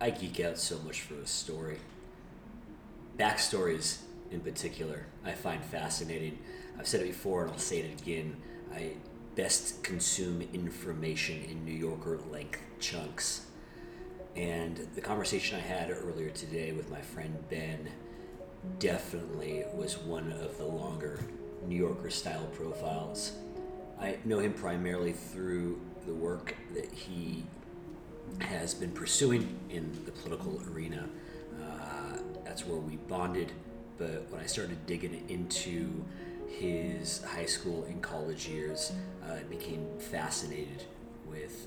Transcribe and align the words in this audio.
I 0.00 0.10
geek 0.10 0.38
out 0.40 0.58
so 0.58 0.78
much 0.78 1.00
for 1.02 1.14
a 1.14 1.26
story. 1.26 1.78
Backstories, 3.18 3.98
in 4.30 4.40
particular, 4.40 5.06
I 5.24 5.32
find 5.32 5.64
fascinating. 5.64 6.38
I've 6.78 6.86
said 6.86 7.00
it 7.00 7.08
before 7.08 7.42
and 7.42 7.50
I'll 7.50 7.58
say 7.58 7.80
it 7.80 8.00
again. 8.00 8.36
I 8.72 8.92
best 9.34 9.82
consume 9.82 10.42
information 10.52 11.42
in 11.44 11.64
New 11.64 11.72
Yorker 11.72 12.20
length 12.30 12.60
chunks. 12.78 13.46
And 14.36 14.76
the 14.94 15.00
conversation 15.00 15.58
I 15.58 15.62
had 15.62 15.90
earlier 15.90 16.30
today 16.30 16.70
with 16.70 16.90
my 16.90 17.00
friend 17.00 17.36
Ben 17.50 17.88
definitely 18.78 19.64
was 19.74 19.98
one 19.98 20.30
of 20.32 20.58
the 20.58 20.64
longer 20.64 21.18
New 21.66 21.76
Yorker 21.76 22.10
style 22.10 22.46
profiles. 22.52 23.32
I 24.00 24.18
know 24.24 24.38
him 24.38 24.54
primarily 24.54 25.12
through 25.12 25.80
the 26.06 26.14
work 26.14 26.54
that 26.74 26.92
he 26.92 27.44
has 28.40 28.74
been 28.74 28.90
pursuing 28.90 29.58
in 29.70 29.90
the 30.04 30.12
political 30.12 30.62
arena. 30.70 31.08
Uh, 31.60 32.18
that's 32.44 32.66
where 32.66 32.78
we 32.78 32.96
bonded. 32.96 33.52
But 33.98 34.30
when 34.30 34.40
I 34.40 34.46
started 34.46 34.86
digging 34.86 35.24
into 35.28 36.04
his 36.48 37.22
high 37.24 37.46
school 37.46 37.84
and 37.84 38.02
college 38.02 38.48
years, 38.48 38.92
uh, 39.28 39.34
I 39.34 39.42
became 39.44 39.86
fascinated 39.98 40.84
with 41.26 41.66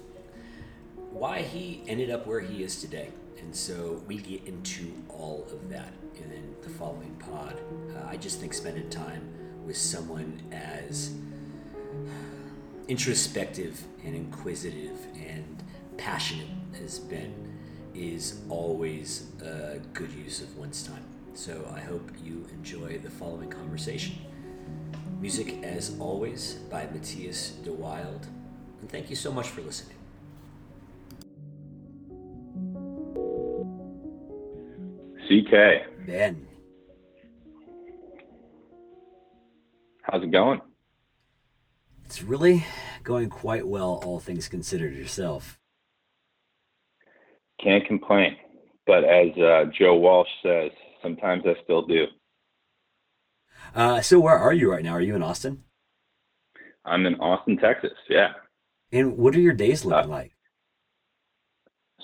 why 1.11 1.41
he 1.41 1.83
ended 1.87 2.09
up 2.09 2.25
where 2.25 2.39
he 2.39 2.63
is 2.63 2.79
today. 2.81 3.09
And 3.39 3.55
so 3.55 4.01
we 4.07 4.17
get 4.17 4.45
into 4.47 4.93
all 5.09 5.47
of 5.51 5.69
that 5.69 5.93
in 6.15 6.55
the 6.61 6.69
following 6.69 7.15
pod. 7.15 7.59
Uh, 7.95 8.07
I 8.07 8.17
just 8.17 8.39
think 8.39 8.53
spending 8.53 8.89
time 8.89 9.27
with 9.65 9.77
someone 9.77 10.41
as 10.51 11.11
introspective 12.87 13.83
and 14.03 14.15
inquisitive 14.15 14.97
and 15.15 15.63
passionate 16.01 16.47
has 16.79 16.97
been 16.97 17.31
is 17.93 18.41
always 18.49 19.27
a 19.43 19.77
good 19.93 20.11
use 20.13 20.41
of 20.41 20.57
one's 20.57 20.81
time. 20.81 21.03
So 21.35 21.71
I 21.75 21.79
hope 21.79 22.11
you 22.23 22.47
enjoy 22.51 22.97
the 22.97 23.09
following 23.09 23.49
conversation. 23.49 24.15
Music, 25.19 25.63
as 25.63 25.95
always, 25.99 26.55
by 26.71 26.87
Matthias 26.87 27.51
Dewilde. 27.63 28.25
And 28.81 28.89
thank 28.89 29.11
you 29.11 29.15
so 29.15 29.31
much 29.31 29.49
for 29.49 29.61
listening. 29.61 29.97
CK. 35.27 36.07
Ben. 36.07 36.47
How's 40.01 40.23
it 40.23 40.31
going? 40.31 40.61
It's 42.05 42.23
really 42.23 42.65
going 43.03 43.29
quite 43.29 43.67
well, 43.67 44.01
all 44.03 44.19
things 44.19 44.47
considered, 44.49 44.95
yourself. 44.95 45.60
Can't 47.63 47.85
complain. 47.85 48.37
But 48.87 49.03
as 49.03 49.29
uh, 49.37 49.65
Joe 49.77 49.95
Walsh 49.95 50.27
says, 50.43 50.71
sometimes 51.01 51.43
I 51.45 51.53
still 51.63 51.85
do. 51.85 52.05
Uh, 53.75 54.01
so, 54.01 54.19
where 54.19 54.37
are 54.37 54.53
you 54.53 54.71
right 54.71 54.83
now? 54.83 54.93
Are 54.93 55.01
you 55.01 55.15
in 55.15 55.23
Austin? 55.23 55.63
I'm 56.83 57.05
in 57.05 57.15
Austin, 57.15 57.57
Texas. 57.57 57.91
Yeah. 58.09 58.33
And 58.91 59.17
what 59.17 59.35
are 59.35 59.39
your 59.39 59.53
days 59.53 59.85
looking 59.85 60.09
uh, 60.11 60.13
like? 60.13 60.33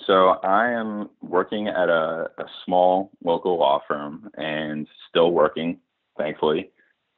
So 0.06 0.36
I 0.42 0.70
am 0.70 1.10
working 1.20 1.68
at 1.68 1.90
a, 1.90 2.30
a, 2.38 2.44
small 2.64 3.10
local 3.22 3.58
law 3.58 3.82
firm 3.86 4.30
and 4.38 4.86
still 5.10 5.32
working, 5.32 5.80
thankfully, 6.16 6.70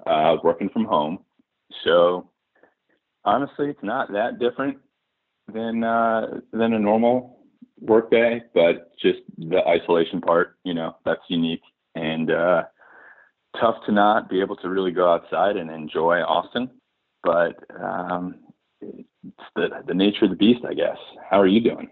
uh, 0.07 0.37
working 0.43 0.69
from 0.71 0.87
home. 0.87 1.21
So 1.85 2.29
honestly, 3.25 3.69
it's 3.69 3.83
not 3.85 4.11
that 4.13 4.41
different 4.41 4.79
than 5.53 5.85
uh, 5.85 6.41
than 6.53 6.73
a 6.73 6.79
normal 6.81 7.40
workday, 7.81 8.43
but 8.55 8.93
just 9.01 9.19
the 9.39 9.67
isolation 9.67 10.21
part, 10.21 10.57
you 10.65 10.75
know, 10.75 10.97
that's 11.05 11.23
unique 11.29 11.63
and 11.95 12.31
uh, 12.31 12.63
tough 13.61 13.77
to 13.87 13.93
not 13.93 14.29
be 14.29 14.41
able 14.41 14.57
to 14.57 14.69
really 14.69 14.93
go 14.93 15.11
outside 15.13 15.57
and 15.57 15.71
enjoy 15.71 16.21
Austin. 16.21 16.71
But 17.23 17.63
um, 17.79 18.37
it's 18.81 19.49
the 19.55 19.69
the 19.87 19.95
nature 19.95 20.25
of 20.25 20.31
the 20.31 20.37
beast, 20.37 20.61
I 20.69 20.75
guess. 20.75 20.97
How 21.29 21.41
are 21.41 21.47
you 21.47 21.61
doing? 21.61 21.91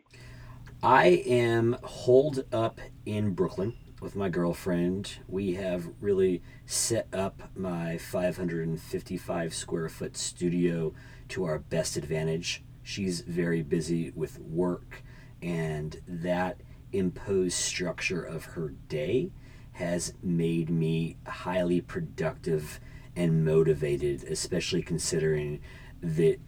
I 0.82 1.22
am 1.26 1.76
holed 1.82 2.44
up 2.52 2.80
in 3.04 3.34
Brooklyn 3.34 3.74
with 4.00 4.14
my 4.14 4.28
girlfriend. 4.28 5.18
We 5.26 5.54
have 5.54 5.90
really 6.00 6.42
set 6.66 7.08
up 7.12 7.50
my 7.54 7.98
555 7.98 9.54
square 9.54 9.88
foot 9.88 10.16
studio 10.16 10.94
to 11.30 11.44
our 11.44 11.58
best 11.58 11.96
advantage. 11.96 12.62
She's 12.82 13.22
very 13.22 13.62
busy 13.62 14.12
with 14.14 14.38
work, 14.38 15.02
and 15.42 16.00
that 16.06 16.60
imposed 16.92 17.56
structure 17.56 18.22
of 18.22 18.44
her 18.44 18.70
day 18.88 19.30
has 19.72 20.14
made 20.22 20.70
me 20.70 21.16
highly 21.26 21.80
productive 21.80 22.80
and 23.14 23.44
motivated, 23.44 24.24
especially 24.24 24.82
considering 24.82 25.60
that 26.00 26.38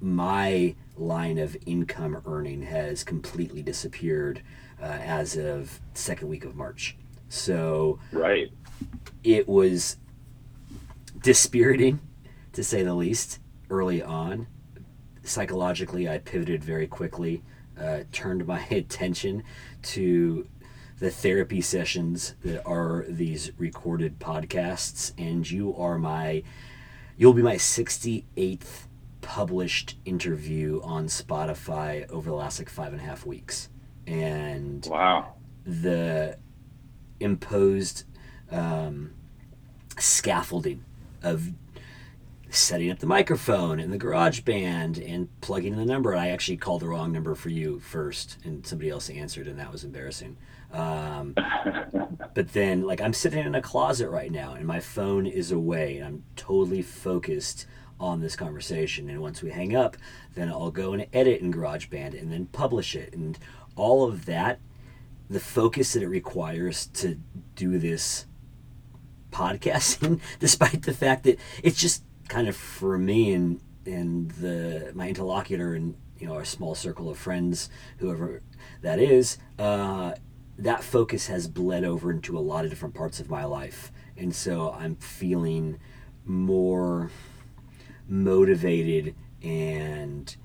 my 0.00 0.74
line 0.96 1.38
of 1.38 1.56
income 1.66 2.20
earning 2.26 2.62
has 2.62 3.04
completely 3.04 3.62
disappeared 3.62 4.42
uh, 4.80 4.84
as 4.84 5.36
of 5.36 5.80
second 5.94 6.28
week 6.28 6.44
of 6.44 6.54
March. 6.54 6.96
So 7.28 7.98
right, 8.12 8.50
it 9.24 9.48
was 9.48 9.96
dispiriting 11.22 12.00
to 12.52 12.62
say 12.62 12.82
the 12.82 12.94
least 12.94 13.40
early 13.70 14.02
on. 14.02 14.46
Psychologically, 15.22 16.08
I 16.08 16.18
pivoted 16.18 16.62
very 16.62 16.86
quickly, 16.86 17.42
uh, 17.80 18.00
turned 18.12 18.46
my 18.46 18.60
attention 18.70 19.42
to 19.82 20.48
the 20.98 21.10
therapy 21.10 21.60
sessions 21.60 22.34
that 22.42 22.64
are 22.66 23.04
these 23.08 23.52
recorded 23.58 24.18
podcasts, 24.18 25.12
and 25.18 25.50
you 25.50 25.74
are 25.76 25.98
my, 25.98 26.42
you'll 27.16 27.34
be 27.34 27.42
my 27.42 27.56
68th 27.56 28.86
published 29.20 29.96
interview 30.04 30.80
on 30.82 31.06
Spotify 31.06 32.08
over 32.10 32.30
the 32.30 32.36
last 32.36 32.58
like 32.58 32.68
five 32.68 32.92
and 32.92 33.02
a 33.02 33.04
half 33.04 33.26
weeks. 33.26 33.68
And 34.06 34.86
wow, 34.90 35.34
the 35.64 36.38
imposed 37.20 38.04
um, 38.50 39.12
scaffolding 39.98 40.84
of 41.22 41.52
setting 42.48 42.90
up 42.90 42.98
the 43.00 43.06
microphone 43.06 43.80
and 43.80 43.92
the 43.92 43.98
GarageBand 43.98 45.12
and 45.12 45.28
plugging 45.40 45.72
in 45.72 45.78
the 45.78 45.84
number 45.84 46.14
i 46.14 46.28
actually 46.28 46.56
called 46.56 46.82
the 46.82 46.88
wrong 46.88 47.12
number 47.12 47.34
for 47.34 47.48
you 47.48 47.80
first 47.80 48.38
and 48.44 48.66
somebody 48.66 48.88
else 48.88 49.10
answered 49.10 49.48
and 49.48 49.58
that 49.58 49.72
was 49.72 49.84
embarrassing 49.84 50.36
um, 50.72 51.34
but 52.34 52.52
then 52.52 52.82
like 52.82 53.00
i'm 53.00 53.12
sitting 53.12 53.44
in 53.44 53.54
a 53.54 53.62
closet 53.62 54.08
right 54.08 54.30
now 54.30 54.54
and 54.54 54.66
my 54.66 54.80
phone 54.80 55.26
is 55.26 55.50
away 55.50 55.96
and 55.96 56.06
i'm 56.06 56.24
totally 56.36 56.82
focused 56.82 57.66
on 57.98 58.20
this 58.20 58.36
conversation. 58.36 59.08
And 59.08 59.20
once 59.20 59.42
we 59.42 59.50
hang 59.50 59.74
up, 59.74 59.96
then 60.34 60.48
I'll 60.48 60.70
go 60.70 60.92
and 60.92 61.06
edit 61.12 61.40
in 61.40 61.52
GarageBand 61.52 62.20
and 62.20 62.32
then 62.32 62.46
publish 62.46 62.94
it. 62.94 63.14
And 63.14 63.38
all 63.74 64.04
of 64.04 64.26
that, 64.26 64.60
the 65.28 65.40
focus 65.40 65.94
that 65.94 66.02
it 66.02 66.08
requires 66.08 66.86
to 66.88 67.18
do 67.54 67.78
this 67.78 68.26
podcasting, 69.30 70.20
despite 70.38 70.82
the 70.82 70.92
fact 70.92 71.24
that 71.24 71.38
it's 71.62 71.80
just 71.80 72.04
kind 72.28 72.48
of 72.48 72.56
for 72.56 72.98
me 72.98 73.32
and 73.32 73.60
and 73.84 74.30
the 74.32 74.92
my 74.94 75.08
interlocutor 75.08 75.74
and 75.74 75.94
you 76.18 76.26
know 76.26 76.34
our 76.34 76.44
small 76.44 76.74
circle 76.74 77.08
of 77.08 77.18
friends, 77.18 77.70
whoever 77.98 78.42
that 78.82 78.98
is, 78.98 79.38
uh, 79.58 80.12
that 80.58 80.82
focus 80.82 81.26
has 81.28 81.48
bled 81.48 81.84
over 81.84 82.10
into 82.10 82.36
a 82.36 82.40
lot 82.40 82.64
of 82.64 82.70
different 82.70 82.94
parts 82.94 83.20
of 83.20 83.30
my 83.30 83.44
life, 83.44 83.92
and 84.16 84.34
so 84.34 84.72
I'm 84.72 84.96
feeling 84.96 85.78
more 86.24 87.10
motivated 88.08 89.14
and 89.42 90.36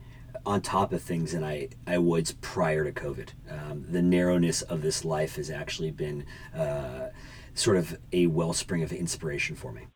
on 0.46 0.62
top 0.62 0.92
of 0.92 1.02
things 1.02 1.34
than 1.34 1.44
I, 1.44 1.70
I 1.86 1.98
was 2.00 2.34
prior 2.42 2.84
to 2.84 2.92
COVID. 2.92 3.30
Um, 3.50 3.86
the 3.88 4.02
narrowness 4.02 4.62
of 4.64 4.82
this 4.82 5.06
life 5.06 5.36
has 5.36 5.50
actually 5.50 5.92
been 5.92 6.26
uh, 6.56 7.10
sort 7.54 7.78
of 7.78 8.00
a 8.12 8.28
wellspring 8.28 8.82
of 8.82 8.92
inspiration 8.92 9.56
for 9.56 9.72
me. 9.72 9.88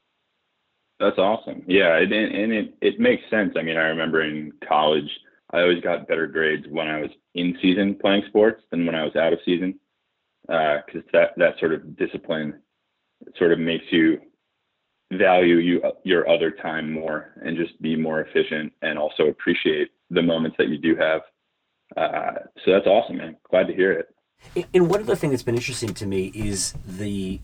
That's 0.99 1.17
awesome. 1.17 1.63
Yeah, 1.67 1.97
it, 1.97 2.11
and 2.11 2.53
it, 2.53 2.75
it 2.81 2.99
makes 2.99 3.23
sense. 3.29 3.53
I 3.57 3.63
mean, 3.63 3.77
I 3.77 3.87
remember 3.87 4.23
in 4.23 4.53
college, 4.67 5.09
I 5.51 5.61
always 5.61 5.81
got 5.81 6.07
better 6.07 6.27
grades 6.27 6.65
when 6.69 6.87
I 6.87 7.01
was 7.01 7.09
in 7.33 7.57
season 7.61 7.97
playing 7.99 8.23
sports 8.29 8.63
than 8.71 8.85
when 8.85 8.95
I 8.95 9.03
was 9.03 9.15
out 9.15 9.33
of 9.33 9.39
season, 9.45 9.79
because 10.41 10.79
uh, 10.95 11.09
that 11.13 11.29
that 11.37 11.59
sort 11.59 11.73
of 11.73 11.97
discipline 11.97 12.61
sort 13.37 13.51
of 13.51 13.59
makes 13.59 13.85
you 13.91 14.19
value 15.13 15.57
you 15.57 15.81
your 16.03 16.27
other 16.29 16.51
time 16.51 16.91
more 16.91 17.33
and 17.43 17.57
just 17.57 17.79
be 17.81 17.95
more 17.95 18.21
efficient 18.21 18.73
and 18.81 18.97
also 18.97 19.27
appreciate 19.27 19.89
the 20.09 20.21
moments 20.21 20.57
that 20.57 20.69
you 20.69 20.77
do 20.77 20.95
have. 20.95 21.21
Uh, 21.95 22.39
so 22.63 22.71
that's 22.71 22.87
awesome, 22.87 23.17
man. 23.17 23.35
Glad 23.49 23.67
to 23.67 23.73
hear 23.73 23.91
it. 23.91 24.09
And 24.73 24.89
one 24.89 25.01
other 25.01 25.15
thing 25.15 25.29
that's 25.29 25.43
been 25.43 25.55
interesting 25.55 25.93
to 25.95 26.05
me 26.05 26.31
is 26.33 26.73
the 26.85 27.39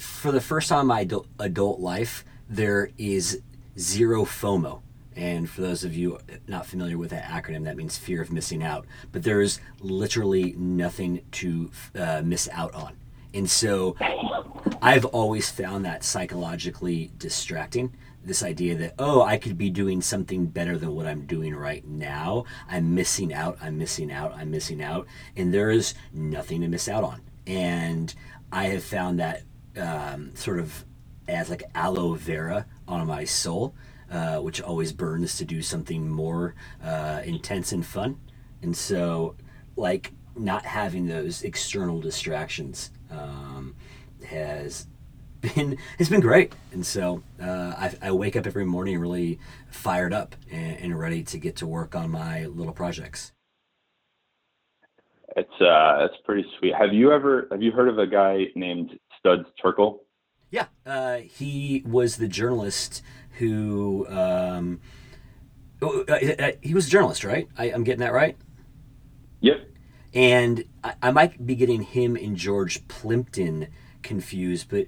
for 0.00 0.32
the 0.32 0.40
first 0.40 0.68
time 0.68 0.82
in 0.82 0.86
my 0.86 1.00
adult, 1.38 1.80
life, 1.80 2.24
there 2.48 2.90
is 2.98 3.42
zero 3.78 4.24
FOMO. 4.24 4.82
And 5.16 5.50
for 5.50 5.62
those 5.62 5.82
of 5.82 5.96
you 5.96 6.18
not 6.46 6.64
familiar 6.64 6.96
with 6.96 7.10
that 7.10 7.24
acronym, 7.24 7.64
that 7.64 7.76
means 7.76 7.98
fear 7.98 8.22
of 8.22 8.30
missing 8.30 8.62
out. 8.62 8.86
But 9.10 9.24
there's 9.24 9.60
literally 9.80 10.52
nothing 10.56 11.22
to 11.32 11.70
uh, 11.98 12.22
miss 12.24 12.48
out 12.52 12.72
on. 12.74 12.96
And 13.34 13.50
so 13.50 13.96
I've 14.80 15.04
always 15.06 15.50
found 15.50 15.84
that 15.84 16.04
psychologically 16.04 17.10
distracting. 17.18 17.92
This 18.24 18.42
idea 18.42 18.76
that, 18.76 18.94
oh, 18.98 19.22
I 19.22 19.38
could 19.38 19.58
be 19.58 19.70
doing 19.70 20.02
something 20.02 20.46
better 20.46 20.78
than 20.78 20.94
what 20.94 21.06
I'm 21.06 21.26
doing 21.26 21.54
right 21.54 21.86
now. 21.86 22.44
I'm 22.68 22.94
missing 22.94 23.32
out, 23.32 23.58
I'm 23.60 23.78
missing 23.78 24.12
out, 24.12 24.34
I'm 24.34 24.50
missing 24.50 24.82
out. 24.82 25.06
And 25.36 25.52
there 25.52 25.70
is 25.70 25.94
nothing 26.12 26.60
to 26.60 26.68
miss 26.68 26.88
out 26.88 27.04
on. 27.04 27.22
And 27.46 28.14
I 28.52 28.66
have 28.66 28.84
found 28.84 29.18
that 29.18 29.42
um, 29.78 30.34
sort 30.34 30.58
of 30.58 30.84
as 31.26 31.50
like 31.50 31.62
aloe 31.74 32.14
vera 32.14 32.66
on 32.86 33.06
my 33.06 33.24
soul, 33.24 33.74
uh, 34.10 34.38
which 34.38 34.60
always 34.60 34.92
burns 34.92 35.36
to 35.36 35.44
do 35.44 35.62
something 35.62 36.08
more 36.08 36.54
uh, 36.82 37.22
intense 37.24 37.72
and 37.72 37.84
fun. 37.84 38.18
And 38.62 38.76
so, 38.76 39.36
like, 39.76 40.12
not 40.36 40.64
having 40.64 41.06
those 41.06 41.42
external 41.42 42.00
distractions 42.00 42.90
um, 43.10 43.74
has 44.26 44.86
been 45.40 45.78
it's 45.98 46.08
been 46.08 46.20
great. 46.20 46.52
And 46.72 46.84
so 46.84 47.22
uh, 47.40 47.74
I, 47.76 47.94
I, 48.02 48.10
wake 48.12 48.36
up 48.36 48.46
every 48.46 48.64
morning 48.64 48.98
really 48.98 49.38
fired 49.70 50.12
up 50.12 50.34
and, 50.50 50.78
and, 50.78 50.98
ready 50.98 51.22
to 51.24 51.38
get 51.38 51.56
to 51.56 51.66
work 51.66 51.94
on 51.94 52.10
my 52.10 52.46
little 52.46 52.72
projects. 52.72 53.32
It's 55.36 55.60
uh, 55.60 56.06
it's 56.06 56.16
pretty 56.24 56.44
sweet. 56.58 56.74
Have 56.74 56.92
you 56.92 57.12
ever 57.12 57.46
have 57.52 57.62
you 57.62 57.70
heard 57.70 57.88
of 57.88 57.98
a 57.98 58.06
guy 58.06 58.46
named 58.56 58.98
Studs 59.18 59.48
Terkel? 59.62 60.00
Yeah, 60.50 60.66
uh, 60.86 61.18
he 61.18 61.82
was 61.86 62.16
the 62.16 62.28
journalist 62.28 63.02
who. 63.32 64.06
Um, 64.08 64.80
oh, 65.82 66.04
uh, 66.08 66.12
uh, 66.38 66.52
he 66.62 66.74
was 66.74 66.86
a 66.86 66.90
journalist, 66.90 67.24
right? 67.24 67.48
I, 67.56 67.66
am 67.66 67.84
getting 67.84 68.00
that 68.00 68.12
right. 68.12 68.36
Yep. 69.40 69.68
And 70.14 70.64
I, 70.82 70.94
I, 71.02 71.10
might 71.10 71.46
be 71.46 71.54
getting 71.54 71.82
him 71.82 72.16
and 72.16 72.34
George 72.36 72.86
Plimpton 72.88 73.68
confused, 74.02 74.68
but 74.70 74.86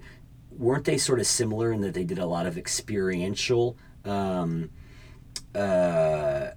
weren't 0.51 0.87
they 0.87 0.97
sort 0.97 1.21
of 1.21 1.27
similar 1.27 1.73
in 1.73 1.83
that 1.83 1.95
they 1.95 2.05
did 2.05 2.19
a 2.19 2.27
lot 2.27 2.47
of 2.47 2.57
experiential 2.57 3.77
um, 4.05 4.71
uh, 5.55 6.49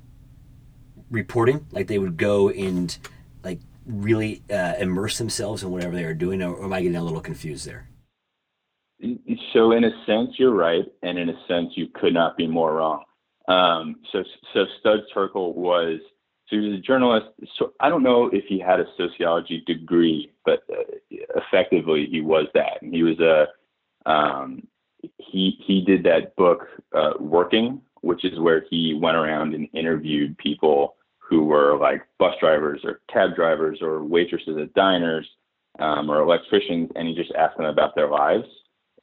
reporting? 1.11 1.67
Like 1.71 1.87
they 1.87 1.99
would 1.99 2.17
go 2.17 2.49
and 2.49 2.97
like 3.43 3.59
really 3.85 4.43
uh, 4.51 4.75
immerse 4.79 5.17
themselves 5.17 5.63
in 5.63 5.71
whatever 5.71 5.95
they 5.95 6.03
are 6.03 6.13
doing, 6.13 6.41
or 6.41 6.63
am 6.63 6.73
I 6.73 6.81
getting 6.81 6.97
a 6.97 7.03
little 7.03 7.21
confused 7.21 7.65
there? 7.67 7.87
So 9.53 9.71
in 9.73 9.83
a 9.83 9.91
sense, 10.05 10.31
you're 10.37 10.53
right, 10.53 10.85
and 11.01 11.17
in 11.17 11.29
a 11.29 11.45
sense, 11.47 11.71
you 11.75 11.87
could 11.93 12.13
not 12.13 12.37
be 12.37 12.47
more 12.47 12.75
wrong. 12.75 13.03
Um, 13.47 13.97
so, 14.11 14.23
so 14.53 14.65
Stud 14.79 14.99
Terkel 15.13 15.53
was 15.53 15.99
so 16.47 16.57
he 16.57 16.69
was 16.69 16.79
a 16.79 16.81
journalist. 16.81 17.27
So 17.57 17.73
I 17.79 17.89
don't 17.89 18.03
know 18.03 18.29
if 18.31 18.45
he 18.47 18.59
had 18.59 18.79
a 18.79 18.85
sociology 18.97 19.63
degree, 19.65 20.31
but 20.45 20.63
uh, 20.71 20.83
effectively 21.35 22.07
he 22.09 22.21
was 22.21 22.47
that. 22.53 22.81
And 22.81 22.93
he 22.93 23.03
was 23.03 23.19
a 23.19 23.47
um, 24.09 24.67
he 25.17 25.57
he 25.65 25.83
did 25.85 26.03
that 26.03 26.35
book 26.35 26.67
uh, 26.93 27.13
Working, 27.19 27.81
which 28.01 28.25
is 28.25 28.39
where 28.39 28.65
he 28.69 28.97
went 29.01 29.17
around 29.17 29.53
and 29.53 29.67
interviewed 29.73 30.37
people 30.37 30.95
who 31.33 31.43
were 31.43 31.75
like 31.79 32.03
bus 32.19 32.35
drivers 32.39 32.81
or 32.83 33.01
cab 33.11 33.35
drivers 33.35 33.79
or 33.81 34.03
waitresses 34.03 34.55
at 34.61 34.71
diners 34.75 35.27
um, 35.79 36.07
or 36.11 36.21
electricians, 36.21 36.91
and 36.95 37.07
he 37.07 37.15
just 37.15 37.31
asked 37.33 37.57
them 37.57 37.65
about 37.65 37.95
their 37.95 38.07
lives 38.07 38.45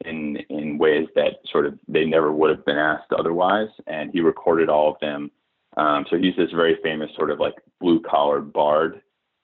in 0.05 0.37
in 0.49 0.79
ways 0.79 1.09
that 1.17 1.41
sort 1.51 1.67
of 1.67 1.77
they 1.89 2.05
never 2.05 2.31
would 2.33 2.51
have 2.51 2.65
been 2.65 2.79
asked 2.79 3.13
otherwise. 3.19 3.69
And 3.89 4.13
he 4.13 4.21
recorded 4.21 4.69
all 4.69 4.93
of 4.93 5.01
them. 5.01 5.33
Um, 5.77 6.07
so 6.09 6.19
he's 6.19 6.37
this 6.37 6.53
very 6.53 6.77
famous 6.85 7.11
sort 7.17 7.33
of 7.33 7.41
like 7.41 7.55
blue 7.81 8.01
collar 8.01 8.41
bard 8.41 9.03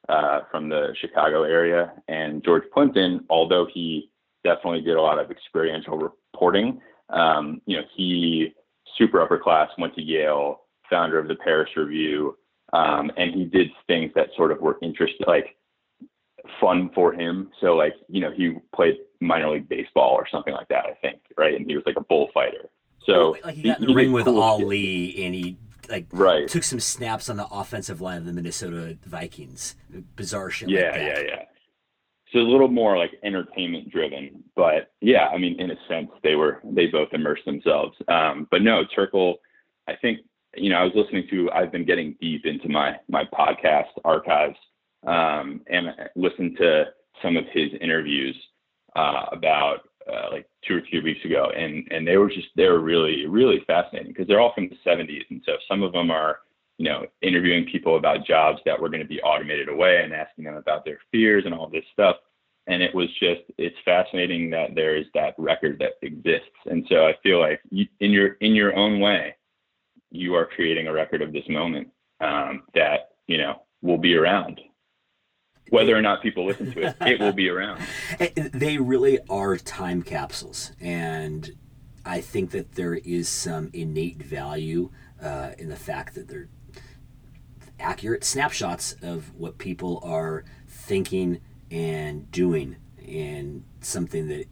uh, 0.08 0.40
from 0.48 0.68
the 0.68 0.94
Chicago 1.00 1.42
area. 1.42 1.92
And 2.06 2.44
George 2.44 2.64
Plimpton, 2.72 3.24
although 3.28 3.66
he 3.74 4.10
definitely 4.44 4.82
did 4.82 4.96
a 4.96 5.02
lot 5.02 5.18
of 5.18 5.32
experiential 5.32 5.98
reporting, 5.98 6.80
um, 7.10 7.60
you 7.66 7.76
know, 7.78 7.82
he 7.96 8.54
super 8.96 9.20
upper 9.20 9.38
class, 9.38 9.70
went 9.76 9.96
to 9.96 10.02
Yale, 10.02 10.60
founder 10.88 11.18
of 11.18 11.26
the 11.26 11.34
Paris 11.34 11.70
Review, 11.76 12.36
um, 12.76 13.11
and 13.17 13.34
he 13.34 13.44
did 13.44 13.69
things 13.87 14.12
that 14.14 14.28
sort 14.37 14.52
of 14.52 14.61
were 14.61 14.78
interesting, 14.82 15.26
like 15.26 15.56
fun 16.61 16.90
for 16.94 17.12
him. 17.12 17.50
So 17.61 17.75
like, 17.75 17.94
you 18.08 18.20
know, 18.20 18.31
he 18.31 18.56
played 18.75 18.96
minor 19.20 19.50
league 19.50 19.69
baseball 19.69 20.12
or 20.12 20.26
something 20.31 20.52
like 20.52 20.69
that, 20.69 20.84
I 20.84 20.94
think, 21.00 21.20
right? 21.38 21.55
And 21.55 21.67
he 21.67 21.75
was 21.75 21.84
like 21.87 21.96
a 21.96 22.05
bullfighter. 22.05 22.69
So 23.05 23.37
like 23.44 23.55
he 23.55 23.62
got 23.62 23.78
in 23.78 23.87
the 23.87 23.90
he 23.90 23.94
ring 23.94 24.12
with 24.12 24.26
cool 24.26 24.43
Ali 24.43 25.12
shit. 25.12 25.25
and 25.25 25.34
he 25.34 25.56
like 25.88 26.06
right. 26.12 26.49
took 26.49 26.64
some 26.64 26.81
snaps 26.81 27.31
on 27.31 27.37
the 27.37 27.46
offensive 27.46 28.00
line 28.00 28.19
of 28.19 28.26
the 28.26 28.32
Minnesota 28.32 28.99
Vikings. 29.05 29.76
Bizarre 30.17 30.50
shit. 30.50 30.69
Yeah, 30.69 30.90
like 30.90 31.00
yeah, 31.00 31.20
yeah. 31.20 31.43
So 32.32 32.40
a 32.40 32.43
little 32.43 32.69
more 32.69 32.99
like 32.99 33.12
entertainment 33.23 33.90
driven, 33.90 34.43
but 34.56 34.90
yeah, 35.00 35.28
I 35.28 35.38
mean, 35.38 35.58
in 35.61 35.70
a 35.70 35.76
sense, 35.88 36.11
they 36.25 36.34
were 36.34 36.61
they 36.64 36.87
both 36.88 37.08
immersed 37.12 37.44
themselves. 37.46 37.96
Um, 38.08 38.49
but 38.50 38.62
no, 38.62 38.82
Terkel, 38.96 39.37
I 39.88 39.94
think 39.94 40.19
you 40.56 40.70
know, 40.70 40.76
I 40.76 40.84
was 40.84 40.92
listening 40.94 41.26
to. 41.30 41.50
I've 41.52 41.72
been 41.72 41.84
getting 41.84 42.16
deep 42.20 42.46
into 42.46 42.68
my 42.68 42.96
my 43.08 43.24
podcast 43.24 43.90
archives 44.04 44.58
um, 45.06 45.60
and 45.68 45.88
listened 46.14 46.56
to 46.58 46.86
some 47.22 47.36
of 47.36 47.44
his 47.52 47.70
interviews 47.80 48.36
uh, 48.94 49.26
about 49.32 49.88
uh, 50.10 50.28
like 50.30 50.46
two 50.66 50.76
or 50.76 50.82
three 50.88 51.00
weeks 51.00 51.24
ago, 51.24 51.50
and 51.56 51.86
and 51.90 52.06
they 52.06 52.16
were 52.16 52.28
just 52.28 52.48
they 52.56 52.66
were 52.66 52.80
really 52.80 53.26
really 53.26 53.62
fascinating 53.66 54.12
because 54.12 54.26
they're 54.26 54.40
all 54.40 54.54
from 54.54 54.68
the 54.68 54.76
70s, 54.90 55.24
and 55.30 55.42
so 55.44 55.52
some 55.68 55.82
of 55.82 55.92
them 55.92 56.10
are 56.10 56.40
you 56.78 56.88
know 56.88 57.06
interviewing 57.22 57.66
people 57.70 57.96
about 57.96 58.26
jobs 58.26 58.60
that 58.64 58.80
were 58.80 58.88
going 58.88 59.02
to 59.02 59.08
be 59.08 59.20
automated 59.22 59.68
away 59.68 60.02
and 60.02 60.12
asking 60.12 60.44
them 60.44 60.56
about 60.56 60.84
their 60.84 60.98
fears 61.10 61.44
and 61.44 61.54
all 61.54 61.68
this 61.68 61.84
stuff. 61.92 62.16
And 62.68 62.82
it 62.82 62.94
was 62.94 63.08
just 63.20 63.42
it's 63.58 63.76
fascinating 63.84 64.50
that 64.50 64.74
there 64.74 64.96
is 64.96 65.06
that 65.14 65.34
record 65.38 65.78
that 65.80 65.92
exists, 66.02 66.58
and 66.66 66.84
so 66.88 67.06
I 67.06 67.14
feel 67.22 67.40
like 67.40 67.60
you, 67.70 67.86
in 68.00 68.10
your 68.10 68.34
in 68.40 68.54
your 68.54 68.76
own 68.76 69.00
way, 69.00 69.36
you 70.16 70.34
are 70.34 70.46
creating 70.46 70.86
a 70.86 70.92
record 70.92 71.22
of 71.22 71.32
this 71.32 71.48
moment 71.48 71.88
um, 72.20 72.62
that 72.74 73.10
you 73.26 73.38
know 73.38 73.62
will 73.82 73.98
be 73.98 74.14
around 74.14 74.60
whether 75.70 75.96
or 75.96 76.02
not 76.02 76.22
people 76.22 76.46
listen 76.46 76.72
to 76.72 76.82
it, 76.82 76.96
it 77.00 77.20
will 77.20 77.32
be 77.32 77.48
around. 77.48 77.80
They 78.34 78.78
really 78.78 79.18
are 79.28 79.56
time 79.56 80.02
capsules, 80.02 80.72
and 80.80 81.50
I 82.04 82.20
think 82.20 82.50
that 82.52 82.72
there 82.72 82.94
is 82.94 83.28
some 83.28 83.70
innate 83.72 84.22
value 84.22 84.90
uh, 85.20 85.52
in 85.58 85.68
the 85.68 85.76
fact 85.76 86.14
that 86.14 86.28
they're 86.28 86.48
accurate 87.78 88.24
snapshots 88.24 88.94
of 89.02 89.34
what 89.34 89.58
people 89.58 90.00
are 90.02 90.44
thinking 90.66 91.40
and 91.70 92.30
doing, 92.30 92.76
and 93.06 93.64
something 93.80 94.28
that 94.28 94.46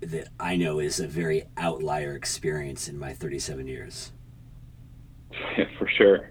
that 0.00 0.28
I 0.40 0.56
know 0.56 0.78
is 0.80 0.98
a 0.98 1.06
very 1.06 1.44
outlier 1.58 2.14
experience 2.14 2.88
in 2.88 2.98
my 2.98 3.12
37 3.12 3.66
years. 3.66 4.12
For 5.78 5.88
sure. 5.88 6.30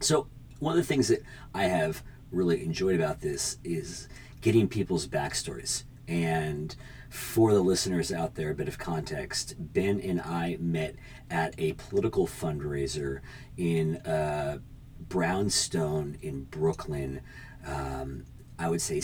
So 0.00 0.28
one 0.58 0.72
of 0.72 0.78
the 0.78 0.86
things 0.86 1.08
that 1.08 1.22
I 1.54 1.64
have 1.64 2.02
really 2.30 2.64
enjoyed 2.64 2.94
about 2.94 3.20
this 3.20 3.58
is 3.64 4.08
getting 4.40 4.68
people's 4.68 5.06
backstories. 5.06 5.84
And 6.08 6.74
for 7.08 7.52
the 7.52 7.60
listeners 7.60 8.12
out 8.12 8.34
there, 8.34 8.50
a 8.50 8.54
bit 8.54 8.68
of 8.68 8.78
context 8.78 9.54
Ben 9.58 10.00
and 10.00 10.20
I 10.20 10.56
met 10.60 10.96
at 11.30 11.54
a 11.58 11.74
political 11.74 12.26
fundraiser 12.26 13.20
in 13.56 13.96
uh, 13.98 14.58
Brownstone 15.08 16.18
in 16.22 16.44
Brooklyn, 16.44 17.20
um, 17.66 18.24
I 18.58 18.68
would 18.68 18.80
say 18.80 19.02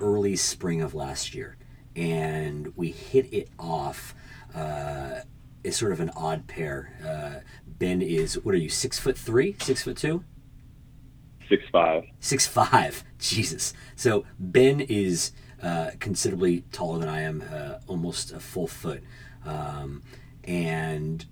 early 0.00 0.36
spring 0.36 0.82
of 0.82 0.94
last 0.94 1.34
year. 1.34 1.56
And 1.96 2.72
we 2.76 2.90
hit 2.90 3.32
it 3.32 3.48
off. 3.58 4.14
Uh, 4.54 5.20
as 5.64 5.76
sort 5.76 5.92
of 5.92 6.00
an 6.00 6.10
odd 6.16 6.46
pair. 6.46 6.92
Uh, 7.04 7.40
ben 7.78 8.02
is 8.02 8.42
what 8.44 8.54
are 8.54 8.58
you 8.58 8.68
six 8.68 8.98
foot 8.98 9.16
three, 9.16 9.56
six 9.60 9.82
foot 9.82 9.96
two? 9.96 10.24
Six 11.48 11.62
five. 11.72 12.04
Six 12.20 12.46
five. 12.46 13.04
Jesus. 13.18 13.72
So 13.96 14.24
Ben 14.38 14.80
is 14.80 15.32
uh, 15.62 15.90
considerably 15.98 16.62
taller 16.72 17.00
than 17.00 17.08
I 17.08 17.22
am, 17.22 17.42
uh, 17.52 17.78
almost 17.86 18.32
a 18.32 18.40
full 18.40 18.66
foot, 18.68 19.02
um, 19.44 20.02
and 20.44 21.24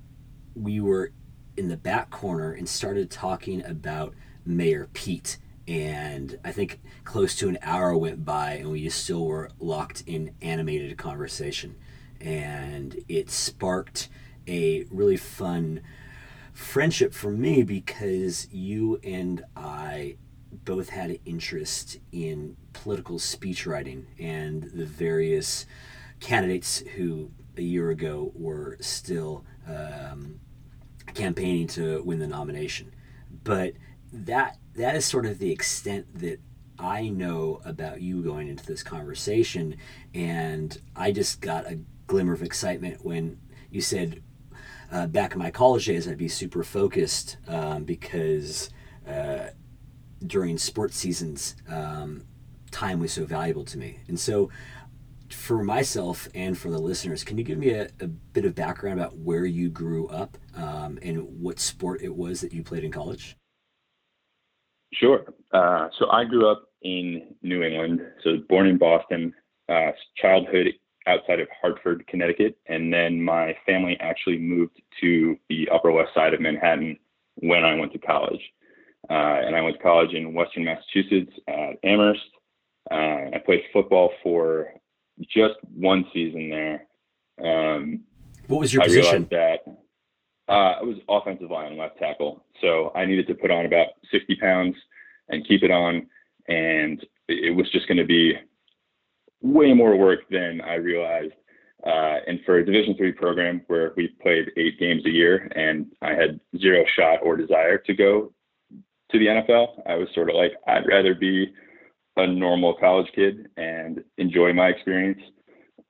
we 0.55 0.81
were 0.81 1.13
in 1.57 1.69
the 1.69 1.77
back 1.77 2.11
corner 2.11 2.53
and 2.53 2.69
started 2.69 3.11
talking 3.11 3.65
about 3.65 4.15
Mayor 4.45 4.89
Pete. 4.93 5.39
And 5.69 6.39
I 6.45 6.53
think 6.53 6.81
close 7.05 7.35
to 7.37 7.49
an 7.49 7.59
hour 7.63 7.97
went 7.97 8.25
by, 8.25 8.53
and 8.55 8.71
we 8.71 8.85
just 8.85 9.03
still 9.03 9.27
were 9.27 9.51
locked 9.59 10.05
in 10.07 10.33
animated 10.41 10.97
conversation. 10.97 11.77
And 12.21 12.97
it 13.09 13.31
sparked 13.31 14.09
a 14.47 14.85
really 14.91 15.17
fun 15.17 15.81
friendship 16.57 17.13
for 17.13 17.31
me 17.31 17.63
because 17.63 18.49
you 18.51 18.99
and 19.05 19.45
I 19.55 20.17
both 20.65 20.89
had 20.89 21.11
an 21.11 21.19
interest 21.27 21.99
in 22.13 22.57
political 22.73 23.19
speech 23.19 23.67
writing 23.67 24.07
and 24.19 24.63
the 24.63 24.87
various 24.87 25.67
candidates 26.19 26.79
who 26.97 27.31
a 27.59 27.63
year 27.63 27.91
ago 27.91 28.33
were 28.35 28.79
still 28.81 29.45
um, 29.69 30.41
campaigning 31.13 31.67
to 31.67 32.03
win 32.03 32.21
the 32.21 32.27
nomination. 32.27 32.95
But 33.45 33.75
that 34.11 34.57
that 34.77 34.97
is 34.97 35.05
sort 35.05 35.27
of 35.27 35.39
the 35.39 35.53
extent 35.53 36.07
that 36.21 36.41
I 36.79 37.11
know 37.11 37.61
about 37.67 38.01
you 38.01 38.23
going 38.23 38.49
into 38.49 38.65
this 38.65 38.83
conversation, 38.83 39.77
and 40.15 40.77
I 40.95 41.13
just 41.13 41.43
got 41.43 41.67
a 41.67 41.79
glimmer 42.07 42.33
of 42.33 42.43
excitement 42.43 43.05
when 43.05 43.39
you 43.71 43.83
said 43.83 44.23
uh, 44.93 45.07
back 45.07 45.33
in 45.33 45.39
my 45.39 45.51
college 45.51 45.87
days 45.87 46.09
I'd 46.09 46.19
be 46.19 46.29
super 46.29 46.63
focused 46.63 47.39
um, 47.49 47.85
because 47.85 48.71
uh, 49.09 49.49
during 50.27 50.59
sports 50.59 50.97
seasons 50.97 51.57
um, 51.69 52.25
time 52.71 53.01
was 53.01 53.13
so 53.13 53.25
valuable 53.25 53.65
to 53.65 53.79
me, 53.79 54.01
and 54.09 54.19
so 54.19 54.51
for 55.31 55.63
myself 55.63 56.29
and 56.35 56.57
for 56.57 56.71
the 56.71 56.79
listeners, 56.79 57.25
can 57.25 57.39
you 57.39 57.45
give 57.45 57.59
me 57.59 57.71
a, 57.71 57.89
a 58.01 58.07
bit 58.07 58.45
of 58.45 58.55
background 58.55 59.01
about 59.01 59.17
where 59.17 59.45
you 59.45 59.69
grew 59.69 60.07
up 60.09 60.39
um, 60.55 60.99
and 61.03 61.41
what 61.41 61.59
sport 61.59 62.03
it 62.03 62.15
was 62.15 62.41
that 62.41 62.53
you 62.53 62.63
played 62.63 62.85
in 62.85 62.93
college? 62.93 63.37
Sure. 64.95 65.25
Uh, 65.53 65.89
so 65.99 66.09
I 66.11 66.25
grew 66.25 66.51
up 66.51 66.65
in 66.83 67.35
New 67.43 67.63
England. 67.63 68.01
So 68.23 68.39
born 68.49 68.67
in 68.67 68.79
Boston, 68.79 69.35
uh, 69.69 69.91
childhood 70.17 70.69
outside 71.07 71.41
of 71.41 71.49
Hartford, 71.61 72.07
Connecticut, 72.07 72.59
and 72.67 72.93
then 72.93 73.23
my 73.23 73.57
family 73.65 73.97
actually 74.01 74.39
moved 74.39 74.81
to 75.01 75.37
the 75.49 75.69
Upper 75.73 75.93
West 75.93 76.11
Side 76.15 76.35
of 76.35 76.41
Manhattan 76.41 76.99
when 77.37 77.65
I 77.65 77.75
went 77.75 77.93
to 77.93 77.99
college. 77.99 78.41
Uh, 79.09 79.41
and 79.45 79.55
I 79.55 79.61
went 79.61 79.77
to 79.77 79.83
college 79.83 80.15
in 80.15 80.35
Western 80.35 80.65
Massachusetts 80.65 81.33
at 81.47 81.79
Amherst. 81.85 82.21
Uh, 82.91 83.31
I 83.35 83.43
played 83.45 83.63
football 83.73 84.11
for 84.23 84.73
just 85.23 85.55
one 85.75 86.05
season 86.13 86.51
there. 86.51 86.87
Um, 87.43 88.01
what 88.49 88.61
was 88.61 88.73
your 88.73 88.83
I 88.83 88.87
position? 88.87 89.29
that 89.31 89.61
uh, 90.49 90.75
I 90.81 90.83
was 90.83 90.97
offensive 91.09 91.51
line, 91.51 91.77
left 91.77 91.99
tackle. 91.99 92.45
So 92.61 92.93
I 92.95 93.05
needed 93.05 93.27
to 93.29 93.35
put 93.35 93.51
on 93.51 93.67
about 93.67 93.89
60 94.11 94.37
pounds 94.37 94.75
and 95.29 95.47
keep 95.47 95.63
it 95.63 95.71
on. 95.71 96.07
And 96.49 97.05
it 97.29 97.55
was 97.55 97.71
just 97.71 97.89
going 97.89 97.99
to 97.99 98.05
be 98.05 98.35
way 99.47 99.73
more 99.73 99.97
work 99.97 100.21
than 100.31 100.61
I 100.61 100.75
realized. 100.75 101.35
Uh, 101.87 102.19
and 102.27 102.41
for 102.45 102.59
a 102.59 102.65
Division 102.65 102.97
three 102.97 103.13
program 103.13 103.63
where 103.69 103.93
we 103.97 104.09
played 104.21 104.51
eight 104.57 104.79
games 104.81 105.05
a 105.07 105.11
year, 105.11 105.51
and 105.55 105.87
I 106.03 106.15
had 106.15 106.41
zero 106.59 106.85
shot 106.97 107.21
or 107.23 107.37
desire 107.37 107.79
to 107.79 107.95
go 107.95 108.33
to 109.11 109.19
the 109.19 109.27
NFL, 109.27 109.83
I 109.87 109.95
was 109.95 110.09
sort 110.15 110.31
of 110.31 110.37
like, 110.37 110.53
I'd 110.67 110.87
rather 110.89 111.15
be 111.15 111.53
a 112.17 112.27
normal 112.27 112.75
college 112.75 113.07
kid 113.15 113.49
and 113.57 114.03
enjoy 114.19 114.53
my 114.53 114.69
experience. 114.69 115.21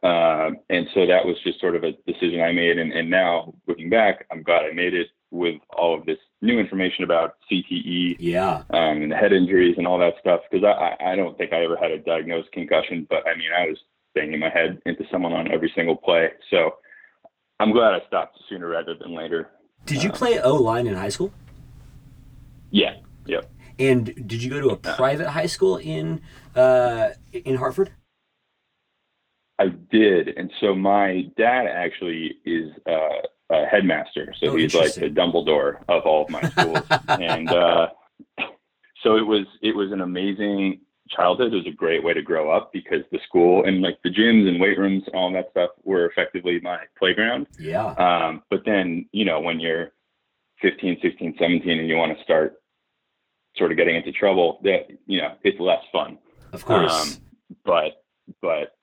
Um, 0.03 0.59
and 0.69 0.87
so 0.93 1.07
that 1.07 1.25
was 1.25 1.37
just 1.43 1.61
sort 1.61 1.77
of 1.77 1.85
a 1.85 1.93
decision 2.07 2.41
I 2.41 2.53
made. 2.53 2.79
And, 2.79 2.93
and 2.93 3.09
now 3.09 3.55
looking 3.67 3.89
back, 3.89 4.27
I'm 4.31 4.43
glad 4.43 4.65
I 4.65 4.73
made 4.73 4.93
it 4.93 5.09
with 5.37 5.61
all 5.77 5.99
of 5.99 6.07
this 6.07 6.19
new 6.43 6.59
information 6.59 7.05
about 7.05 7.37
CTE 7.51 8.17
yeah. 8.19 8.63
um, 8.71 9.03
and 9.03 9.13
the 9.13 9.17
head 9.17 9.33
injuries 9.33 9.75
and 9.79 9.87
all 9.87 9.99
that 9.99 10.15
stuff. 10.21 10.41
Because 10.51 10.65
I, 10.65 11.13
I 11.13 11.17
don't 11.17 11.37
think 11.39 11.53
I 11.53 11.65
ever 11.65 11.77
had 11.77 11.91
a 11.91 11.99
diagnosed 11.99 12.53
concussion, 12.53 13.07
but 13.09 13.27
I 13.27 13.37
mean, 13.37 13.51
I 13.57 13.67
was 13.67 13.79
banging 14.15 14.41
my 14.41 14.51
head 14.51 14.81
into 14.87 15.05
someone 15.11 15.33
on 15.33 15.53
every 15.53 15.73
single 15.75 15.97
play. 15.97 16.31
So 16.51 16.77
I'm 17.61 17.73
glad 17.73 17.95
I 17.95 18.07
stopped 18.07 18.39
sooner 18.49 18.69
rather 18.69 18.95
than 18.95 19.15
later. 19.15 19.51
Did 19.85 20.03
you 20.03 20.11
play 20.11 20.41
O 20.41 20.55
line 20.55 20.87
in 20.87 20.95
high 20.95 21.11
school? 21.11 21.33
Yeah. 22.71 22.97
Yep. 23.27 23.51
And 23.79 24.07
did 24.29 24.43
you 24.43 24.51
go 24.51 24.61
to 24.61 24.71
a 24.71 24.77
private 24.77 25.29
high 25.29 25.47
school 25.47 25.77
in 25.77 26.23
uh, 26.55 27.11
in 27.33 27.57
Hartford? 27.57 27.93
I 29.59 29.69
did, 29.91 30.29
and 30.37 30.51
so 30.61 30.75
my 30.75 31.31
dad 31.37 31.67
actually 31.67 32.37
is 32.45 32.71
uh, 32.87 33.27
a 33.51 33.65
headmaster, 33.67 34.35
so 34.41 34.49
Oh, 34.49 34.57
he's 34.57 34.75
like 34.75 34.95
the. 34.95 35.09
Dumbledore 35.09 35.77
of 35.89 36.03
all 36.05 36.25
of 36.25 36.31
my 36.31 36.43
schools, 36.51 36.83
and 37.09 37.49
uh, 37.49 37.89
so 39.03 39.17
it 39.17 39.27
was 39.27 39.47
it 39.63 39.75
was 39.75 39.93
an 39.93 40.01
amazing 40.01 40.81
childhood. 41.09 41.53
It 41.53 41.57
was 41.57 41.67
a 41.67 41.71
great 41.77 42.03
way 42.03 42.13
to 42.13 42.23
grow 42.23 42.51
up 42.51 42.73
because 42.73 43.03
the 43.13 43.21
school 43.29 43.65
and 43.65 43.81
like 43.83 43.99
the 44.03 44.11
gyms 44.11 44.49
and 44.49 44.61
weight 44.61 44.79
rooms 44.79 45.05
and 45.07 45.15
all 45.15 45.33
that 45.33 45.51
stuff 45.53 45.71
were 45.85 46.07
effectively 46.07 46.59
my 46.61 46.79
playground. 46.99 47.47
Yeah. 47.59 47.87
Um, 47.93 48.43
but 48.51 48.63
then 48.65 49.07
you 49.13 49.25
know 49.25 49.41
when 49.41 49.61
you're 49.61 49.93
15, 50.63 50.99
16, 51.03 51.37
17, 51.39 51.79
and 51.79 51.89
you 51.89 51.97
want 51.97 52.17
to 52.17 52.25
start 52.25 52.55
sort 53.57 53.71
of 53.71 53.77
getting 53.77 53.95
into 53.97 54.11
trouble, 54.13 54.59
that 54.65 54.89
you 55.07 55.21
know 55.21 55.35
it's 55.45 55.61
less 55.61 55.83
fun. 55.93 56.19
Of 56.53 56.65
course. 56.65 56.93
Um, 56.93 57.23
but 57.65 58.03
but 58.43 58.77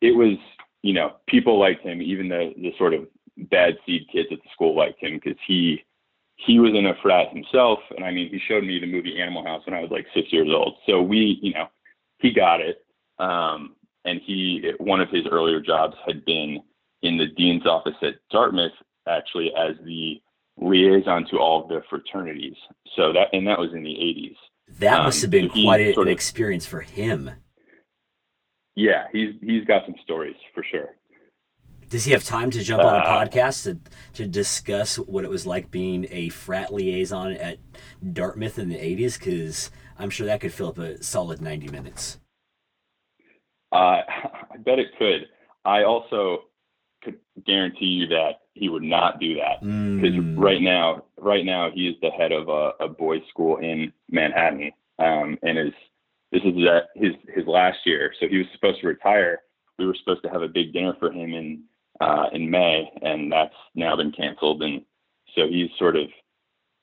it 0.00 0.16
was 0.16 0.38
you 0.82 0.94
know 0.94 1.16
people 1.26 1.58
liked 1.58 1.82
him, 1.82 2.00
even 2.00 2.28
the 2.28 2.54
the 2.56 2.72
sort 2.78 2.94
of 2.94 3.06
bad 3.36 3.76
seed 3.84 4.06
kids 4.12 4.28
at 4.32 4.38
the 4.42 4.48
school 4.52 4.76
liked 4.76 5.02
him 5.02 5.20
because 5.22 5.38
he 5.46 5.82
he 6.38 6.58
was 6.58 6.72
in 6.74 6.86
a 6.86 6.94
frat 7.02 7.28
himself, 7.32 7.78
and 7.96 8.04
I 8.04 8.10
mean 8.10 8.28
he 8.30 8.38
showed 8.46 8.64
me 8.64 8.78
the 8.78 8.86
movie 8.86 9.20
Animal 9.20 9.44
House 9.44 9.62
when 9.66 9.74
I 9.74 9.80
was 9.80 9.90
like 9.90 10.06
six 10.14 10.32
years 10.32 10.48
old. 10.50 10.76
So 10.86 11.00
we 11.02 11.38
you 11.42 11.52
know 11.54 11.66
he 12.18 12.32
got 12.32 12.60
it, 12.60 12.84
um, 13.18 13.74
and 14.04 14.20
he 14.24 14.72
one 14.78 15.00
of 15.00 15.08
his 15.10 15.26
earlier 15.30 15.60
jobs 15.60 15.96
had 16.06 16.24
been 16.24 16.60
in 17.02 17.16
the 17.18 17.26
dean's 17.36 17.66
office 17.66 17.94
at 18.02 18.14
Dartmouth 18.30 18.72
actually 19.08 19.52
as 19.56 19.76
the 19.84 20.20
liaison 20.58 21.26
to 21.30 21.38
all 21.38 21.66
the 21.68 21.82
fraternities. 21.88 22.56
So 22.96 23.12
that 23.12 23.28
and 23.32 23.46
that 23.46 23.58
was 23.58 23.70
in 23.74 23.82
the 23.82 23.90
80s. 23.90 24.36
that 24.80 24.98
um, 24.98 25.04
must 25.04 25.22
have 25.22 25.30
been 25.30 25.48
he 25.50 25.64
quite 25.64 25.80
a- 25.80 25.92
an 25.92 26.00
of- 26.00 26.08
experience 26.08 26.66
for 26.66 26.80
him. 26.80 27.30
Yeah, 28.74 29.04
he's 29.12 29.34
he's 29.40 29.64
got 29.64 29.84
some 29.86 29.94
stories 30.02 30.36
for 30.54 30.62
sure. 30.70 30.90
Does 31.88 32.04
he 32.04 32.12
have 32.12 32.24
time 32.24 32.50
to 32.50 32.62
jump 32.62 32.82
on 32.82 32.94
a 32.94 32.98
Uh, 32.98 33.24
podcast 33.24 33.62
to, 33.64 33.78
to 34.14 34.26
discuss 34.28 34.96
what 34.98 35.24
it 35.24 35.30
was 35.30 35.46
like 35.46 35.70
being 35.70 36.06
a 36.10 36.28
frat 36.30 36.72
liaison 36.74 37.32
at 37.32 37.58
Dartmouth 38.12 38.58
in 38.58 38.68
the 38.68 38.76
80s? 38.76 39.18
Because 39.18 39.70
I'm 39.98 40.10
sure 40.10 40.26
that 40.26 40.40
could 40.40 40.52
fill 40.52 40.68
up 40.68 40.78
a 40.78 41.02
solid 41.02 41.40
90 41.40 41.68
minutes. 41.68 42.18
Uh, 43.72 43.76
I 44.50 44.56
bet 44.58 44.78
it 44.78 44.88
could. 44.98 45.26
I 45.64 45.84
also 45.84 46.44
could 47.02 47.18
guarantee 47.46 47.84
you 47.86 48.06
that 48.08 48.40
he 48.54 48.68
would 48.68 48.82
not 48.82 49.20
do 49.20 49.34
that 49.36 49.60
because 49.60 50.14
Mm. 50.16 50.34
right 50.38 50.60
now, 50.62 51.04
right 51.18 51.44
now 51.44 51.70
he 51.70 51.88
is 51.88 51.94
the 52.00 52.10
head 52.10 52.32
of 52.32 52.48
a, 52.48 52.72
a 52.80 52.88
boys' 52.88 53.22
school 53.28 53.58
in 53.58 53.92
Manhattan, 54.10 54.72
um, 54.98 55.38
and 55.42 55.58
is 55.58 55.72
this 56.32 56.42
is 56.42 56.54
his 56.96 57.12
his 57.34 57.46
last 57.46 57.78
year. 57.84 58.12
So 58.18 58.26
he 58.28 58.38
was 58.38 58.46
supposed 58.54 58.80
to 58.80 58.88
retire. 58.88 59.40
We 59.78 59.86
were 59.86 59.94
supposed 59.94 60.22
to 60.24 60.30
have 60.30 60.42
a 60.42 60.48
big 60.48 60.72
dinner 60.72 60.94
for 60.98 61.12
him 61.12 61.34
in 61.34 61.62
uh, 62.00 62.26
in 62.32 62.50
May, 62.50 62.90
and 63.02 63.30
that's 63.30 63.54
now 63.74 63.96
been 63.96 64.12
canceled. 64.12 64.62
And 64.62 64.82
so 65.34 65.48
he's 65.48 65.70
sort 65.78 65.96
of 65.96 66.08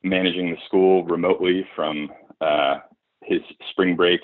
managing 0.03 0.51
the 0.51 0.57
school 0.67 1.03
remotely 1.05 1.65
from 1.75 2.11
uh, 2.41 2.79
his 3.23 3.41
spring 3.71 3.95
break 3.95 4.21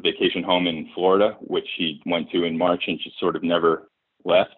vacation 0.00 0.42
home 0.42 0.66
in 0.66 0.88
Florida, 0.94 1.36
which 1.40 1.68
he 1.76 2.00
went 2.06 2.30
to 2.30 2.44
in 2.44 2.56
March 2.56 2.84
and 2.86 2.98
just 3.02 3.18
sort 3.18 3.36
of 3.36 3.42
never 3.42 3.90
left. 4.24 4.54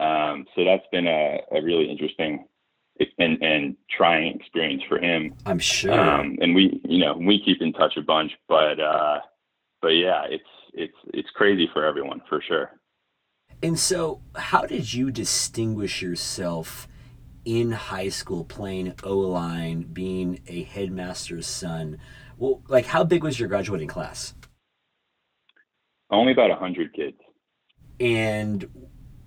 Um, 0.00 0.46
so 0.54 0.64
that's 0.64 0.86
been 0.90 1.06
a, 1.06 1.38
a 1.52 1.62
really 1.62 1.88
interesting 1.88 2.46
and, 3.18 3.42
and 3.42 3.76
trying 3.96 4.34
experience 4.34 4.82
for 4.88 4.98
him. 4.98 5.34
I'm 5.46 5.58
sure. 5.58 5.92
Um, 5.92 6.36
and 6.40 6.54
we, 6.54 6.80
you 6.84 6.98
know, 6.98 7.16
we 7.16 7.42
keep 7.44 7.62
in 7.62 7.72
touch 7.72 7.96
a 7.96 8.02
bunch, 8.02 8.32
but, 8.48 8.80
uh, 8.80 9.20
but 9.80 9.88
yeah, 9.90 10.24
it's, 10.28 10.44
it's, 10.74 10.96
it's 11.12 11.30
crazy 11.34 11.68
for 11.72 11.84
everyone 11.84 12.20
for 12.28 12.42
sure. 12.42 12.72
And 13.64 13.78
so, 13.78 14.20
how 14.36 14.66
did 14.66 14.92
you 14.92 15.10
distinguish 15.10 16.02
yourself 16.02 16.86
in 17.46 17.70
high 17.72 18.10
school 18.10 18.44
playing 18.44 18.92
O 19.02 19.16
line, 19.16 19.84
being 19.90 20.40
a 20.46 20.64
headmaster's 20.64 21.46
son? 21.46 21.98
Well, 22.36 22.62
like, 22.68 22.84
how 22.84 23.04
big 23.04 23.24
was 23.24 23.40
your 23.40 23.48
graduating 23.48 23.88
class? 23.88 24.34
Only 26.10 26.32
about 26.32 26.50
a 26.50 26.56
hundred 26.56 26.92
kids. 26.92 27.16
And 27.98 28.68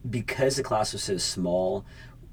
because 0.07 0.57
the 0.57 0.61
class 0.61 0.93
was 0.93 1.01
so 1.01 1.17
small, 1.17 1.83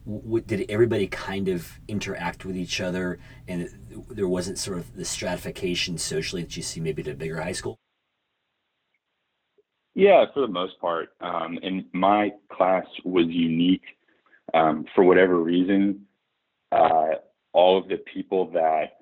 w- 0.06 0.44
did 0.44 0.70
everybody 0.70 1.06
kind 1.06 1.48
of 1.48 1.80
interact 1.88 2.44
with 2.44 2.54
each 2.54 2.82
other 2.82 3.18
and 3.48 3.70
there 4.10 4.28
wasn't 4.28 4.58
sort 4.58 4.76
of 4.76 4.94
the 4.94 5.06
stratification 5.06 5.96
socially 5.96 6.42
that 6.42 6.54
you 6.54 6.62
see 6.62 6.80
maybe 6.80 7.00
at 7.00 7.08
a 7.08 7.14
bigger 7.14 7.40
high 7.40 7.52
school? 7.52 7.78
Yeah, 9.94 10.24
for 10.34 10.40
the 10.40 10.48
most 10.48 10.78
part. 10.80 11.10
Um, 11.20 11.58
and 11.62 11.84
my 11.92 12.32
class 12.50 12.84
was 13.04 13.26
unique 13.28 13.84
um, 14.52 14.84
for 14.94 15.04
whatever 15.04 15.38
reason. 15.38 16.06
Uh, 16.72 17.16
all 17.52 17.78
of 17.78 17.88
the 17.88 17.98
people 18.12 18.50
that, 18.50 18.98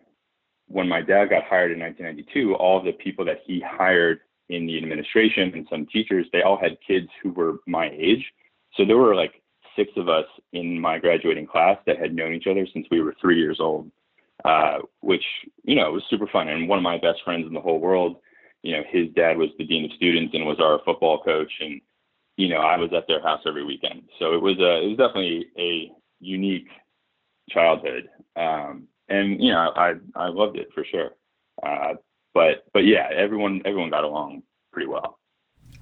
when 0.68 0.88
my 0.88 1.00
dad 1.00 1.30
got 1.30 1.44
hired 1.44 1.72
in 1.72 1.80
1992, 1.80 2.54
all 2.54 2.78
of 2.78 2.84
the 2.84 2.92
people 2.92 3.24
that 3.24 3.40
he 3.46 3.62
hired 3.66 4.20
in 4.50 4.66
the 4.66 4.76
administration 4.76 5.52
and 5.54 5.66
some 5.70 5.86
teachers, 5.86 6.26
they 6.32 6.42
all 6.42 6.58
had 6.58 6.76
kids 6.86 7.08
who 7.22 7.32
were 7.32 7.56
my 7.66 7.90
age. 7.90 8.24
So 8.76 8.84
there 8.84 8.98
were 8.98 9.14
like 9.14 9.42
six 9.76 9.90
of 9.96 10.08
us 10.08 10.26
in 10.52 10.78
my 10.78 10.98
graduating 10.98 11.46
class 11.46 11.78
that 11.86 11.98
had 11.98 12.14
known 12.14 12.34
each 12.34 12.46
other 12.46 12.66
since 12.72 12.86
we 12.90 13.00
were 13.00 13.14
three 13.20 13.38
years 13.38 13.58
old, 13.60 13.90
uh, 14.44 14.78
which, 15.00 15.24
you 15.64 15.74
know, 15.74 15.90
was 15.92 16.02
super 16.10 16.26
fun. 16.26 16.48
And 16.48 16.68
one 16.68 16.78
of 16.78 16.82
my 16.82 16.98
best 16.98 17.20
friends 17.24 17.46
in 17.46 17.54
the 17.54 17.60
whole 17.60 17.80
world, 17.80 18.16
you 18.62 18.72
know, 18.72 18.82
his 18.90 19.08
dad 19.14 19.36
was 19.36 19.50
the 19.58 19.64
dean 19.64 19.84
of 19.84 19.92
students 19.96 20.34
and 20.34 20.46
was 20.46 20.60
our 20.60 20.80
football 20.84 21.22
coach. 21.22 21.52
And, 21.60 21.80
you 22.36 22.48
know, 22.48 22.58
I 22.58 22.76
was 22.76 22.90
at 22.96 23.06
their 23.08 23.22
house 23.22 23.40
every 23.46 23.64
weekend. 23.64 24.02
So 24.18 24.34
it 24.34 24.42
was 24.42 24.58
a, 24.58 24.84
it 24.84 24.88
was 24.88 24.98
definitely 24.98 25.46
a 25.58 25.90
unique 26.20 26.68
childhood. 27.50 28.08
Um, 28.36 28.88
and 29.08 29.42
you 29.42 29.52
know, 29.52 29.72
I 29.76 29.94
I 30.16 30.28
loved 30.28 30.56
it 30.56 30.68
for 30.74 30.84
sure. 30.84 31.10
Uh, 31.62 31.94
but 32.34 32.64
but 32.72 32.80
yeah, 32.80 33.08
everyone 33.14 33.62
everyone 33.64 33.90
got 33.90 34.04
along 34.04 34.42
pretty 34.72 34.88
well. 34.88 35.18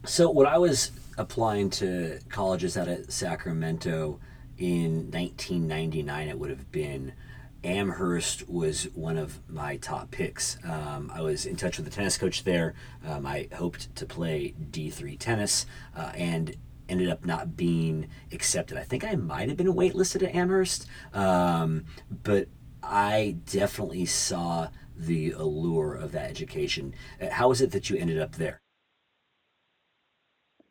So 0.04 0.30
when 0.30 0.46
I 0.46 0.58
was 0.58 0.90
applying 1.18 1.70
to 1.70 2.18
colleges 2.28 2.76
out 2.76 2.88
at 2.88 3.12
Sacramento 3.12 4.18
in 4.58 5.10
1999, 5.10 6.28
it 6.28 6.38
would 6.38 6.50
have 6.50 6.72
been 6.72 7.12
Amherst 7.62 8.48
was 8.48 8.84
one 8.94 9.16
of 9.16 9.40
my 9.48 9.76
top 9.76 10.10
picks. 10.10 10.58
Um, 10.64 11.10
I 11.14 11.20
was 11.20 11.46
in 11.46 11.56
touch 11.56 11.76
with 11.76 11.86
the 11.86 11.92
tennis 11.92 12.16
coach 12.16 12.44
there. 12.44 12.74
Um, 13.06 13.26
I 13.26 13.48
hoped 13.52 13.94
to 13.96 14.06
play 14.06 14.54
D3 14.70 15.18
tennis 15.18 15.66
uh, 15.96 16.12
and 16.14 16.56
ended 16.88 17.08
up 17.08 17.24
not 17.24 17.56
being 17.56 18.08
accepted. 18.32 18.76
I 18.76 18.82
think 18.82 19.04
I 19.04 19.14
might 19.14 19.48
have 19.48 19.56
been 19.56 19.72
waitlisted 19.74 20.26
at 20.26 20.34
Amherst, 20.34 20.86
um, 21.12 21.84
but 22.10 22.48
I 22.82 23.36
definitely 23.46 24.06
saw 24.06 24.68
the 24.96 25.32
allure 25.32 25.94
of 25.94 26.12
that 26.12 26.30
education. 26.30 26.94
Uh, 27.20 27.30
how 27.30 27.50
is 27.50 27.60
it 27.60 27.70
that 27.72 27.90
you 27.90 27.96
ended 27.96 28.18
up 28.18 28.36
there? 28.36 28.60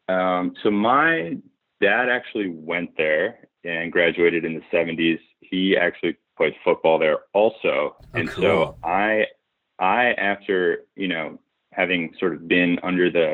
Um, 0.07 0.53
so 0.63 0.71
my 0.71 1.37
dad 1.81 2.09
actually 2.09 2.49
went 2.49 2.97
there 2.97 3.47
and 3.63 3.91
graduated 3.91 4.43
in 4.43 4.55
the 4.55 4.63
70s. 4.75 5.19
He 5.39 5.77
actually 5.77 6.17
played 6.39 6.55
football 6.63 6.97
there 6.97 7.19
also. 7.33 7.61
Oh, 7.63 7.95
and 8.13 8.29
cool. 8.29 8.41
so 8.41 8.77
I, 8.81 9.25
I, 9.77 10.13
after, 10.13 10.85
you 10.95 11.09
know, 11.09 11.37
having 11.73 12.13
sort 12.17 12.33
of 12.33 12.47
been 12.47 12.79
under 12.81 13.11
the 13.11 13.33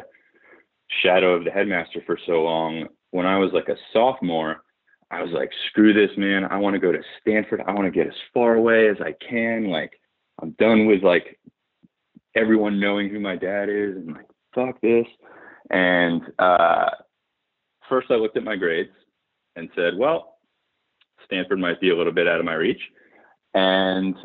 shadow 1.03 1.33
of 1.33 1.45
the 1.45 1.51
headmaster 1.51 2.01
for 2.05 2.17
so 2.25 2.43
long, 2.43 2.87
when 3.11 3.27
I 3.27 3.37
was 3.37 3.51
like 3.53 3.69
a 3.69 3.77
sophomore, 3.93 4.63
I 5.11 5.21
was 5.21 5.31
like, 5.31 5.51
screw 5.69 5.93
this, 5.93 6.17
man. 6.17 6.45
I 6.45 6.57
want 6.57 6.73
to 6.73 6.79
go 6.79 6.91
to 6.91 6.99
Stanford. 7.21 7.61
I 7.67 7.73
want 7.73 7.85
to 7.85 7.91
get 7.91 8.07
as 8.07 8.19
far 8.33 8.55
away 8.55 8.89
as 8.89 8.97
I 8.99 9.13
can. 9.29 9.65
Like, 9.65 9.93
I'm 10.41 10.51
done 10.57 10.87
with 10.87 11.03
like 11.03 11.39
everyone 12.35 12.79
knowing 12.79 13.09
who 13.09 13.19
my 13.19 13.35
dad 13.35 13.69
is 13.69 13.95
and 13.97 14.13
like, 14.13 14.25
fuck 14.55 14.81
this. 14.81 15.05
And 15.69 16.23
uh, 16.39 16.89
first 17.87 18.07
I 18.09 18.15
looked 18.15 18.35
at 18.35 18.43
my 18.43 18.55
grades 18.55 18.89
and 19.55 19.69
said, 19.75 19.93
well, 19.95 20.34
Stanford 21.25 21.59
might 21.59 21.81
be 21.81 21.89
a 21.89 21.97
little 21.97 22.13
bit 22.13 22.27
out 22.27 22.39
of 22.39 22.45
my 22.45 22.53
reach. 22.53 22.81
And 23.53 24.15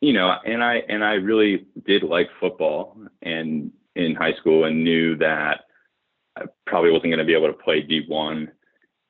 you 0.00 0.12
know, 0.12 0.32
and 0.44 0.62
I 0.62 0.82
and 0.88 1.04
I 1.04 1.14
really 1.14 1.66
did 1.86 2.02
like 2.02 2.28
football 2.40 2.96
and 3.22 3.72
in 3.96 4.14
high 4.14 4.34
school 4.34 4.64
and 4.64 4.84
knew 4.84 5.16
that 5.16 5.62
I 6.36 6.42
probably 6.66 6.92
wasn't 6.92 7.10
going 7.10 7.18
to 7.18 7.24
be 7.24 7.34
able 7.34 7.48
to 7.48 7.64
play 7.64 7.82
D1 7.82 8.46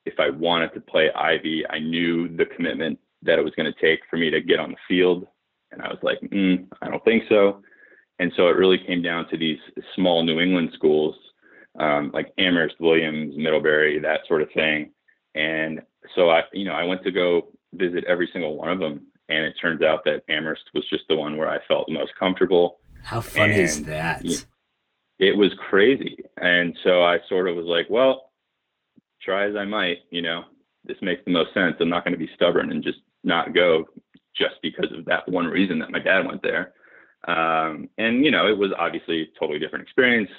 if 0.06 0.14
I 0.18 0.30
wanted 0.30 0.72
to 0.74 0.80
play 0.80 1.10
Ivy. 1.14 1.64
I 1.68 1.78
knew 1.78 2.34
the 2.34 2.46
commitment 2.46 2.98
that 3.22 3.38
it 3.38 3.44
was 3.44 3.54
going 3.54 3.70
to 3.70 3.80
take 3.80 4.00
for 4.08 4.16
me 4.16 4.30
to 4.30 4.40
get 4.40 4.60
on 4.60 4.70
the 4.70 4.76
field, 4.86 5.26
and 5.72 5.82
I 5.82 5.88
was 5.88 5.98
like, 6.02 6.20
mm, 6.20 6.66
I 6.80 6.88
don't 6.88 7.04
think 7.04 7.24
so. 7.28 7.62
And 8.18 8.32
so 8.36 8.48
it 8.48 8.56
really 8.56 8.78
came 8.78 9.02
down 9.02 9.28
to 9.28 9.36
these 9.36 9.58
small 9.94 10.24
New 10.24 10.40
England 10.40 10.70
schools 10.74 11.14
um, 11.78 12.10
like 12.12 12.32
Amherst, 12.38 12.80
Williams, 12.80 13.34
Middlebury, 13.36 13.98
that 14.00 14.20
sort 14.26 14.42
of 14.42 14.48
thing. 14.52 14.90
And 15.34 15.80
so 16.14 16.30
I, 16.30 16.42
you 16.52 16.64
know, 16.64 16.72
I 16.72 16.84
went 16.84 17.02
to 17.04 17.10
go 17.10 17.48
visit 17.74 18.04
every 18.04 18.28
single 18.32 18.56
one 18.56 18.70
of 18.70 18.78
them, 18.78 19.06
and 19.28 19.44
it 19.44 19.54
turns 19.60 19.82
out 19.82 20.04
that 20.04 20.22
Amherst 20.28 20.64
was 20.74 20.88
just 20.88 21.04
the 21.08 21.16
one 21.16 21.36
where 21.36 21.48
I 21.48 21.58
felt 21.66 21.86
the 21.86 21.94
most 21.94 22.12
comfortable. 22.18 22.78
How 23.02 23.20
fun 23.20 23.50
and 23.50 23.60
is 23.60 23.84
that? 23.84 24.24
It 25.18 25.36
was 25.36 25.52
crazy, 25.68 26.18
and 26.40 26.76
so 26.84 27.02
I 27.02 27.18
sort 27.28 27.48
of 27.48 27.56
was 27.56 27.66
like, 27.66 27.86
well, 27.90 28.30
try 29.20 29.48
as 29.48 29.56
I 29.56 29.64
might, 29.64 29.98
you 30.10 30.22
know, 30.22 30.44
this 30.84 30.96
makes 31.02 31.24
the 31.24 31.32
most 31.32 31.52
sense. 31.52 31.76
I'm 31.80 31.88
not 31.88 32.04
going 32.04 32.12
to 32.12 32.18
be 32.18 32.30
stubborn 32.34 32.70
and 32.70 32.82
just 32.82 32.98
not 33.24 33.52
go 33.54 33.84
just 34.36 34.54
because 34.62 34.92
of 34.96 35.04
that 35.06 35.28
one 35.28 35.46
reason 35.46 35.80
that 35.80 35.90
my 35.90 35.98
dad 35.98 36.24
went 36.24 36.42
there. 36.42 36.72
Um, 37.26 37.90
and 37.98 38.24
you 38.24 38.30
know, 38.30 38.46
it 38.46 38.56
was 38.56 38.70
obviously 38.78 39.22
a 39.22 39.38
totally 39.38 39.58
different 39.58 39.82
experience 39.82 40.30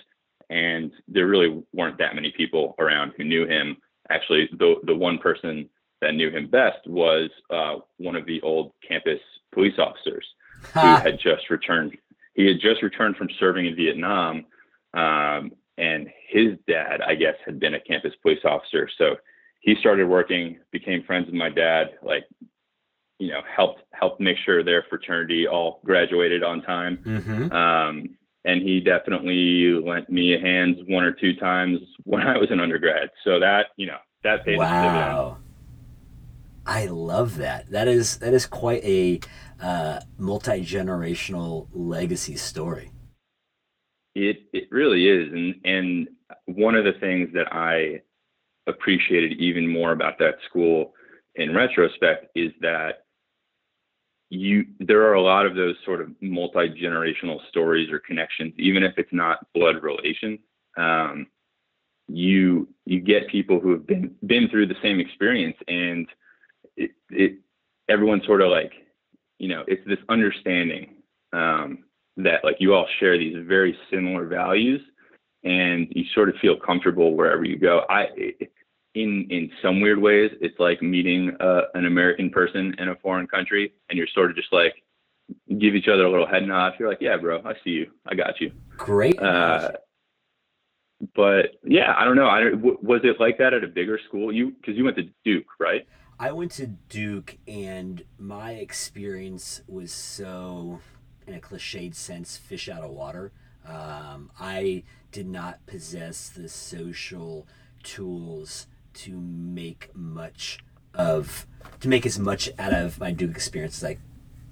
and 0.50 0.92
there 1.08 1.28
really 1.28 1.64
weren't 1.74 1.98
that 2.00 2.16
many 2.16 2.34
people 2.36 2.76
around 2.80 3.14
who 3.18 3.24
knew 3.24 3.46
him. 3.46 3.78
Actually, 4.10 4.50
the 4.58 4.76
the 4.84 4.96
one 4.96 5.18
person 5.18 5.70
that 6.02 6.16
knew 6.16 6.30
him 6.30 6.48
best 6.48 6.88
was 6.88 7.30
uh, 7.50 7.76
one 7.98 8.16
of 8.16 8.26
the 8.26 8.42
old 8.42 8.72
campus 8.88 9.20
police 9.52 9.78
officers 9.78 10.26
who 10.74 10.80
had 10.80 11.20
just 11.20 11.50
returned. 11.50 11.98
He 12.34 12.48
had 12.48 12.60
just 12.62 12.82
returned 12.82 13.18
from 13.18 13.30
serving 13.40 13.66
in 13.66 13.76
Vietnam, 13.76 14.46
um, 14.94 15.52
and 15.78 16.08
his 16.28 16.58
dad, 16.68 17.02
I 17.02 17.16
guess, 17.16 17.36
had 17.46 17.60
been 17.60 17.74
a 17.74 17.80
campus 17.80 18.14
police 18.22 18.40
officer. 18.46 18.90
So 18.98 19.16
he 19.60 19.76
started 19.80 20.08
working, 20.08 20.60
became 20.72 21.04
friends 21.04 21.26
with 21.26 21.36
my 21.36 21.50
dad, 21.50 21.92
like 22.02 22.24
you 23.20 23.30
know, 23.30 23.42
helped 23.54 23.84
helped 23.92 24.22
make 24.22 24.38
sure 24.46 24.64
their 24.64 24.86
fraternity 24.90 25.48
all 25.48 25.82
graduated 25.86 26.44
on 26.44 26.62
time. 26.62 26.98
Mm-hmm. 27.06 27.52
Um, 27.52 28.18
and 28.46 28.62
he 28.62 28.80
definitely 28.80 29.74
lent 29.74 30.10
me 30.10 30.34
a 30.34 30.40
hand 30.40 30.78
one 30.88 31.04
or 31.04 31.12
two 31.12 31.36
times 31.36 31.80
when 32.04 32.22
I 32.22 32.38
was 32.38 32.52
an 32.52 32.60
undergrad. 32.60 33.10
So 33.24 33.40
that 33.40 33.68
you 33.78 33.88
know 33.88 33.98
that 34.24 34.46
paid 34.46 34.58
wow. 34.58 35.38
I 36.66 36.86
love 36.86 37.38
that. 37.38 37.72
That 37.72 37.88
is 37.88 38.18
that 38.18 38.34
is 38.34 38.46
quite 38.46 38.84
a 38.84 39.20
uh, 39.62 40.02
multi 40.18 40.62
generational 40.62 41.68
legacy 41.74 42.38
story. 42.38 42.92
It 44.16 44.38
it 44.54 44.66
really 44.72 45.08
is, 45.08 45.32
and 45.34 45.56
and 45.64 46.10
one 46.46 46.76
of 46.76 46.86
the 46.86 46.94
things 47.00 47.30
that 47.34 47.54
I 47.54 48.02
appreciated 48.68 49.40
even 49.40 49.68
more 49.68 49.92
about 49.92 50.20
that 50.20 50.36
school 50.48 50.94
in 51.36 51.56
retrospect 51.56 52.28
is 52.36 52.52
that 52.62 53.06
you 54.30 54.66
there 54.80 55.04
are 55.04 55.14
a 55.14 55.22
lot 55.22 55.46
of 55.46 55.56
those 55.56 55.76
sort 55.86 56.02
of 56.02 56.10
multi-generational 56.22 57.40
stories 57.50 57.92
or 57.92 58.00
connections 58.00 58.54
even 58.58 58.84
if 58.84 58.94
it's 58.98 59.12
not 59.12 59.46
blood 59.54 59.82
relation 59.82 60.38
um, 60.78 61.28
you 62.08 62.68
you 62.86 63.00
get 63.00 63.28
people 63.28 63.60
who 63.60 63.72
have 63.72 63.88
been 63.88 64.16
been 64.26 64.48
through 64.50 64.68
the 64.68 64.76
same 64.82 65.00
experience 65.00 65.58
and 65.68 66.08
it, 66.78 66.92
it 67.10 67.40
everyone 67.90 68.22
sort 68.26 68.42
of 68.42 68.50
like 68.50 68.72
you 69.40 69.48
know 69.48 69.64
it's 69.68 69.86
this 69.88 70.00
understanding 70.10 70.96
um, 71.34 71.84
that 72.18 72.44
like 72.44 72.58
you 72.60 72.74
all 72.74 72.88
share 73.00 73.18
these 73.18 73.36
very 73.48 73.78
similar 73.92 74.26
values 74.26 74.82
and 75.44 75.88
you 75.92 76.04
sort 76.14 76.30
of 76.30 76.36
feel 76.42 76.58
comfortable 76.58 77.16
wherever 77.16 77.46
you 77.46 77.58
go. 77.58 77.86
I 77.90 78.08
it, 78.16 78.52
in 78.96 79.28
in 79.30 79.52
some 79.62 79.82
weird 79.82 80.00
ways, 80.00 80.32
it's 80.42 80.60
like 80.60 80.82
meeting 80.82 81.36
uh, 81.40 81.62
an 81.74 81.86
American 81.86 82.30
person 82.30 82.76
in 82.80 82.90
a 82.90 82.96
foreign 82.96 83.28
country, 83.28 83.74
and 83.90 83.98
you're 83.98 84.08
sort 84.14 84.32
of 84.32 84.36
just 84.36 84.52
like 84.52 84.84
give 85.60 85.76
each 85.76 85.88
other 85.88 86.06
a 86.06 86.10
little 86.10 86.28
head 86.28 86.48
nod. 86.48 86.74
You're 86.80 86.90
like, 86.90 87.02
yeah, 87.02 87.18
bro, 87.18 87.42
I 87.46 87.54
see 87.64 87.72
you, 87.72 87.92
I 88.08 88.16
got 88.16 88.42
you. 88.42 88.52
Great. 88.78 89.20
Uh, 89.22 89.72
but 91.16 91.60
yeah, 91.64 91.94
I 91.98 92.04
don't 92.04 92.16
know. 92.16 92.28
I 92.28 92.52
was 92.54 93.02
it 93.04 93.20
like 93.20 93.38
that 93.38 93.54
at 93.54 93.64
a 93.64 93.68
bigger 93.68 94.00
school? 94.08 94.34
You 94.34 94.52
because 94.52 94.76
you 94.76 94.84
went 94.84 94.98
to 94.98 95.10
Duke, 95.24 95.48
right? 95.60 95.88
I 96.20 96.34
went 96.34 96.52
to 96.54 96.68
Duke, 96.68 97.38
and 97.48 98.04
my 98.18 98.52
experience 98.52 99.62
was 99.70 99.94
so, 99.94 100.82
in 101.26 101.34
a 101.34 101.40
cliched 101.40 101.96
sense, 101.96 102.36
fish 102.36 102.68
out 102.68 102.84
of 102.84 102.90
water. 102.90 103.32
Um, 103.66 104.30
I 104.38 104.84
did 105.14 105.28
not 105.28 105.66
possess 105.66 106.28
the 106.30 106.50
social 106.50 107.48
tools 107.84 108.68
to 109.04 109.18
make 109.18 109.96
much 109.96 110.60
of 110.94 111.48
to 111.80 111.88
make 111.88 112.06
as 112.06 112.20
much 112.20 112.50
out 112.60 112.74
of 112.74 113.00
my 113.00 113.12
Duke 113.12 113.32
experience 113.32 113.78
as 113.78 113.92
I 113.92 113.98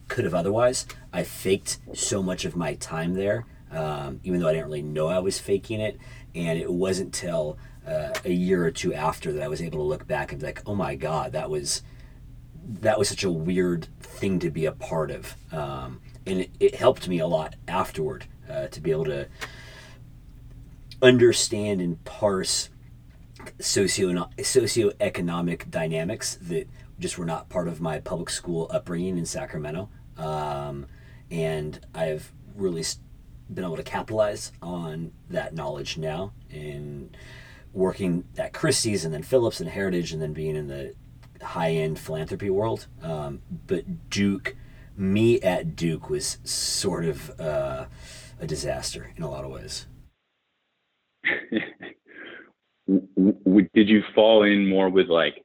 could 0.07 0.23
have 0.23 0.33
otherwise. 0.33 0.85
I 1.11 1.23
faked 1.23 1.79
so 1.93 2.23
much 2.23 2.45
of 2.45 2.55
my 2.55 2.75
time 2.75 3.13
there, 3.13 3.45
um, 3.71 4.21
even 4.23 4.39
though 4.39 4.47
I 4.47 4.53
didn't 4.53 4.67
really 4.67 4.81
know 4.81 5.07
I 5.07 5.19
was 5.19 5.39
faking 5.39 5.81
it. 5.81 5.99
And 6.33 6.57
it 6.57 6.71
wasn't 6.71 7.13
till 7.13 7.57
uh, 7.85 8.13
a 8.23 8.31
year 8.31 8.63
or 8.65 8.71
two 8.71 8.93
after 8.93 9.33
that 9.33 9.43
I 9.43 9.47
was 9.49 9.61
able 9.61 9.79
to 9.79 9.83
look 9.83 10.07
back 10.07 10.31
and 10.31 10.39
be 10.39 10.47
like, 10.47 10.61
"Oh 10.65 10.75
my 10.75 10.95
God, 10.95 11.33
that 11.33 11.49
was 11.49 11.83
that 12.81 12.97
was 12.99 13.09
such 13.09 13.23
a 13.23 13.31
weird 13.31 13.87
thing 13.99 14.39
to 14.39 14.49
be 14.49 14.65
a 14.65 14.71
part 14.71 15.11
of." 15.11 15.35
Um, 15.51 15.99
and 16.25 16.41
it, 16.41 16.51
it, 16.59 16.75
helped 16.75 17.07
me 17.07 17.19
a 17.19 17.27
lot 17.27 17.55
afterward 17.67 18.25
uh, 18.49 18.67
to 18.67 18.81
be 18.81 18.91
able 18.91 19.05
to 19.05 19.27
understand 21.01 21.79
and 21.79 22.03
parse 22.03 22.69
socio 23.59 24.09
socioeconomic 24.37 25.69
dynamics 25.69 26.37
that 26.41 26.67
just 26.99 27.17
were 27.17 27.25
not 27.25 27.49
part 27.49 27.67
of 27.67 27.79
my 27.81 27.99
public 27.99 28.29
school 28.29 28.69
upbringing 28.71 29.17
in 29.17 29.25
Sacramento. 29.25 29.89
Um, 30.17 30.87
and 31.29 31.79
I've 31.93 32.31
really 32.55 32.83
been 33.53 33.63
able 33.63 33.77
to 33.77 33.83
capitalize 33.83 34.51
on 34.61 35.11
that 35.29 35.53
knowledge 35.53 35.97
now 35.97 36.33
in 36.49 37.11
working 37.73 38.25
at 38.37 38.53
Christie's 38.53 39.05
and 39.05 39.13
then 39.13 39.23
Phillips 39.23 39.59
and 39.59 39.69
Heritage 39.69 40.11
and 40.11 40.21
then 40.21 40.33
being 40.33 40.55
in 40.55 40.67
the 40.67 40.95
high 41.41 41.71
end 41.71 41.99
philanthropy 41.99 42.49
world. 42.49 42.87
Um, 43.01 43.41
but 43.67 44.09
Duke, 44.09 44.55
me 44.95 45.39
at 45.41 45.75
Duke 45.75 46.09
was 46.09 46.39
sort 46.43 47.05
of 47.05 47.39
uh, 47.39 47.85
a 48.39 48.47
disaster 48.47 49.11
in 49.15 49.23
a 49.23 49.29
lot 49.29 49.45
of 49.45 49.51
ways. 49.51 49.85
w- 52.87 53.37
did 53.73 53.89
you 53.89 54.03
fall 54.15 54.43
in 54.43 54.67
more 54.67 54.89
with 54.89 55.07
like 55.07 55.43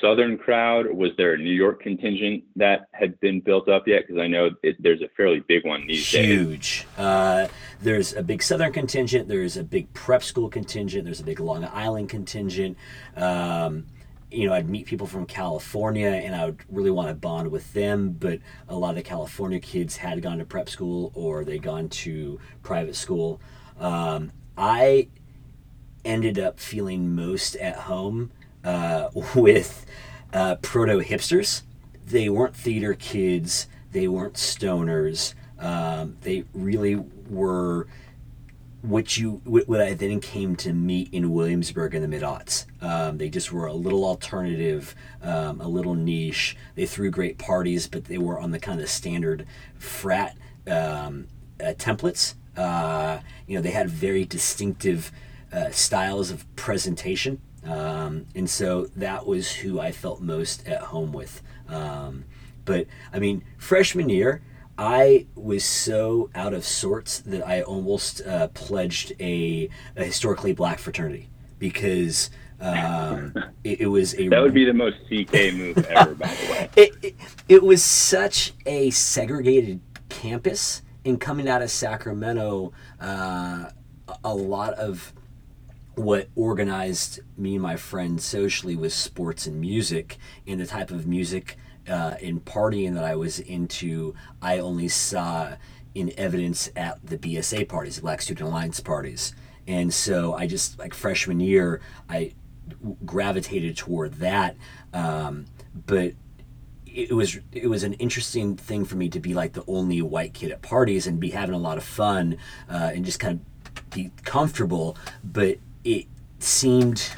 Southern 0.00 0.36
crowd? 0.36 0.86
Was 0.92 1.10
there 1.16 1.34
a 1.34 1.38
New 1.38 1.52
York 1.52 1.82
contingent 1.82 2.44
that 2.56 2.86
had 2.92 3.18
been 3.20 3.40
built 3.40 3.68
up 3.68 3.86
yet? 3.86 4.06
Because 4.06 4.20
I 4.20 4.26
know 4.26 4.50
it, 4.62 4.76
there's 4.82 5.02
a 5.02 5.08
fairly 5.16 5.40
big 5.48 5.64
one 5.64 5.86
these 5.86 6.06
Huge. 6.06 6.14
days. 6.14 6.26
Huge. 6.26 6.86
Uh, 6.98 7.48
there's 7.80 8.14
a 8.14 8.22
big 8.22 8.42
Southern 8.42 8.72
contingent. 8.72 9.28
There's 9.28 9.56
a 9.56 9.64
big 9.64 9.92
prep 9.94 10.22
school 10.22 10.48
contingent. 10.48 11.04
There's 11.04 11.20
a 11.20 11.24
big 11.24 11.40
Long 11.40 11.64
Island 11.64 12.08
contingent. 12.08 12.76
Um, 13.16 13.86
you 14.30 14.46
know, 14.46 14.54
I'd 14.54 14.70
meet 14.70 14.86
people 14.86 15.06
from 15.06 15.26
California 15.26 16.08
and 16.08 16.36
I 16.36 16.46
would 16.46 16.60
really 16.68 16.90
want 16.90 17.08
to 17.08 17.14
bond 17.14 17.50
with 17.50 17.72
them, 17.72 18.12
but 18.12 18.38
a 18.68 18.76
lot 18.76 18.90
of 18.90 18.96
the 18.96 19.02
California 19.02 19.58
kids 19.58 19.96
had 19.96 20.22
gone 20.22 20.38
to 20.38 20.44
prep 20.44 20.68
school 20.68 21.10
or 21.14 21.44
they'd 21.44 21.62
gone 21.62 21.88
to 21.88 22.38
private 22.62 22.94
school. 22.94 23.40
Um, 23.78 24.30
I 24.56 25.08
ended 26.04 26.38
up 26.38 26.58
feeling 26.58 27.14
most 27.14 27.56
at 27.56 27.76
home 27.76 28.30
uh, 28.64 29.08
with 29.34 29.86
uh, 30.32 30.56
proto 30.56 30.98
hipsters. 31.00 31.62
They 32.06 32.28
weren't 32.28 32.56
theater 32.56 32.94
kids, 32.94 33.66
they 33.92 34.08
weren't 34.08 34.34
stoners. 34.34 35.34
Um, 35.58 36.16
they 36.22 36.44
really 36.54 36.96
were 37.28 37.86
what 38.82 39.18
you 39.18 39.42
what 39.44 39.80
I 39.80 39.92
then 39.92 40.20
came 40.20 40.56
to 40.56 40.72
meet 40.72 41.12
in 41.12 41.32
Williamsburg 41.32 41.94
in 41.94 42.02
the 42.02 42.08
mid 42.08 42.22
aughts. 42.22 42.64
Um, 42.80 43.18
they 43.18 43.28
just 43.28 43.52
were 43.52 43.66
a 43.66 43.74
little 43.74 44.04
alternative, 44.04 44.94
um, 45.22 45.60
a 45.60 45.68
little 45.68 45.94
niche. 45.94 46.56
They 46.76 46.86
threw 46.86 47.10
great 47.10 47.36
parties, 47.38 47.86
but 47.86 48.06
they 48.06 48.18
were 48.18 48.38
on 48.38 48.52
the 48.52 48.58
kind 48.58 48.80
of 48.80 48.88
standard 48.88 49.46
frat 49.78 50.36
um, 50.66 51.28
uh, 51.60 51.74
templates. 51.76 52.34
Uh, 52.56 53.20
you 53.46 53.56
know, 53.56 53.62
they 53.62 53.70
had 53.70 53.90
very 53.90 54.24
distinctive 54.24 55.12
uh, 55.52 55.70
styles 55.70 56.30
of 56.30 56.44
presentation, 56.56 57.40
um, 57.64 58.26
and 58.34 58.48
so 58.48 58.86
that 58.96 59.26
was 59.26 59.52
who 59.52 59.80
I 59.80 59.92
felt 59.92 60.20
most 60.20 60.66
at 60.66 60.80
home 60.80 61.12
with. 61.12 61.42
Um, 61.68 62.24
but 62.64 62.86
I 63.12 63.18
mean, 63.18 63.44
freshman 63.58 64.08
year. 64.08 64.42
I 64.78 65.26
was 65.34 65.62
so 65.62 66.30
out 66.34 66.54
of 66.54 66.64
sorts 66.64 67.18
that 67.18 67.46
I 67.46 67.60
almost 67.60 68.26
uh, 68.26 68.48
pledged 68.48 69.12
a, 69.20 69.68
a, 69.94 70.04
historically 70.04 70.54
black 70.54 70.78
fraternity 70.78 71.28
because 71.58 72.30
um, 72.60 73.34
it, 73.64 73.82
it, 73.82 73.86
was 73.88 74.14
a 74.14 74.28
that 74.28 74.40
would 74.40 74.54
be 74.54 74.64
the 74.64 74.72
most 74.72 74.96
CK 75.04 75.52
move 75.52 75.84
ever. 75.86 76.14
by 76.14 76.28
the 76.28 76.52
way, 76.52 76.70
it, 76.76 76.94
it, 77.02 77.14
it 77.46 77.62
was 77.62 77.84
such 77.84 78.54
a 78.64 78.88
segregated 78.88 79.80
campus, 80.08 80.80
and 81.04 81.20
coming 81.20 81.46
out 81.46 81.60
of 81.60 81.70
Sacramento, 81.70 82.72
uh, 83.00 83.70
a 84.24 84.34
lot 84.34 84.74
of 84.74 85.12
what 85.94 86.28
organized 86.34 87.20
me 87.36 87.54
and 87.54 87.62
my 87.62 87.76
friends 87.76 88.24
socially 88.24 88.76
was 88.76 88.94
sports 88.94 89.46
and 89.46 89.60
music, 89.60 90.18
and 90.46 90.60
the 90.60 90.66
type 90.66 90.90
of 90.90 91.06
music 91.06 91.56
uh, 91.88 92.14
in 92.20 92.40
partying 92.40 92.94
that 92.94 93.04
I 93.04 93.16
was 93.16 93.38
into, 93.40 94.14
I 94.40 94.58
only 94.58 94.88
saw 94.88 95.56
in 95.94 96.12
evidence 96.16 96.70
at 96.76 97.04
the 97.04 97.18
BSA 97.18 97.68
parties, 97.68 98.00
Black 98.00 98.22
Student 98.22 98.48
Alliance 98.48 98.80
parties. 98.80 99.34
And 99.66 99.92
so 99.92 100.34
I 100.34 100.46
just, 100.46 100.78
like 100.78 100.94
freshman 100.94 101.40
year, 101.40 101.80
I 102.08 102.32
gravitated 103.04 103.76
toward 103.76 104.14
that. 104.14 104.56
Um, 104.92 105.46
but 105.74 106.14
it 106.86 107.12
was 107.12 107.38
it 107.52 107.68
was 107.68 107.84
an 107.84 107.92
interesting 107.94 108.56
thing 108.56 108.84
for 108.84 108.96
me 108.96 109.08
to 109.08 109.20
be 109.20 109.32
like 109.32 109.52
the 109.52 109.64
only 109.68 110.02
white 110.02 110.34
kid 110.34 110.50
at 110.50 110.60
parties 110.60 111.06
and 111.06 111.20
be 111.20 111.30
having 111.30 111.54
a 111.54 111.58
lot 111.58 111.78
of 111.78 111.84
fun 111.84 112.36
uh, 112.68 112.90
and 112.92 113.04
just 113.04 113.20
kind 113.20 113.38
of 113.38 113.90
be 113.90 114.10
comfortable. 114.24 114.96
But 115.22 115.58
it 115.84 116.06
seemed 116.38 117.10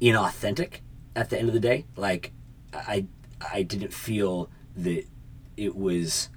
inauthentic 0.00 0.80
at 1.14 1.30
the 1.30 1.38
end 1.38 1.48
of 1.48 1.54
the 1.54 1.60
day. 1.60 1.84
Like 1.96 2.32
I 2.72 3.06
I 3.52 3.62
didn't 3.62 3.92
feel 3.92 4.50
that 4.76 5.06
it 5.56 5.74
was, 5.74 6.28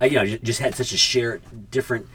I, 0.00 0.06
you 0.06 0.16
know, 0.16 0.24
just 0.24 0.60
had 0.60 0.74
such 0.74 0.92
a 0.92 0.96
shared 0.96 1.42
different 1.70 2.06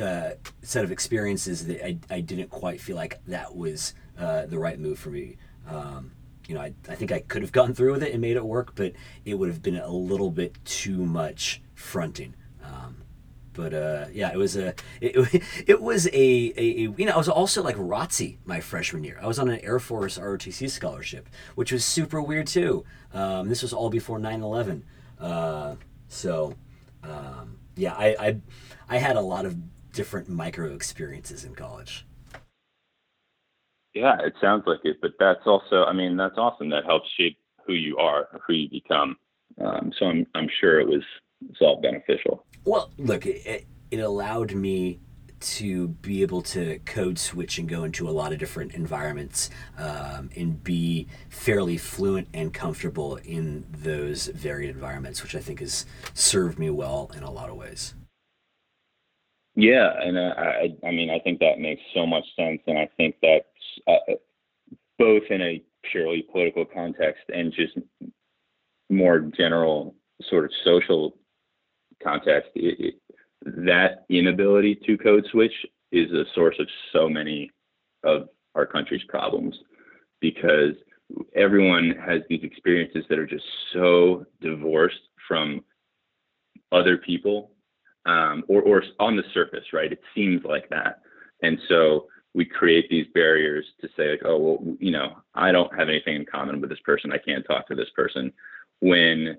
uh, 0.00 0.32
set 0.62 0.84
of 0.84 0.92
experiences 0.92 1.66
that 1.66 1.84
I, 1.84 1.98
I 2.10 2.20
didn't 2.20 2.50
quite 2.50 2.80
feel 2.80 2.96
like 2.96 3.20
that 3.26 3.56
was 3.56 3.94
uh, 4.18 4.46
the 4.46 4.58
right 4.58 4.78
move 4.78 4.98
for 4.98 5.10
me. 5.10 5.36
Um, 5.68 6.12
you 6.46 6.54
know, 6.54 6.60
I, 6.60 6.74
I 6.88 6.94
think 6.94 7.12
I 7.12 7.20
could 7.20 7.42
have 7.42 7.52
gone 7.52 7.72
through 7.72 7.92
with 7.92 8.02
it 8.02 8.12
and 8.12 8.20
made 8.20 8.36
it 8.36 8.44
work, 8.44 8.74
but 8.74 8.92
it 9.24 9.34
would 9.34 9.48
have 9.48 9.62
been 9.62 9.76
a 9.76 9.88
little 9.88 10.30
bit 10.30 10.62
too 10.64 10.98
much 10.98 11.62
fronting. 11.74 12.34
Um, 12.62 12.96
but 13.52 13.74
uh, 13.74 14.06
yeah, 14.12 14.32
it 14.32 14.36
was 14.36 14.56
a 14.56 14.74
it, 15.00 15.42
it 15.66 15.80
was 15.80 16.06
a, 16.06 16.12
a, 16.12 16.54
a, 16.56 16.72
you 16.96 17.04
know 17.06 17.12
I 17.12 17.18
was 17.18 17.28
also 17.28 17.62
like 17.62 17.76
ROTC 17.76 18.38
my 18.44 18.60
freshman 18.60 19.04
year. 19.04 19.18
I 19.22 19.26
was 19.26 19.38
on 19.38 19.48
an 19.48 19.60
Air 19.60 19.78
Force 19.78 20.18
ROTC 20.18 20.70
scholarship, 20.70 21.28
which 21.54 21.72
was 21.72 21.84
super 21.84 22.22
weird 22.22 22.46
too. 22.46 22.84
Um, 23.12 23.48
this 23.48 23.62
was 23.62 23.72
all 23.72 23.90
before 23.90 24.18
9/11, 24.18 24.82
uh, 25.20 25.74
so 26.08 26.54
um, 27.02 27.58
yeah, 27.76 27.94
I, 27.94 28.16
I 28.18 28.40
I 28.88 28.98
had 28.98 29.16
a 29.16 29.20
lot 29.20 29.46
of 29.46 29.56
different 29.92 30.28
micro 30.28 30.74
experiences 30.74 31.44
in 31.44 31.54
college. 31.54 32.06
Yeah, 33.94 34.16
it 34.24 34.34
sounds 34.40 34.64
like 34.66 34.80
it, 34.84 34.98
but 35.02 35.12
that's 35.18 35.46
also 35.46 35.84
I 35.84 35.92
mean 35.92 36.16
that's 36.16 36.38
awesome. 36.38 36.70
That 36.70 36.84
helps 36.84 37.08
shape 37.18 37.38
who 37.66 37.74
you 37.74 37.96
are, 37.98 38.28
who 38.46 38.54
you 38.54 38.68
become. 38.70 39.16
Um, 39.60 39.92
so 39.98 40.06
I'm 40.06 40.26
I'm 40.34 40.48
sure 40.60 40.80
it 40.80 40.88
was 40.88 41.02
it's 41.50 41.60
all 41.60 41.80
beneficial. 41.80 42.44
Well, 42.64 42.90
look, 42.98 43.26
it, 43.26 43.66
it 43.90 43.98
allowed 43.98 44.54
me 44.54 45.00
to 45.40 45.88
be 45.88 46.22
able 46.22 46.40
to 46.40 46.78
code 46.80 47.18
switch 47.18 47.58
and 47.58 47.68
go 47.68 47.82
into 47.82 48.08
a 48.08 48.12
lot 48.12 48.32
of 48.32 48.38
different 48.38 48.72
environments 48.74 49.50
um, 49.76 50.30
and 50.36 50.62
be 50.62 51.08
fairly 51.28 51.76
fluent 51.76 52.28
and 52.32 52.54
comfortable 52.54 53.16
in 53.16 53.66
those 53.70 54.28
varied 54.28 54.70
environments, 54.70 55.22
which 55.22 55.34
I 55.34 55.40
think 55.40 55.58
has 55.58 55.84
served 56.14 56.58
me 56.58 56.70
well 56.70 57.10
in 57.16 57.24
a 57.24 57.30
lot 57.30 57.50
of 57.50 57.56
ways. 57.56 57.94
Yeah, 59.54 59.92
and 60.00 60.16
uh, 60.16 60.34
I, 60.38 60.76
I 60.86 60.90
mean, 60.92 61.10
I 61.10 61.18
think 61.18 61.40
that 61.40 61.58
makes 61.58 61.82
so 61.92 62.06
much 62.06 62.24
sense, 62.36 62.60
and 62.66 62.78
I 62.78 62.88
think 62.96 63.16
that 63.20 63.42
uh, 63.86 64.14
both 64.98 65.24
in 65.28 65.42
a 65.42 65.62
purely 65.90 66.22
political 66.30 66.64
context 66.64 67.24
and 67.28 67.52
just 67.52 67.76
more 68.88 69.20
general 69.36 69.94
sort 70.30 70.44
of 70.44 70.52
social 70.64 71.16
context, 72.02 72.50
it, 72.54 72.80
it, 72.80 72.94
that 73.44 74.04
inability 74.08 74.78
to 74.86 74.96
code 74.98 75.26
switch 75.30 75.52
is 75.90 76.10
a 76.12 76.24
source 76.34 76.56
of 76.58 76.66
so 76.92 77.08
many 77.08 77.50
of 78.04 78.28
our 78.54 78.66
country's 78.66 79.04
problems 79.08 79.54
because 80.20 80.74
everyone 81.34 81.94
has 82.04 82.22
these 82.28 82.42
experiences 82.42 83.04
that 83.08 83.18
are 83.18 83.26
just 83.26 83.44
so 83.72 84.24
divorced 84.40 85.00
from 85.28 85.62
other 86.70 86.96
people 86.96 87.50
um, 88.06 88.44
or, 88.48 88.62
or 88.62 88.82
on 88.98 89.16
the 89.16 89.22
surface, 89.34 89.64
right? 89.72 89.92
It 89.92 90.00
seems 90.14 90.42
like 90.44 90.68
that. 90.70 91.00
And 91.42 91.58
so 91.68 92.06
we 92.34 92.44
create 92.44 92.88
these 92.88 93.06
barriers 93.14 93.64
to 93.80 93.88
say 93.96 94.12
like, 94.12 94.22
oh, 94.24 94.38
well, 94.38 94.76
you 94.80 94.90
know, 94.90 95.16
I 95.34 95.52
don't 95.52 95.76
have 95.78 95.88
anything 95.88 96.16
in 96.16 96.24
common 96.24 96.60
with 96.60 96.70
this 96.70 96.80
person. 96.84 97.12
I 97.12 97.18
can't 97.18 97.44
talk 97.44 97.68
to 97.68 97.74
this 97.74 97.90
person 97.94 98.32
when 98.80 99.36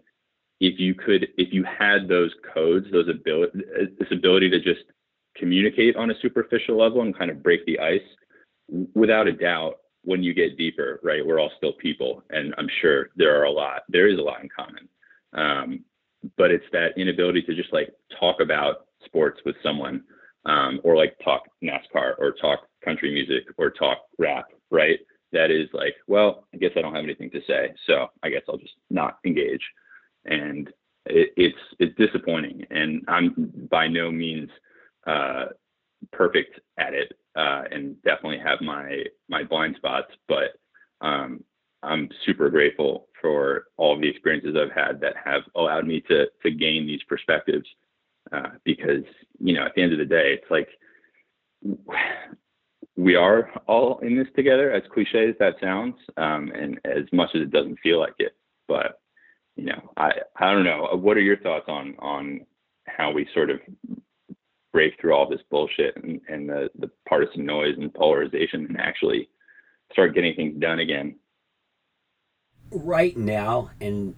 if 0.63 0.79
you 0.79 0.95
could 0.95 1.27
if 1.37 1.53
you 1.53 1.63
had 1.65 2.07
those 2.07 2.31
codes 2.53 2.87
those 2.91 3.09
ability 3.09 3.59
this 3.99 4.07
ability 4.11 4.49
to 4.49 4.59
just 4.61 4.85
communicate 5.35 5.95
on 5.97 6.09
a 6.09 6.19
superficial 6.21 6.77
level 6.77 7.01
and 7.01 7.17
kind 7.17 7.29
of 7.29 7.43
break 7.43 7.65
the 7.65 7.77
ice 7.79 8.01
without 8.95 9.27
a 9.27 9.33
doubt 9.33 9.79
when 10.03 10.23
you 10.23 10.33
get 10.33 10.57
deeper 10.57 11.01
right 11.03 11.25
we're 11.25 11.39
all 11.39 11.51
still 11.57 11.73
people 11.73 12.23
and 12.29 12.55
i'm 12.57 12.69
sure 12.81 13.09
there 13.17 13.37
are 13.37 13.43
a 13.43 13.51
lot 13.51 13.81
there 13.89 14.07
is 14.07 14.17
a 14.17 14.21
lot 14.21 14.41
in 14.41 14.49
common. 14.49 14.87
Um, 15.33 15.83
but 16.37 16.51
it's 16.51 16.65
that 16.71 16.97
inability 16.97 17.41
to 17.41 17.55
just 17.55 17.73
like 17.73 17.91
talk 18.17 18.39
about 18.39 18.85
sports 19.03 19.41
with 19.45 19.55
someone 19.61 20.03
um, 20.45 20.79
or 20.83 20.95
like 20.95 21.17
talk 21.23 21.41
nascar 21.61 22.13
or 22.19 22.33
talk 22.39 22.59
country 22.85 23.11
music 23.11 23.43
or 23.57 23.69
talk 23.69 23.97
rap 24.17 24.45
right? 24.71 24.99
That 25.33 25.49
is 25.49 25.67
like 25.73 25.95
well 26.07 26.47
i 26.53 26.57
guess 26.57 26.71
i 26.77 26.81
don't 26.81 26.93
have 26.93 27.03
anything 27.03 27.31
to 27.31 27.41
say 27.47 27.73
so 27.87 28.07
i 28.21 28.29
guess 28.29 28.43
i'll 28.47 28.57
just 28.57 28.75
not 28.91 29.17
engage 29.25 29.63
and 30.25 30.69
it, 31.05 31.33
it's 31.35 31.57
it's 31.79 31.95
disappointing. 31.97 32.65
And 32.69 33.03
I'm 33.07 33.67
by 33.69 33.87
no 33.87 34.11
means 34.11 34.49
uh, 35.07 35.45
perfect 36.11 36.59
at 36.77 36.93
it, 36.93 37.13
uh, 37.35 37.63
and 37.71 38.01
definitely 38.03 38.39
have 38.39 38.61
my 38.61 39.03
my 39.29 39.43
blind 39.43 39.75
spots. 39.77 40.11
But 40.27 40.55
um, 41.01 41.43
I'm 41.81 42.09
super 42.25 42.49
grateful 42.49 43.07
for 43.21 43.65
all 43.77 43.99
the 43.99 44.07
experiences 44.07 44.55
I've 44.55 44.75
had 44.75 44.99
that 45.01 45.15
have 45.23 45.43
allowed 45.55 45.85
me 45.85 46.01
to 46.09 46.25
to 46.43 46.51
gain 46.51 46.87
these 46.87 47.03
perspectives. 47.07 47.67
Uh, 48.31 48.51
because 48.63 49.03
you 49.39 49.53
know, 49.53 49.65
at 49.65 49.73
the 49.75 49.81
end 49.81 49.91
of 49.91 49.99
the 49.99 50.05
day, 50.05 50.39
it's 50.39 50.49
like 50.49 50.69
we 52.95 53.15
are 53.15 53.49
all 53.67 53.99
in 53.99 54.17
this 54.17 54.27
together. 54.35 54.71
As 54.71 54.83
cliche 54.93 55.29
as 55.29 55.35
that 55.39 55.55
sounds, 55.61 55.95
um, 56.17 56.51
and 56.55 56.79
as 56.85 57.03
much 57.11 57.29
as 57.35 57.41
it 57.41 57.51
doesn't 57.51 57.79
feel 57.81 57.99
like 57.99 58.15
it, 58.19 58.35
but 58.67 59.01
you 59.55 59.65
know, 59.65 59.91
I 59.97 60.11
I 60.37 60.51
don't 60.51 60.63
know. 60.63 60.89
What 60.93 61.17
are 61.17 61.21
your 61.21 61.37
thoughts 61.37 61.65
on 61.67 61.95
on 61.99 62.45
how 62.87 63.11
we 63.11 63.27
sort 63.33 63.49
of 63.49 63.59
break 64.71 64.99
through 64.99 65.13
all 65.13 65.29
this 65.29 65.41
bullshit 65.49 65.95
and, 65.97 66.19
and 66.27 66.49
the 66.49 66.69
the 66.79 66.89
partisan 67.07 67.45
noise 67.45 67.75
and 67.77 67.93
polarization 67.93 68.65
and 68.65 68.79
actually 68.79 69.29
start 69.91 70.15
getting 70.15 70.35
things 70.35 70.59
done 70.59 70.79
again? 70.79 71.15
right 72.73 73.15
now, 73.15 73.71
and 73.79 74.15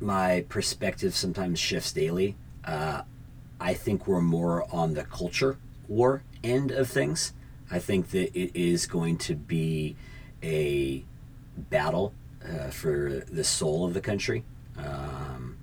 my 0.00 0.44
perspective 0.48 1.14
sometimes 1.14 1.58
shifts 1.58 1.92
daily. 1.92 2.36
Uh, 2.64 3.02
I 3.60 3.74
think 3.74 4.06
we're 4.06 4.20
more 4.20 4.66
on 4.72 4.94
the 4.94 5.04
culture 5.04 5.58
war 5.88 6.22
end 6.42 6.70
of 6.70 6.88
things. 6.88 7.32
I 7.70 7.78
think 7.78 8.10
that 8.10 8.36
it 8.38 8.54
is 8.54 8.86
going 8.86 9.18
to 9.18 9.34
be 9.34 9.96
a 10.42 11.04
battle 11.56 12.12
uh, 12.48 12.70
for 12.70 13.22
the 13.30 13.44
soul 13.44 13.84
of 13.84 13.94
the 13.94 14.00
country. 14.00 14.44
Um, 14.76 15.58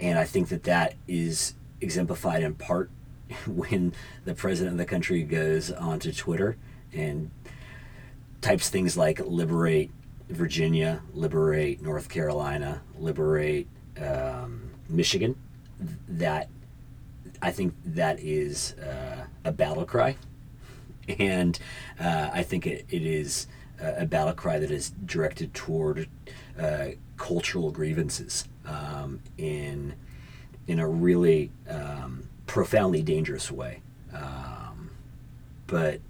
and 0.00 0.18
I 0.18 0.24
think 0.24 0.48
that 0.48 0.64
that 0.64 0.94
is 1.06 1.54
exemplified 1.80 2.42
in 2.42 2.54
part 2.54 2.90
when 3.46 3.92
the 4.24 4.34
president 4.34 4.74
of 4.74 4.78
the 4.78 4.86
country 4.86 5.22
goes 5.22 5.70
onto 5.70 6.12
Twitter 6.12 6.56
and 6.92 7.30
types 8.40 8.68
things 8.68 8.96
like 8.96 9.20
liberate 9.20 9.90
Virginia, 10.28 11.02
liberate 11.14 11.82
North 11.82 12.08
Carolina, 12.08 12.82
liberate 12.98 13.66
um, 14.00 14.70
Michigan. 14.88 15.36
That 16.08 16.48
I 17.40 17.52
think 17.52 17.74
that 17.84 18.18
is 18.20 18.74
uh, 18.74 19.24
a 19.44 19.52
battle 19.52 19.84
cry, 19.84 20.16
and 21.18 21.58
uh, 22.00 22.30
I 22.32 22.42
think 22.42 22.66
it, 22.66 22.84
it 22.90 23.02
is 23.02 23.46
a 23.80 24.06
battle 24.06 24.34
cry 24.34 24.58
that 24.58 24.70
is 24.70 24.90
directed 25.04 25.54
toward 25.54 26.08
uh, 26.58 26.88
cultural 27.16 27.70
grievances 27.70 28.48
um, 28.66 29.20
in 29.36 29.94
in 30.66 30.78
a 30.78 30.88
really 30.88 31.50
um, 31.68 32.28
profoundly 32.46 33.02
dangerous 33.02 33.50
way. 33.50 33.80
Um, 34.12 34.90
but 35.66 36.00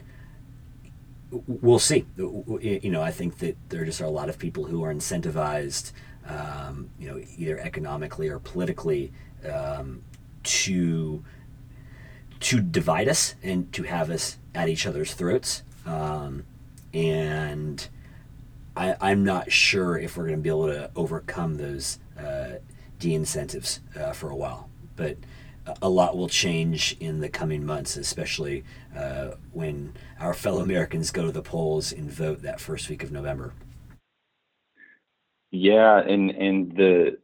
we'll 1.31 1.79
see. 1.79 2.07
You 2.17 2.91
know, 2.91 3.03
I 3.03 3.11
think 3.11 3.39
that 3.39 3.57
there 3.69 3.85
just 3.85 4.01
are 4.01 4.05
a 4.07 4.11
lot 4.11 4.29
of 4.29 4.39
people 4.39 4.65
who 4.65 4.83
are 4.83 4.93
incentivized, 4.93 5.93
um, 6.27 6.91
you 6.99 7.09
know, 7.09 7.23
either 7.37 7.59
economically 7.59 8.29
or 8.29 8.39
politically, 8.39 9.13
um, 9.51 10.03
to 10.43 11.23
to 12.41 12.61
divide 12.61 13.09
us 13.09 13.35
and 13.43 13.73
to 13.73 13.83
have 13.83 14.11
us 14.11 14.39
at 14.55 14.69
each 14.69 14.87
other's 14.87 15.13
throats. 15.13 15.63
Um, 15.85 16.45
and 16.93 17.89
I, 18.77 18.97
I'm 19.01 19.25
not 19.25 19.51
sure 19.51 19.99
if 19.99 20.17
we're 20.17 20.25
going 20.25 20.39
to 20.39 20.43
be 20.43 20.49
able 20.49 20.69
to 20.69 20.91
overcome 20.95 21.57
those 21.57 21.99
uh, 22.19 22.59
de-incentives 22.99 23.81
uh, 23.99 24.13
for 24.13 24.31
a 24.31 24.37
while. 24.37 24.69
But 24.97 25.19
a 25.83 25.89
lot 25.89 26.17
will 26.17 26.29
change 26.29 26.97
in 27.01 27.21
the 27.21 27.29
coming 27.29 27.65
months, 27.65 27.97
especially 27.97 28.65
uh, 28.97 29.33
when 29.53 29.95
our 30.19 30.35
fellow 30.35 30.63
Americans 30.63 31.11
go 31.11 31.27
to 31.27 31.33
the 31.33 31.43
polls 31.43 31.93
and 31.93 32.11
vote 32.11 32.43
that 32.43 32.61
first 32.61 32.89
week 32.89 33.03
of 33.03 33.13
November. 33.13 33.53
Yeah, 35.51 36.01
and 36.01 36.31
and 36.31 36.73
the 36.77 37.19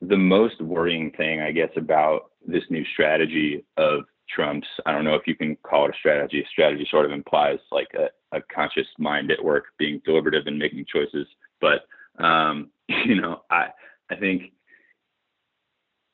the 0.00 0.16
most 0.16 0.60
worrying 0.60 1.10
thing, 1.12 1.40
I 1.40 1.52
guess, 1.52 1.70
about 1.76 2.30
this 2.46 2.64
new 2.70 2.84
strategy 2.92 3.64
of 3.76 4.04
Trump's, 4.28 4.68
I 4.86 4.92
don't 4.92 5.04
know 5.04 5.14
if 5.14 5.26
you 5.26 5.34
can 5.34 5.56
call 5.62 5.86
it 5.86 5.94
a 5.94 5.98
strategy. 5.98 6.44
Strategy 6.50 6.86
sort 6.90 7.06
of 7.06 7.12
implies 7.12 7.58
like 7.70 7.88
a, 7.94 8.08
a 8.34 8.42
conscious 8.54 8.86
mind 8.98 9.30
at 9.30 9.42
work, 9.42 9.66
being 9.78 10.00
deliberative 10.04 10.46
and 10.46 10.58
making 10.58 10.84
choices. 10.92 11.26
But 11.60 11.82
um, 12.22 12.70
you 12.88 13.20
know, 13.20 13.42
I 13.50 13.68
I 14.10 14.16
think 14.16 14.52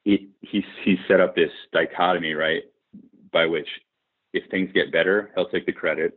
it, 0.05 0.23
he's 0.41 0.65
he's 0.85 0.99
set 1.09 1.21
up 1.21 1.35
this 1.35 1.51
dichotomy, 1.73 2.35
right, 2.35 2.63
by 3.33 3.47
which 3.47 3.69
if 4.33 4.49
things 4.51 4.71
get 4.73 4.93
better, 4.93 5.31
he'll 5.35 5.49
take 5.49 5.67
the 5.67 5.73
credit. 5.73 6.15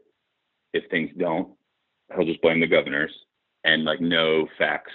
If 0.73 0.89
things 0.89 1.11
don't, 1.17 1.49
he'll 2.15 2.25
just 2.25 2.41
blame 2.41 2.59
the 2.59 2.67
governors, 2.67 3.11
and 3.63 3.83
like 3.83 4.01
no 4.01 4.47
facts 4.57 4.93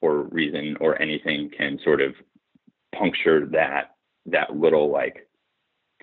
or 0.00 0.22
reason 0.24 0.76
or 0.80 1.00
anything 1.00 1.50
can 1.56 1.78
sort 1.82 2.00
of 2.00 2.14
puncture 2.94 3.46
that 3.46 3.96
that 4.26 4.56
little 4.56 4.90
like 4.90 5.28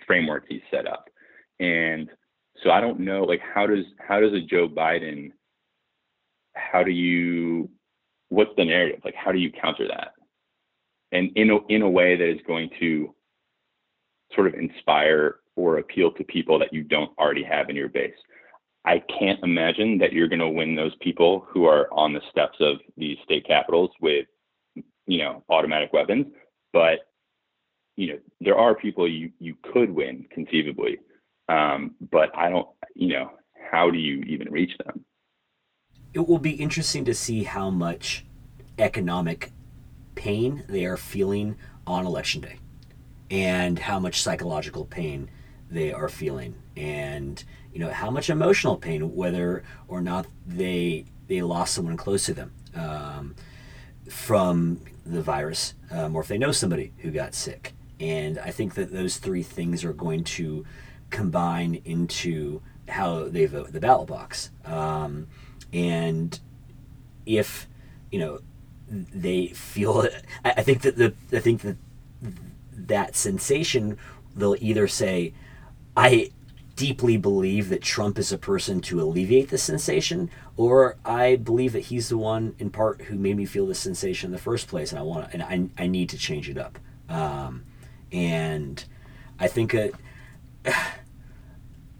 framework 0.05 0.45
he's 0.47 0.61
set 0.71 0.87
up. 0.87 1.09
And 1.59 2.09
so 2.63 2.71
I 2.71 2.81
don't 2.81 2.99
know, 2.99 3.23
like 3.23 3.41
how 3.41 3.67
does 3.67 3.85
how 3.99 4.19
does 4.19 4.33
a 4.33 4.41
Joe 4.41 4.67
Biden, 4.67 5.31
how 6.55 6.83
do 6.83 6.91
you, 6.91 7.69
what's 8.29 8.51
the 8.57 8.65
narrative? 8.65 9.01
Like 9.03 9.15
how 9.15 9.31
do 9.31 9.39
you 9.39 9.51
counter 9.51 9.87
that? 9.87 10.13
and 11.15 11.31
in 11.35 11.51
a, 11.51 11.57
in 11.69 11.81
a 11.81 11.89
way 11.89 12.15
that 12.15 12.29
is 12.29 12.39
going 12.45 12.69
to 12.79 13.13
sort 14.33 14.47
of 14.47 14.53
inspire 14.55 15.37
or 15.55 15.77
appeal 15.77 16.11
to 16.11 16.23
people 16.25 16.59
that 16.59 16.73
you 16.73 16.83
don't 16.83 17.17
already 17.17 17.43
have 17.43 17.69
in 17.69 17.75
your 17.75 17.87
base. 17.87 18.15
I 18.83 19.01
can't 19.17 19.41
imagine 19.41 19.97
that 19.99 20.13
you're 20.13 20.27
going 20.27 20.39
to 20.39 20.49
win 20.49 20.75
those 20.75 20.95
people 20.99 21.45
who 21.49 21.65
are 21.65 21.91
on 21.91 22.13
the 22.13 22.21
steps 22.29 22.57
of 22.59 22.77
these 22.97 23.17
state 23.23 23.47
capitals 23.47 23.89
with, 24.01 24.27
you 25.07 25.19
know, 25.19 25.43
automatic 25.49 25.93
weapons. 25.93 26.27
But, 26.73 26.99
you 27.95 28.07
know, 28.07 28.19
there 28.41 28.57
are 28.57 28.75
people 28.75 29.07
you, 29.07 29.31
you 29.39 29.55
could 29.73 29.89
win 29.89 30.25
conceivably. 30.31 30.99
Um, 31.47 31.95
but 32.11 32.35
I 32.35 32.49
don't, 32.49 32.67
you 32.95 33.09
know, 33.09 33.31
how 33.71 33.89
do 33.91 33.97
you 33.97 34.21
even 34.21 34.51
reach 34.51 34.71
them? 34.83 35.05
It 36.13 36.27
will 36.27 36.39
be 36.39 36.51
interesting 36.51 37.05
to 37.05 37.13
see 37.13 37.43
how 37.43 37.69
much 37.69 38.25
economic 38.79 39.51
pain 40.15 40.63
they 40.67 40.85
are 40.85 40.97
feeling 40.97 41.57
on 41.85 42.05
election 42.05 42.41
day 42.41 42.57
and 43.29 43.79
how 43.79 43.99
much 43.99 44.21
psychological 44.21 44.85
pain 44.85 45.29
they 45.69 45.91
are 45.91 46.09
feeling 46.09 46.55
and 46.77 47.43
you 47.73 47.79
know 47.79 47.89
how 47.89 48.09
much 48.09 48.29
emotional 48.29 48.77
pain 48.77 49.15
whether 49.15 49.63
or 49.87 50.01
not 50.01 50.27
they 50.45 51.05
they 51.27 51.41
lost 51.41 51.73
someone 51.73 51.97
close 51.97 52.25
to 52.25 52.33
them 52.33 52.53
um, 52.75 53.35
from 54.09 54.79
the 55.05 55.21
virus 55.21 55.73
um, 55.91 56.15
or 56.15 56.21
if 56.21 56.27
they 56.27 56.37
know 56.37 56.51
somebody 56.51 56.93
who 56.99 57.09
got 57.11 57.33
sick 57.33 57.73
and 57.99 58.37
i 58.39 58.51
think 58.51 58.75
that 58.75 58.91
those 58.91 59.17
three 59.17 59.43
things 59.43 59.83
are 59.83 59.93
going 59.93 60.23
to 60.23 60.63
combine 61.15 61.81
into 61.85 62.61
how 62.89 63.27
they 63.27 63.45
vote 63.45 63.71
the 63.71 63.79
ballot 63.79 64.07
box 64.07 64.51
um, 64.65 65.27
and 65.73 66.39
if 67.25 67.67
you 68.11 68.19
know 68.19 68.39
they 68.87 69.47
feel 69.47 70.01
it. 70.07 70.23
I 70.43 70.61
think 70.61 70.81
that 70.81 70.97
the 70.97 71.13
I 71.31 71.39
think 71.39 71.61
that 71.61 71.77
that 72.71 73.15
sensation 73.15 73.97
they'll 74.35 74.57
either 74.59 74.87
say, 74.87 75.33
I 75.95 76.31
deeply 76.75 77.15
believe 77.15 77.69
that 77.69 77.81
Trump 77.81 78.19
is 78.19 78.33
a 78.33 78.37
person 78.37 78.81
to 78.81 79.01
alleviate 79.01 79.49
the 79.49 79.57
sensation, 79.57 80.29
or 80.57 80.97
I 81.05 81.37
believe 81.37 81.71
that 81.71 81.85
he's 81.85 82.09
the 82.09 82.17
one 82.17 82.53
in 82.59 82.69
part 82.69 83.03
who 83.03 83.15
made 83.15 83.37
me 83.37 83.45
feel 83.45 83.65
the 83.65 83.75
sensation 83.75 84.27
in 84.27 84.31
the 84.33 84.37
first 84.37 84.67
place, 84.67 84.91
and 84.91 84.99
I 84.99 85.03
want 85.03 85.33
and 85.33 85.41
I, 85.41 85.83
I 85.83 85.87
need 85.87 86.09
to 86.09 86.17
change 86.17 86.49
it 86.49 86.57
up. 86.57 86.77
Um, 87.07 87.63
and 88.11 88.83
I 89.39 89.47
think 89.47 89.73
it, 89.73 89.95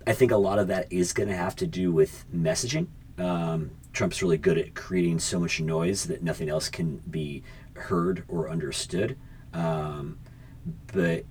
I 0.07 0.13
think 0.13 0.31
a 0.31 0.37
lot 0.37 0.59
of 0.59 0.67
that 0.67 0.91
is 0.91 1.13
going 1.13 1.29
to 1.29 1.35
have 1.35 1.55
to 1.57 1.67
do 1.67 1.91
with 1.91 2.25
messaging. 2.33 2.87
Um, 3.17 3.71
Trump's 3.93 4.21
really 4.21 4.37
good 4.37 4.57
at 4.57 4.75
creating 4.75 5.19
so 5.19 5.39
much 5.39 5.59
noise 5.59 6.05
that 6.05 6.21
nothing 6.21 6.49
else 6.49 6.69
can 6.69 6.97
be 7.09 7.43
heard 7.73 8.23
or 8.27 8.49
understood. 8.49 9.17
Um, 9.53 10.19
but 10.93 11.25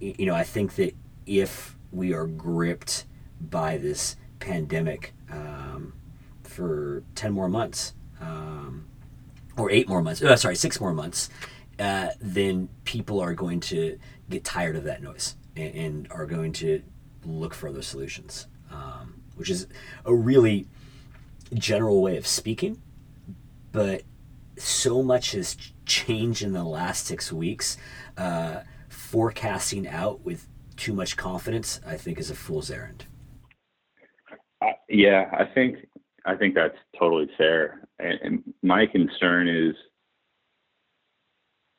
you 0.00 0.26
know, 0.26 0.34
I 0.34 0.42
think 0.42 0.74
that 0.76 0.96
if 1.26 1.76
we 1.92 2.12
are 2.12 2.26
gripped 2.26 3.04
by 3.40 3.76
this 3.76 4.16
pandemic 4.40 5.14
um, 5.30 5.92
for 6.42 7.04
ten 7.14 7.32
more 7.32 7.48
months, 7.48 7.94
um, 8.20 8.86
or 9.56 9.70
eight 9.70 9.88
more 9.88 10.02
months, 10.02 10.22
uh, 10.22 10.36
sorry, 10.36 10.56
six 10.56 10.80
more 10.80 10.94
months, 10.94 11.28
uh, 11.78 12.08
then 12.20 12.68
people 12.84 13.20
are 13.20 13.34
going 13.34 13.60
to 13.60 13.98
get 14.30 14.44
tired 14.44 14.76
of 14.76 14.84
that 14.84 15.02
noise 15.02 15.36
and, 15.56 15.74
and 15.74 16.08
are 16.10 16.26
going 16.26 16.52
to 16.52 16.82
look 17.24 17.54
for 17.54 17.68
other 17.68 17.82
solutions, 17.82 18.46
um, 18.70 19.22
which 19.36 19.50
is 19.50 19.66
a 20.04 20.14
really 20.14 20.66
general 21.54 22.02
way 22.02 22.16
of 22.16 22.26
speaking, 22.26 22.80
but 23.72 24.02
so 24.56 25.02
much 25.02 25.32
has 25.32 25.56
changed 25.86 26.42
in 26.42 26.52
the 26.52 26.64
last 26.64 27.06
six 27.06 27.32
weeks. 27.32 27.76
Uh, 28.16 28.62
forecasting 29.12 29.86
out 29.86 30.22
with 30.22 30.48
too 30.76 30.94
much 30.94 31.16
confidence, 31.16 31.80
I 31.86 31.96
think, 31.96 32.18
is 32.18 32.30
a 32.30 32.34
fool's 32.34 32.70
errand. 32.70 33.04
Uh, 34.62 34.72
yeah, 34.88 35.30
I 35.32 35.44
think 35.44 35.86
I 36.24 36.34
think 36.34 36.54
that's 36.54 36.76
totally 36.98 37.28
fair. 37.36 37.88
And, 37.98 38.18
and 38.22 38.54
my 38.62 38.86
concern 38.86 39.48
is, 39.48 39.74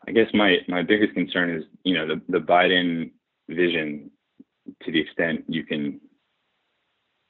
I 0.08 0.12
guess 0.12 0.28
my 0.34 0.58
my 0.68 0.84
biggest 0.84 1.14
concern 1.14 1.50
is, 1.50 1.64
you 1.84 1.96
know, 1.96 2.08
the 2.08 2.22
the 2.30 2.40
Biden 2.40 3.12
vision, 3.50 4.12
to 4.84 4.92
the 4.92 5.00
extent 5.00 5.44
you 5.48 5.64
can 5.64 6.00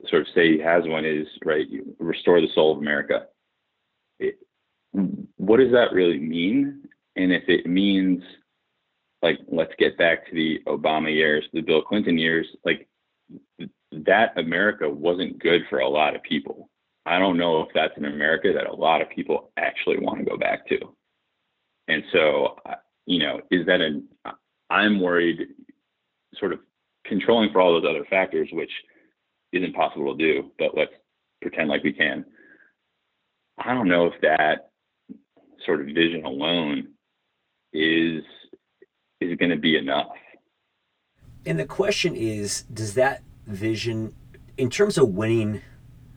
sort 0.08 0.22
of 0.22 0.28
say 0.36 0.52
he 0.54 0.60
has 0.60 0.84
one 0.86 1.06
is 1.06 1.28
right 1.46 1.66
restore 2.00 2.42
the 2.42 2.48
soul 2.54 2.74
of 2.74 2.80
america. 2.80 3.28
It, 4.20 4.36
what 5.38 5.58
does 5.58 5.72
that 5.72 5.94
really 5.94 6.20
mean? 6.20 6.84
And 7.16 7.32
if 7.32 7.44
it 7.48 7.66
means 7.66 8.24
like 9.22 9.40
let's 9.48 9.74
get 9.80 9.98
back 9.98 10.28
to 10.28 10.36
the 10.36 10.60
obama 10.68 11.14
years 11.14 11.46
the 11.54 11.62
bill 11.62 11.82
clinton 11.82 12.18
years 12.18 12.46
like 12.66 12.88
that 13.92 14.38
america 14.38 14.90
wasn't 14.90 15.40
good 15.40 15.62
for 15.70 15.80
a 15.80 15.90
lot 15.90 16.16
of 16.16 16.24
people. 16.24 16.70
I 17.06 17.20
don't 17.20 17.38
know 17.38 17.62
if 17.62 17.70
that's 17.74 17.98
an 17.98 18.06
America 18.06 18.54
that 18.54 18.68
a 18.68 18.76
lot 18.76 19.02
of 19.02 19.10
people 19.10 19.52
actually 19.58 20.00
want 20.00 20.20
to 20.20 20.26
go 20.26 20.38
back 20.38 20.68
to. 20.68 20.80
And 21.88 22.04
so, 22.14 22.56
you 23.06 23.20
know, 23.20 23.42
is 23.52 23.66
that 23.66 23.82
an, 23.82 24.08
I'm 24.70 25.02
worried 25.02 25.48
sort 26.36 26.54
of 26.54 26.60
controlling 27.06 27.52
for 27.52 27.62
all 27.62 27.74
those 27.74 27.90
other 27.90 28.06
factors, 28.10 28.50
which 28.52 28.72
isn't 29.52 29.76
possible 29.76 30.18
to 30.18 30.24
do, 30.24 30.52
but 30.58 30.76
let's 30.76 30.92
pretend 31.42 31.70
like 31.70 31.84
we 31.84 31.94
can. 31.94 32.26
I 33.58 33.74
don't 33.74 33.88
know 33.88 34.08
if 34.08 34.14
that 34.22 34.70
sort 35.66 35.82
of 35.82 35.88
vision 35.88 36.26
alone 36.26 36.90
is 37.72 38.24
is 39.22 39.38
going 39.38 39.52
to 39.52 39.58
be 39.58 39.78
enough. 39.78 40.10
And 41.46 41.60
the 41.60 41.66
question 41.66 42.16
is, 42.16 42.64
does 42.74 42.94
that 42.96 43.22
vision, 43.48 44.14
in 44.58 44.70
terms 44.70 44.98
of 44.98 45.10
winning 45.10 45.62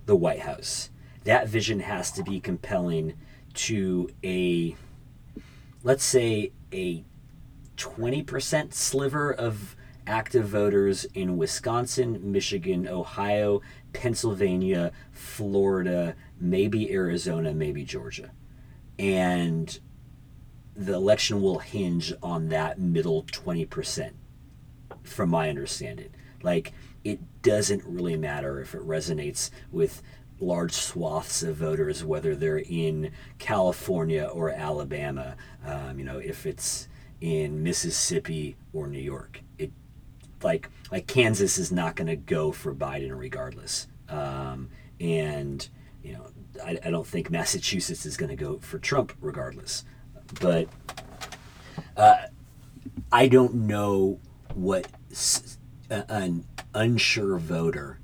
the 0.06 0.16
White 0.16 0.40
House, 0.40 0.90
that 1.24 1.48
vision 1.48 1.80
has 1.80 2.10
to 2.12 2.22
be 2.22 2.40
compelling 2.40 3.14
to 3.54 4.08
a, 4.24 4.76
let's 5.82 6.04
say, 6.04 6.52
a 6.72 7.04
20% 7.76 8.72
sliver 8.72 9.32
of 9.32 9.75
active 10.06 10.48
voters 10.48 11.04
in 11.14 11.36
Wisconsin, 11.36 12.32
Michigan, 12.32 12.86
Ohio, 12.88 13.62
Pennsylvania, 13.92 14.92
Florida, 15.10 16.14
maybe 16.40 16.92
Arizona, 16.92 17.52
maybe 17.52 17.84
Georgia. 17.84 18.30
And 18.98 19.78
the 20.74 20.94
election 20.94 21.40
will 21.40 21.58
hinge 21.58 22.12
on 22.22 22.48
that 22.48 22.78
middle 22.78 23.24
20%, 23.24 24.12
from 25.02 25.30
my 25.30 25.48
understanding. 25.48 26.10
Like, 26.42 26.72
it 27.02 27.20
doesn't 27.42 27.82
really 27.84 28.16
matter 28.16 28.60
if 28.60 28.74
it 28.74 28.86
resonates 28.86 29.50
with 29.70 30.02
large 30.38 30.72
swaths 30.72 31.42
of 31.42 31.56
voters, 31.56 32.04
whether 32.04 32.34
they're 32.34 32.58
in 32.58 33.10
California 33.38 34.24
or 34.24 34.50
Alabama, 34.50 35.36
um, 35.64 35.98
you 35.98 36.04
know, 36.04 36.18
if 36.18 36.44
it's 36.44 36.88
in 37.20 37.62
Mississippi 37.62 38.56
or 38.72 38.86
New 38.86 38.98
York. 38.98 39.40
Like 40.42 40.68
like 40.90 41.06
Kansas 41.06 41.58
is 41.58 41.72
not 41.72 41.96
going 41.96 42.08
to 42.08 42.16
go 42.16 42.52
for 42.52 42.74
Biden 42.74 43.16
regardless, 43.18 43.88
um, 44.08 44.68
and 45.00 45.68
you 46.02 46.12
know 46.12 46.26
I, 46.64 46.78
I 46.84 46.90
don't 46.90 47.06
think 47.06 47.30
Massachusetts 47.30 48.06
is 48.06 48.16
going 48.16 48.30
to 48.30 48.36
go 48.36 48.58
for 48.58 48.78
Trump 48.78 49.12
regardless, 49.20 49.84
but 50.40 50.68
uh, 51.96 52.26
I 53.10 53.28
don't 53.28 53.54
know 53.54 54.20
what 54.54 54.88
an 55.90 56.44
unsure 56.74 57.38
voter, 57.38 58.00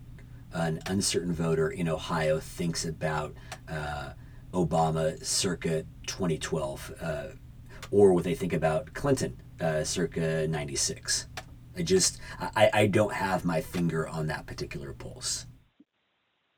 an 0.53 0.81
uncertain 0.87 1.33
voter 1.33 1.68
in 1.71 1.88
Ohio 1.88 2.38
thinks 2.38 2.85
about 2.85 3.35
uh, 3.68 4.11
Obama 4.53 5.23
circa 5.25 5.85
2012, 6.07 6.95
uh, 7.01 7.27
or 7.90 8.12
what 8.12 8.25
they 8.25 8.35
think 8.35 8.53
about 8.53 8.92
Clinton 8.95 9.40
uh, 9.61 9.85
circa 9.85 10.47
96. 10.49 11.29
I 11.76 11.82
just, 11.82 12.20
I, 12.40 12.70
I 12.72 12.87
don't 12.87 13.14
have 13.14 13.44
my 13.44 13.61
finger 13.61 14.06
on 14.08 14.26
that 14.26 14.46
particular 14.46 14.92
pulse. 14.92 15.46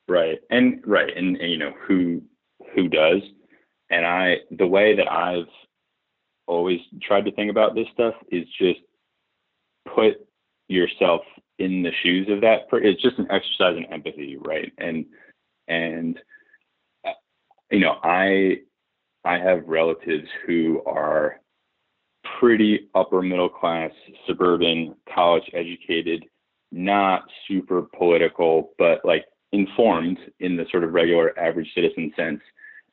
Right. 0.09 0.39
And, 0.51 0.83
right. 0.87 1.15
And, 1.17 1.37
and 1.37 1.51
you 1.51 1.59
know, 1.59 1.73
who, 1.87 2.23
who 2.75 2.89
does? 2.89 3.23
And 3.91 4.05
I, 4.05 4.37
the 4.51 4.67
way 4.67 4.97
that 4.97 5.11
I've 5.11 5.47
always 6.47 6.81
tried 7.03 7.25
to 7.25 7.33
think 7.33 7.51
about 7.51 7.75
this 7.75 7.87
stuff 7.93 8.15
is 8.31 8.45
just 8.59 8.81
put 9.95 10.15
yourself 10.69 11.23
in 11.59 11.83
the 11.83 11.93
shoes 12.03 12.29
of 12.31 12.41
that 12.41 12.69
per- 12.69 12.83
it's 12.83 13.03
just 13.03 13.19
an 13.19 13.29
exercise 13.31 13.77
in 13.77 13.85
empathy 13.93 14.37
right 14.41 14.73
and 14.79 15.05
and 15.69 16.19
uh, 17.07 17.13
you 17.71 17.81
know 17.81 17.97
i 18.03 18.57
i 19.25 19.39
have 19.39 19.63
relatives 19.67 20.27
who 20.47 20.83
are 20.85 21.41
pretty 22.39 22.89
upper 22.95 23.23
middle 23.23 23.49
class 23.49 23.91
suburban 24.27 24.95
college 25.13 25.45
educated 25.53 26.25
not 26.73 27.23
super 27.47 27.83
political 27.97 28.73
but 28.79 29.05
like 29.05 29.25
informed 29.53 30.19
in 30.41 30.57
the 30.57 30.67
sort 30.71 30.85
of 30.85 30.93
regular 30.93 31.39
average 31.39 31.71
citizen 31.75 32.13
sense 32.17 32.41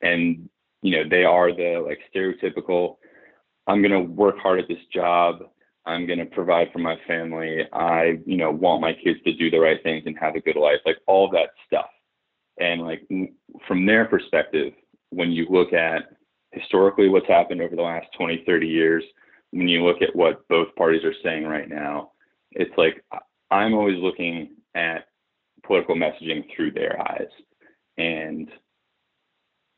and 0.02 0.50
you 0.82 0.91
know 0.91 1.04
they 1.10 1.24
are 1.24 1.56
the 1.56 1.84
like 1.86 2.00
stereotypical 2.13 2.98
i'm 3.67 3.82
going 3.82 3.91
to 3.91 4.12
work 4.13 4.38
hard 4.39 4.60
at 4.60 4.67
this 4.67 4.86
job 4.94 5.41
I'm 5.86 6.06
going 6.06 6.20
to 6.20 6.26
provide 6.26 6.72
for 6.72 6.80
my 6.80 6.96
family. 7.08 7.67
I, 7.74 8.20
you 8.26 8.38
know, 8.38 8.52
want 8.52 8.82
my 8.82 8.94
kids 8.94 9.20
to 9.26 9.34
do 9.34 9.50
the 9.50 9.60
right 9.60 9.82
things 9.82 10.04
and 10.06 10.17
have 10.20 10.36
a 10.36 10.41
good 10.41 10.56
life, 10.56 10.80
like 10.86 10.98
all 11.08 11.30
that 11.32 11.50
stuff. 11.65 11.89
And 12.60 12.82
like 12.82 13.08
from 13.67 13.86
their 13.86 14.06
perspective, 14.06 14.74
when 15.10 15.32
you 15.32 15.48
look 15.50 15.74
at 15.74 16.04
historically 16.52 17.10
what's 17.10 17.28
happened 17.28 17.62
over 17.62 17.76
the 17.76 17.82
last 17.82 18.08
20, 18.17 18.44
30 18.46 18.67
years, 18.67 19.04
when 19.51 19.67
you 19.67 19.83
look 19.83 20.01
at 20.01 20.15
what 20.15 20.47
both 20.47 20.73
parties 20.75 21.03
are 21.03 21.13
saying 21.23 21.45
right 21.45 21.69
now, 21.69 22.11
it's 22.51 22.75
like 22.77 23.03
I'm 23.49 23.73
always 23.73 24.01
looking 24.01 24.55
at 24.75 25.05
political 25.65 25.95
messaging 25.95 26.45
through 26.55 26.71
their 26.71 26.99
eyes. 27.01 27.27
And 27.97 28.49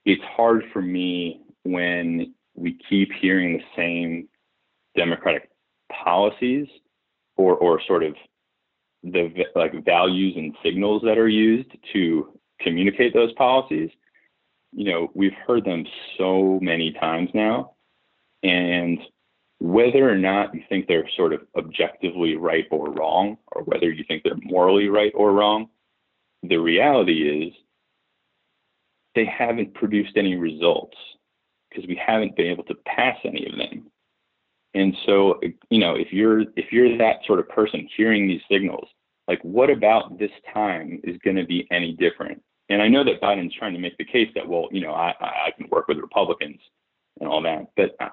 it's 0.05 0.23
hard 0.35 0.63
for 0.71 0.81
me 0.81 1.41
when 1.63 2.33
we 2.55 2.77
keep 2.89 3.11
hearing 3.19 3.57
the 3.57 3.63
same 3.75 4.27
Democratic 4.95 5.49
policies 5.91 6.67
or 7.35 7.55
or 7.55 7.81
sort 7.87 8.03
of 8.03 8.15
the 9.03 9.45
like 9.55 9.83
values 9.83 10.33
and 10.37 10.55
signals 10.63 11.01
that 11.03 11.17
are 11.17 11.27
used 11.27 11.69
to 11.93 12.39
communicate 12.59 13.13
those 13.13 13.33
policies 13.33 13.89
you 14.71 14.85
know 14.85 15.09
we've 15.13 15.35
heard 15.45 15.65
them 15.65 15.85
so 16.17 16.59
many 16.61 16.93
times 16.93 17.29
now 17.33 17.73
and 18.43 18.99
whether 19.63 20.09
or 20.09 20.17
not 20.17 20.53
you 20.53 20.61
think 20.67 20.87
they're 20.87 21.09
sort 21.15 21.33
of 21.33 21.41
objectively 21.57 22.35
right 22.35 22.65
or 22.69 22.91
wrong 22.91 23.37
or 23.53 23.63
whether 23.63 23.89
you 23.89 24.03
think 24.07 24.21
they're 24.23 24.35
morally 24.43 24.89
right 24.89 25.13
or 25.15 25.31
wrong 25.31 25.67
the 26.43 26.57
reality 26.57 27.47
is 27.47 27.53
they 29.15 29.25
haven't 29.25 29.73
produced 29.73 30.17
any 30.17 30.35
results 30.35 30.97
because 31.69 31.87
we 31.87 31.95
haven't 31.95 32.35
been 32.35 32.47
able 32.47 32.63
to 32.65 32.75
pass 32.85 33.17
any 33.23 33.47
of 33.47 33.57
them 33.57 33.89
and 34.73 34.95
so, 35.05 35.39
you 35.69 35.79
know, 35.79 35.95
if 35.95 36.11
you're 36.11 36.41
if 36.41 36.71
you're 36.71 36.97
that 36.97 37.17
sort 37.27 37.39
of 37.39 37.47
person 37.49 37.87
hearing 37.95 38.27
these 38.27 38.41
signals, 38.49 38.87
like 39.27 39.39
what 39.43 39.69
about 39.69 40.17
this 40.17 40.31
time 40.53 40.99
is 41.03 41.17
going 41.23 41.35
to 41.35 41.45
be 41.45 41.67
any 41.71 41.93
different? 41.93 42.41
And 42.69 42.81
I 42.81 42.87
know 42.87 43.03
that 43.03 43.21
Biden's 43.21 43.53
trying 43.53 43.73
to 43.73 43.79
make 43.79 43.97
the 43.97 44.05
case 44.05 44.29
that, 44.35 44.47
well, 44.47 44.67
you 44.71 44.81
know, 44.81 44.93
I, 44.93 45.13
I 45.19 45.51
can 45.55 45.67
work 45.69 45.87
with 45.87 45.97
Republicans 45.99 46.59
and 47.19 47.29
all 47.29 47.41
that, 47.43 47.67
but 47.75 47.95
uh, 47.99 48.09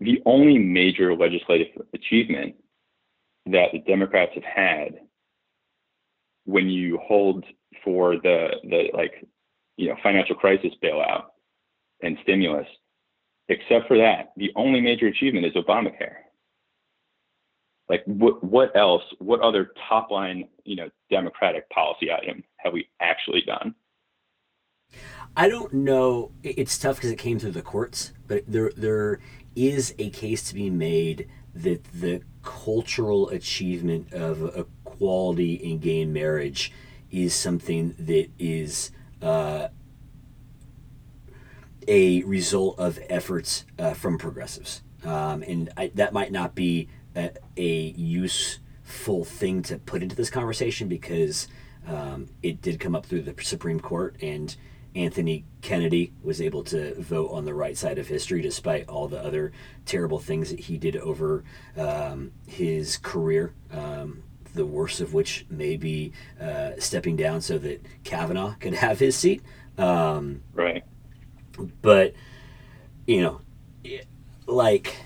the 0.00 0.20
only 0.26 0.58
major 0.58 1.14
legislative 1.14 1.68
achievement 1.94 2.54
that 3.46 3.68
the 3.72 3.78
Democrats 3.80 4.32
have 4.34 4.44
had 4.44 5.00
when 6.44 6.68
you 6.68 6.98
hold 6.98 7.44
for 7.84 8.16
the 8.16 8.48
the 8.64 8.90
like 8.92 9.24
you 9.76 9.88
know 9.88 9.96
financial 10.02 10.34
crisis 10.34 10.72
bailout 10.82 11.24
and 12.02 12.18
stimulus 12.22 12.66
Except 13.48 13.88
for 13.88 13.96
that, 13.96 14.32
the 14.36 14.52
only 14.56 14.80
major 14.80 15.06
achievement 15.06 15.46
is 15.46 15.54
Obamacare. 15.54 16.16
Like 17.88 18.02
what 18.04 18.44
what 18.44 18.76
else? 18.76 19.02
What 19.18 19.40
other 19.40 19.72
top 19.88 20.10
line, 20.10 20.48
you 20.64 20.76
know, 20.76 20.90
Democratic 21.10 21.68
policy 21.70 22.12
item 22.12 22.44
have 22.58 22.74
we 22.74 22.90
actually 23.00 23.40
done? 23.46 23.74
I 25.36 25.48
don't 25.48 25.72
know. 25.72 26.32
It's 26.42 26.76
tough 26.78 26.96
because 26.96 27.10
it 27.10 27.18
came 27.18 27.38
through 27.38 27.52
the 27.52 27.62
courts, 27.62 28.12
but 28.26 28.44
there 28.48 28.72
there 28.76 29.20
is 29.54 29.94
a 29.98 30.10
case 30.10 30.48
to 30.48 30.54
be 30.54 30.70
made 30.70 31.28
that 31.54 31.84
the 31.92 32.22
cultural 32.42 33.28
achievement 33.30 34.12
of 34.12 34.56
equality 34.56 35.54
in 35.54 35.78
gay 35.78 36.04
marriage 36.04 36.72
is 37.10 37.34
something 37.34 37.94
that 37.98 38.28
is 38.38 38.90
uh, 39.22 39.68
a 41.86 42.22
result 42.24 42.78
of 42.78 42.98
efforts 43.08 43.64
uh, 43.78 43.94
from 43.94 44.18
progressives. 44.18 44.82
Um, 45.04 45.42
and 45.42 45.70
I, 45.76 45.90
that 45.94 46.12
might 46.12 46.32
not 46.32 46.54
be 46.54 46.88
a, 47.16 47.30
a, 47.56 47.92
useful 47.96 49.24
thing 49.24 49.62
to 49.62 49.78
put 49.78 50.02
into 50.02 50.16
this 50.16 50.28
conversation 50.28 50.88
because 50.88 51.48
um, 51.86 52.28
it 52.42 52.60
did 52.60 52.80
come 52.80 52.94
up 52.94 53.06
through 53.06 53.22
the 53.22 53.34
Supreme 53.42 53.80
Court, 53.80 54.16
and 54.20 54.54
Anthony 54.94 55.44
Kennedy 55.60 56.12
was 56.22 56.40
able 56.40 56.64
to 56.64 56.94
vote 57.00 57.30
on 57.30 57.44
the 57.44 57.54
right 57.54 57.76
side 57.76 57.98
of 57.98 58.08
history 58.08 58.40
despite 58.42 58.88
all 58.88 59.08
the 59.08 59.22
other 59.22 59.52
terrible 59.86 60.18
things 60.18 60.50
that 60.50 60.60
he 60.60 60.78
did 60.78 60.96
over 60.96 61.44
um, 61.76 62.32
his 62.46 62.96
career. 62.96 63.54
Um, 63.72 64.22
the 64.54 64.66
worst 64.66 65.00
of 65.00 65.14
which 65.14 65.46
may 65.50 65.76
be 65.76 66.12
uh, 66.40 66.70
stepping 66.78 67.16
down 67.16 67.40
so 67.40 67.58
that 67.58 67.84
Kavanaugh 68.02 68.54
could 68.58 68.74
have 68.84 68.98
his 68.98 69.14
seat. 69.14 69.42
Um, 69.76 70.42
right 70.54 70.82
but 71.82 72.14
you 73.06 73.20
know 73.20 73.40
like 74.46 74.96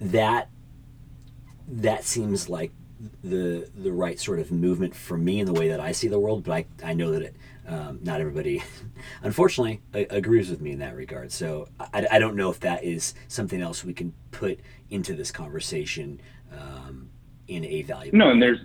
that 0.00 0.48
that 1.68 2.04
seems 2.04 2.48
like 2.48 2.72
the 3.22 3.68
the 3.76 3.92
right 3.92 4.18
sort 4.18 4.38
of 4.38 4.50
movement 4.50 4.94
for 4.94 5.16
me 5.16 5.40
in 5.40 5.46
the 5.46 5.52
way 5.52 5.68
that 5.68 5.80
I 5.80 5.92
see 5.92 6.08
the 6.08 6.18
world, 6.18 6.44
but 6.44 6.52
I, 6.52 6.66
I 6.90 6.92
know 6.92 7.12
that 7.12 7.22
it, 7.22 7.36
um, 7.70 8.00
not 8.02 8.20
everybody, 8.20 8.62
unfortunately, 9.22 9.80
agrees 9.92 10.50
with 10.50 10.60
me 10.60 10.72
in 10.72 10.80
that 10.80 10.96
regard. 10.96 11.30
So 11.30 11.68
I, 11.78 12.06
I 12.10 12.18
don't 12.18 12.34
know 12.34 12.50
if 12.50 12.60
that 12.60 12.82
is 12.82 13.14
something 13.28 13.62
else 13.62 13.84
we 13.84 13.94
can 13.94 14.12
put 14.32 14.58
into 14.90 15.14
this 15.14 15.30
conversation 15.30 16.20
um, 16.52 17.10
in 17.46 17.64
a 17.64 17.82
valuable. 17.82 18.18
No, 18.18 18.30
and 18.30 18.42
there's 18.42 18.58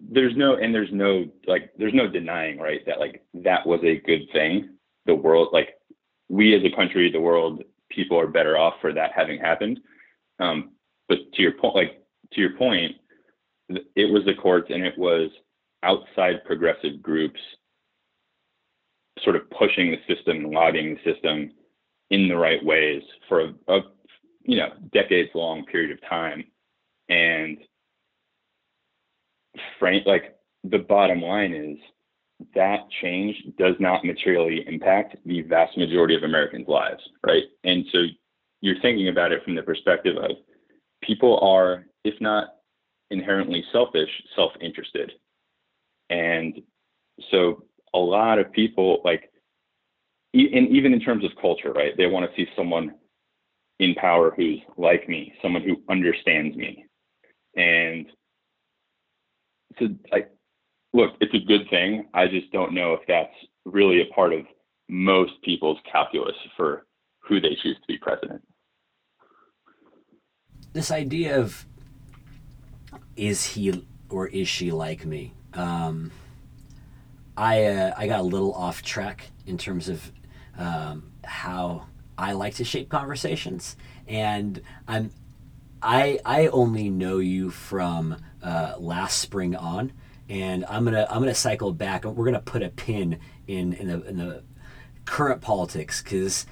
there's 0.00 0.36
no 0.36 0.56
and 0.56 0.74
there's 0.74 0.92
no 0.92 1.26
like 1.46 1.72
there's 1.78 1.94
no 1.94 2.06
denying 2.06 2.58
right 2.58 2.84
that 2.86 3.00
like 3.00 3.24
that 3.34 3.66
was 3.66 3.80
a 3.82 3.96
good 3.96 4.28
thing. 4.32 4.76
The 5.06 5.14
world 5.14 5.48
like 5.52 5.70
we 6.28 6.54
as 6.54 6.62
a 6.64 6.76
country, 6.76 7.10
the 7.10 7.20
world, 7.20 7.62
people 7.90 8.20
are 8.20 8.26
better 8.26 8.58
off 8.58 8.74
for 8.82 8.92
that 8.92 9.12
having 9.16 9.40
happened. 9.40 9.80
Um, 10.38 10.72
but 11.08 11.18
to 11.34 11.42
your 11.42 11.52
point, 11.52 11.74
like 11.74 12.02
to 12.34 12.40
your 12.42 12.56
point, 12.58 12.92
it 13.70 14.12
was 14.12 14.24
the 14.26 14.34
courts 14.34 14.70
and 14.70 14.84
it 14.84 14.98
was 14.98 15.30
outside 15.82 16.44
progressive 16.44 17.00
groups 17.00 17.40
sort 19.22 19.36
of 19.36 19.48
pushing 19.50 19.90
the 19.90 20.14
system 20.14 20.38
and 20.38 20.50
lobbying 20.50 20.94
the 20.94 21.12
system 21.12 21.50
in 22.10 22.28
the 22.28 22.36
right 22.36 22.64
ways 22.64 23.02
for 23.28 23.40
a, 23.40 23.54
a 23.68 23.80
you 24.42 24.56
know 24.56 24.68
decades 24.92 25.30
long 25.34 25.64
period 25.66 25.90
of 25.90 26.08
time 26.08 26.44
and 27.08 27.58
frank 29.78 30.06
like 30.06 30.36
the 30.64 30.78
bottom 30.78 31.20
line 31.20 31.52
is 31.52 31.78
that 32.54 32.88
change 33.02 33.36
does 33.58 33.74
not 33.80 34.04
materially 34.04 34.64
impact 34.66 35.16
the 35.26 35.42
vast 35.42 35.76
majority 35.76 36.14
of 36.14 36.22
Americans' 36.22 36.68
lives, 36.68 37.02
right? 37.26 37.44
And 37.64 37.84
so 37.92 37.98
you're 38.60 38.80
thinking 38.80 39.08
about 39.08 39.32
it 39.32 39.42
from 39.44 39.54
the 39.54 39.62
perspective 39.62 40.16
of 40.16 40.36
people 41.02 41.38
are, 41.40 41.86
if 42.04 42.14
not 42.20 42.54
inherently 43.10 43.64
selfish, 43.72 44.10
self 44.36 44.52
interested. 44.60 45.12
And 46.10 46.60
so 47.30 47.64
a 47.94 47.98
lot 47.98 48.38
of 48.38 48.52
people, 48.52 49.00
like, 49.04 49.30
and 50.34 50.68
even 50.68 50.92
in 50.92 51.00
terms 51.00 51.24
of 51.24 51.30
culture, 51.40 51.72
right? 51.72 51.96
They 51.96 52.06
want 52.06 52.28
to 52.28 52.36
see 52.36 52.48
someone 52.56 52.94
in 53.78 53.94
power 53.94 54.32
who's 54.36 54.60
like 54.76 55.08
me, 55.08 55.32
someone 55.40 55.62
who 55.62 55.82
understands 55.88 56.56
me. 56.56 56.84
And 57.56 58.06
so, 59.78 59.88
like, 60.12 60.30
look, 60.92 61.12
it's 61.20 61.34
a 61.34 61.46
good 61.46 61.68
thing. 61.70 62.08
I 62.14 62.26
just 62.26 62.50
don't 62.52 62.74
know 62.74 62.92
if 62.92 63.00
that's 63.08 63.34
really 63.64 64.02
a 64.02 64.14
part 64.14 64.32
of 64.32 64.40
most 64.88 65.32
people's 65.42 65.78
calculus 65.90 66.36
for 66.56 66.86
who 67.20 67.40
they 67.40 67.56
choose 67.62 67.76
to 67.76 67.86
be 67.86 67.98
president. 67.98 68.42
This 70.72 70.90
idea 70.90 71.38
of 71.38 71.66
is 73.16 73.44
he 73.44 73.86
or 74.08 74.28
is 74.28 74.48
she 74.48 74.70
like 74.70 75.04
me? 75.04 75.34
Um, 75.54 76.12
I 77.38 77.64
uh, 77.66 77.94
I 77.96 78.08
got 78.08 78.18
a 78.18 78.24
little 78.24 78.52
off 78.52 78.82
track 78.82 79.30
in 79.46 79.58
terms 79.58 79.88
of 79.88 80.10
um, 80.58 81.12
how 81.24 81.86
I 82.18 82.32
like 82.32 82.54
to 82.56 82.64
shape 82.64 82.88
conversations, 82.88 83.76
and 84.08 84.60
I'm 84.88 85.12
I 85.80 86.18
I 86.24 86.48
only 86.48 86.90
know 86.90 87.18
you 87.18 87.50
from 87.50 88.16
uh, 88.42 88.74
last 88.78 89.20
spring 89.20 89.54
on, 89.54 89.92
and 90.28 90.64
I'm 90.68 90.84
gonna 90.84 91.06
I'm 91.08 91.20
gonna 91.20 91.32
cycle 91.32 91.72
back. 91.72 92.04
We're 92.04 92.24
gonna 92.24 92.40
put 92.40 92.64
a 92.64 92.70
pin 92.70 93.20
in 93.46 93.72
in 93.72 93.86
the 93.86 94.02
in 94.02 94.16
the 94.16 94.42
current 95.04 95.40
politics 95.40 96.02
because 96.02 96.44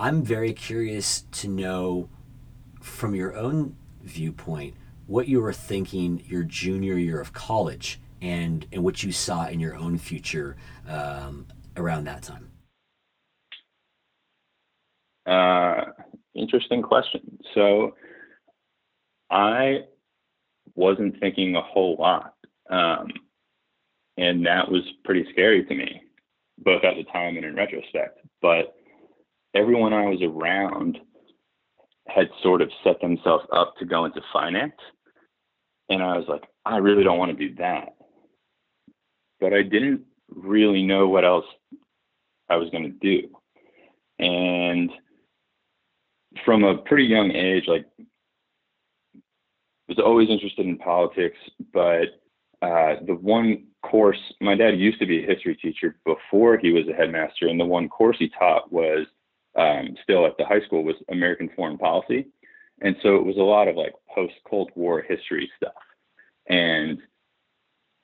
I'm 0.00 0.22
very 0.22 0.54
curious 0.54 1.26
to 1.32 1.48
know 1.48 2.08
from 2.80 3.14
your 3.14 3.36
own 3.36 3.76
viewpoint 4.00 4.76
what 5.06 5.28
you 5.28 5.42
were 5.42 5.52
thinking 5.52 6.24
your 6.26 6.42
junior 6.42 6.96
year 6.96 7.20
of 7.20 7.34
college 7.34 8.00
and 8.20 8.66
and 8.72 8.82
what 8.82 9.02
you 9.02 9.12
saw 9.12 9.46
in 9.46 9.60
your 9.60 9.76
own 9.76 9.98
future 9.98 10.56
um, 10.88 11.46
around 11.76 12.04
that 12.04 12.22
time. 12.22 12.50
Uh, 15.26 15.90
interesting 16.34 16.82
question. 16.82 17.38
So 17.54 17.94
I 19.30 19.80
wasn't 20.74 21.18
thinking 21.20 21.56
a 21.56 21.62
whole 21.62 21.96
lot 21.98 22.36
um, 22.70 23.08
and 24.16 24.44
that 24.46 24.70
was 24.70 24.82
pretty 25.04 25.26
scary 25.32 25.64
to 25.64 25.74
me, 25.74 26.02
both 26.58 26.84
at 26.84 26.96
the 26.96 27.04
time 27.12 27.36
and 27.36 27.44
in 27.44 27.54
retrospect. 27.54 28.20
But 28.40 28.74
everyone 29.54 29.92
I 29.92 30.06
was 30.06 30.20
around 30.22 30.98
had 32.08 32.28
sort 32.42 32.62
of 32.62 32.70
set 32.84 33.00
themselves 33.00 33.44
up 33.52 33.74
to 33.78 33.84
go 33.84 34.04
into 34.04 34.20
finance. 34.32 34.74
And 35.88 36.02
I 36.02 36.16
was 36.16 36.26
like, 36.28 36.44
I 36.64 36.78
really 36.78 37.04
don't 37.04 37.18
want 37.18 37.36
to 37.36 37.48
do 37.48 37.54
that. 37.56 37.95
But 39.40 39.52
I 39.52 39.62
didn't 39.62 40.02
really 40.28 40.82
know 40.82 41.08
what 41.08 41.24
else 41.24 41.44
I 42.48 42.56
was 42.56 42.70
going 42.70 42.84
to 42.84 42.98
do. 43.00 43.28
And 44.18 44.90
from 46.44 46.64
a 46.64 46.78
pretty 46.78 47.04
young 47.04 47.32
age, 47.32 47.64
like, 47.66 47.86
was 49.88 49.98
always 49.98 50.28
interested 50.30 50.66
in 50.66 50.78
politics, 50.78 51.38
but 51.72 52.20
uh, 52.62 52.96
the 53.06 53.14
one 53.14 53.66
course 53.82 54.18
my 54.40 54.54
dad 54.54 54.78
used 54.78 54.98
to 54.98 55.06
be 55.06 55.22
a 55.22 55.26
history 55.26 55.54
teacher 55.56 55.96
before 56.04 56.58
he 56.58 56.72
was 56.72 56.88
a 56.88 56.92
headmaster, 56.92 57.46
and 57.46 57.60
the 57.60 57.64
one 57.64 57.88
course 57.88 58.16
he 58.18 58.28
taught 58.30 58.72
was 58.72 59.06
um, 59.56 59.96
still 60.02 60.26
at 60.26 60.36
the 60.38 60.44
high 60.44 60.60
school 60.60 60.82
was 60.82 60.96
American 61.10 61.48
foreign 61.54 61.78
policy, 61.78 62.26
and 62.80 62.96
so 63.02 63.16
it 63.16 63.24
was 63.24 63.36
a 63.36 63.40
lot 63.40 63.68
of 63.68 63.76
like 63.76 63.94
post 64.12 64.34
Cold 64.48 64.70
War 64.74 65.02
history 65.02 65.50
stuff, 65.56 65.74
and 66.48 66.98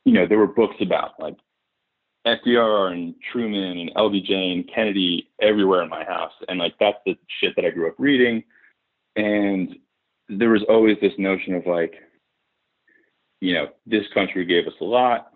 you 0.04 0.12
know 0.12 0.26
there 0.26 0.38
were 0.38 0.46
books 0.46 0.76
about 0.80 1.12
like 1.18 1.36
FDR 2.26 2.92
and 2.92 3.14
Truman 3.32 3.78
and 3.78 3.94
LBJ 3.94 4.52
and 4.52 4.70
Kennedy 4.72 5.28
everywhere 5.40 5.82
in 5.82 5.88
my 5.88 6.04
house, 6.04 6.32
and 6.48 6.58
like 6.58 6.74
that's 6.78 6.98
the 7.06 7.16
shit 7.40 7.54
that 7.56 7.64
I 7.64 7.70
grew 7.70 7.88
up 7.88 7.96
reading, 7.98 8.42
and 9.16 9.76
there 10.28 10.50
was 10.50 10.64
always 10.68 10.96
this 11.00 11.12
notion 11.18 11.54
of 11.54 11.66
like 11.66 11.94
you 13.42 13.54
know, 13.54 13.66
this 13.86 14.04
country 14.14 14.44
gave 14.44 14.68
us 14.68 14.80
a 14.80 14.84
lot. 14.84 15.32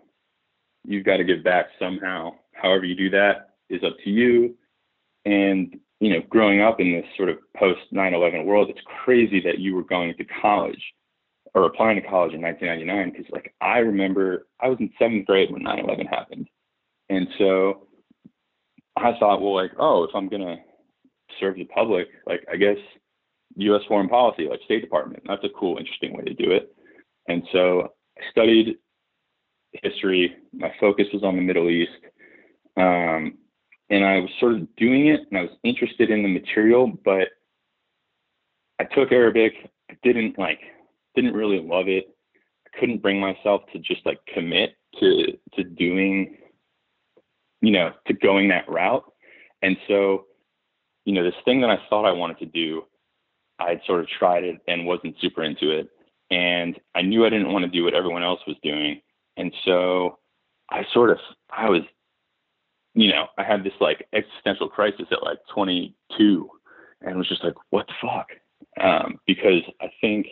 You've 0.85 1.05
got 1.05 1.17
to 1.17 1.25
give 1.25 1.43
back 1.43 1.65
somehow. 1.77 2.35
However 2.53 2.85
you 2.85 2.95
do 2.95 3.09
that 3.09 3.55
is 3.69 3.83
up 3.83 3.97
to 4.05 4.09
you. 4.09 4.55
And, 5.25 5.77
you 5.99 6.13
know, 6.13 6.21
growing 6.29 6.61
up 6.61 6.79
in 6.79 6.93
this 6.93 7.05
sort 7.17 7.27
of 7.27 7.39
post 7.57 7.81
9-11 7.93 8.45
world, 8.45 8.69
it's 8.69 8.79
crazy 9.03 9.41
that 9.41 9.59
you 9.59 9.75
were 9.75 9.83
going 9.83 10.15
to 10.15 10.23
college 10.41 10.81
or 11.57 11.65
applying 11.65 11.99
to 11.99 12.07
college 12.07 12.33
in 12.33 12.41
1999 12.41 13.11
because 13.11 13.31
like 13.31 13.53
I 13.61 13.79
remember 13.79 14.47
I 14.59 14.69
was 14.69 14.77
in 14.79 14.91
seventh 14.99 15.25
grade 15.25 15.51
when 15.51 15.63
9/11 15.63 16.07
happened, 16.07 16.47
and 17.09 17.27
so 17.37 17.87
I 18.95 19.17
thought, 19.19 19.41
well, 19.41 19.55
like, 19.55 19.71
oh, 19.79 20.03
if 20.03 20.11
I'm 20.13 20.29
gonna 20.29 20.57
serve 21.39 21.55
the 21.55 21.65
public, 21.65 22.07
like 22.25 22.45
I 22.51 22.57
guess 22.57 22.77
U.S. 23.55 23.81
foreign 23.87 24.07
policy, 24.09 24.47
like 24.47 24.61
State 24.65 24.81
Department, 24.81 25.23
that's 25.27 25.43
a 25.43 25.59
cool, 25.59 25.77
interesting 25.77 26.15
way 26.15 26.23
to 26.23 26.33
do 26.33 26.51
it. 26.51 26.75
And 27.27 27.43
so 27.51 27.93
I 28.17 28.21
studied 28.31 28.77
history. 29.83 30.35
My 30.53 30.71
focus 30.79 31.07
was 31.11 31.23
on 31.23 31.35
the 31.35 31.41
Middle 31.41 31.69
East. 31.69 31.91
Um, 32.77 33.37
and 33.89 34.05
I 34.05 34.19
was 34.19 34.29
sort 34.39 34.53
of 34.53 34.75
doing 34.75 35.07
it 35.07 35.21
and 35.29 35.39
I 35.39 35.41
was 35.43 35.51
interested 35.63 36.11
in 36.11 36.21
the 36.21 36.29
material, 36.29 36.91
but 37.03 37.29
I 38.79 38.83
took 38.83 39.11
Arabic. 39.11 39.53
I 39.89 39.97
didn't 40.03 40.37
like, 40.37 40.59
didn't 41.21 41.33
really 41.33 41.59
love 41.59 41.87
it. 41.87 42.05
I 42.65 42.79
couldn't 42.79 43.01
bring 43.01 43.19
myself 43.19 43.61
to 43.73 43.79
just 43.79 44.05
like 44.05 44.19
commit 44.33 44.75
to, 44.99 45.37
to 45.55 45.63
doing, 45.63 46.37
you 47.61 47.71
know, 47.71 47.91
to 48.07 48.13
going 48.13 48.47
that 48.49 48.69
route. 48.69 49.03
And 49.61 49.75
so, 49.87 50.25
you 51.05 51.13
know, 51.13 51.23
this 51.23 51.33
thing 51.43 51.61
that 51.61 51.69
I 51.69 51.79
thought 51.89 52.05
I 52.05 52.11
wanted 52.11 52.39
to 52.39 52.45
do, 52.45 52.83
I'd 53.59 53.81
sort 53.85 54.01
of 54.01 54.07
tried 54.07 54.43
it 54.43 54.57
and 54.67 54.85
wasn't 54.85 55.15
super 55.19 55.43
into 55.43 55.71
it 55.71 55.89
and 56.29 56.79
I 56.95 57.01
knew 57.01 57.25
I 57.25 57.29
didn't 57.29 57.51
want 57.51 57.63
to 57.63 57.71
do 57.71 57.83
what 57.83 57.93
everyone 57.93 58.23
else 58.23 58.41
was 58.47 58.57
doing. 58.63 59.01
And 59.37 59.53
so 59.63 60.19
I 60.69 60.83
sort 60.93 61.11
of, 61.11 61.17
I 61.49 61.69
was, 61.69 61.83
you 62.93 63.09
know, 63.09 63.27
I 63.37 63.43
had 63.43 63.63
this 63.63 63.73
like 63.79 64.07
existential 64.13 64.67
crisis 64.67 65.05
at 65.11 65.23
like 65.23 65.37
22 65.53 66.49
and 67.01 67.17
was 67.17 67.29
just 67.29 67.43
like, 67.43 67.53
what 67.69 67.87
the 67.87 67.93
fuck? 68.01 68.27
Um, 68.81 69.19
because 69.25 69.61
I 69.81 69.87
think 70.01 70.27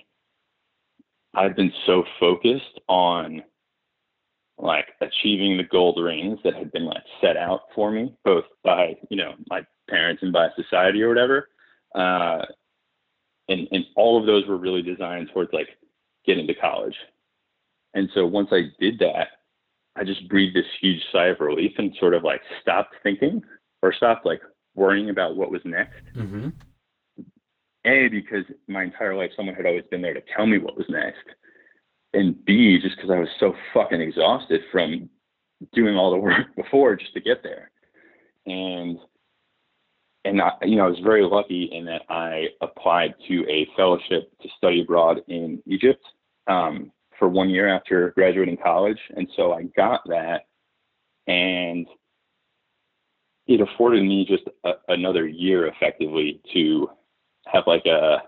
I've 1.35 1.55
been 1.55 1.73
so 1.85 2.03
focused 2.19 2.79
on 2.87 3.43
like 4.57 4.87
achieving 5.01 5.57
the 5.57 5.63
gold 5.63 6.01
rings 6.01 6.39
that 6.43 6.55
had 6.55 6.71
been 6.71 6.85
like 6.85 7.03
set 7.21 7.35
out 7.35 7.61
for 7.73 7.91
me, 7.91 8.15
both 8.23 8.45
by, 8.63 8.95
you 9.09 9.17
know, 9.17 9.33
my 9.49 9.61
parents 9.89 10.23
and 10.23 10.31
by 10.31 10.47
society 10.55 11.01
or 11.01 11.09
whatever. 11.09 11.49
Uh, 11.93 12.45
and, 13.49 13.67
and 13.71 13.85
all 13.95 14.19
of 14.19 14.25
those 14.25 14.47
were 14.47 14.57
really 14.57 14.81
designed 14.81 15.29
towards 15.33 15.51
like 15.53 15.67
get 16.25 16.37
into 16.37 16.55
college. 16.55 16.95
And 17.93 18.09
so 18.13 18.25
once 18.25 18.49
I 18.51 18.63
did 18.79 18.99
that, 18.99 19.27
I 19.95 20.03
just 20.03 20.27
breathed 20.27 20.55
this 20.55 20.65
huge 20.81 21.01
sigh 21.11 21.27
of 21.27 21.39
relief 21.39 21.73
and 21.77 21.95
sort 21.99 22.13
of 22.13 22.23
like 22.23 22.41
stopped 22.61 22.95
thinking 23.03 23.41
or 23.81 23.93
stopped 23.93 24.25
like 24.25 24.41
worrying 24.73 25.09
about 25.09 25.35
what 25.35 25.51
was 25.51 25.61
next. 25.63 26.01
Mm-hmm. 26.15 26.49
A, 27.85 28.07
because 28.09 28.45
my 28.67 28.83
entire 28.83 29.15
life 29.15 29.31
someone 29.35 29.55
had 29.55 29.65
always 29.65 29.85
been 29.91 30.01
there 30.01 30.13
to 30.13 30.23
tell 30.35 30.45
me 30.45 30.57
what 30.57 30.77
was 30.77 30.87
next. 30.89 31.25
and 32.13 32.43
B, 32.45 32.79
just 32.81 32.95
because 32.95 33.11
I 33.11 33.19
was 33.19 33.29
so 33.39 33.53
fucking 33.73 34.01
exhausted 34.01 34.61
from 34.71 35.09
doing 35.73 35.95
all 35.95 36.11
the 36.11 36.17
work 36.29 36.55
before 36.55 36.95
just 36.95 37.13
to 37.13 37.21
get 37.21 37.43
there. 37.43 37.71
And 38.45 38.97
and 40.23 40.41
I, 40.41 40.51
you 40.63 40.77
know, 40.77 40.85
I 40.85 40.89
was 40.89 40.99
very 41.03 41.23
lucky 41.23 41.69
in 41.71 41.85
that 41.85 42.01
I 42.09 42.47
applied 42.61 43.13
to 43.27 43.45
a 43.47 43.67
fellowship 43.77 44.31
to 44.41 44.49
study 44.57 44.81
abroad 44.81 45.21
in 45.27 45.61
Egypt 45.67 46.03
um, 46.47 46.91
for 47.19 47.29
one 47.29 47.49
year 47.49 47.67
after 47.67 48.09
graduating 48.11 48.57
college, 48.57 48.97
and 49.15 49.27
so 49.35 49.53
I 49.53 49.63
got 49.75 50.01
that, 50.07 50.47
and 51.27 51.87
it 53.47 53.61
afforded 53.61 54.03
me 54.03 54.25
just 54.27 54.43
a, 54.63 54.71
another 54.87 55.27
year 55.27 55.67
effectively 55.67 56.41
to 56.53 56.89
have 57.47 57.63
like 57.67 57.85
a 57.85 58.23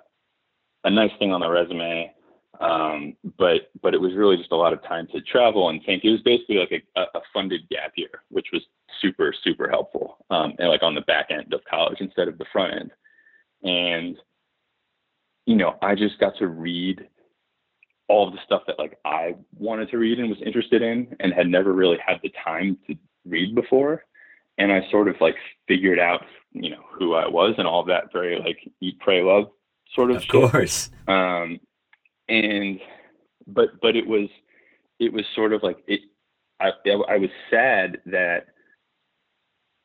a 0.84 0.89
nice 0.89 1.11
thing 1.20 1.32
on 1.32 1.41
the 1.41 1.49
resume. 1.49 2.13
Um, 2.59 3.15
but 3.38 3.70
but 3.82 3.93
it 3.93 4.01
was 4.01 4.13
really 4.15 4.38
just 4.38 4.51
a 4.51 4.55
lot 4.55 4.74
of 4.74 4.82
time 4.84 5.07
to 5.13 5.22
travel 5.22 5.70
and 5.70 5.82
think. 5.86 6.03
It 6.03 6.11
was 6.11 6.22
basically 6.22 6.57
like 6.57 6.84
a, 6.95 7.01
a 7.18 7.22
funded 7.34 7.70
gap 7.70 7.91
year, 7.95 8.24
which 8.30 8.47
was 8.51 8.63
super 9.01 9.34
super 9.43 9.70
helpful. 9.70 10.26
Um, 10.30 10.53
and 10.57 10.70
like 10.70 10.84
on 10.84 10.95
the 10.95 11.01
back 11.01 11.28
end 11.30 11.53
of 11.53 11.61
college 11.70 11.97
instead 11.99 12.28
of 12.28 12.38
the 12.38 12.45
front 12.51 12.74
end. 12.74 12.91
And 13.63 14.18
you 15.45 15.55
know, 15.55 15.76
I 15.82 15.95
just 15.95 16.20
got 16.20 16.38
to 16.39 16.47
read 16.47 17.07
all 18.09 18.28
of 18.28 18.34
the 18.34 18.39
stuff 18.45 18.63
that 18.68 18.80
like 18.80 18.97
I 19.05 19.36
wanted 19.53 19.89
to 19.91 19.97
read 19.97 20.20
and 20.20 20.30
was 20.30 20.41
interested 20.43 20.82
in, 20.82 21.15
and 21.20 21.34
had 21.34 21.47
never 21.47 21.74
really 21.74 21.97
had 22.05 22.18
the 22.24 22.32
time 22.43 22.78
to 22.88 22.95
read 23.26 23.53
before 23.53 24.03
and 24.58 24.72
I 24.72 24.89
sort 24.89 25.08
of 25.08 25.16
like 25.22 25.36
figured 25.68 25.99
out, 25.99 26.26
you 26.51 26.70
know, 26.70 26.84
who 26.91 27.14
I 27.14 27.28
was 27.28 27.55
and 27.58 27.68
all 27.68 27.84
that 27.86 28.12
very 28.12 28.39
like 28.39 28.58
eat, 28.82 28.99
pray, 28.99 29.22
love 29.22 29.49
sort 29.93 30.12
of. 30.12 30.18
Of 30.18 30.24
shit. 30.24 30.32
course. 30.32 30.89
Um, 31.08 31.60
and 32.30 32.80
but 33.47 33.80
but 33.82 33.95
it 33.95 34.05
was 34.05 34.30
it 34.99 35.12
was 35.14 35.26
sort 35.36 35.53
of 35.53 35.64
like 35.64 35.78
it. 35.88 36.01
I 36.60 36.72
I 37.10 37.18
was 37.18 37.30
sad 37.49 37.99
that 38.08 38.47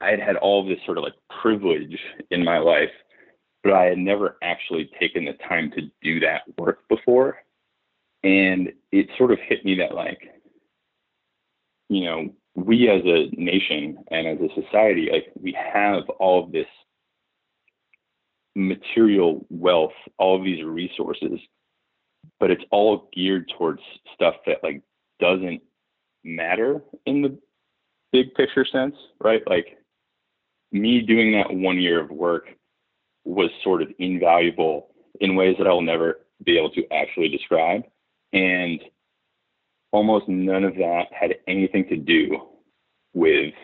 I 0.01 0.11
had 0.11 0.21
had 0.21 0.37
all 0.37 0.67
this 0.67 0.79
sort 0.85 0.99
of 0.99 1.05
like 1.05 1.15
privilege 1.43 1.99
in 2.31 2.45
my 2.45 2.59
life, 2.59 2.91
but 3.63 3.73
I 3.73 3.85
had 3.85 3.99
never 3.99 4.37
actually 4.43 4.91
taken 4.99 5.25
the 5.25 5.35
time 5.49 5.71
to 5.73 5.83
do 6.03 6.21
that 6.21 6.43
work 6.59 6.81
before, 6.89 7.39
and 8.25 8.73
it 8.91 9.09
sort 9.19 9.33
of 9.33 9.39
hit 9.47 9.65
me 9.65 9.77
that 9.77 9.95
like, 9.95 10.21
you 11.89 12.05
know, 12.05 12.31
we 12.55 12.89
as 12.89 13.03
a 13.05 13.29
nation 13.37 13.99
and 14.11 14.27
as 14.27 14.39
a 14.39 14.63
society, 14.63 15.09
like 15.11 15.33
we 15.41 15.53
have 15.53 16.09
all 16.19 16.45
of 16.45 16.53
this 16.53 16.67
material 18.55 19.47
wealth, 19.49 19.93
all 20.19 20.37
of 20.37 20.45
these 20.45 20.63
resources, 20.65 21.39
but 22.39 22.51
it's 22.51 22.65
all 22.71 23.09
geared 23.15 23.51
towards 23.57 23.81
stuff 24.15 24.35
that 24.47 24.59
like 24.63 24.83
doesn't 25.21 25.63
matter 26.25 26.83
in 27.07 27.23
the 27.23 27.39
big 28.13 28.35
picture 28.35 28.67
sense, 28.71 28.95
right? 29.21 29.43
Like 29.47 29.79
me 30.71 31.01
doing 31.01 31.33
that 31.33 31.53
one 31.53 31.81
year 31.81 32.01
of 32.01 32.11
work 32.11 32.49
was 33.25 33.51
sort 33.63 33.83
of 33.83 33.89
invaluable 33.99 34.89
in 35.21 35.37
ways 35.37 35.57
that 35.59 35.67
I'll 35.67 35.81
never 35.81 36.21
be 36.45 36.59
able 36.59 36.71
to 36.71 36.85
actually 36.93 37.29
describe. 37.29 37.85
And 38.33 38.81
almost 39.93 40.29
none 40.29 40.65
of 40.65 40.75
that 40.77 41.05
had 41.13 41.37
anything 41.47 41.87
to 41.89 41.97
do 41.97 42.39
with 43.15 43.55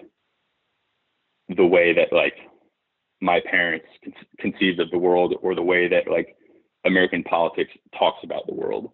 the 1.56 1.64
way 1.64 1.94
that 1.94 2.12
like 2.12 2.34
my 3.20 3.40
parents 3.50 3.86
con- 4.04 4.14
conceived 4.38 4.78
of 4.78 4.90
the 4.90 4.98
world 4.98 5.34
or 5.42 5.54
the 5.54 5.62
way 5.62 5.88
that 5.88 6.08
like 6.10 6.36
American 6.84 7.24
politics 7.24 7.70
talks 7.98 8.18
about 8.22 8.46
the 8.46 8.54
world 8.54 8.92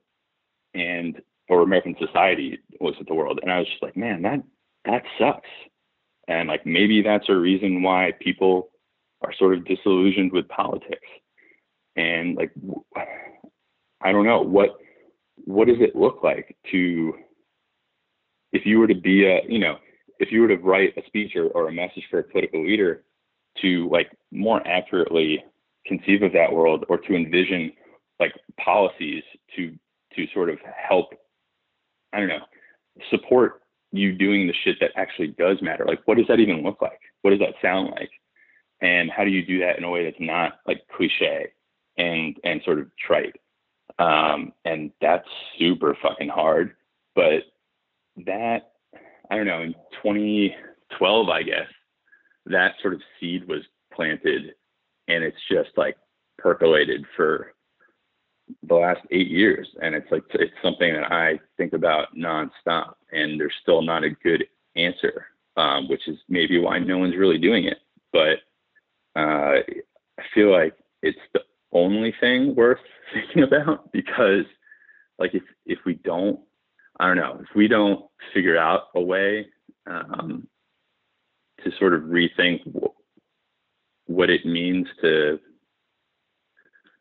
and 0.74 1.20
or 1.48 1.62
American 1.62 1.94
society 1.98 2.58
looks 2.80 2.96
at 3.00 3.06
the 3.06 3.14
world. 3.14 3.38
And 3.42 3.50
I 3.52 3.58
was 3.58 3.68
just 3.68 3.82
like, 3.82 3.96
man, 3.96 4.22
that 4.22 4.42
that 4.84 5.02
sucks. 5.18 5.48
And 6.28 6.48
like 6.48 6.64
maybe 6.64 7.02
that's 7.02 7.28
a 7.28 7.34
reason 7.34 7.82
why 7.82 8.12
people 8.20 8.70
are 9.22 9.34
sort 9.38 9.54
of 9.54 9.66
disillusioned 9.66 10.32
with 10.32 10.48
politics. 10.48 11.06
And 11.96 12.36
like 12.36 12.52
I 14.00 14.12
don't 14.12 14.24
know 14.24 14.40
what 14.40 14.76
what 15.44 15.68
does 15.68 15.80
it 15.80 15.96
look 15.96 16.22
like 16.22 16.56
to 16.70 17.14
if 18.54 18.64
you 18.64 18.78
were 18.78 18.86
to 18.86 18.94
be 18.94 19.26
a 19.26 19.40
you 19.48 19.58
know 19.58 19.76
if 20.18 20.32
you 20.32 20.40
were 20.40 20.48
to 20.48 20.56
write 20.56 20.96
a 20.96 21.06
speech 21.06 21.36
or, 21.36 21.48
or 21.48 21.68
a 21.68 21.72
message 21.72 22.04
for 22.10 22.20
a 22.20 22.24
political 22.24 22.64
leader 22.64 23.04
to 23.60 23.88
like 23.90 24.10
more 24.32 24.66
accurately 24.66 25.44
conceive 25.86 26.22
of 26.22 26.32
that 26.32 26.52
world 26.52 26.84
or 26.88 26.96
to 26.98 27.14
envision 27.14 27.72
like 28.18 28.32
policies 28.58 29.22
to 29.54 29.76
to 30.14 30.26
sort 30.32 30.48
of 30.48 30.58
help 30.88 31.12
i 32.12 32.18
don't 32.18 32.28
know 32.28 32.44
support 33.10 33.60
you 33.92 34.12
doing 34.12 34.46
the 34.46 34.54
shit 34.64 34.76
that 34.80 34.90
actually 34.96 35.28
does 35.28 35.60
matter 35.60 35.84
like 35.86 36.00
what 36.06 36.16
does 36.16 36.26
that 36.28 36.40
even 36.40 36.62
look 36.62 36.80
like 36.80 37.00
what 37.22 37.30
does 37.30 37.40
that 37.40 37.54
sound 37.60 37.90
like 37.90 38.10
and 38.80 39.10
how 39.10 39.24
do 39.24 39.30
you 39.30 39.44
do 39.44 39.58
that 39.60 39.76
in 39.78 39.84
a 39.84 39.90
way 39.90 40.04
that's 40.04 40.16
not 40.20 40.54
like 40.66 40.80
cliche 40.96 41.48
and 41.98 42.36
and 42.44 42.62
sort 42.64 42.78
of 42.78 42.88
trite 42.96 43.36
um, 43.98 44.52
and 44.64 44.90
that's 45.00 45.28
super 45.58 45.96
fucking 46.02 46.28
hard. 46.28 46.74
But 47.14 47.44
that 48.26 48.72
I 49.30 49.36
don't 49.36 49.46
know 49.46 49.62
in 49.62 49.74
2012, 50.02 51.28
I 51.28 51.42
guess 51.42 51.68
that 52.46 52.74
sort 52.82 52.94
of 52.94 53.00
seed 53.18 53.48
was 53.48 53.62
planted, 53.92 54.54
and 55.08 55.24
it's 55.24 55.36
just 55.50 55.70
like 55.76 55.96
percolated 56.38 57.04
for 57.16 57.54
the 58.68 58.74
last 58.74 59.00
eight 59.10 59.30
years, 59.30 59.68
and 59.82 59.94
it's 59.94 60.10
like 60.10 60.22
it's 60.30 60.52
something 60.62 60.92
that 60.92 61.10
I 61.10 61.40
think 61.56 61.72
about 61.72 62.14
nonstop, 62.16 62.94
and 63.12 63.40
there's 63.40 63.54
still 63.62 63.82
not 63.82 64.04
a 64.04 64.10
good 64.10 64.44
answer, 64.76 65.26
um, 65.56 65.88
which 65.88 66.06
is 66.08 66.18
maybe 66.28 66.58
why 66.58 66.78
no 66.78 66.98
one's 66.98 67.16
really 67.16 67.38
doing 67.38 67.64
it. 67.64 67.78
But 68.12 68.38
uh, 69.16 69.60
I 70.18 70.22
feel 70.34 70.52
like 70.52 70.74
it's 71.02 71.18
the 71.32 71.40
only 71.72 72.14
thing 72.20 72.54
worth 72.54 72.78
thinking 73.14 73.42
about 73.42 73.90
because 73.92 74.44
like 75.18 75.34
if 75.34 75.42
if 75.66 75.78
we 75.86 75.94
don't 75.94 76.40
i 77.00 77.06
don't 77.06 77.16
know. 77.16 77.38
If 77.42 77.54
we 77.54 77.68
don't 77.68 78.04
figure 78.32 78.56
out 78.56 78.88
a 78.94 79.00
way 79.00 79.46
um, 79.86 80.46
to 81.62 81.70
sort 81.78 81.94
of 81.94 82.02
rethink 82.02 82.64
w- 82.64 82.92
what 84.06 84.30
it 84.30 84.44
means 84.44 84.86
to 85.00 85.38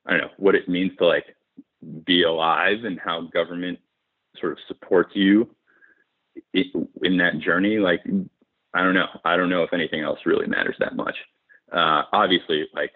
i 0.06 0.12
don't 0.12 0.22
know 0.22 0.32
what 0.38 0.56
it 0.56 0.70
means 0.70 0.92
to 0.98 1.06
like 1.06 1.36
be 2.06 2.24
alive 2.24 2.84
and 2.86 3.00
how 3.00 3.22
government 3.22 3.80
sort 4.40 4.54
of 4.54 4.58
supports 4.68 5.12
you 5.16 5.50
in 6.54 7.18
that 7.18 7.40
journey 7.40 7.78
like 7.78 8.02
i 8.74 8.82
don't 8.82 8.94
know. 8.96 9.08
I 9.26 9.36
don't 9.38 9.50
know 9.50 9.64
if 9.64 9.74
anything 9.74 10.02
else 10.02 10.20
really 10.26 10.48
matters 10.48 10.76
that 10.80 10.96
much. 10.96 11.16
Uh, 11.72 12.04
obviously 12.12 12.68
like 12.74 12.92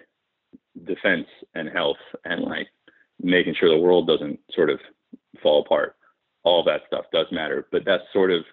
defense 0.86 1.28
and 1.54 1.70
health 1.70 1.98
and 2.26 2.44
like 2.44 2.68
making 3.22 3.56
sure 3.56 3.70
the 3.70 3.78
world 3.78 4.08
doesn't 4.08 4.40
sort 4.52 4.70
of 4.70 4.80
fall 5.42 5.62
apart. 5.62 5.97
All 6.48 6.64
that 6.64 6.82
stuff 6.88 7.06
does 7.12 7.28
matter, 7.32 7.68
but 7.72 7.84
that's 7.86 8.04
sort 8.14 8.32
of 8.32 8.44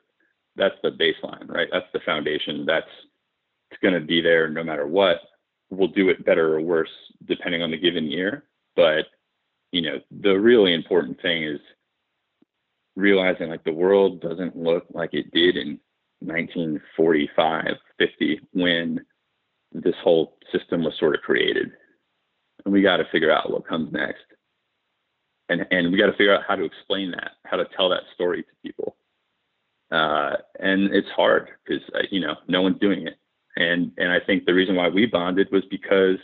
that's 0.57 0.75
the 0.83 0.91
baseline, 0.91 1.49
right? 1.49 1.69
That's 1.71 1.87
the 1.93 2.01
foundation. 2.01 2.65
That's 2.67 2.91
it's 3.71 3.81
going 3.81 3.95
to 3.95 4.01
be 4.01 4.21
there 4.21 4.49
no 4.49 4.65
matter 4.65 4.87
what. 4.87 5.21
We'll 5.71 5.89
do 5.89 6.09
it 6.09 6.25
better 6.25 6.55
or 6.55 6.61
worse 6.61 6.91
depending 7.27 7.63
on 7.63 7.71
the 7.71 7.79
given 7.79 8.11
year, 8.11 8.45
but 8.75 9.07
you 9.71 9.83
know, 9.83 10.01
the 10.23 10.35
really 10.35 10.75
important 10.75 11.21
thing 11.23 11.45
is 11.45 11.61
realizing 12.97 13.49
like 13.49 13.65
the 13.65 13.73
world 13.73 14.21
doesn't 14.21 14.57
look 14.57 14.87
like 14.93 15.15
it 15.15 15.33
did 15.33 15.57
in 15.57 15.79
1945, 16.21 17.65
50 17.99 18.41
when 18.53 19.05
this 19.73 19.95
whole 20.03 20.37
system 20.53 20.85
was 20.85 20.95
sort 20.99 21.15
of 21.15 21.23
created 21.23 21.71
and 22.65 22.73
we 22.73 22.83
got 22.83 22.97
to 22.99 23.05
figure 23.13 23.33
out 23.33 23.51
what 23.53 23.67
comes 23.67 23.93
next. 23.93 24.25
And 25.49 25.67
and 25.71 25.93
we 25.93 25.99
got 25.99 26.07
to 26.07 26.13
figure 26.13 26.35
out 26.35 26.45
how 26.47 26.57
to 26.57 26.65
explain 26.65 27.11
that, 27.13 27.33
how 27.45 27.57
to 27.57 27.67
tell 27.77 27.89
that 27.91 28.03
story 28.15 28.43
to 28.43 28.49
people. 28.63 28.97
Uh, 29.91 30.37
and 30.59 30.95
it's 30.95 31.09
hard 31.11 31.51
because 31.65 31.83
uh, 31.95 32.03
you 32.11 32.21
know 32.21 32.35
no 32.49 32.63
one's 32.63 32.81
doing 32.81 33.07
it. 33.07 33.19
And 33.57 33.93
and 33.99 34.11
I 34.11 34.21
think 34.21 34.45
the 34.45 34.55
reason 34.55 34.75
why 34.75 34.89
we 34.89 35.07
bonded 35.07 35.49
was 35.53 35.65
because 35.71 36.17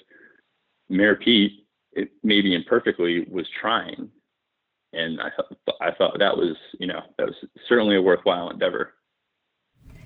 Mayor 0.89 1.17
Pete, 1.17 1.67
it, 1.93 2.11
maybe 2.23 2.55
imperfectly, 2.55 3.27
was 3.31 3.47
trying, 3.61 4.09
and 4.93 5.21
I 5.21 5.29
I 5.81 5.93
thought 5.93 6.19
that 6.19 6.37
was 6.37 6.57
you 6.79 6.87
know 6.87 7.03
that 7.19 7.27
was 7.27 7.37
certainly 7.69 7.97
a 7.97 8.03
worthwhile 8.03 8.51
endeavor. 8.51 8.95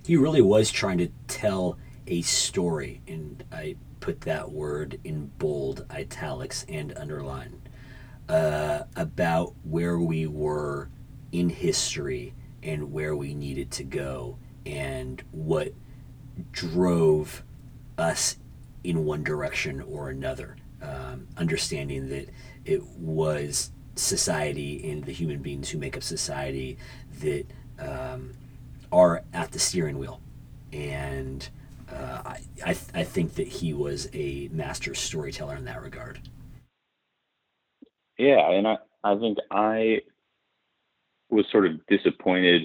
He 0.04 0.16
really 0.16 0.42
was 0.42 0.70
trying 0.70 0.98
to 0.98 1.08
tell 1.28 1.78
a 2.06 2.20
story, 2.22 3.00
and 3.06 3.44
I 3.50 3.76
put 4.00 4.22
that 4.22 4.50
word 4.50 5.00
in 5.04 5.30
bold, 5.38 5.86
italics, 5.88 6.66
and 6.68 6.92
underline 6.98 7.62
uh, 8.28 8.84
about 8.96 9.54
where 9.64 9.98
we 9.98 10.26
were 10.26 10.88
in 11.32 11.48
history 11.48 12.34
and 12.62 12.92
where 12.92 13.14
we 13.14 13.34
needed 13.34 13.70
to 13.70 13.84
go 13.84 14.38
and 14.64 15.22
what 15.30 15.72
drove 16.52 17.42
us 17.98 18.36
in 18.82 19.04
one 19.04 19.22
direction 19.22 19.80
or 19.82 20.10
another. 20.10 20.56
Um, 20.82 21.28
understanding 21.36 22.08
that 22.10 22.28
it 22.64 22.82
was 22.98 23.70
society 23.96 24.90
and 24.90 25.04
the 25.04 25.12
human 25.12 25.40
beings 25.40 25.70
who 25.70 25.78
make 25.78 25.96
up 25.96 26.02
society 26.02 26.76
that 27.20 27.46
um, 27.78 28.32
are 28.92 29.22
at 29.32 29.52
the 29.52 29.58
steering 29.58 29.98
wheel. 29.98 30.20
And 30.72 31.48
uh, 31.90 32.22
I, 32.24 32.40
I, 32.64 32.72
th- 32.74 32.90
I 32.94 33.04
think 33.04 33.34
that 33.34 33.46
he 33.46 33.72
was 33.72 34.08
a 34.12 34.48
master 34.52 34.94
storyteller 34.94 35.56
in 35.56 35.64
that 35.66 35.82
regard. 35.82 36.20
Yeah, 38.18 38.50
and 38.50 38.68
I, 38.68 38.76
I 39.02 39.16
think 39.16 39.38
I 39.50 40.00
was 41.30 41.46
sort 41.50 41.66
of 41.66 41.84
disappointed 41.86 42.62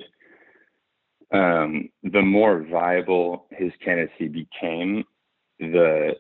um, 1.32 1.90
the 2.04 2.22
more 2.22 2.66
viable 2.70 3.46
his 3.52 3.72
candidacy 3.84 4.28
became, 4.28 5.04
the 5.60 6.16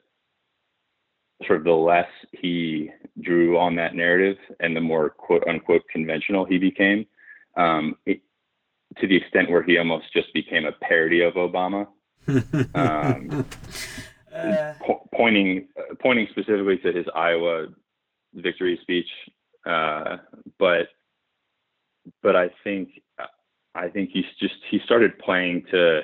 sort 1.48 1.60
of 1.60 1.66
the 1.66 1.72
less 1.72 2.10
he 2.32 2.92
drew 3.22 3.58
on 3.58 3.76
that 3.76 3.96
narrative 3.96 4.38
and 4.60 4.76
the 4.76 4.82
more 4.82 5.10
quote 5.10 5.44
unquote 5.48 5.84
conventional 5.92 6.46
he 6.46 6.58
became 6.58 7.06
um, 7.56 7.96
it, 8.06 8.22
to 8.98 9.08
the 9.08 9.16
extent 9.16 9.50
where 9.50 9.64
he 9.64 9.78
almost 9.78 10.12
just 10.14 10.34
became 10.34 10.66
a 10.66 10.72
parody 10.72 11.22
of 11.22 11.34
Obama. 11.36 11.88
um, 12.76 13.46
uh, 14.36 14.74
po- 14.86 15.08
pointing 15.16 15.68
uh, 15.78 15.96
pointing 16.02 16.28
specifically 16.32 16.78
to 16.78 16.92
his 16.92 17.06
Iowa 17.16 17.68
victory 18.34 18.80
speech, 18.82 19.08
uh, 19.66 20.18
but 20.58 20.88
but 22.22 22.36
I 22.36 22.50
think 22.64 22.90
I 23.76 23.90
think 23.90 24.10
he's 24.12 24.26
just 24.40 24.56
he 24.70 24.80
started 24.86 25.18
playing 25.20 25.66
to 25.72 26.02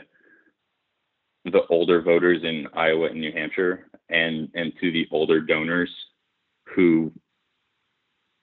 the 1.45 1.61
older 1.69 2.01
voters 2.01 2.41
in 2.43 2.67
Iowa 2.73 3.07
and 3.07 3.21
New 3.21 3.31
Hampshire 3.31 3.87
and 4.09 4.49
and 4.53 4.73
to 4.81 4.91
the 4.91 5.07
older 5.11 5.41
donors 5.41 5.89
who 6.75 7.11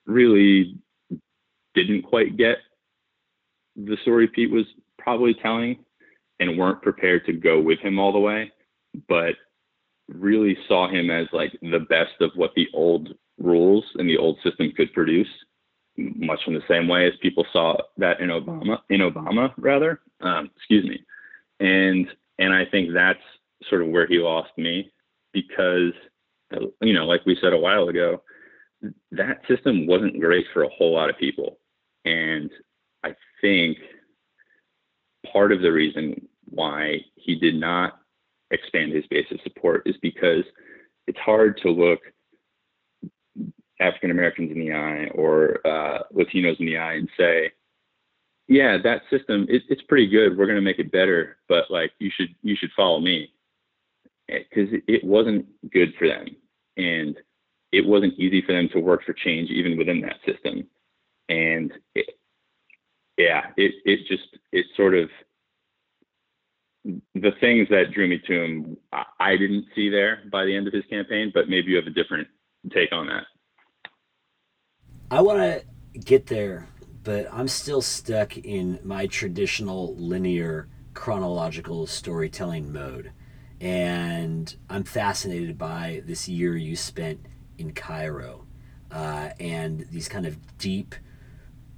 really 0.07 0.77
didn't 1.75 2.03
quite 2.03 2.37
get 2.37 2.59
the 3.77 3.97
story 4.03 4.29
Pete 4.29 4.51
was 4.51 4.67
probably 4.99 5.35
telling 5.35 5.85
and 6.41 6.59
weren't 6.59 6.83
prepared 6.83 7.25
to 7.27 7.33
go 7.33 7.61
with 7.61 7.79
him 7.81 7.99
all 7.99 8.13
the 8.13 8.19
way, 8.19 8.53
but 9.09 9.35
really 10.09 10.57
saw 10.69 10.89
him 10.89 11.11
as 11.11 11.27
like 11.33 11.53
the 11.63 11.87
best 11.89 12.21
of 12.21 12.31
what 12.35 12.53
the 12.55 12.67
old 12.75 13.15
rules 13.43 13.85
and 13.97 14.09
the 14.09 14.17
old 14.17 14.39
system 14.43 14.73
could 14.77 14.93
produce 14.93 15.29
much 15.97 16.41
in 16.47 16.55
the 16.55 16.63
same 16.69 16.89
way 16.89 17.07
as 17.07 17.13
people 17.21 17.45
saw 17.53 17.77
that 17.99 18.21
in 18.21 18.31
Obama, 18.31 18.79
in 18.89 19.01
Obama 19.01 19.53
rather, 19.59 20.01
um, 20.21 20.51
excuse 20.57 20.85
me. 20.85 21.03
And, 21.61 22.07
and 22.39 22.53
I 22.55 22.65
think 22.65 22.93
that's 22.95 23.21
sort 23.69 23.83
of 23.83 23.89
where 23.89 24.07
he 24.07 24.19
lost 24.19 24.51
me 24.57 24.91
because, 25.33 25.93
you 26.81 26.93
know, 26.93 27.05
like 27.05 27.25
we 27.27 27.37
said 27.41 27.53
a 27.53 27.59
while 27.59 27.89
ago, 27.89 28.23
that 29.11 29.41
system 29.49 29.87
wasn't 29.87 30.21
great 30.21 30.47
for 30.53 30.63
a 30.63 30.69
whole 30.69 30.95
lot 30.95 31.11
of 31.11 31.19
people. 31.19 31.59
And 32.05 32.51
I 33.05 33.15
think 33.41 33.79
part 35.31 35.53
of 35.53 35.61
the 35.61 35.73
reason 35.73 36.27
why 36.47 37.01
he 37.15 37.37
did 37.37 37.55
not 37.55 38.01
expand 38.51 38.93
his 38.93 39.07
base 39.07 39.27
of 39.31 39.41
support 39.43 39.83
is 39.87 39.97
because 40.03 40.45
it's 41.07 41.19
hard 41.19 41.59
to 41.63 41.71
look 41.71 42.01
African 43.83 44.11
Americans 44.11 44.51
in 44.51 44.59
the 44.59 44.73
eye 44.73 45.09
or 45.15 45.59
uh, 45.67 46.03
Latinos 46.15 46.59
in 46.61 46.67
the 46.67 46.79
eye 46.79 46.95
and 46.95 47.09
say, 47.19 47.53
yeah, 48.49 48.77
that 48.83 49.03
system 49.11 49.47
it, 49.49 49.63
it's 49.69 49.83
pretty 49.83 50.07
good. 50.07 50.37
We're 50.37 50.47
going 50.47 50.57
to 50.57 50.63
make 50.63 50.79
it 50.79 50.93
better, 50.93 51.39
but 51.49 51.71
like 51.71 51.93
you 51.99 52.11
should 52.15 52.35
you 52.43 52.57
should 52.57 52.71
follow 52.77 53.01
me 53.01 53.33
because 54.29 54.73
it, 54.73 54.85
it 54.87 55.05
wasn't 55.05 55.47
good 55.71 55.95
for 55.99 56.09
them 56.09 56.27
and 56.77 57.17
it 57.73 57.87
wasn't 57.87 58.19
easy 58.19 58.43
for 58.43 58.53
them 58.53 58.69
to 58.73 58.81
work 58.81 59.05
for 59.05 59.13
change 59.13 59.51
even 59.51 59.79
within 59.79 60.01
that 60.03 60.17
system. 60.27 60.67
And 61.29 61.73
it, 61.95 62.07
yeah, 63.17 63.47
it 63.57 63.75
it 63.85 64.01
just 64.09 64.37
it 64.53 64.67
sort 64.77 64.95
of 64.95 65.09
the 66.85 67.33
things 67.41 67.69
that 67.71 67.93
drew 67.95 68.09
me 68.09 68.21
to 68.27 68.45
him, 68.45 68.77
I 69.21 69.37
didn't 69.37 69.67
see 69.75 69.89
there 69.89 70.25
by 70.31 70.45
the 70.45 70.57
end 70.57 70.67
of 70.67 70.73
his 70.73 70.85
campaign, 70.91 71.31
but 71.33 71.49
maybe 71.49 71.71
you 71.71 71.77
have 71.77 71.87
a 71.87 71.91
different 71.91 72.27
take 72.73 72.93
on 72.93 73.07
that. 73.07 73.27
I 75.13 75.21
want 75.21 75.41
to 75.41 75.99
get 75.99 76.25
there, 76.29 76.67
but 77.05 77.29
I'm 77.31 77.47
still 77.47 77.83
stuck 77.83 78.39
in 78.39 78.79
my 78.83 79.07
traditional 79.07 79.95
linear 79.95 80.71
chronological 80.95 81.87
storytelling 81.87 82.73
mode. 82.73 83.13
And 83.61 84.57
I'm 84.71 84.85
fascinated 84.85 85.59
by 85.59 86.03
this 86.07 86.31
year 86.31 86.57
you 86.57 86.77
spent 86.77 87.27
in 87.59 87.75
Cairo 87.75 88.47
uh, 88.91 89.33
and 89.39 89.87
these 89.91 90.09
kind 90.09 90.25
of 90.25 90.39
deep 90.57 90.95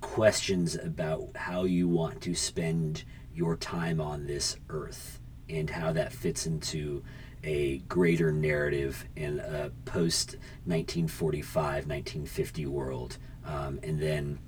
questions 0.00 0.76
about 0.76 1.30
how 1.34 1.64
you 1.64 1.88
want 1.88 2.20
to 2.20 2.36
spend 2.36 3.02
your 3.34 3.56
time 3.56 4.00
on 4.00 4.28
this 4.28 4.58
earth 4.68 5.18
and 5.48 5.70
how 5.70 5.92
that 5.92 6.12
fits 6.12 6.46
into 6.46 7.02
a 7.44 7.78
greater 7.88 8.32
narrative 8.32 9.04
in 9.16 9.38
a 9.40 9.70
post 9.84 10.36
1945 10.64 11.86
1950 11.86 12.66
world. 12.66 13.18
Um, 13.44 13.78
and 13.82 14.00
then 14.00 14.38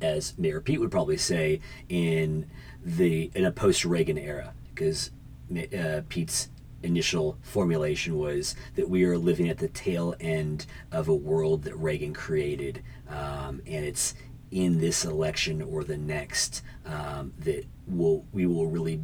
as 0.00 0.36
mayor 0.38 0.60
pete 0.60 0.80
would 0.80 0.90
probably 0.90 1.16
say 1.16 1.60
in 1.88 2.48
the 2.84 3.30
in 3.34 3.44
a 3.44 3.52
post 3.52 3.84
reagan 3.84 4.18
era 4.18 4.52
because 4.74 5.10
uh, 5.78 6.00
pete's 6.08 6.48
initial 6.82 7.38
formulation 7.42 8.18
was 8.18 8.56
that 8.74 8.88
we 8.88 9.04
are 9.04 9.16
living 9.16 9.48
at 9.48 9.58
the 9.58 9.68
tail 9.68 10.14
end 10.20 10.66
of 10.90 11.08
a 11.08 11.14
world 11.14 11.62
that 11.62 11.76
reagan 11.76 12.12
created 12.12 12.82
um, 13.08 13.62
and 13.66 13.84
it's 13.84 14.14
in 14.50 14.78
this 14.78 15.04
election 15.04 15.62
or 15.62 15.84
the 15.84 15.96
next 15.96 16.62
um, 16.84 17.32
that 17.38 17.64
will 17.86 18.24
we 18.32 18.46
will 18.46 18.66
really 18.66 19.00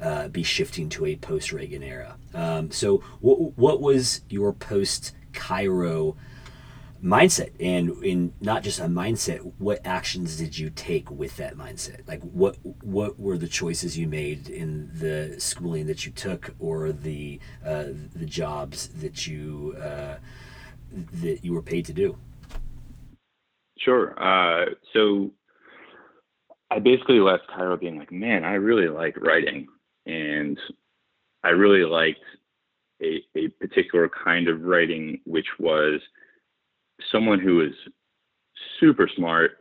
uh, 0.00 0.28
be 0.28 0.42
shifting 0.42 0.88
to 0.90 1.06
a 1.06 1.16
post 1.16 1.52
Reagan 1.52 1.82
era. 1.82 2.16
Um, 2.32 2.70
so, 2.70 2.98
what, 3.20 3.56
what 3.56 3.80
was 3.80 4.22
your 4.28 4.52
post 4.52 5.14
Cairo 5.32 6.16
mindset? 7.02 7.50
And 7.60 8.02
in 8.02 8.32
not 8.40 8.62
just 8.62 8.80
a 8.80 8.84
mindset, 8.84 9.52
what 9.58 9.80
actions 9.84 10.36
did 10.36 10.58
you 10.58 10.70
take 10.70 11.10
with 11.10 11.36
that 11.36 11.56
mindset? 11.56 12.06
Like, 12.08 12.22
what 12.22 12.56
what 12.82 13.18
were 13.18 13.38
the 13.38 13.48
choices 13.48 13.98
you 13.98 14.08
made 14.08 14.48
in 14.48 14.90
the 14.94 15.36
schooling 15.38 15.86
that 15.86 16.06
you 16.06 16.12
took, 16.12 16.54
or 16.58 16.92
the 16.92 17.40
uh, 17.64 17.86
the 18.14 18.26
jobs 18.26 18.88
that 19.00 19.26
you 19.26 19.76
uh, 19.80 20.16
that 20.92 21.44
you 21.44 21.52
were 21.52 21.62
paid 21.62 21.84
to 21.86 21.92
do? 21.92 22.16
Sure. 23.78 24.18
Uh, 24.18 24.66
so 24.92 25.30
I 26.74 26.80
basically 26.80 27.20
left 27.20 27.46
Cairo 27.46 27.76
being 27.76 27.98
like, 27.98 28.10
man, 28.10 28.44
I 28.44 28.54
really 28.54 28.88
like 28.88 29.16
writing, 29.20 29.68
and 30.06 30.58
I 31.44 31.50
really 31.50 31.84
liked 31.84 32.18
a, 33.00 33.22
a 33.36 33.48
particular 33.60 34.10
kind 34.24 34.48
of 34.48 34.62
writing, 34.62 35.20
which 35.24 35.46
was 35.60 36.00
someone 37.12 37.38
who 37.38 37.56
was 37.56 37.72
super 38.80 39.08
smart, 39.14 39.52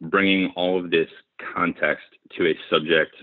bringing 0.00 0.50
all 0.56 0.82
of 0.82 0.90
this 0.90 1.08
context 1.54 2.06
to 2.38 2.46
a 2.46 2.54
subject, 2.70 3.14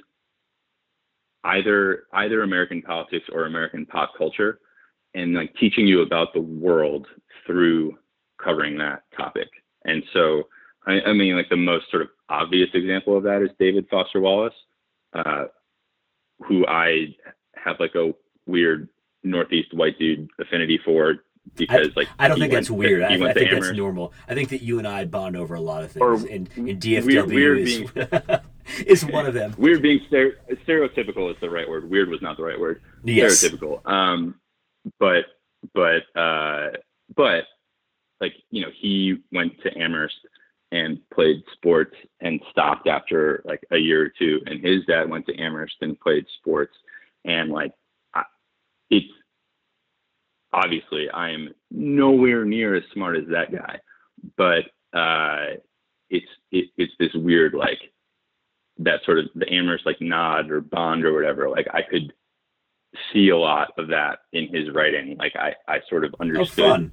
either 1.44 2.04
either 2.14 2.44
American 2.44 2.84
politics 2.84 3.26
or 3.32 3.46
American 3.46 3.88
pop 3.88 4.12
culture, 4.16 4.60
and 5.16 5.34
like 5.34 5.56
teaching 5.56 5.88
you 5.88 6.02
about 6.04 6.34
the 6.36 6.42
world 6.42 7.08
through 7.48 7.98
covering 8.44 8.78
that 8.78 9.04
topic. 9.18 9.48
And 9.86 10.04
so, 10.14 10.44
I, 10.86 11.02
I 11.02 11.14
mean, 11.14 11.36
like 11.36 11.50
the 11.50 11.58
most 11.58 11.90
sort 11.90 12.04
of 12.04 12.10
obvious 12.30 12.70
example 12.74 13.18
of 13.18 13.24
that 13.24 13.42
is 13.42 13.50
David 13.60 13.88
Foster 13.90 14.20
Wallace, 14.20 14.54
uh, 15.14 15.46
who 16.48 16.66
I 16.68 17.16
have 17.56 17.80
like 17.80 17.96
a 17.96 18.14
weird 18.46 18.90
Northeast 19.24 19.74
white 19.74 19.98
dude 19.98 20.30
affinity 20.40 20.80
for 20.84 21.16
because 21.56 21.90
I, 21.96 22.00
like 22.00 22.10
I 22.18 22.28
don't 22.28 22.40
think 22.40 22.52
that's 22.52 22.72
weird. 22.72 23.04
I, 23.04 23.14
I 23.14 23.34
think 23.34 23.52
that's 23.52 23.72
normal. 23.72 24.14
I 24.28 24.34
think 24.34 24.50
that 24.50 24.62
you 24.62 24.80
and 24.80 24.88
I 24.88 25.06
bond 25.06 25.38
over 25.38 25.56
a 25.56 25.62
lot 25.62 25.84
of 25.84 25.92
things, 25.92 26.02
or, 26.02 26.14
and, 26.14 26.50
and 26.56 26.82
DFW 26.82 27.06
weird, 27.06 27.28
weird 27.28 27.60
is, 27.60 27.92
being, 27.92 28.10
is 28.86 29.06
one 29.06 29.26
of 29.26 29.34
them. 29.34 29.54
Weird 29.58 29.82
being 29.82 30.02
stereotypical 30.10 31.32
is 31.32 31.38
the 31.42 31.50
right 31.50 31.70
word. 31.70 31.90
Weird 31.90 32.10
was 32.10 32.22
not 32.22 32.38
the 32.38 32.44
right 32.44 32.60
word. 32.60 32.82
Yes. 33.04 33.44
Stereotypical. 33.44 33.86
Um, 33.86 34.36
but 35.00 35.26
but 35.74 36.04
uh, 36.20 36.70
but 37.16 37.46
like 38.20 38.34
you 38.50 38.62
know 38.62 38.70
he 38.80 39.18
went 39.32 39.62
to 39.62 39.78
Amherst 39.78 40.16
and 40.72 41.00
played 41.14 41.44
sports 41.54 41.96
and 42.22 42.42
stopped 42.52 42.88
after 42.88 43.42
like 43.46 43.62
a 43.72 43.78
year 43.78 44.06
or 44.06 44.12
two, 44.18 44.42
and 44.46 44.64
his 44.64 44.86
dad 44.86 45.10
went 45.10 45.26
to 45.28 45.36
Amherst 45.36 45.76
and 45.82 46.00
played 46.00 46.26
sports, 46.40 46.74
and 47.24 47.52
like 47.52 47.72
I, 48.14 48.24
it's 48.90 49.06
obviously 50.52 51.10
I 51.10 51.32
am 51.32 51.54
nowhere 51.72 52.46
near 52.46 52.76
as 52.76 52.84
smart 52.94 53.18
as 53.18 53.28
that 53.32 53.52
guy, 53.52 53.80
but 54.38 54.66
uh, 54.98 55.58
it's 56.10 56.26
it, 56.52 56.70
it's 56.78 56.94
this 57.00 57.14
weird 57.14 57.54
like 57.54 57.80
that 58.80 59.00
sort 59.06 59.20
of 59.20 59.26
the 59.36 59.52
Amherst 59.52 59.86
like 59.86 60.02
nod 60.02 60.52
or 60.52 60.62
bond 60.62 61.06
or 61.06 61.14
whatever. 61.14 61.50
Like 61.50 61.68
I 61.74 61.82
could 61.82 62.14
see 63.14 63.30
a 63.30 63.38
lot 63.38 63.72
of 63.78 63.88
that 63.90 64.20
in 64.34 64.48
his 64.54 64.74
writing. 64.74 65.16
Like 65.18 65.36
I 65.36 65.54
I 65.68 65.80
sort 65.90 66.06
of 66.06 66.16
understood. 66.20 66.92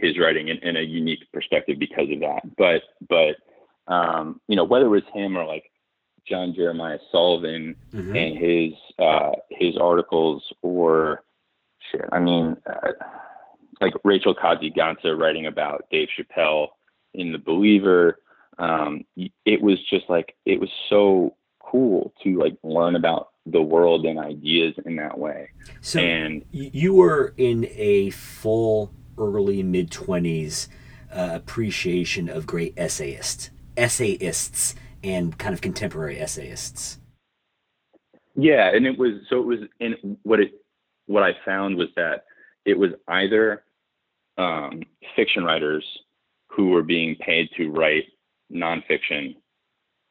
His 0.00 0.18
writing 0.18 0.48
in, 0.48 0.58
in 0.58 0.76
a 0.76 0.82
unique 0.82 1.24
perspective 1.32 1.78
because 1.78 2.10
of 2.10 2.20
that. 2.20 2.42
But 2.56 2.82
but 3.08 3.92
um, 3.92 4.40
you 4.48 4.56
know 4.56 4.64
whether 4.64 4.86
it 4.86 4.90
was 4.90 5.02
him 5.12 5.36
or 5.36 5.44
like 5.44 5.70
John 6.28 6.54
Jeremiah 6.54 6.98
Sullivan 7.12 7.76
mm-hmm. 7.92 8.16
and 8.16 8.38
his 8.38 8.72
uh, 8.98 9.32
his 9.50 9.76
articles 9.76 10.42
or 10.62 11.24
shit. 11.90 12.04
I 12.12 12.18
mean, 12.18 12.56
uh, 12.66 12.92
like 13.80 13.94
Rachel 14.04 14.34
Kaadzi 14.34 14.72
writing 15.18 15.46
about 15.46 15.86
Dave 15.90 16.08
Chappelle 16.18 16.68
in 17.14 17.32
The 17.32 17.38
Believer. 17.38 18.18
Um, 18.58 19.04
it 19.16 19.60
was 19.60 19.78
just 19.88 20.08
like 20.08 20.34
it 20.46 20.58
was 20.58 20.70
so 20.88 21.36
cool 21.60 22.12
to 22.22 22.38
like 22.38 22.56
learn 22.62 22.96
about 22.96 23.30
the 23.44 23.62
world 23.62 24.06
and 24.06 24.18
ideas 24.18 24.74
in 24.84 24.96
that 24.96 25.18
way. 25.18 25.50
So 25.80 26.00
and 26.00 26.44
you 26.50 26.94
were 26.94 27.34
in 27.36 27.66
a 27.70 28.10
full 28.10 28.92
early 29.18 29.62
mid 29.62 29.90
twenties 29.90 30.68
uh, 31.12 31.30
appreciation 31.32 32.28
of 32.28 32.46
great 32.46 32.74
essayists, 32.76 33.50
essayists, 33.76 34.74
and 35.02 35.38
kind 35.38 35.54
of 35.54 35.60
contemporary 35.60 36.18
essayists. 36.18 36.98
Yeah, 38.34 38.74
and 38.74 38.86
it 38.86 38.98
was 38.98 39.12
so 39.30 39.40
it 39.40 39.46
was 39.46 39.58
in 39.80 40.18
what 40.22 40.40
it 40.40 40.52
what 41.06 41.22
I 41.22 41.32
found 41.44 41.76
was 41.76 41.88
that 41.96 42.24
it 42.64 42.78
was 42.78 42.90
either 43.08 43.64
um, 44.36 44.82
fiction 45.14 45.44
writers 45.44 45.84
who 46.48 46.68
were 46.68 46.82
being 46.82 47.16
paid 47.16 47.48
to 47.56 47.70
write 47.70 48.04
nonfiction 48.52 49.36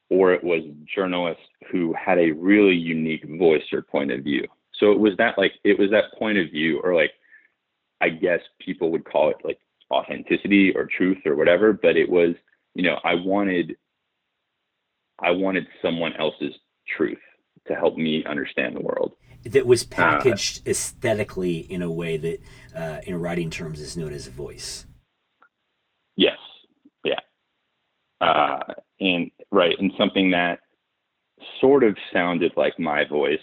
or 0.10 0.34
it 0.34 0.44
was 0.44 0.62
journalists 0.94 1.44
who 1.72 1.94
had 1.94 2.20
a 2.20 2.32
really 2.32 2.76
unique 2.76 3.26
voice 3.38 3.64
or 3.74 3.82
point 3.82 4.12
of 4.12 4.24
view. 4.24 4.48
So 4.80 4.92
it 4.92 5.00
was 5.00 5.14
that 5.18 5.38
like 5.38 5.54
it 5.64 5.80
was 5.80 5.90
that 5.92 6.14
point 6.18 6.38
of 6.38 6.52
view, 6.52 6.80
or 6.84 6.94
like 6.94 7.12
I 8.02 8.10
guess 8.10 8.40
people 8.60 8.92
would 8.92 9.06
call 9.06 9.30
it 9.30 9.38
like 9.44 9.60
authenticity 9.92 10.74
or 10.76 10.86
truth 10.86 11.20
or 11.26 11.36
whatever. 11.36 11.74
But 11.74 11.98
it 11.98 12.10
was 12.10 12.36
you 12.74 12.84
know 12.84 13.00
I 13.04 13.16
wanted 13.16 13.76
I 15.20 15.32
wanted 15.32 15.68
someone 15.82 16.14
else's 16.18 16.54
truth 16.98 17.20
to 17.68 17.76
help 17.76 17.98
me 17.98 18.24
understand 18.26 18.76
the 18.76 18.82
world. 18.82 19.14
That 19.44 19.66
was 19.66 19.84
uh, 19.84 19.88
packaged 19.90 20.68
uh, 20.68 20.72
aesthetically 20.72 21.60
in 21.60 21.82
a 21.82 21.92
way 21.92 22.18
that, 22.18 22.40
uh, 22.76 23.02
in 23.06 23.20
writing 23.20 23.50
terms, 23.50 23.80
is 23.80 23.96
known 23.96 24.14
as 24.14 24.28
a 24.28 24.32
voice. 24.32 24.86
Yes. 26.16 26.38
Yeah. 27.04 27.20
Uh, 28.22 28.74
and 29.00 29.32
right, 29.52 29.76
and 29.78 29.92
something 29.98 30.32
that 30.32 30.60
sort 31.60 31.84
of 31.84 31.98
sounded 32.14 32.54
like 32.56 32.80
my 32.80 33.06
voice, 33.06 33.40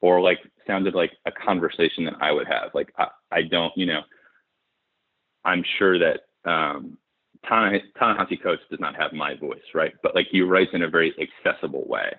or 0.00 0.20
like 0.20 0.38
sounded 0.66 0.94
like 0.94 1.12
a 1.26 1.32
conversation 1.32 2.04
that 2.04 2.14
I 2.20 2.32
would 2.32 2.46
have. 2.46 2.70
Like 2.74 2.92
I, 2.96 3.08
I 3.32 3.42
don't, 3.42 3.72
you 3.76 3.86
know, 3.86 4.00
I'm 5.44 5.64
sure 5.78 5.98
that 5.98 6.20
um, 6.44 6.96
Ta-Nehisi 7.48 8.42
Coates 8.42 8.62
does 8.70 8.80
not 8.80 8.96
have 8.96 9.12
my 9.12 9.34
voice, 9.34 9.62
right? 9.74 9.92
But 10.02 10.14
like 10.14 10.28
he 10.30 10.42
writes 10.42 10.70
in 10.72 10.82
a 10.82 10.88
very 10.88 11.14
accessible 11.20 11.86
way. 11.88 12.12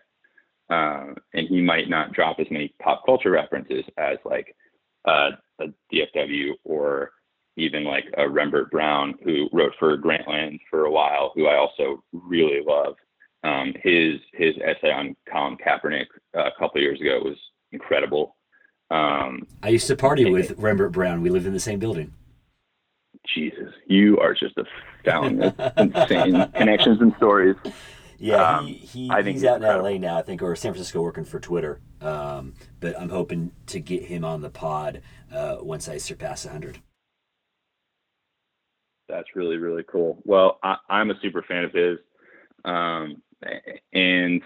Uh, 0.70 1.14
and 1.34 1.48
he 1.48 1.62
might 1.62 1.90
not 1.90 2.14
drop 2.14 2.40
as 2.40 2.48
many 2.50 2.74
pop 2.82 3.06
culture 3.06 3.32
references 3.32 3.84
as 3.98 4.18
like 4.26 4.56
uh, 5.06 5.32
a 5.60 5.66
DFW 5.94 6.52
or 6.64 7.12
even 7.58 7.84
like 7.84 8.06
a 8.18 8.22
Rembert 8.22 8.72
Browne 8.72 9.14
who 9.24 9.48
wrote 9.54 9.74
for 9.78 9.98
Grantland 9.98 10.60
for 10.70 10.86
a 10.86 10.92
while, 10.92 11.32
who 11.36 11.48
I 11.48 11.58
also 11.58 12.04
really 12.12 12.62
love. 12.66 12.96
Um, 13.44 13.74
his 13.84 14.20
his 14.32 14.56
essay 14.64 14.92
on 14.92 15.16
Colin 15.30 15.58
Kaepernick 15.58 16.06
uh, 16.36 16.46
a 16.46 16.52
couple 16.58 16.82
years 16.82 17.02
ago 17.02 17.20
was 17.24 17.38
incredible. 17.72 18.38
Um, 18.94 19.48
I 19.64 19.70
used 19.70 19.88
to 19.88 19.96
party 19.96 20.30
with 20.30 20.56
Rembert 20.60 20.92
Browne. 20.92 21.24
We 21.24 21.32
lived 21.32 21.48
in 21.48 21.54
the 21.54 21.60
same 21.60 21.80
building. 21.80 22.14
Jesus, 23.34 23.74
you 23.88 24.20
are 24.20 24.36
just 24.36 24.56
a 24.58 24.66
fountain 25.04 25.42
of 25.42 25.74
insane 25.78 26.52
connections 26.56 27.02
and 27.02 27.16
stories. 27.16 27.56
Yeah, 28.20 28.58
um, 28.58 28.68
he, 28.68 28.74
he 28.74 29.10
I 29.10 29.24
think 29.24 29.38
he's 29.38 29.46
out 29.46 29.64
in 29.64 29.68
LA 29.68 29.98
now, 29.98 30.20
I 30.20 30.22
think, 30.22 30.44
or 30.44 30.56
San 30.56 30.74
Francisco 30.74 31.02
working 31.02 31.26
for 31.26 31.40
Twitter. 31.40 31.80
Um, 32.02 32.54
but 32.80 33.00
I'm 33.00 33.10
hoping 33.10 33.52
to 33.68 33.80
get 33.80 34.04
him 34.04 34.24
on 34.24 34.42
the 34.42 34.52
pod 34.52 35.02
uh, 35.34 35.58
once 35.62 35.90
I 35.90 35.98
surpass 35.98 36.46
100. 36.46 36.78
That's 39.10 39.36
really, 39.36 39.58
really 39.58 39.84
cool. 39.84 40.20
Well, 40.24 40.60
I, 40.62 40.78
am 40.90 41.10
a 41.10 41.20
super 41.20 41.42
fan 41.42 41.64
of 41.64 41.72
his. 41.74 41.98
Um, 42.64 43.24
and 43.92 44.42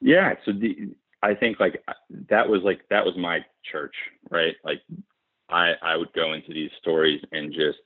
yeah, 0.00 0.34
so 0.46 0.52
the, 0.52 0.94
I 1.22 1.34
think 1.34 1.60
like 1.60 1.82
that 2.30 2.48
was 2.48 2.62
like, 2.62 2.80
that 2.90 3.04
was 3.04 3.16
my 3.16 3.44
church, 3.70 3.94
right? 4.30 4.54
Like 4.64 4.80
I, 5.48 5.74
I 5.82 5.96
would 5.96 6.12
go 6.14 6.32
into 6.32 6.52
these 6.52 6.70
stories 6.80 7.22
and 7.30 7.52
just 7.52 7.78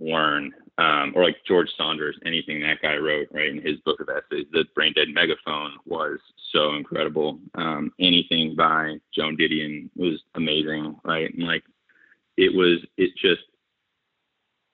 learn, 0.00 0.52
um, 0.76 1.12
or 1.16 1.24
like 1.24 1.36
George 1.46 1.68
Saunders, 1.76 2.16
anything 2.24 2.60
that 2.60 2.82
guy 2.82 2.96
wrote, 2.96 3.28
right, 3.32 3.48
in 3.48 3.60
his 3.60 3.78
book 3.84 4.00
of 4.00 4.08
essays, 4.08 4.46
The 4.52 4.64
Brain 4.74 4.92
Dead 4.94 5.08
Megaphone 5.12 5.72
was 5.86 6.18
so 6.52 6.74
incredible. 6.74 7.40
Um, 7.54 7.92
anything 7.98 8.54
by 8.54 8.96
Joan 9.14 9.36
Didion 9.36 9.90
was 9.96 10.22
amazing, 10.34 10.96
right? 11.04 11.32
And 11.34 11.48
like, 11.48 11.64
it 12.36 12.54
was, 12.54 12.78
it 12.96 13.10
just, 13.20 13.42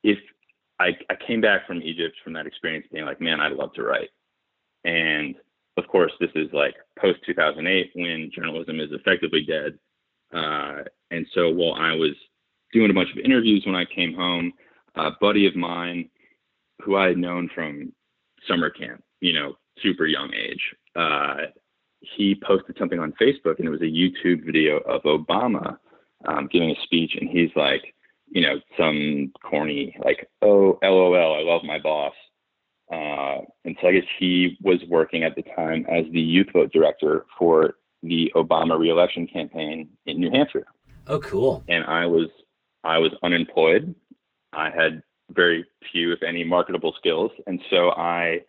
if 0.02 0.18
I, 0.78 0.90
I 1.08 1.14
came 1.26 1.40
back 1.40 1.66
from 1.66 1.80
Egypt 1.80 2.16
from 2.22 2.34
that 2.34 2.46
experience 2.46 2.86
being 2.92 3.06
like, 3.06 3.20
man, 3.20 3.40
I'd 3.40 3.52
love 3.52 3.72
to 3.74 3.82
write. 3.82 4.10
And 4.84 5.36
of 5.76 5.88
course, 5.88 6.12
this 6.20 6.30
is 6.34 6.48
like 6.52 6.74
post 6.98 7.20
2008 7.26 7.90
when 7.94 8.30
journalism 8.34 8.80
is 8.80 8.90
effectively 8.92 9.44
dead. 9.46 9.78
Uh, 10.32 10.82
and 11.10 11.26
so 11.34 11.50
while 11.50 11.74
I 11.74 11.92
was 11.92 12.14
doing 12.72 12.90
a 12.90 12.94
bunch 12.94 13.10
of 13.12 13.18
interviews 13.18 13.62
when 13.66 13.74
I 13.74 13.84
came 13.84 14.14
home, 14.14 14.52
a 14.94 15.10
buddy 15.20 15.46
of 15.46 15.56
mine 15.56 16.08
who 16.82 16.96
I 16.96 17.08
had 17.08 17.18
known 17.18 17.48
from 17.54 17.92
summer 18.48 18.70
camp, 18.70 19.02
you 19.20 19.32
know, 19.32 19.54
super 19.82 20.06
young 20.06 20.32
age, 20.34 20.60
uh, 20.96 21.46
he 22.00 22.40
posted 22.46 22.76
something 22.78 22.98
on 22.98 23.12
Facebook 23.20 23.58
and 23.58 23.66
it 23.66 23.70
was 23.70 23.80
a 23.80 23.84
YouTube 23.84 24.44
video 24.44 24.78
of 24.78 25.02
Obama 25.02 25.78
um, 26.26 26.48
giving 26.52 26.70
a 26.70 26.82
speech. 26.82 27.16
And 27.18 27.28
he's 27.28 27.50
like, 27.56 27.94
you 28.28 28.42
know, 28.42 28.60
some 28.78 29.32
corny, 29.42 29.96
like, 30.04 30.28
oh, 30.42 30.78
LOL, 30.82 31.34
I 31.34 31.42
love 31.42 31.62
my 31.64 31.78
boss. 31.78 32.14
Uh, 32.90 33.40
and 33.64 33.76
so 33.80 33.88
I 33.88 33.92
guess 33.92 34.08
he 34.18 34.58
was 34.60 34.78
working 34.88 35.24
at 35.24 35.34
the 35.34 35.42
time 35.56 35.86
as 35.88 36.04
the 36.12 36.20
youth 36.20 36.48
vote 36.52 36.72
director 36.72 37.26
for 37.38 37.76
the 38.02 38.30
Obama 38.36 38.78
reelection 38.78 39.26
campaign 39.26 39.88
in 40.06 40.20
New 40.20 40.30
Hampshire. 40.30 40.66
Oh, 41.06 41.18
cool. 41.20 41.64
And 41.68 41.84
I 41.84 42.06
was 42.06 42.28
I 42.84 42.98
was 42.98 43.12
unemployed 43.22 43.94
I 44.56 44.70
had 44.70 45.02
very 45.30 45.64
few, 45.90 46.12
if 46.12 46.22
any, 46.22 46.44
marketable 46.44 46.94
skills, 46.98 47.30
and 47.46 47.60
so 47.70 47.90
I, 47.90 48.40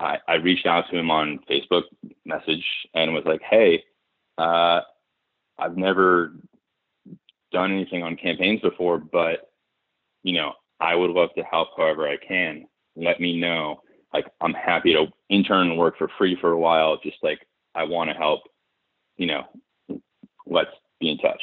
I, 0.00 0.18
I 0.28 0.34
reached 0.34 0.66
out 0.66 0.84
to 0.90 0.98
him 0.98 1.10
on 1.10 1.40
Facebook 1.48 1.82
message 2.24 2.64
and 2.94 3.14
was 3.14 3.24
like, 3.24 3.42
"Hey, 3.48 3.84
uh, 4.38 4.80
I've 5.58 5.76
never 5.76 6.34
done 7.52 7.72
anything 7.72 8.02
on 8.02 8.16
campaigns 8.16 8.60
before, 8.60 8.98
but 8.98 9.52
you 10.22 10.34
know, 10.34 10.52
I 10.80 10.94
would 10.94 11.10
love 11.10 11.30
to 11.36 11.42
help 11.42 11.68
however 11.76 12.08
I 12.08 12.16
can. 12.16 12.66
Let 12.96 13.20
me 13.20 13.38
know. 13.38 13.82
Like, 14.12 14.26
I'm 14.40 14.54
happy 14.54 14.94
to 14.94 15.06
intern 15.28 15.70
and 15.70 15.78
work 15.78 15.98
for 15.98 16.08
free 16.18 16.36
for 16.40 16.52
a 16.52 16.58
while. 16.58 16.98
Just 17.02 17.18
like 17.22 17.46
I 17.74 17.84
want 17.84 18.10
to 18.10 18.16
help. 18.16 18.40
You 19.16 19.26
know, 19.26 19.42
let's 20.46 20.70
be 21.00 21.10
in 21.10 21.18
touch." 21.18 21.42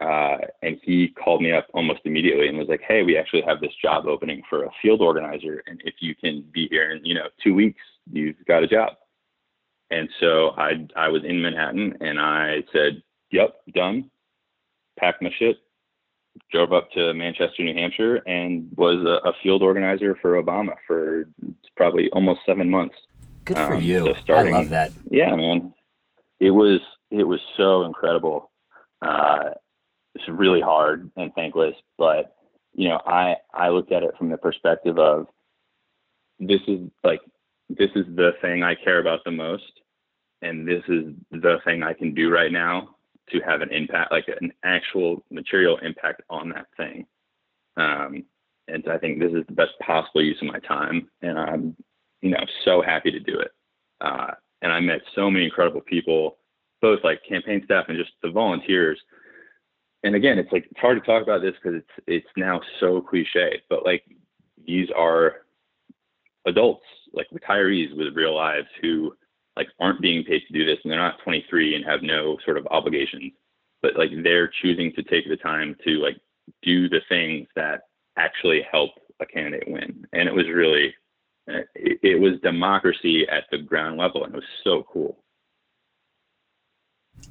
Uh, 0.00 0.38
and 0.62 0.78
he 0.82 1.08
called 1.08 1.42
me 1.42 1.52
up 1.52 1.68
almost 1.74 2.00
immediately 2.04 2.48
and 2.48 2.58
was 2.58 2.68
like, 2.68 2.82
"Hey, 2.86 3.02
we 3.04 3.16
actually 3.16 3.42
have 3.42 3.60
this 3.60 3.74
job 3.80 4.06
opening 4.06 4.42
for 4.50 4.64
a 4.64 4.70
field 4.80 5.00
organizer, 5.00 5.62
and 5.66 5.80
if 5.84 5.94
you 6.00 6.14
can 6.16 6.44
be 6.52 6.66
here 6.68 6.90
in 6.90 7.04
you 7.04 7.14
know 7.14 7.28
two 7.42 7.54
weeks, 7.54 7.80
you've 8.10 8.44
got 8.46 8.64
a 8.64 8.66
job." 8.66 8.94
And 9.90 10.08
so 10.18 10.50
I 10.56 10.86
I 10.96 11.08
was 11.08 11.22
in 11.24 11.40
Manhattan, 11.40 11.96
and 12.00 12.18
I 12.18 12.64
said, 12.72 13.02
"Yep, 13.30 13.54
done." 13.74 14.10
Packed 14.98 15.22
my 15.22 15.30
shit, 15.38 15.58
drove 16.50 16.72
up 16.72 16.90
to 16.92 17.12
Manchester, 17.14 17.62
New 17.62 17.74
Hampshire, 17.74 18.16
and 18.26 18.68
was 18.76 18.98
a, 19.04 19.28
a 19.28 19.32
field 19.42 19.62
organizer 19.62 20.16
for 20.20 20.42
Obama 20.42 20.74
for 20.86 21.28
probably 21.76 22.10
almost 22.10 22.40
seven 22.46 22.70
months. 22.70 22.94
Good 23.44 23.56
for 23.56 23.74
um, 23.74 23.82
you. 23.82 24.04
So 24.06 24.14
starting, 24.22 24.54
I 24.54 24.58
love 24.58 24.68
that. 24.70 24.92
Yeah, 25.10 25.34
man. 25.34 25.74
It 26.40 26.50
was 26.50 26.80
it 27.10 27.24
was 27.24 27.40
so 27.56 27.84
incredible. 27.84 28.50
Uh, 29.00 29.50
it's 30.14 30.28
really 30.28 30.60
hard 30.60 31.10
and 31.16 31.32
thankless, 31.34 31.74
but 31.98 32.36
you 32.74 32.88
know, 32.88 33.00
I 33.06 33.36
I 33.52 33.70
looked 33.70 33.92
at 33.92 34.02
it 34.02 34.14
from 34.16 34.28
the 34.30 34.36
perspective 34.36 34.98
of 34.98 35.26
this 36.38 36.60
is 36.66 36.88
like 37.02 37.20
this 37.68 37.90
is 37.94 38.06
the 38.14 38.32
thing 38.40 38.62
I 38.62 38.74
care 38.74 39.00
about 39.00 39.24
the 39.24 39.30
most, 39.30 39.80
and 40.40 40.66
this 40.66 40.82
is 40.88 41.14
the 41.30 41.58
thing 41.64 41.82
I 41.82 41.94
can 41.94 42.14
do 42.14 42.30
right 42.30 42.52
now 42.52 42.96
to 43.30 43.40
have 43.40 43.60
an 43.60 43.72
impact, 43.72 44.12
like 44.12 44.28
an 44.40 44.52
actual 44.64 45.24
material 45.30 45.78
impact 45.78 46.22
on 46.28 46.50
that 46.50 46.66
thing. 46.76 47.06
Um, 47.76 48.24
and 48.68 48.82
so 48.84 48.92
I 48.92 48.98
think 48.98 49.18
this 49.18 49.32
is 49.32 49.44
the 49.46 49.54
best 49.54 49.72
possible 49.80 50.22
use 50.22 50.38
of 50.40 50.48
my 50.48 50.58
time, 50.60 51.08
and 51.22 51.38
I'm 51.38 51.76
you 52.20 52.30
know 52.30 52.44
so 52.64 52.82
happy 52.82 53.10
to 53.10 53.20
do 53.20 53.38
it. 53.38 53.50
Uh, 54.00 54.32
and 54.62 54.72
I 54.72 54.80
met 54.80 55.00
so 55.14 55.30
many 55.30 55.44
incredible 55.44 55.80
people, 55.80 56.38
both 56.80 57.00
like 57.02 57.20
campaign 57.28 57.62
staff 57.64 57.86
and 57.88 57.98
just 57.98 58.12
the 58.22 58.30
volunteers 58.30 58.98
and 60.04 60.14
again, 60.14 60.38
it's 60.38 60.50
like 60.52 60.66
it's 60.70 60.80
hard 60.80 61.00
to 61.00 61.06
talk 61.06 61.22
about 61.22 61.42
this 61.42 61.54
because 61.62 61.78
it's 61.78 62.04
it's 62.06 62.26
now 62.36 62.60
so 62.80 63.00
cliche, 63.00 63.62
but 63.68 63.84
like 63.84 64.04
these 64.66 64.88
are 64.96 65.46
adults, 66.46 66.84
like 67.12 67.26
retirees 67.32 67.96
with 67.96 68.16
real 68.16 68.34
lives 68.34 68.66
who 68.80 69.14
like 69.56 69.68
aren't 69.80 70.00
being 70.00 70.24
paid 70.24 70.42
to 70.46 70.52
do 70.52 70.64
this, 70.64 70.78
and 70.82 70.90
they're 70.90 70.98
not 70.98 71.22
23 71.24 71.74
and 71.74 71.84
have 71.84 72.02
no 72.02 72.38
sort 72.44 72.58
of 72.58 72.66
obligations, 72.70 73.32
but 73.82 73.96
like 73.96 74.10
they're 74.22 74.50
choosing 74.62 74.92
to 74.92 75.02
take 75.02 75.28
the 75.28 75.36
time 75.36 75.76
to 75.84 75.98
like 75.98 76.16
do 76.62 76.88
the 76.88 77.00
things 77.08 77.46
that 77.56 77.82
actually 78.16 78.66
help 78.70 78.90
a 79.20 79.26
candidate 79.26 79.68
win, 79.68 80.06
and 80.12 80.28
it 80.28 80.34
was 80.34 80.48
really 80.48 80.94
uh, 81.48 81.60
it, 81.74 81.98
it 82.02 82.20
was 82.20 82.40
democracy 82.42 83.26
at 83.28 83.44
the 83.50 83.58
ground 83.58 83.98
level, 83.98 84.24
and 84.24 84.34
it 84.34 84.36
was 84.36 84.44
so 84.64 84.84
cool. 84.92 85.18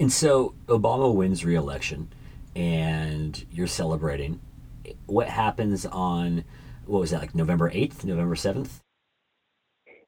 And 0.00 0.12
so 0.12 0.54
Obama 0.66 1.14
wins 1.14 1.44
re-election 1.44 2.12
and 2.54 3.44
you're 3.50 3.66
celebrating. 3.66 4.40
What 5.06 5.28
happens 5.28 5.86
on 5.86 6.44
what 6.86 7.00
was 7.00 7.10
that 7.10 7.20
like 7.20 7.34
November 7.34 7.70
eighth, 7.72 8.04
November 8.04 8.36
seventh? 8.36 8.81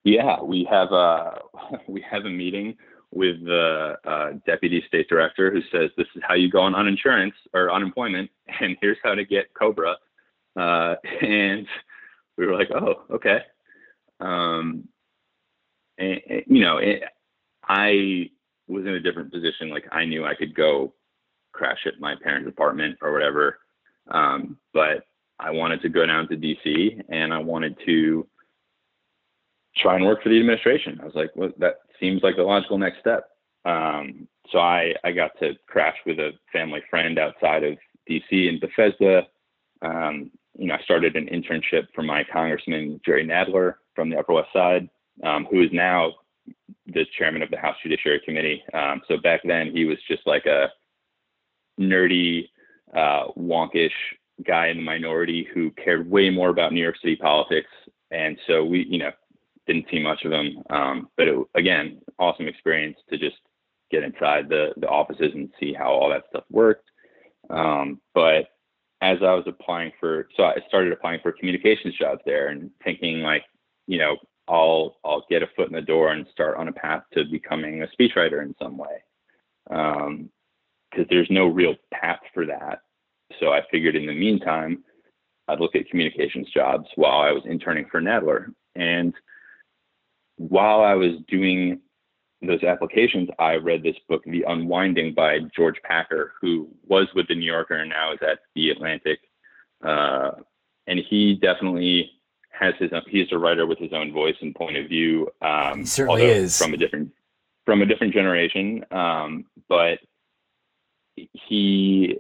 Yeah, 0.05 0.42
we 0.42 0.66
have 0.70 0.92
a 0.92 1.40
we 1.88 2.05
have 2.09 2.24
a 2.26 2.30
meeting 2.30 2.76
with 3.11 3.44
the 3.44 3.94
uh, 4.05 4.30
deputy 4.46 4.82
state 4.88 5.09
director 5.09 5.50
who 5.50 5.61
says 5.72 5.90
this 5.96 6.07
is 6.16 6.22
how 6.26 6.34
you 6.34 6.50
go 6.50 6.61
on 6.61 6.74
uninsurance 6.74 7.32
or 7.52 7.72
unemployment, 7.72 8.30
and 8.61 8.76
here's 8.80 8.98
how 9.02 9.14
to 9.14 9.24
get 9.24 9.52
Cobra. 9.55 9.96
Uh, 10.57 10.94
and 11.22 11.66
we 12.36 12.46
were 12.46 12.55
like, 12.57 12.70
oh, 12.72 13.02
okay. 13.11 13.38
Um, 14.20 14.88
and, 15.98 16.20
and 16.28 16.42
you 16.46 16.62
know, 16.62 16.78
it, 16.78 17.02
I 17.66 18.30
was 18.68 18.84
in 18.84 18.94
a 18.94 19.00
different 19.00 19.32
position. 19.32 19.70
Like 19.70 19.84
I 19.92 20.05
knew 20.05 20.24
I 20.24 20.34
could 20.34 20.55
go 20.55 20.94
crash 21.52 21.86
at 21.86 22.00
my 22.00 22.14
parents' 22.22 22.48
apartment 22.48 22.98
or 23.00 23.12
whatever. 23.12 23.59
Um, 24.11 24.59
but 24.72 25.07
I 25.38 25.50
wanted 25.50 25.82
to 25.82 25.88
go 25.88 26.05
down 26.07 26.28
to 26.28 26.36
DC 26.36 27.02
and 27.09 27.32
I 27.32 27.38
wanted 27.38 27.76
to 27.86 28.26
try 29.76 29.96
and 29.96 30.04
work 30.04 30.22
for 30.22 30.28
the 30.28 30.38
administration. 30.38 30.98
I 31.02 31.04
was 31.04 31.14
like, 31.14 31.30
well, 31.34 31.50
that 31.58 31.78
seems 32.00 32.22
like 32.22 32.36
the 32.36 32.42
logical 32.42 32.78
next 32.78 33.00
step. 33.00 33.28
Um, 33.64 34.28
so 34.50 34.58
I, 34.58 34.94
I 35.04 35.12
got 35.12 35.32
to 35.40 35.54
crash 35.66 35.96
with 36.06 36.18
a 36.18 36.32
family 36.52 36.82
friend 36.90 37.18
outside 37.18 37.64
of 37.64 37.78
DC 38.08 38.48
in 38.48 38.60
Bethesda. 38.60 39.26
Um, 39.82 40.30
you 40.56 40.66
know, 40.66 40.74
I 40.74 40.82
started 40.82 41.16
an 41.16 41.26
internship 41.26 41.86
for 41.94 42.02
my 42.02 42.24
congressman, 42.24 43.00
Jerry 43.04 43.26
Nadler 43.26 43.74
from 43.94 44.10
the 44.10 44.18
Upper 44.18 44.34
West 44.34 44.50
Side, 44.52 44.88
um, 45.24 45.46
who 45.50 45.62
is 45.62 45.70
now 45.72 46.12
the 46.86 47.06
chairman 47.18 47.42
of 47.42 47.50
the 47.50 47.56
House 47.56 47.76
Judiciary 47.82 48.20
Committee. 48.24 48.62
Um, 48.72 49.00
so 49.08 49.16
back 49.16 49.40
then 49.44 49.72
he 49.72 49.84
was 49.84 49.98
just 50.06 50.26
like 50.26 50.46
a 50.46 50.68
nerdy, 51.80 52.48
uh, 52.94 53.28
wonkish 53.36 53.90
guy 54.46 54.68
in 54.68 54.78
the 54.78 54.82
minority 54.82 55.48
who 55.54 55.70
cared 55.72 56.08
way 56.08 56.30
more 56.30 56.50
about 56.50 56.72
New 56.72 56.82
York 56.82 56.96
City 57.00 57.16
politics. 57.16 57.70
And 58.10 58.38
so 58.46 58.64
we, 58.64 58.84
you 58.88 58.98
know, 58.98 59.10
didn't 59.66 59.86
see 59.90 60.02
much 60.02 60.24
of 60.24 60.32
him. 60.32 60.58
Um, 60.70 61.08
but 61.16 61.28
it, 61.28 61.38
again, 61.54 62.00
awesome 62.18 62.48
experience 62.48 62.98
to 63.10 63.18
just 63.18 63.36
get 63.90 64.02
inside 64.02 64.48
the, 64.48 64.72
the 64.76 64.88
offices 64.88 65.32
and 65.34 65.50
see 65.60 65.72
how 65.72 65.92
all 65.92 66.10
that 66.10 66.24
stuff 66.30 66.44
worked. 66.50 66.90
Um, 67.50 68.00
but 68.14 68.46
as 69.00 69.18
I 69.20 69.34
was 69.34 69.44
applying 69.46 69.92
for, 70.00 70.28
so 70.36 70.44
I 70.44 70.56
started 70.68 70.92
applying 70.92 71.20
for 71.22 71.32
communications 71.32 71.94
jobs 71.98 72.20
there 72.24 72.48
and 72.48 72.70
thinking 72.82 73.20
like, 73.20 73.44
you 73.86 73.98
know, 73.98 74.16
I'll 74.48 74.96
I'll 75.04 75.24
get 75.30 75.42
a 75.42 75.48
foot 75.56 75.68
in 75.68 75.74
the 75.74 75.80
door 75.80 76.12
and 76.12 76.26
start 76.30 76.58
on 76.58 76.68
a 76.68 76.72
path 76.72 77.02
to 77.14 77.24
becoming 77.24 77.82
a 77.82 77.86
speechwriter 77.86 78.42
in 78.42 78.54
some 78.60 78.76
way. 78.76 79.02
Um, 79.70 80.30
because 80.90 81.06
there's 81.10 81.30
no 81.30 81.46
real 81.46 81.74
path 81.92 82.20
for 82.32 82.46
that. 82.46 82.80
So 83.40 83.52
I 83.52 83.62
figured 83.70 83.96
in 83.96 84.06
the 84.06 84.14
meantime, 84.14 84.84
I'd 85.48 85.60
look 85.60 85.74
at 85.74 85.88
communications 85.88 86.48
jobs 86.54 86.86
while 86.94 87.20
I 87.20 87.32
was 87.32 87.42
interning 87.46 87.86
for 87.90 88.00
Nadler. 88.00 88.46
And 88.76 89.12
while 90.37 90.80
I 90.80 90.95
was 90.95 91.12
doing 91.28 91.80
those 92.43 92.62
applications, 92.62 93.28
I 93.39 93.55
read 93.55 93.82
this 93.82 93.97
book, 94.09 94.22
The 94.24 94.45
Unwinding 94.47 95.14
by 95.14 95.39
George 95.57 95.76
Packer, 95.82 96.35
who 96.41 96.68
was 96.87 97.09
with 97.14 97.28
the 97.28 97.35
New 97.35 97.47
Yorker 97.51 97.76
and 97.76 97.91
now 97.91 98.12
is 98.12 98.18
at 98.22 98.41
The 98.55 98.70
Atlantic. 98.70 99.20
Uh, 99.82 100.32
and 100.87 101.01
he 101.09 101.35
definitely 101.35 102.11
has 102.51 102.74
his 102.78 102.93
own, 102.93 103.03
he's 103.09 103.32
a 103.32 103.39
writer 103.39 103.66
with 103.66 103.78
his 103.78 103.93
own 103.93 104.12
voice 104.12 104.37
and 104.41 104.55
point 104.55 104.76
of 104.76 104.89
view. 104.89 105.28
Um, 105.41 105.80
he 105.80 105.87
certainly 105.87 106.24
is 106.24 106.59
from 106.59 106.74
a 106.74 106.76
different, 106.76 107.12
from 107.64 107.82
a 107.82 107.87
different 107.87 108.12
generation. 108.12 108.85
Um, 108.91 109.47
but 109.68 109.99
he 111.16 112.18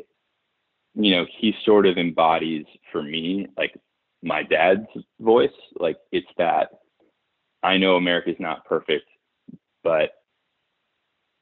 you 0.94 1.16
know 1.16 1.26
he 1.38 1.54
sort 1.64 1.86
of 1.86 1.98
embodies 1.98 2.66
for 2.92 3.02
me 3.02 3.46
like 3.56 3.78
my 4.22 4.42
dad's 4.42 4.86
voice 5.20 5.50
like 5.78 5.96
it's 6.12 6.26
that 6.38 6.70
i 7.64 7.76
know 7.76 7.96
america's 7.96 8.36
not 8.38 8.64
perfect 8.64 9.06
but 9.82 10.10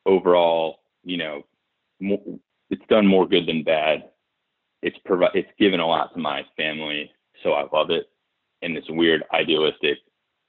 overall 0.07 0.81
you 1.05 1.17
know 1.19 1.43
more, 2.01 2.21
it's 2.71 2.87
done 2.89 3.07
more 3.07 3.29
good 3.29 3.47
than 3.47 3.63
bad. 3.63 4.05
It's 4.83 4.97
provi- 5.05 5.39
it's 5.39 5.51
given 5.59 5.79
a 5.79 5.87
lot 5.87 6.13
to 6.15 6.19
my 6.19 6.43
family 6.57 7.11
so 7.43 7.53
i 7.53 7.67
love 7.73 7.91
it. 7.91 8.07
In 8.63 8.75
this 8.75 8.85
weird 8.89 9.25
idealistic 9.35 9.99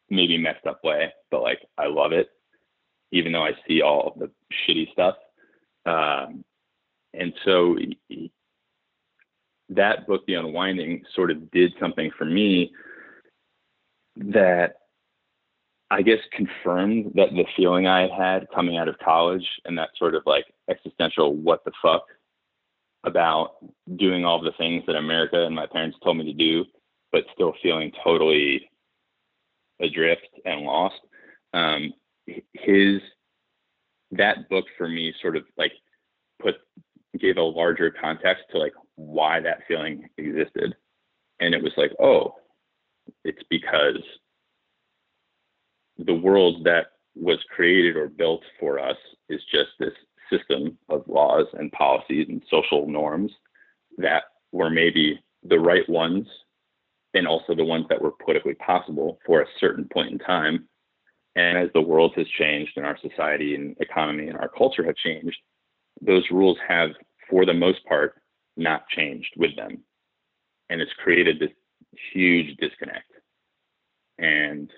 maybe 0.10 0.38
messed 0.38 0.66
up 0.68 0.84
way 0.84 1.12
but 1.32 1.42
like 1.42 1.60
i 1.78 1.88
love 1.88 2.14
it 2.14 2.30
even 3.12 3.32
though 3.32 3.44
i 3.44 3.52
see 3.68 3.82
all 3.82 4.16
the 4.18 4.30
shitty 4.68 4.92
stuff. 4.92 5.16
Um, 5.86 6.44
and 7.14 7.34
so 7.46 7.78
that 9.70 10.08
book, 10.08 10.26
The 10.26 10.36
Unwinding, 10.36 11.04
sort 11.16 11.32
of 11.32 11.52
did 11.52 11.74
something 11.80 12.12
for 12.18 12.26
me 12.26 12.72
that 14.16 14.76
I 15.92 16.02
guess 16.02 16.20
confirmed 16.32 17.12
that 17.16 17.32
the 17.32 17.46
feeling 17.56 17.88
I 17.88 18.08
had 18.08 18.48
coming 18.54 18.78
out 18.78 18.88
of 18.88 18.98
college 19.00 19.48
and 19.66 19.78
that 19.78 19.90
sort 19.98 20.16
of 20.16 20.24
like 20.26 20.46
existential 20.70 21.36
what 21.36 21.64
the 21.66 21.72
fuck 21.82 22.04
about 23.04 23.56
doing 23.98 24.26
all 24.26 24.42
the 24.42 24.54
things 24.58 24.84
that 24.88 24.96
America 24.96 25.46
and 25.46 25.56
my 25.56 25.68
parents 25.68 25.98
told 26.04 26.18
me 26.18 26.26
to 26.26 26.34
do, 26.34 26.66
but 27.12 27.26
still 27.34 27.54
feeling 27.62 27.92
totally 28.04 28.70
adrift 29.82 30.28
and 30.46 30.62
lost. 30.62 30.96
Um, 31.54 31.94
his 32.54 33.02
that 34.12 34.50
book 34.50 34.66
for 34.78 34.88
me 34.88 35.14
sort 35.22 35.36
of 35.36 35.44
like 35.58 35.74
put 36.42 36.56
gave 37.20 37.38
a 37.38 37.42
larger 37.42 37.92
context 37.92 38.44
to 38.52 38.58
like 38.58 38.74
why 38.96 39.40
that 39.40 39.60
feeling 39.68 40.08
existed. 40.18 40.76
And 41.40 41.54
it 41.54 41.62
was 41.62 41.74
like, 41.78 41.92
oh, 42.00 42.36
it's 43.24 43.44
because 43.50 44.02
the 45.98 46.14
world 46.14 46.64
that 46.66 46.88
was 47.16 47.40
created 47.56 47.96
or 47.96 48.08
built 48.08 48.42
for 48.60 48.80
us 48.80 48.98
is 49.30 49.42
just 49.52 49.70
this 49.80 49.94
system 50.32 50.78
of 50.90 51.04
laws 51.08 51.46
and 51.54 51.72
policies 51.72 52.28
and 52.30 52.42
social 52.50 52.88
norms 52.88 53.32
that 53.98 54.24
were 54.52 54.70
maybe 54.70 55.20
the 55.44 55.60
right 55.60 55.88
ones 55.88 56.28
and 57.14 57.28
also 57.28 57.54
the 57.54 57.64
ones 57.64 57.86
that 57.90 58.02
were 58.02 58.12
politically 58.24 58.56
possible 58.56 59.20
for 59.26 59.42
a 59.42 59.48
certain 59.60 59.88
point 59.94 60.12
in 60.12 60.20
time. 60.20 60.68
And 61.36 61.58
as 61.58 61.70
the 61.74 61.82
world 61.82 62.14
has 62.16 62.28
changed 62.40 62.74
and 62.76 62.86
our 62.86 62.98
society 63.02 63.56
and 63.56 63.76
economy 63.80 64.28
and 64.28 64.38
our 64.38 64.50
culture 64.50 64.84
have 64.86 64.96
changed, 64.96 65.38
those 66.02 66.24
rules 66.32 66.58
have, 66.68 66.90
for 67.30 67.46
the 67.46 67.54
most 67.54 67.84
part, 67.86 68.16
not 68.58 68.88
changed 68.90 69.34
with 69.38 69.56
them. 69.56 69.84
And 70.70 70.82
it's 70.82 70.92
created 71.04 71.40
this 71.40 71.52
huge 72.14 72.58
disconnect. 72.58 73.12
And 74.18 74.72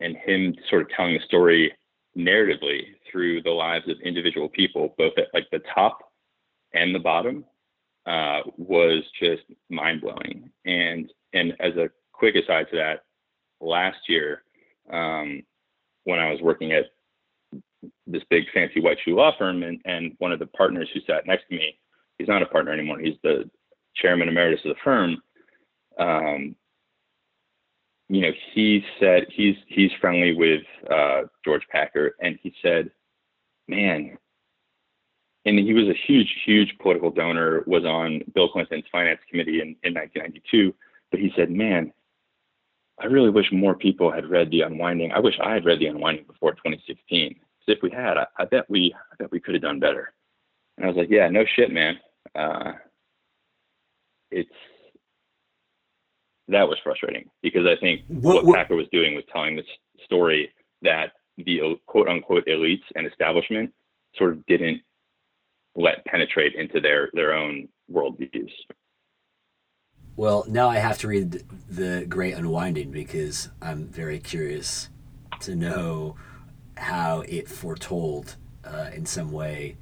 and 0.00 0.16
him 0.28 0.54
sort 0.68 0.82
of 0.82 0.88
telling 0.90 1.14
the 1.14 1.24
story 1.24 1.72
narratively 2.16 2.82
through 3.10 3.42
the 3.42 3.50
lives 3.50 3.88
of 3.88 3.96
individual 4.04 4.48
people, 4.48 4.94
both 4.98 5.12
at 5.16 5.28
like 5.34 5.46
the 5.50 5.60
top 5.74 5.98
and 6.74 6.94
the 6.94 6.98
bottom, 6.98 7.44
uh, 8.06 8.40
was 8.56 9.02
just 9.20 9.42
mind 9.70 10.00
blowing. 10.00 10.50
And 10.64 11.10
and 11.32 11.54
as 11.60 11.76
a 11.76 11.90
quick 12.12 12.34
aside 12.34 12.66
to 12.70 12.76
that, 12.76 13.00
last 13.60 13.98
year 14.08 14.42
um, 14.92 15.42
when 16.04 16.18
I 16.18 16.30
was 16.30 16.40
working 16.40 16.72
at 16.72 16.86
this 18.06 18.22
big 18.30 18.44
fancy 18.52 18.80
white 18.80 18.98
shoe 19.04 19.14
law 19.14 19.32
firm, 19.38 19.62
and, 19.62 19.80
and 19.84 20.14
one 20.18 20.32
of 20.32 20.38
the 20.38 20.46
partners 20.46 20.88
who 20.92 21.00
sat 21.00 21.26
next 21.26 21.44
to 21.48 21.56
me, 21.56 21.78
he's 22.18 22.28
not 22.28 22.42
a 22.42 22.46
partner 22.46 22.72
anymore. 22.72 22.98
He's 22.98 23.18
the 23.22 23.48
chairman 23.94 24.28
emeritus 24.28 24.64
of 24.64 24.70
the 24.70 24.80
firm. 24.82 25.22
Um, 25.98 26.56
you 28.08 28.22
know, 28.22 28.32
he 28.54 28.84
said 28.98 29.26
he's 29.30 29.56
he's 29.66 29.90
friendly 30.00 30.34
with 30.34 30.62
uh, 30.90 31.22
George 31.44 31.66
Packer, 31.70 32.16
and 32.20 32.38
he 32.42 32.54
said, 32.62 32.90
"Man," 33.68 34.16
and 35.44 35.58
he 35.58 35.74
was 35.74 35.88
a 35.88 35.98
huge, 36.06 36.32
huge 36.44 36.74
political 36.80 37.10
donor. 37.10 37.62
Was 37.66 37.84
on 37.84 38.22
Bill 38.34 38.48
Clinton's 38.48 38.84
finance 38.90 39.20
committee 39.30 39.60
in, 39.60 39.76
in 39.84 39.94
1992. 39.94 40.74
But 41.10 41.20
he 41.20 41.32
said, 41.36 41.50
"Man, 41.50 41.92
I 43.00 43.06
really 43.06 43.30
wish 43.30 43.46
more 43.52 43.74
people 43.74 44.10
had 44.10 44.28
read 44.28 44.50
The 44.50 44.62
Unwinding. 44.62 45.12
I 45.12 45.20
wish 45.20 45.34
I 45.42 45.54
had 45.54 45.64
read 45.64 45.78
The 45.78 45.86
Unwinding 45.86 46.24
before 46.26 46.52
2016 46.52 47.28
Because 47.28 47.76
if 47.76 47.82
we 47.82 47.90
had, 47.90 48.16
I, 48.16 48.26
I 48.38 48.44
bet 48.44 48.68
we, 48.68 48.94
I 49.12 49.14
bet 49.18 49.30
we 49.30 49.40
could 49.40 49.54
have 49.54 49.62
done 49.62 49.78
better. 49.80 50.12
And 50.76 50.84
I 50.84 50.88
was 50.88 50.96
like, 50.96 51.10
yeah, 51.10 51.28
no 51.28 51.44
shit, 51.56 51.72
man. 51.72 51.98
uh, 52.34 52.72
it's 54.30 54.50
that 56.48 56.68
was 56.68 56.78
frustrating 56.82 57.28
because 57.42 57.66
I 57.66 57.78
think 57.80 58.02
what, 58.08 58.36
what, 58.36 58.44
what 58.46 58.56
Packer 58.56 58.76
was 58.76 58.86
doing 58.92 59.14
was 59.14 59.24
telling 59.32 59.56
this 59.56 59.66
story 60.04 60.50
that 60.82 61.12
the 61.36 61.60
quote 61.86 62.08
unquote 62.08 62.46
elites 62.46 62.84
and 62.94 63.06
establishment 63.06 63.72
sort 64.16 64.32
of 64.32 64.44
didn't 64.46 64.80
let 65.76 66.04
penetrate 66.06 66.54
into 66.54 66.80
their 66.80 67.10
their 67.12 67.34
own 67.34 67.68
worldviews. 67.90 68.50
Well, 70.16 70.44
now 70.48 70.68
I 70.68 70.78
have 70.78 70.98
to 70.98 71.08
read 71.08 71.44
the 71.70 72.04
Great 72.08 72.34
Unwinding 72.34 72.90
because 72.90 73.50
I'm 73.62 73.86
very 73.86 74.18
curious 74.18 74.88
to 75.42 75.54
know 75.54 76.16
how 76.76 77.20
it 77.20 77.48
foretold 77.48 78.36
uh, 78.64 78.90
in 78.92 79.06
some 79.06 79.30
way 79.30 79.76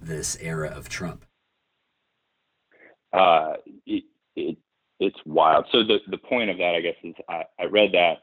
this 0.00 0.36
era 0.40 0.68
of 0.68 0.88
Trump. 0.88 1.24
Uh, 3.12 3.54
it, 3.84 4.04
it, 4.36 4.56
it's 5.02 5.18
wild. 5.26 5.66
So 5.72 5.82
the, 5.82 5.98
the 6.08 6.18
point 6.18 6.50
of 6.50 6.58
that, 6.58 6.74
I 6.74 6.80
guess, 6.80 6.94
is 7.02 7.14
I, 7.28 7.42
I 7.58 7.64
read 7.64 7.90
that 7.92 8.18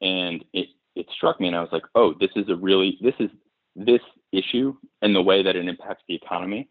and 0.00 0.44
it, 0.52 0.68
it 0.94 1.06
struck 1.14 1.40
me 1.40 1.48
and 1.48 1.56
I 1.56 1.60
was 1.60 1.68
like, 1.72 1.84
oh, 1.94 2.14
this 2.18 2.30
is 2.36 2.48
a 2.48 2.56
really, 2.56 2.98
this 3.02 3.14
is 3.20 3.30
this 3.74 4.00
issue 4.32 4.74
and 5.02 5.14
the 5.14 5.22
way 5.22 5.42
that 5.42 5.56
it 5.56 5.68
impacts 5.68 6.02
the 6.08 6.14
economy 6.14 6.68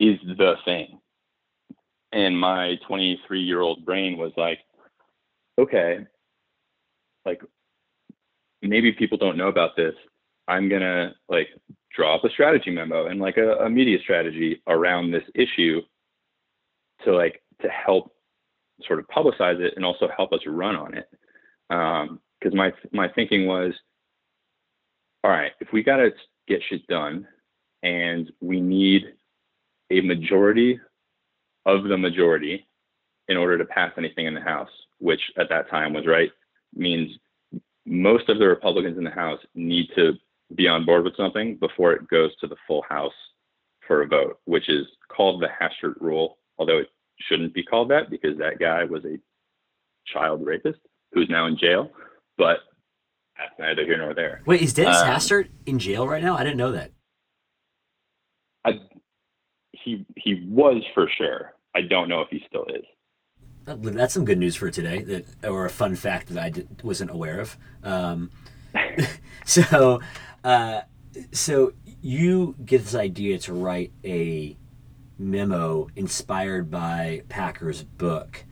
is 0.00 0.18
the 0.36 0.54
thing. 0.64 0.98
And 2.12 2.38
my 2.38 2.76
23 2.88 3.40
year 3.40 3.60
old 3.60 3.84
brain 3.84 4.18
was 4.18 4.32
like, 4.36 4.58
okay, 5.58 6.06
like 7.24 7.40
maybe 8.62 8.92
people 8.92 9.18
don't 9.18 9.36
know 9.36 9.48
about 9.48 9.76
this. 9.76 9.94
I'm 10.48 10.68
gonna 10.68 11.14
like 11.28 11.48
draw 11.94 12.16
up 12.16 12.24
a 12.24 12.30
strategy 12.30 12.70
memo 12.70 13.06
and 13.06 13.20
like 13.20 13.36
a, 13.36 13.56
a 13.58 13.70
media 13.70 13.98
strategy 14.02 14.62
around 14.66 15.10
this 15.10 15.24
issue 15.34 15.80
to 17.04 17.12
like 17.12 17.42
to 17.62 17.68
help 17.68 18.12
sort 18.86 18.98
of 18.98 19.06
publicize 19.08 19.60
it 19.60 19.74
and 19.76 19.84
also 19.84 20.08
help 20.16 20.32
us 20.32 20.40
run 20.46 20.76
on 20.76 20.94
it. 20.94 21.08
Because 21.68 22.52
um, 22.52 22.56
my 22.56 22.72
my 22.92 23.08
thinking 23.08 23.46
was, 23.46 23.72
all 25.24 25.30
right, 25.30 25.52
if 25.60 25.68
we 25.72 25.82
got 25.82 25.96
to 25.96 26.10
get 26.46 26.60
shit 26.68 26.86
done, 26.86 27.26
and 27.82 28.30
we 28.40 28.60
need 28.60 29.02
a 29.90 30.00
majority 30.00 30.80
of 31.64 31.84
the 31.84 31.96
majority 31.96 32.66
in 33.28 33.36
order 33.36 33.58
to 33.58 33.64
pass 33.64 33.92
anything 33.96 34.26
in 34.26 34.34
the 34.34 34.40
House, 34.40 34.70
which 34.98 35.20
at 35.38 35.48
that 35.48 35.68
time 35.68 35.92
was 35.92 36.06
right, 36.06 36.30
means 36.74 37.10
most 37.84 38.28
of 38.28 38.38
the 38.38 38.46
Republicans 38.46 38.98
in 38.98 39.04
the 39.04 39.10
House 39.10 39.40
need 39.54 39.88
to 39.96 40.12
be 40.54 40.68
on 40.68 40.84
board 40.84 41.04
with 41.04 41.16
something 41.16 41.56
before 41.56 41.92
it 41.92 42.08
goes 42.08 42.30
to 42.36 42.46
the 42.46 42.56
full 42.66 42.84
House 42.88 43.12
for 43.86 44.02
a 44.02 44.06
vote, 44.06 44.38
which 44.44 44.68
is 44.68 44.86
called 45.08 45.42
the 45.42 45.48
Hastert 45.48 46.00
rule, 46.00 46.38
although 46.58 46.78
it 46.78 46.88
shouldn't 47.20 47.54
be 47.54 47.62
called 47.62 47.90
that 47.90 48.10
because 48.10 48.38
that 48.38 48.58
guy 48.58 48.84
was 48.84 49.04
a 49.04 49.18
child 50.06 50.44
rapist 50.44 50.78
who's 51.12 51.28
now 51.28 51.46
in 51.46 51.56
jail. 51.58 51.90
But 52.38 52.58
that's 53.38 53.52
neither 53.58 53.84
here 53.84 53.98
nor 53.98 54.14
there. 54.14 54.42
Wait, 54.46 54.62
is 54.62 54.74
Dennis 54.74 54.98
um, 54.98 55.08
Hastert 55.08 55.48
in 55.66 55.78
jail 55.78 56.06
right 56.06 56.22
now? 56.22 56.36
I 56.36 56.42
didn't 56.42 56.58
know 56.58 56.72
that. 56.72 56.92
I, 58.64 58.72
he 59.72 60.04
he 60.16 60.46
was 60.48 60.82
for 60.94 61.08
sure. 61.16 61.54
I 61.74 61.82
don't 61.82 62.08
know 62.08 62.20
if 62.20 62.28
he 62.30 62.42
still 62.48 62.64
is. 62.74 62.84
That's 63.66 64.14
some 64.14 64.24
good 64.24 64.38
news 64.38 64.54
for 64.54 64.70
today, 64.70 65.02
that 65.02 65.44
or 65.44 65.66
a 65.66 65.70
fun 65.70 65.96
fact 65.96 66.28
that 66.28 66.42
I 66.42 66.50
did, 66.50 66.82
wasn't 66.82 67.10
aware 67.10 67.40
of. 67.40 67.56
Um, 67.82 68.30
so, 69.44 70.00
uh, 70.44 70.82
so 71.32 71.72
you 72.00 72.54
get 72.64 72.84
this 72.84 72.94
idea 72.94 73.38
to 73.40 73.52
write 73.52 73.92
a 74.04 74.56
memo 75.18 75.88
inspired 75.96 76.70
by 76.70 77.22
Packer's 77.28 77.82
book, 77.82 78.44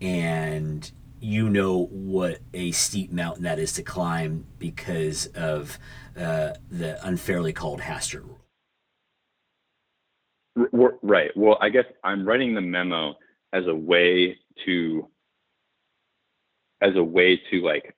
and 0.00 0.90
you 1.20 1.48
know 1.48 1.86
what 1.86 2.38
a 2.54 2.70
steep 2.72 3.10
mountain 3.10 3.44
that 3.44 3.58
is 3.58 3.72
to 3.74 3.82
climb 3.82 4.46
because 4.58 5.26
of 5.28 5.78
uh, 6.16 6.50
the 6.70 6.98
unfairly 7.06 7.52
called 7.52 7.80
Hastert 7.80 8.24
rule. 8.24 8.38
Right. 11.02 11.30
Well, 11.36 11.58
I 11.60 11.68
guess 11.68 11.84
I'm 12.02 12.26
writing 12.26 12.54
the 12.54 12.60
memo 12.60 13.14
as 13.52 13.66
a 13.66 13.74
way 13.74 14.38
to 14.64 15.08
as 16.80 16.94
a 16.96 17.02
way 17.02 17.40
to 17.50 17.60
like 17.60 17.94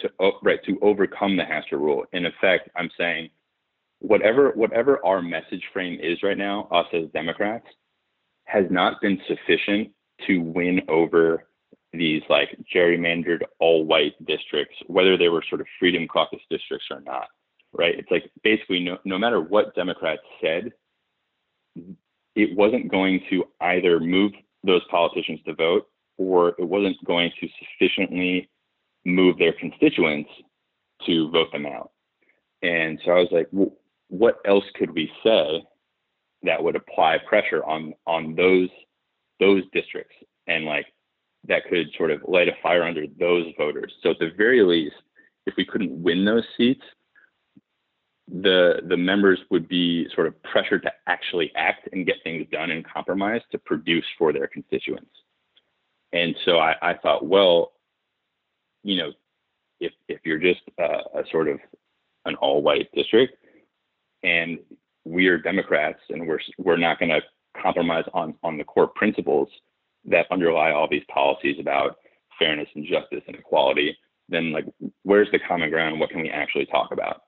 to 0.00 0.10
right 0.42 0.62
to 0.64 0.78
overcome 0.82 1.36
the 1.36 1.44
Hastert 1.44 1.80
rule. 1.80 2.04
In 2.12 2.26
effect, 2.26 2.68
I'm 2.76 2.90
saying 2.98 3.30
whatever 4.02 4.50
whatever 4.50 5.04
our 5.04 5.22
message 5.22 5.62
frame 5.72 5.98
is 6.02 6.22
right 6.22 6.36
now, 6.36 6.68
us 6.70 6.86
as 6.92 7.08
Democrats, 7.12 7.66
has 8.44 8.64
not 8.70 9.00
been 9.00 9.18
sufficient 9.26 9.90
to 10.26 10.38
win 10.38 10.80
over 10.88 11.46
these 11.92 12.22
like 12.28 12.48
gerrymandered 12.74 13.42
all 13.60 13.84
white 13.84 14.14
districts, 14.26 14.76
whether 14.86 15.16
they 15.16 15.28
were 15.28 15.44
sort 15.48 15.60
of 15.60 15.66
freedom 15.78 16.06
caucus 16.08 16.40
districts 16.50 16.86
or 16.90 17.00
not. 17.00 17.28
Right. 17.72 17.98
It's 17.98 18.10
like 18.10 18.30
basically 18.42 18.80
no 18.80 18.98
no 19.04 19.18
matter 19.18 19.40
what 19.40 19.74
Democrats 19.74 20.22
said, 20.42 20.72
it 22.34 22.56
wasn't 22.56 22.90
going 22.90 23.20
to 23.30 23.44
either 23.60 24.00
move 24.00 24.32
those 24.64 24.82
politicians 24.90 25.40
to 25.46 25.54
vote 25.54 25.86
or 26.18 26.50
it 26.58 26.64
wasn't 26.64 27.02
going 27.04 27.30
to 27.40 27.48
sufficiently 27.58 28.48
move 29.04 29.38
their 29.38 29.52
constituents 29.52 30.30
to 31.06 31.30
vote 31.30 31.50
them 31.52 31.66
out. 31.66 31.90
And 32.62 33.00
so 33.04 33.10
I 33.10 33.18
was 33.18 33.28
like, 33.32 33.48
well, 33.50 33.72
what 34.12 34.36
else 34.44 34.64
could 34.74 34.90
we 34.90 35.10
say 35.24 35.64
that 36.42 36.62
would 36.62 36.76
apply 36.76 37.16
pressure 37.26 37.64
on 37.64 37.94
on 38.06 38.34
those 38.34 38.68
those 39.40 39.62
districts 39.72 40.14
and 40.46 40.66
like 40.66 40.84
that 41.48 41.62
could 41.68 41.88
sort 41.96 42.10
of 42.10 42.20
light 42.28 42.48
a 42.48 42.52
fire 42.62 42.82
under 42.82 43.06
those 43.18 43.46
voters. 43.56 43.92
So 44.02 44.10
at 44.10 44.18
the 44.18 44.30
very 44.36 44.62
least, 44.62 44.94
if 45.46 45.54
we 45.56 45.64
couldn't 45.64 46.02
win 46.02 46.26
those 46.26 46.44
seats, 46.58 46.82
the 48.28 48.82
the 48.86 48.98
members 48.98 49.40
would 49.50 49.66
be 49.66 50.06
sort 50.14 50.26
of 50.26 50.40
pressured 50.42 50.82
to 50.82 50.92
actually 51.06 51.50
act 51.56 51.88
and 51.92 52.04
get 52.04 52.16
things 52.22 52.46
done 52.52 52.70
and 52.70 52.84
compromise 52.84 53.40
to 53.50 53.58
produce 53.58 54.04
for 54.18 54.30
their 54.30 54.46
constituents. 54.46 55.10
And 56.12 56.36
so 56.44 56.58
I, 56.58 56.74
I 56.82 56.94
thought, 56.98 57.24
well, 57.26 57.72
you 58.84 58.98
know, 58.98 59.12
if 59.80 59.92
if 60.06 60.20
you're 60.26 60.38
just 60.38 60.60
a, 60.78 61.20
a 61.20 61.24
sort 61.30 61.48
of 61.48 61.60
an 62.26 62.34
all-white 62.36 62.90
district, 62.94 63.41
and 64.22 64.58
we 65.04 65.26
are 65.26 65.38
Democrats, 65.38 66.00
and 66.10 66.26
we're 66.26 66.40
we're 66.58 66.76
not 66.76 66.98
going 66.98 67.10
to 67.10 67.20
compromise 67.60 68.04
on 68.14 68.34
on 68.42 68.58
the 68.58 68.64
core 68.64 68.88
principles 68.88 69.48
that 70.04 70.26
underlie 70.30 70.72
all 70.72 70.88
these 70.90 71.04
policies 71.12 71.56
about 71.60 71.96
fairness 72.38 72.68
and 72.74 72.86
justice 72.86 73.22
and 73.26 73.36
equality, 73.36 73.96
then 74.28 74.52
like 74.52 74.64
where's 75.02 75.28
the 75.32 75.38
common 75.46 75.70
ground? 75.70 76.00
What 76.00 76.10
can 76.10 76.22
we 76.22 76.30
actually 76.30 76.66
talk 76.66 76.90
about? 76.92 77.22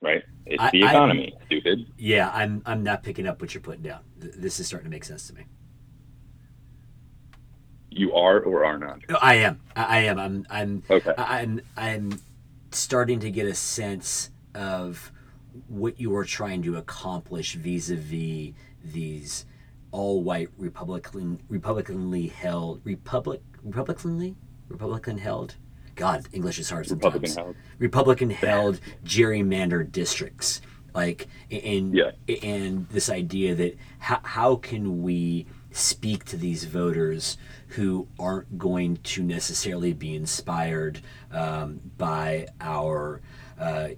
right? 0.00 0.22
It's 0.46 0.62
I, 0.62 0.70
the 0.70 0.82
economy, 0.82 1.34
I'm, 1.38 1.46
stupid. 1.46 1.86
Yeah, 1.98 2.30
I'm 2.32 2.62
I'm 2.66 2.82
not 2.82 3.02
picking 3.02 3.26
up 3.26 3.40
what 3.40 3.54
you're 3.54 3.60
putting 3.60 3.82
down. 3.82 4.00
This 4.16 4.60
is 4.60 4.66
starting 4.66 4.90
to 4.90 4.90
make 4.90 5.04
sense 5.04 5.26
to 5.28 5.34
me. 5.34 5.46
You 7.90 8.14
are 8.14 8.40
or 8.40 8.64
are 8.64 8.78
not? 8.78 9.00
I 9.20 9.34
am. 9.36 9.60
I 9.76 9.98
am. 10.00 10.18
I'm. 10.18 10.46
I'm. 10.50 10.82
Okay. 10.88 11.12
I'm. 11.16 11.60
I'm 11.76 12.20
starting 12.70 13.20
to 13.20 13.30
get 13.30 13.46
a 13.46 13.54
sense 13.54 14.30
of 14.54 15.12
what 15.68 16.00
you 16.00 16.14
are 16.16 16.24
trying 16.24 16.62
to 16.62 16.76
accomplish 16.76 17.54
vis-a-vis 17.54 18.54
these 18.84 19.46
all-white 19.92 20.48
Republican, 20.56 21.40
Republicanly 21.48 22.28
held 22.28 22.80
Republic, 22.84 23.40
Republicanly, 23.62 24.36
Republican 24.68 25.18
held 25.18 25.56
God, 25.96 26.26
English 26.32 26.58
is 26.58 26.70
hard 26.70 26.86
sometimes. 26.86 27.14
Republican 27.14 27.44
held. 27.44 27.56
Republican 27.78 28.30
held 28.30 28.80
gerrymandered 29.04 29.92
districts. 29.92 30.62
Like 30.94 31.28
and 31.50 31.94
yeah. 31.94 32.10
and 32.42 32.88
this 32.88 33.10
idea 33.10 33.54
that 33.54 33.78
how, 33.98 34.20
how 34.24 34.56
can 34.56 35.02
we 35.02 35.46
speak 35.70 36.24
to 36.24 36.36
these 36.36 36.64
voters 36.64 37.36
who 37.68 38.08
aren't 38.18 38.58
going 38.58 38.96
to 38.96 39.22
necessarily 39.22 39.92
be 39.92 40.16
inspired 40.16 41.00
um, 41.30 41.80
by 41.96 42.48
our 42.60 43.20
uh, 43.58 43.90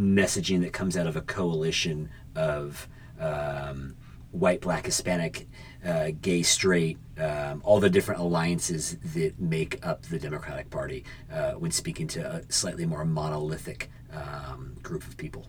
messaging 0.00 0.62
that 0.62 0.72
comes 0.72 0.96
out 0.96 1.06
of 1.06 1.16
a 1.16 1.20
coalition 1.20 2.10
of 2.34 2.88
um, 3.20 3.96
white, 4.30 4.60
black, 4.60 4.86
Hispanic, 4.86 5.48
uh, 5.84 6.10
gay, 6.20 6.42
straight, 6.42 6.98
um, 7.18 7.60
all 7.64 7.80
the 7.80 7.90
different 7.90 8.20
alliances 8.20 8.96
that 9.14 9.38
make 9.40 9.84
up 9.86 10.02
the 10.02 10.18
Democratic 10.18 10.70
Party 10.70 11.04
uh, 11.32 11.52
when 11.52 11.70
speaking 11.70 12.06
to 12.08 12.20
a 12.20 12.52
slightly 12.52 12.86
more 12.86 13.04
monolithic 13.04 13.90
um, 14.12 14.76
group 14.82 15.02
of 15.06 15.16
people. 15.16 15.46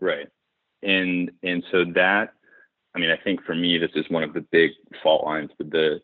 Right, 0.00 0.28
and 0.82 1.30
and 1.42 1.62
so 1.70 1.84
that, 1.94 2.32
I 2.94 2.98
mean, 2.98 3.10
I 3.10 3.22
think 3.22 3.44
for 3.44 3.54
me, 3.54 3.78
this 3.78 3.90
is 3.94 4.08
one 4.08 4.22
of 4.22 4.32
the 4.32 4.46
big 4.50 4.70
fault 5.02 5.24
lines 5.24 5.50
with 5.58 5.70
the, 5.70 6.00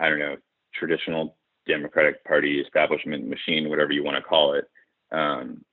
I 0.00 0.08
don't 0.08 0.18
know, 0.18 0.36
traditional 0.74 1.36
Democratic 1.66 2.24
Party 2.24 2.60
establishment 2.60 3.28
machine, 3.28 3.68
whatever 3.68 3.92
you 3.92 4.02
want 4.04 4.16
to 4.16 4.22
call 4.22 4.54
it. 4.54 4.64
Um, 5.12 5.64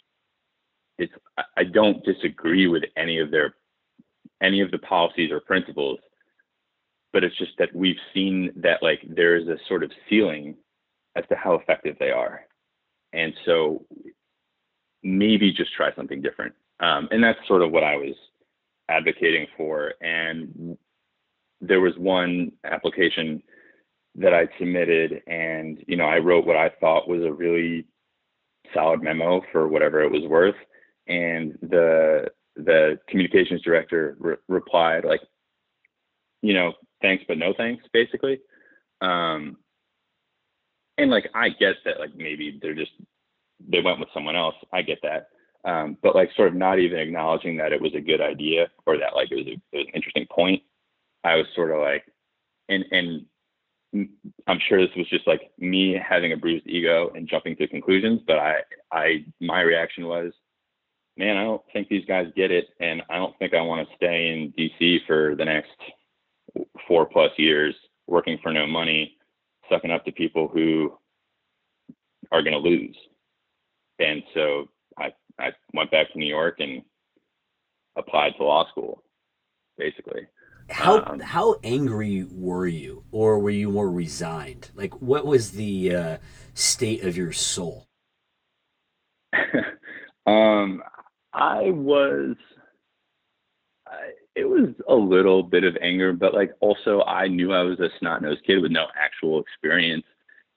it's 0.98 1.14
I 1.58 1.64
don't 1.64 2.04
disagree 2.04 2.68
with 2.68 2.84
any 2.98 3.20
of 3.20 3.32
their 3.32 3.56
any 4.42 4.62
of 4.62 4.72
the 4.72 4.80
policies 4.80 5.32
or 5.32 5.40
principles, 5.40 6.00
but 7.14 7.24
it's 7.24 7.38
just 7.38 7.52
that 7.58 7.74
we've 7.76 8.00
seen 8.14 8.52
that 8.58 8.82
like 8.82 9.02
there 9.08 9.36
is 9.36 9.48
a 9.48 9.58
sort 9.68 9.84
of 9.84 9.92
ceiling 10.10 10.56
as 11.16 11.24
to 11.30 11.36
how 11.36 11.56
effective 11.56 11.96
they 12.00 12.12
are. 12.12 12.42
And 13.14 13.34
so 13.46 13.86
maybe 15.04 15.52
just 15.52 15.74
try 15.74 15.94
something 15.96 16.22
different. 16.22 16.54
Um, 16.80 17.08
and 17.12 17.24
that's 17.24 17.40
sort 17.48 17.62
of 17.62 17.72
what 17.72 17.84
I 17.84 17.96
was 17.96 18.16
advocating 18.90 19.48
for. 19.58 19.94
And 20.02 20.78
there 21.60 21.82
was 21.82 21.94
one 21.98 22.52
application 22.64 23.44
that 24.16 24.34
I 24.34 24.48
submitted, 24.60 25.22
and 25.28 25.84
you 25.88 25.96
know, 25.96 26.06
I 26.06 26.18
wrote 26.18 26.46
what 26.46 26.58
I 26.58 26.70
thought 26.82 27.08
was 27.08 27.24
a 27.24 27.32
really 27.32 27.86
solid 28.74 29.02
memo 29.02 29.42
for 29.52 29.68
whatever 29.68 30.02
it 30.02 30.12
was 30.12 30.24
worth. 30.24 30.56
And 31.12 31.58
the 31.62 32.30
the 32.56 33.00
communications 33.10 33.62
director 33.62 34.16
re- 34.20 34.36
replied 34.48 35.04
like, 35.04 35.22
you 36.42 36.54
know, 36.54 36.74
thanks 37.02 37.24
but 37.28 37.38
no 37.38 37.54
thanks, 37.58 37.84
basically. 37.92 38.40
Um, 39.02 39.58
and 40.98 41.12
like 41.12 41.30
I 41.36 41.50
get 41.50 41.76
that 41.86 42.00
like 42.00 42.16
maybe 42.16 42.60
they're 42.62 42.76
just 42.76 42.92
they 43.68 43.82
went 43.82 44.00
with 44.00 44.10
someone 44.14 44.36
else. 44.36 44.56
I 44.74 44.82
get 44.82 45.00
that. 45.04 45.28
Um, 45.64 45.98
but 46.02 46.16
like 46.16 46.30
sort 46.36 46.48
of 46.48 46.56
not 46.56 46.80
even 46.80 47.00
acknowledging 47.00 47.58
that 47.58 47.74
it 47.74 47.82
was 47.82 47.94
a 47.94 48.02
good 48.02 48.22
idea 48.22 48.68
or 48.86 48.98
that 48.98 49.16
like 49.16 49.32
it 49.32 49.36
was, 49.36 49.48
a, 49.48 49.52
it 49.52 49.78
was 49.78 49.88
an 49.88 49.96
interesting 49.96 50.26
point. 50.32 50.64
I 51.24 51.36
was 51.36 51.46
sort 51.56 51.72
of 51.72 51.80
like, 51.82 52.06
and 52.70 52.86
and 52.92 53.26
I'm 54.48 54.60
sure 54.68 54.82
this 54.82 54.96
was 54.96 55.10
just 55.10 55.28
like 55.28 55.52
me 55.60 56.00
having 56.02 56.32
a 56.32 56.38
bruised 56.38 56.68
ego 56.68 57.12
and 57.16 57.28
jumping 57.28 57.56
to 57.58 57.68
conclusions. 57.68 58.22
But 58.26 58.38
I 58.38 58.56
I 58.92 59.26
my 59.40 59.62
reaction 59.62 60.08
was, 60.08 60.32
man, 61.18 61.38
I 61.38 61.44
don't 61.44 61.62
think 61.74 61.88
these 61.90 62.06
guys 62.06 62.28
get 62.36 62.52
it, 62.52 62.68
and 62.80 63.02
I 63.10 63.18
don't 63.18 63.38
think 63.40 63.54
I 63.54 63.62
want 63.62 63.88
to 63.88 63.96
stay 63.96 64.30
in 64.30 64.54
DC 64.58 65.00
for 65.08 65.36
the 65.36 65.46
next 65.46 65.70
four 66.88 67.06
plus 67.06 67.32
years 67.38 67.76
working 68.08 68.38
for 68.42 68.52
no 68.52 68.68
money, 68.68 69.18
sucking 69.70 69.92
up 69.92 70.04
to 70.06 70.12
people 70.12 70.48
who 70.48 70.94
are 72.32 72.42
going 72.42 72.54
to 72.54 72.60
lose. 72.60 72.96
And 74.00 74.24
so 74.34 74.70
I, 74.98 75.14
I 75.40 75.52
went 75.74 75.92
back 75.92 76.12
to 76.12 76.20
New 76.20 76.28
York 76.28 76.56
and 76.60 76.82
applied 77.98 78.34
to 78.38 78.44
law 78.44 78.68
school, 78.70 79.04
basically. 79.78 80.28
How 80.70 81.04
um, 81.04 81.20
how 81.20 81.58
angry 81.64 82.26
were 82.32 82.68
you, 82.68 83.04
or 83.12 83.40
were 83.40 83.50
you 83.50 83.70
more 83.70 83.92
resigned? 83.92 84.70
Like, 84.74 85.02
what 85.02 85.26
was 85.26 85.52
the 85.52 85.96
uh, 85.96 86.18
state 86.54 87.04
of 87.04 87.18
your 87.18 87.34
soul? 87.34 87.88
um, 90.26 90.82
I 91.34 91.72
was. 91.72 92.36
It 94.36 94.46
was 94.46 94.70
a 94.88 94.96
little 94.96 95.44
bit 95.44 95.66
of 95.66 95.76
anger, 95.82 96.14
but 96.14 96.34
like 96.34 96.54
also 96.62 97.02
I 97.02 97.28
knew 97.28 97.52
I 97.52 97.64
was 97.64 97.80
a 97.82 97.90
snot 98.00 98.22
nosed 98.22 98.46
kid 98.46 98.62
with 98.62 98.72
no 98.72 98.86
actual 98.96 99.42
experience 99.42 100.06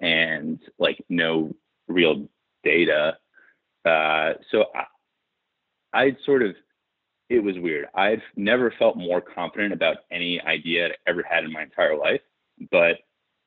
and 0.00 0.60
like 0.78 1.04
no 1.08 1.52
real 1.88 2.28
data 2.62 3.16
uh, 3.84 4.32
so 4.50 4.66
I, 4.74 4.84
I'd 5.92 6.16
sort 6.24 6.42
of, 6.42 6.54
it 7.28 7.42
was 7.42 7.56
weird. 7.58 7.86
I've 7.94 8.22
never 8.36 8.72
felt 8.78 8.96
more 8.96 9.20
confident 9.20 9.72
about 9.72 9.98
any 10.10 10.40
idea 10.40 10.88
I 10.88 10.90
ever 11.06 11.22
had 11.28 11.44
in 11.44 11.52
my 11.52 11.62
entire 11.62 11.96
life. 11.96 12.20
But, 12.70 12.98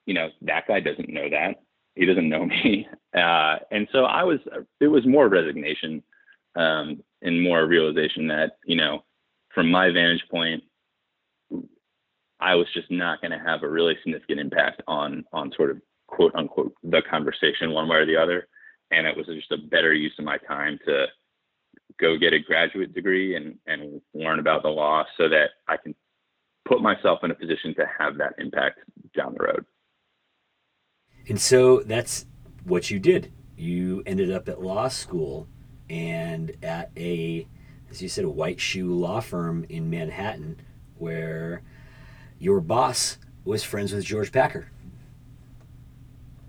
you 0.06 0.14
know, 0.14 0.30
that 0.42 0.68
guy 0.68 0.80
doesn't 0.80 1.10
know 1.10 1.30
that. 1.30 1.62
He 1.96 2.06
doesn't 2.06 2.30
know 2.30 2.46
me. 2.64 2.88
Uh, 3.16 3.58
and 3.72 3.88
so 3.92 4.06
I 4.06 4.24
was, 4.24 4.40
it 4.80 4.88
was 4.88 5.06
more 5.06 5.28
resignation 5.28 6.04
um, 6.56 7.04
and 7.22 7.42
more 7.42 7.66
realization 7.66 8.28
that, 8.28 8.58
you 8.66 8.76
know, 8.76 9.04
from 9.54 9.72
my 9.72 9.90
vantage 9.90 10.24
point, 10.30 10.64
I 12.40 12.56
was 12.56 12.68
just 12.74 12.92
not 12.92 13.22
going 13.22 13.32
to 13.32 13.40
have 13.40 13.64
a 13.64 13.70
really 13.70 13.98
significant 14.04 14.40
impact 14.40 14.84
on 14.88 15.26
on 15.34 15.52
sort 15.58 15.72
of 15.72 15.82
quote 16.08 16.36
unquote 16.36 16.74
the 16.84 17.02
conversation 17.10 17.72
one 17.72 17.88
way 17.88 17.98
or 17.98 18.06
the 18.06 18.16
other 18.16 18.48
and 18.92 19.06
it 19.06 19.16
was 19.16 19.26
just 19.28 19.52
a 19.52 19.58
better 19.58 19.94
use 19.94 20.14
of 20.18 20.26
my 20.26 20.38
time 20.38 20.80
to 20.86 21.08
go 22.00 22.18
get 22.18 22.34
a 22.34 22.40
graduate 22.40 22.94
degree 22.94 23.36
and, 23.36 23.58
and 23.66 24.02
learn 24.14 24.40
about 24.40 24.64
the 24.64 24.70
law 24.70 25.04
so 25.18 25.28
that 25.30 25.50
I 25.68 25.78
can 25.78 25.96
put 26.68 26.82
myself 26.82 27.20
in 27.24 27.32
a 27.32 27.36
position 27.36 27.74
to 27.76 27.86
have 27.98 28.18
that 28.18 28.34
impact 28.38 28.80
down 29.16 29.36
the 29.38 29.44
road. 29.44 29.66
And 31.28 31.40
so 31.40 31.82
that's 31.82 32.26
what 32.64 32.90
you 32.90 33.00
did. 33.00 33.34
You 33.58 34.04
ended 34.06 34.32
up 34.32 34.48
at 34.48 34.62
law 34.62 34.88
school 34.88 35.48
and 35.90 36.52
at 36.64 36.92
a, 36.98 37.48
as 37.90 38.02
you 38.02 38.10
said, 38.10 38.26
a 38.26 38.30
white 38.30 38.60
shoe 38.60 38.94
law 38.94 39.20
firm 39.20 39.66
in 39.70 39.90
Manhattan 39.90 40.60
where 40.98 41.62
your 42.40 42.60
boss 42.60 43.18
was 43.46 43.64
friends 43.64 43.94
with 43.94 44.04
George 44.04 44.32
Packer. 44.32 44.70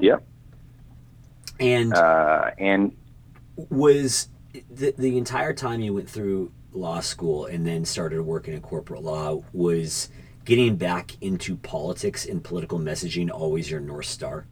Yep. 0.00 0.24
And 1.60 1.92
uh, 1.92 2.50
and 2.58 2.96
was 3.68 4.28
the 4.70 4.94
the 4.96 5.16
entire 5.18 5.52
time 5.52 5.80
you 5.80 5.94
went 5.94 6.08
through 6.08 6.52
law 6.72 7.00
school 7.00 7.46
and 7.46 7.66
then 7.66 7.84
started 7.84 8.22
working 8.22 8.54
in 8.54 8.60
corporate 8.60 9.02
law 9.02 9.42
was 9.52 10.10
getting 10.44 10.76
back 10.76 11.16
into 11.20 11.56
politics 11.56 12.26
and 12.26 12.42
political 12.44 12.78
messaging 12.78 13.30
always 13.30 13.70
your 13.70 13.80
north 13.80 14.06
star? 14.06 14.46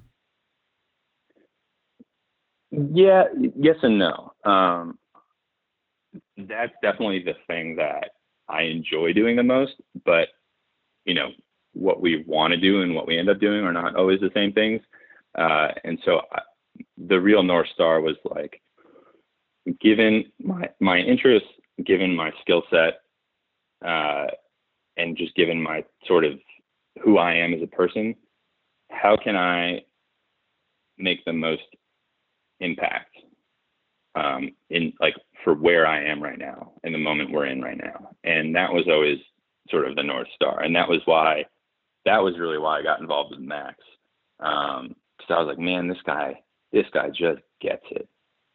Yeah 2.70 3.24
yes 3.56 3.76
and 3.82 3.98
no 3.98 4.25
um, 4.46 4.98
that's 6.36 6.72
definitely 6.82 7.22
the 7.22 7.34
thing 7.46 7.76
that 7.76 8.10
i 8.48 8.62
enjoy 8.62 9.12
doing 9.12 9.36
the 9.36 9.42
most 9.42 9.74
but 10.04 10.28
you 11.04 11.14
know 11.14 11.30
what 11.76 12.00
we 12.00 12.24
want 12.26 12.52
to 12.52 12.56
do 12.56 12.82
and 12.82 12.94
what 12.94 13.06
we 13.06 13.18
end 13.18 13.28
up 13.28 13.38
doing 13.38 13.62
are 13.62 13.72
not 13.72 13.96
always 13.96 14.20
the 14.20 14.30
same 14.34 14.52
things. 14.52 14.80
Uh, 15.36 15.68
and 15.84 15.98
so 16.04 16.22
the 16.96 17.20
real 17.20 17.42
North 17.42 17.68
Star 17.74 18.00
was 18.00 18.16
like, 18.34 18.60
given 19.80 20.24
my 20.42 20.68
my 20.80 20.98
interests, 20.98 21.48
given 21.84 22.14
my 22.16 22.30
skill 22.40 22.62
set, 22.70 23.00
uh, 23.86 24.26
and 24.96 25.16
just 25.16 25.34
given 25.34 25.62
my 25.62 25.84
sort 26.06 26.24
of 26.24 26.38
who 27.04 27.18
I 27.18 27.34
am 27.34 27.52
as 27.52 27.62
a 27.62 27.66
person, 27.66 28.14
how 28.90 29.16
can 29.22 29.36
I 29.36 29.82
make 30.96 31.24
the 31.26 31.32
most 31.32 31.62
impact 32.60 33.16
um, 34.16 34.50
in 34.70 34.92
like 35.00 35.14
for 35.44 35.54
where 35.54 35.86
I 35.86 36.02
am 36.04 36.22
right 36.22 36.38
now 36.38 36.72
in 36.82 36.92
the 36.92 36.98
moment 36.98 37.30
we're 37.30 37.46
in 37.46 37.62
right 37.62 37.76
now, 37.76 38.10
and 38.24 38.54
that 38.56 38.72
was 38.72 38.88
always 38.88 39.18
sort 39.70 39.86
of 39.86 39.94
the 39.94 40.02
North 40.02 40.28
Star, 40.34 40.62
and 40.62 40.74
that 40.74 40.88
was 40.88 41.00
why 41.04 41.44
that 42.04 42.22
was 42.22 42.38
really 42.38 42.58
why 42.58 42.78
I 42.78 42.82
got 42.82 43.00
involved 43.00 43.30
with 43.30 43.40
Max 43.40 43.76
because 44.38 44.80
um, 44.80 44.96
I 45.30 45.38
was 45.38 45.48
like, 45.48 45.58
man, 45.58 45.88
this 45.88 46.02
guy 46.04 46.40
this 46.72 46.86
guy 46.92 47.08
just 47.08 47.42
gets 47.60 47.84
it. 47.90 48.08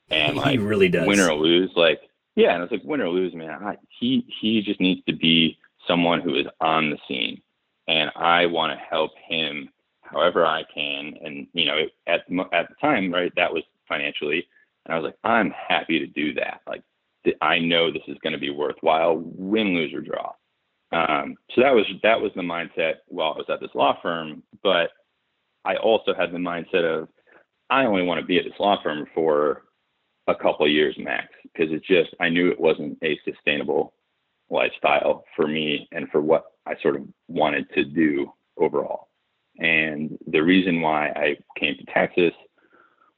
And 0.09 0.36
like, 0.38 0.51
he 0.51 0.57
really 0.57 0.89
does. 0.89 1.08
Win 1.08 1.20
or 1.20 1.33
lose, 1.33 1.71
like 1.75 2.01
yeah, 2.36 2.54
and 2.54 2.63
it's 2.63 2.71
like 2.71 2.83
win 2.83 3.01
or 3.01 3.09
lose, 3.09 3.33
man. 3.33 3.63
I, 3.63 3.78
he 4.00 4.25
he 4.42 4.62
just 4.62 4.79
needs 4.79 5.01
to 5.05 5.16
be 5.16 5.58
someone 5.88 6.21
who 6.21 6.36
is 6.36 6.47
on 6.59 6.89
the 6.89 6.97
scene, 7.08 7.42
and 7.88 8.12
I 8.16 8.46
want 8.46 8.78
to 8.78 8.86
help 8.86 9.12
him 9.28 9.70
however 10.01 10.46
I 10.46 10.63
can. 10.74 11.16
And 11.24 11.47
you 11.54 11.66
know, 11.66 11.86
at 12.08 12.21
at 12.54 12.70
the 12.70 12.75
time, 12.79 13.13
right, 13.13 13.33
that 13.36 13.54
was 13.54 13.63
financially, 13.88 14.47
and 14.86 14.93
I 14.93 14.97
was 14.97 15.05
like, 15.05 15.17
I'm 15.24 15.51
happy 15.51 15.99
to 15.99 16.08
do 16.08 16.33
that. 16.36 16.62
Like, 16.67 16.83
I 17.41 17.59
know 17.59 17.91
this 17.91 18.01
is 18.08 18.17
going 18.24 18.33
to 18.33 18.39
be 18.39 18.49
worthwhile, 18.49 19.17
win, 19.17 19.75
lose, 19.75 19.93
or 19.93 20.01
draw. 20.01 20.33
Um, 20.91 21.36
so 21.53 21.62
that 21.62 21.74
was 21.74 21.86
that 22.03 22.20
was 22.20 22.32
the 22.36 22.41
mindset 22.41 22.95
while 23.08 23.33
I 23.33 23.37
was 23.37 23.45
at 23.49 23.62
this 23.62 23.70
law 23.75 23.97
firm, 24.01 24.43
but 24.62 24.89
I 25.63 25.75
also 25.78 26.13
had 26.13 26.32
the 26.32 26.37
mindset 26.37 26.83
of 26.83 27.08
I 27.70 27.86
only 27.86 28.03
want 28.03 28.20
to 28.20 28.25
be 28.25 28.37
at 28.37 28.43
this 28.43 28.59
law 28.59 28.82
firm 28.83 29.05
for 29.16 29.63
a 30.28 30.36
couple 30.36 30.66
of 30.66 30.71
years 30.71 30.95
max 30.97 31.28
because 31.43 31.71
it 31.71 31.83
just 31.83 32.13
I 32.20 32.29
knew 32.29 32.51
it 32.51 32.59
wasn't 32.59 32.97
a 33.03 33.17
sustainable 33.24 33.93
lifestyle 34.49 35.24
for 35.36 35.47
me 35.47 35.87
and 35.93 36.09
for 36.09 36.21
what 36.21 36.45
I 36.66 36.74
sort 36.82 36.97
of 36.97 37.03
wanted 37.29 37.70
to 37.74 37.86
do 37.86 38.33
overall. 38.58 39.08
And 39.59 40.17
the 40.28 40.41
reason 40.41 40.82
why 40.82 41.08
I 41.09 41.37
came 41.58 41.78
to 41.78 41.86
Texas 41.86 42.33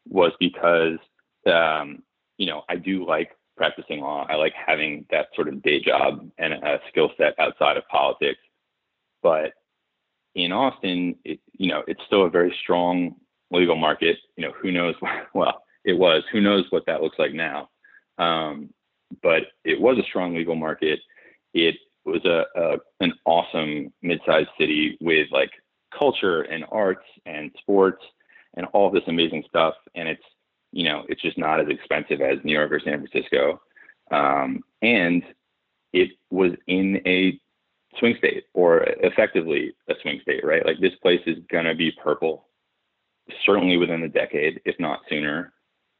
was 0.07 0.31
because 0.39 0.99
um, 1.47 2.03
you 2.37 2.47
know 2.47 2.63
I 2.69 2.75
do 2.75 3.05
like 3.05 3.31
practicing 3.55 4.01
law. 4.01 4.25
I 4.29 4.35
like 4.35 4.53
having 4.53 5.05
that 5.11 5.27
sort 5.35 5.47
of 5.47 5.61
day 5.61 5.79
job 5.79 6.29
and 6.37 6.53
a 6.53 6.79
skill 6.89 7.11
set 7.17 7.39
outside 7.39 7.77
of 7.77 7.87
politics. 7.87 8.39
But 9.21 9.53
in 10.35 10.51
Austin, 10.51 11.15
it, 11.23 11.39
you 11.53 11.67
know, 11.67 11.83
it's 11.87 12.01
still 12.07 12.25
a 12.25 12.29
very 12.29 12.55
strong 12.61 13.15
legal 13.51 13.75
market. 13.75 14.17
You 14.37 14.45
know, 14.47 14.53
who 14.61 14.71
knows? 14.71 14.95
Well, 15.33 15.63
it 15.85 15.93
was. 15.93 16.23
Who 16.31 16.41
knows 16.41 16.65
what 16.69 16.85
that 16.85 17.01
looks 17.01 17.19
like 17.19 17.33
now? 17.33 17.69
Um, 18.17 18.69
but 19.21 19.43
it 19.63 19.79
was 19.79 19.97
a 19.97 20.03
strong 20.03 20.35
legal 20.35 20.55
market. 20.55 20.99
It 21.53 21.75
was 22.05 22.23
a, 22.25 22.45
a 22.55 22.77
an 22.99 23.13
awesome 23.25 23.93
mid-sized 24.01 24.49
city 24.59 24.97
with 25.01 25.27
like 25.31 25.51
culture 25.97 26.41
and 26.43 26.65
arts 26.71 27.05
and 27.25 27.51
sports 27.59 28.03
and 28.55 28.65
all 28.73 28.89
this 28.89 29.03
amazing 29.07 29.43
stuff. 29.47 29.75
And 29.95 30.07
it's 30.07 30.23
you 30.73 30.83
know 30.83 31.05
it's 31.07 31.21
just 31.21 31.37
not 31.37 31.59
as 31.59 31.67
expensive 31.69 32.21
as 32.21 32.39
New 32.43 32.53
York 32.53 32.71
or 32.71 32.79
San 32.79 33.05
Francisco. 33.05 33.61
Um, 34.11 34.63
and 34.81 35.23
it 35.93 36.09
was 36.29 36.51
in 36.67 37.01
a 37.05 37.39
swing 37.99 38.15
state 38.17 38.45
or 38.53 38.79
effectively 38.83 39.73
a 39.87 39.93
swing 40.01 40.19
state, 40.23 40.43
right? 40.43 40.65
Like 40.65 40.79
this 40.81 40.95
place 41.01 41.21
is 41.25 41.37
gonna 41.49 41.75
be 41.75 41.91
purple, 41.91 42.47
certainly 43.45 43.77
within 43.77 44.01
the 44.01 44.09
decade, 44.09 44.61
if 44.65 44.75
not 44.79 45.01
sooner. 45.09 45.53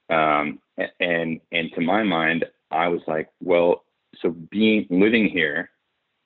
Um, 0.10 0.60
and 1.00 1.40
and 1.52 1.72
to 1.76 1.82
my 1.82 2.04
mind, 2.04 2.46
I 2.72 2.88
was 2.88 3.02
like, 3.08 3.30
well, 3.40 3.84
so 4.22 4.32
being 4.32 4.88
living 4.90 5.30
here 5.30 5.70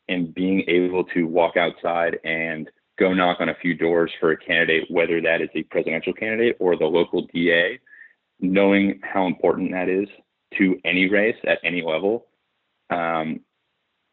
and 0.07 0.33
being 0.33 0.63
able 0.67 1.03
to 1.03 1.23
walk 1.27 1.57
outside 1.57 2.19
and 2.23 2.69
go 2.97 3.13
knock 3.13 3.37
on 3.39 3.49
a 3.49 3.55
few 3.55 3.73
doors 3.73 4.11
for 4.19 4.31
a 4.31 4.37
candidate, 4.37 4.89
whether 4.89 5.21
that 5.21 5.41
is 5.41 5.49
a 5.53 5.63
presidential 5.63 6.13
candidate 6.13 6.57
or 6.59 6.75
the 6.75 6.85
local 6.85 7.27
DA, 7.33 7.79
knowing 8.39 8.99
how 9.03 9.27
important 9.27 9.71
that 9.71 9.89
is 9.89 10.07
to 10.57 10.79
any 10.85 11.09
race 11.09 11.37
at 11.45 11.59
any 11.63 11.81
level, 11.81 12.27
um, 12.89 13.41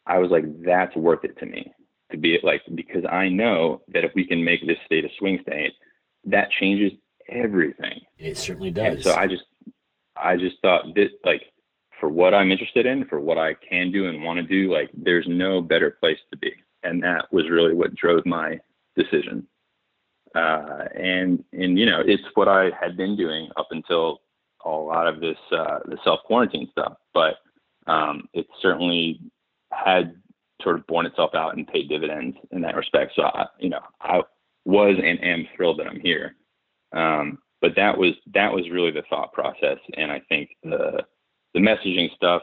I 0.06 0.18
was 0.18 0.30
like, 0.30 0.44
that's 0.64 0.94
worth 0.96 1.24
it 1.24 1.38
to 1.38 1.46
me 1.46 1.72
to 2.10 2.18
be 2.18 2.38
like, 2.42 2.62
because 2.74 3.05
I 3.10 3.28
know 3.28 3.82
that 3.88 4.05
if 4.05 4.12
we 4.14 4.26
can 4.26 4.44
make 4.44 4.66
this 4.66 4.76
state 4.86 5.05
a 5.05 5.09
swing 5.18 5.38
state, 5.42 5.72
that 6.24 6.51
changes 6.51 6.92
everything. 7.28 8.01
It 8.18 8.36
certainly 8.36 8.70
does. 8.70 8.94
And 8.94 9.02
so 9.02 9.14
I 9.14 9.26
just, 9.26 9.44
I 10.16 10.36
just 10.36 10.56
thought 10.62 10.94
that 10.94 11.09
like 11.24 11.42
for 12.01 12.09
what 12.09 12.34
I'm 12.34 12.52
interested 12.52 12.86
in, 12.86 13.06
for 13.06 13.20
what 13.20 13.38
I 13.38 13.55
can 13.55 13.90
do 13.90 14.09
and 14.09 14.22
want 14.22 14.38
to 14.38 14.42
do, 14.42 14.72
like 14.72 14.90
there's 14.94 15.26
no 15.28 15.60
better 15.60 15.92
place 15.92 16.18
to 16.30 16.38
be. 16.38 16.52
And 16.82 17.02
that 17.02 17.32
was 17.32 17.48
really 17.48 17.74
what 17.74 17.94
drove 17.94 18.26
my 18.26 18.59
decision. 18.96 19.46
Uh, 20.35 20.85
and 20.94 21.44
and 21.52 21.78
you 21.78 21.86
know, 21.86 22.02
it's 22.05 22.23
what 22.35 22.48
I 22.48 22.70
had 22.81 22.97
been 22.97 23.16
doing 23.16 23.48
up 23.56 23.69
until 23.70 24.20
a 24.65 24.70
lot 24.70 25.06
of 25.06 25.20
this 25.20 25.39
uh, 25.52 25.78
the 25.86 25.98
self 26.05 26.20
quarantine 26.24 26.69
stuff. 26.73 26.94
But 27.12 27.36
um, 27.86 28.28
it 28.32 28.47
certainly 28.61 29.20
had 29.73 30.15
sort 30.62 30.77
of 30.77 30.86
borne 30.86 31.06
itself 31.06 31.35
out 31.35 31.56
and 31.56 31.66
paid 31.66 31.89
dividends 31.89 32.36
in 32.51 32.62
that 32.62 32.77
respect. 32.77 33.12
So 33.15 33.23
I, 33.23 33.47
you 33.59 33.69
know, 33.69 33.81
I 34.01 34.23
was 34.65 34.97
and 35.02 35.23
am 35.23 35.47
thrilled 35.56 35.78
that 35.78 35.86
I'm 35.86 36.01
here. 36.01 36.36
Um, 36.93 37.39
but 37.61 37.73
that 37.77 37.97
was 37.97 38.12
that 38.35 38.52
was 38.52 38.69
really 38.70 38.90
the 38.90 39.05
thought 39.09 39.32
process, 39.32 39.78
and 39.97 40.11
I 40.11 40.20
think 40.28 40.51
the 40.62 41.02
the 41.55 41.61
messaging 41.61 42.15
stuff, 42.15 42.43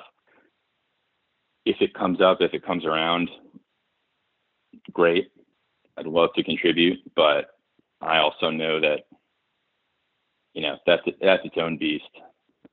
if 1.66 1.78
it 1.82 1.94
comes 1.94 2.22
up, 2.22 2.38
if 2.42 2.54
it 2.54 2.66
comes 2.66 2.86
around, 2.86 3.30
great. 4.94 5.32
I'd 5.98 6.08
love 6.08 6.30
to 6.36 6.44
contribute, 6.44 7.00
but 7.16 7.52
I 8.02 8.18
also 8.18 8.50
know 8.50 8.80
that 8.80 9.06
you 10.54 10.62
know 10.62 10.78
that's 10.86 11.04
that's 11.22 11.46
its 11.46 11.56
own 11.58 11.78
beast, 11.78 12.10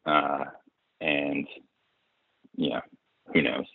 uh, 0.07 0.45
and 1.01 1.47
know 2.57 2.81
who 3.33 3.43
knows. 3.43 3.67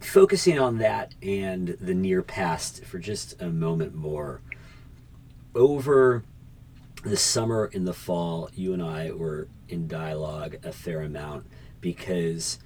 Focusing 0.00 0.58
on 0.58 0.78
that 0.78 1.14
and 1.22 1.76
the 1.80 1.94
near 1.94 2.22
past 2.22 2.84
for 2.84 2.98
just 2.98 3.40
a 3.40 3.48
moment 3.48 3.94
more. 3.94 4.42
Over 5.54 6.22
the 7.02 7.16
summer 7.16 7.70
and 7.72 7.86
the 7.86 7.94
fall, 7.94 8.50
you 8.54 8.74
and 8.74 8.82
I 8.82 9.10
were 9.12 9.48
in 9.68 9.88
dialogue 9.88 10.56
a 10.64 10.72
fair 10.72 11.00
amount 11.00 11.46
because 11.80 12.58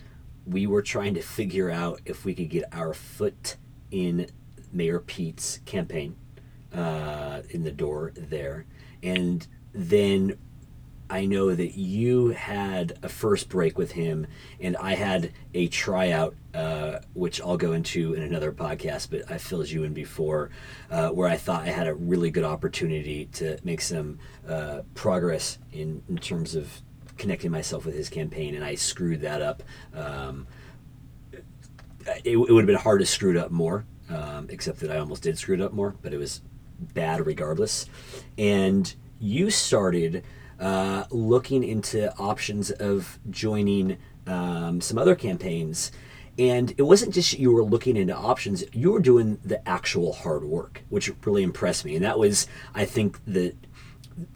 we 0.45 0.67
were 0.67 0.83
trying 0.83 1.15
to 1.15 1.23
figure 1.23 1.71
out 1.71 2.01
if 2.05 2.25
we 2.25 2.35
could 2.35 2.49
get 2.49 2.65
our 2.73 2.95
foot 2.95 3.57
in 3.91 4.27
Mayor 4.73 4.99
Pete's 4.99 5.59
campaign 5.67 6.17
uh, 6.75 7.43
in 7.51 7.65
the 7.65 7.73
door 7.73 8.13
there. 8.17 8.67
And 9.03 9.47
then 9.73 10.39
I 11.11 11.25
know 11.25 11.53
that 11.53 11.77
you 11.77 12.29
had 12.29 12.99
a 13.03 13.09
first 13.09 13.49
break 13.49 13.77
with 13.77 13.93
him, 13.93 14.29
and 14.61 14.77
I 14.77 14.95
had 14.95 15.33
a 15.55 15.67
tryout, 15.67 16.37
uh, 16.55 17.01
which 17.15 17.41
I'll 17.41 17.57
go 17.57 17.73
into 17.73 18.15
in 18.15 18.23
another 18.23 18.53
podcast, 18.53 19.11
but 19.11 19.29
I 19.29 19.39
filled 19.39 19.69
you 19.69 19.83
in 19.83 19.93
before, 19.93 20.51
uh, 20.89 21.09
where 21.09 21.29
I 21.29 21.37
thought 21.37 21.63
I 21.63 21.71
had 21.71 21.89
a 21.89 21.95
really 21.95 22.31
good 22.31 22.45
opportunity 22.45 23.27
to 23.33 23.59
make 23.65 23.81
some 23.81 24.21
uh, 24.49 24.83
progress 24.95 25.59
in, 25.73 26.01
in 26.09 26.17
terms 26.19 26.55
of 26.55 26.81
connecting 27.19 27.51
myself 27.51 27.85
with 27.85 27.97
his 27.97 28.09
campaign, 28.09 28.55
and 28.55 28.65
I 28.65 28.77
screwed 28.77 29.23
that 29.23 29.43
up. 29.43 29.65
Um, 29.93 30.47
it, 32.25 32.35
it 32.35 32.37
would 32.37 32.63
have 32.63 32.67
been 32.67 32.77
hard 32.77 33.01
to 33.01 33.07
screw 33.07 33.33
it 33.33 33.37
up 33.37 33.51
more, 33.51 33.85
um, 34.09 34.47
except 34.49 34.79
that 34.81 34.93
I 34.93 34.99
almost 34.99 35.25
did 35.25 35.37
screw 35.39 35.57
it 35.57 35.61
up 35.61 35.73
more, 35.73 35.97
but 36.03 36.15
it 36.15 36.19
was 36.19 36.41
bad 36.81 37.27
regardless. 37.27 37.86
And 38.39 38.93
you 39.19 39.51
started 39.51 40.24
uh, 40.59 41.05
looking 41.11 41.65
into 41.65 42.15
options 42.19 42.70
of 42.70 43.19
joining 43.31 43.98
um, 44.27 44.81
some 44.81 44.98
other 44.98 45.15
campaigns. 45.15 45.90
And 46.39 46.73
it 46.78 46.82
wasn't 46.82 47.12
just 47.12 47.39
you 47.39 47.52
were 47.52 47.65
looking 47.65 47.97
into 47.97 48.16
options, 48.16 48.65
you 48.73 48.93
were 48.93 49.01
doing 49.01 49.39
the 49.44 49.66
actual 49.69 50.12
hard 50.12 50.44
work, 50.44 50.82
which 50.89 51.11
really 51.24 51.43
impressed 51.43 51.85
me. 51.85 51.97
And 51.97 52.05
that 52.05 52.19
was, 52.19 52.47
I 52.74 52.85
think, 52.85 53.19
the 53.27 53.55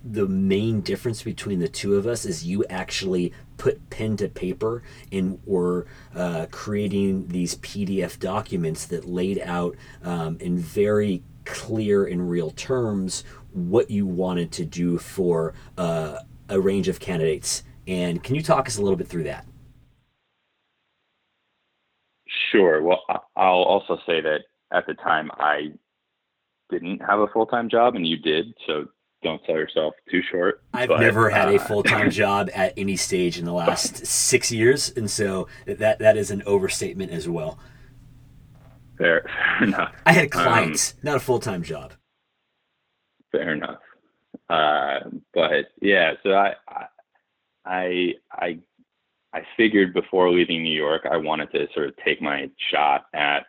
the 0.02 0.26
main 0.26 0.80
difference 0.80 1.22
between 1.22 1.58
the 1.58 1.68
two 1.68 1.96
of 1.96 2.06
us 2.06 2.24
is 2.24 2.46
you 2.46 2.64
actually 2.70 3.32
put 3.58 3.90
pen 3.90 4.16
to 4.16 4.28
paper 4.28 4.82
and 5.12 5.38
were 5.44 5.86
uh, 6.14 6.46
creating 6.50 7.28
these 7.28 7.56
PDF 7.56 8.18
documents 8.18 8.86
that 8.86 9.06
laid 9.06 9.38
out 9.40 9.76
um, 10.02 10.38
in 10.40 10.56
very 10.56 11.22
clear 11.44 12.04
in 12.04 12.26
real 12.26 12.50
terms 12.50 13.24
what 13.52 13.90
you 13.90 14.06
wanted 14.06 14.50
to 14.52 14.64
do 14.64 14.98
for 14.98 15.54
uh, 15.78 16.18
a 16.48 16.60
range 16.60 16.88
of 16.88 17.00
candidates. 17.00 17.62
And 17.86 18.22
can 18.22 18.34
you 18.34 18.42
talk 18.42 18.66
us 18.66 18.78
a 18.78 18.82
little 18.82 18.96
bit 18.96 19.08
through 19.08 19.24
that? 19.24 19.46
Sure. 22.50 22.82
Well, 22.82 23.02
I'll 23.36 23.62
also 23.62 23.98
say 24.06 24.20
that 24.20 24.40
at 24.72 24.86
the 24.86 24.94
time 24.94 25.30
I 25.38 25.72
didn't 26.70 27.00
have 27.00 27.20
a 27.20 27.26
full 27.28 27.46
time 27.46 27.68
job, 27.68 27.94
and 27.94 28.06
you 28.06 28.16
did. 28.16 28.54
So 28.66 28.86
don't 29.22 29.40
sell 29.46 29.56
yourself 29.56 29.94
too 30.10 30.22
short. 30.30 30.62
I've 30.72 30.88
but, 30.88 31.00
never 31.00 31.30
had 31.30 31.48
uh, 31.48 31.52
a 31.52 31.58
full 31.58 31.82
time 31.82 32.10
job 32.22 32.50
at 32.54 32.72
any 32.76 32.96
stage 32.96 33.38
in 33.38 33.44
the 33.44 33.52
last 33.52 34.06
six 34.06 34.50
years, 34.50 34.92
and 34.96 35.10
so 35.10 35.48
that 35.66 35.98
that 35.98 36.16
is 36.16 36.30
an 36.30 36.42
overstatement 36.46 37.10
as 37.12 37.28
well. 37.28 37.58
Fair, 38.98 39.24
fair 39.58 39.68
enough. 39.68 39.94
I 40.06 40.12
had 40.12 40.30
clients, 40.30 40.92
um, 40.92 40.98
not 41.02 41.16
a 41.16 41.20
full 41.20 41.38
time 41.38 41.62
job. 41.62 41.92
Fair 43.32 43.52
enough. 43.54 43.80
Uh, 44.48 45.00
but 45.32 45.66
yeah, 45.80 46.12
so 46.22 46.32
I, 46.32 46.54
I, 47.64 48.12
I, 48.30 48.58
I 49.32 49.42
figured 49.56 49.94
before 49.94 50.30
leaving 50.30 50.62
New 50.62 50.76
York, 50.76 51.06
I 51.10 51.16
wanted 51.16 51.50
to 51.52 51.66
sort 51.74 51.88
of 51.88 51.94
take 52.04 52.20
my 52.22 52.50
shot 52.70 53.06
at 53.14 53.46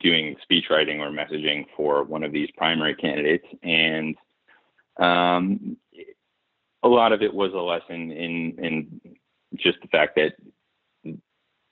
doing 0.00 0.36
speech 0.42 0.66
writing 0.70 1.00
or 1.00 1.10
messaging 1.10 1.66
for 1.76 2.04
one 2.04 2.22
of 2.22 2.32
these 2.32 2.50
primary 2.56 2.94
candidates, 2.94 3.46
and 3.62 4.16
um, 4.98 5.76
a 6.82 6.88
lot 6.88 7.12
of 7.12 7.22
it 7.22 7.32
was 7.32 7.52
a 7.52 7.56
lesson 7.56 8.10
in 8.12 8.58
in 8.58 9.00
just 9.56 9.78
the 9.82 9.88
fact 9.88 10.16
that 10.16 10.34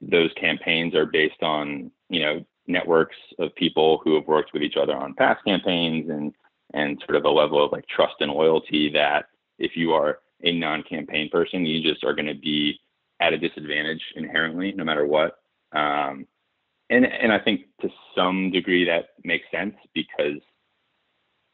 those 0.00 0.30
campaigns 0.40 0.94
are 0.94 1.06
based 1.06 1.42
on 1.42 1.90
you 2.12 2.20
know 2.20 2.44
networks 2.68 3.16
of 3.40 3.54
people 3.56 4.00
who 4.04 4.14
have 4.14 4.26
worked 4.28 4.52
with 4.52 4.62
each 4.62 4.76
other 4.80 4.94
on 4.94 5.14
past 5.14 5.44
campaigns 5.44 6.08
and 6.08 6.32
and 6.74 7.02
sort 7.06 7.16
of 7.16 7.24
a 7.24 7.30
level 7.30 7.62
of 7.62 7.72
like 7.72 7.86
trust 7.88 8.14
and 8.20 8.30
loyalty 8.30 8.90
that 8.92 9.26
if 9.58 9.72
you 9.76 9.92
are 9.92 10.20
a 10.44 10.52
non-campaign 10.52 11.28
person, 11.30 11.66
you 11.66 11.82
just 11.82 12.04
are 12.04 12.14
going 12.14 12.26
to 12.26 12.34
be 12.34 12.78
at 13.20 13.32
a 13.32 13.38
disadvantage 13.38 14.02
inherently, 14.16 14.72
no 14.72 14.84
matter 14.84 15.06
what. 15.06 15.38
Um, 15.72 16.26
and 16.90 17.06
and 17.06 17.32
I 17.32 17.38
think 17.38 17.62
to 17.80 17.88
some 18.16 18.50
degree 18.50 18.84
that 18.84 19.10
makes 19.24 19.46
sense 19.50 19.74
because 19.94 20.40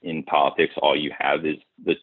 in 0.03 0.23
politics, 0.25 0.75
all 0.81 0.97
you 0.97 1.13
have 1.19 1.45
is 1.45 1.57
the 1.85 1.95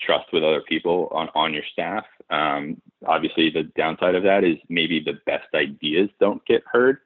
trust 0.00 0.26
with 0.32 0.42
other 0.42 0.62
people 0.62 1.08
on, 1.12 1.28
on 1.34 1.52
your 1.52 1.62
staff. 1.72 2.04
Um, 2.30 2.80
obviously, 3.06 3.50
the 3.50 3.64
downside 3.76 4.14
of 4.14 4.22
that 4.24 4.44
is 4.44 4.56
maybe 4.68 5.00
the 5.00 5.18
best 5.26 5.48
ideas 5.54 6.08
don't 6.20 6.44
get 6.46 6.62
heard. 6.70 6.98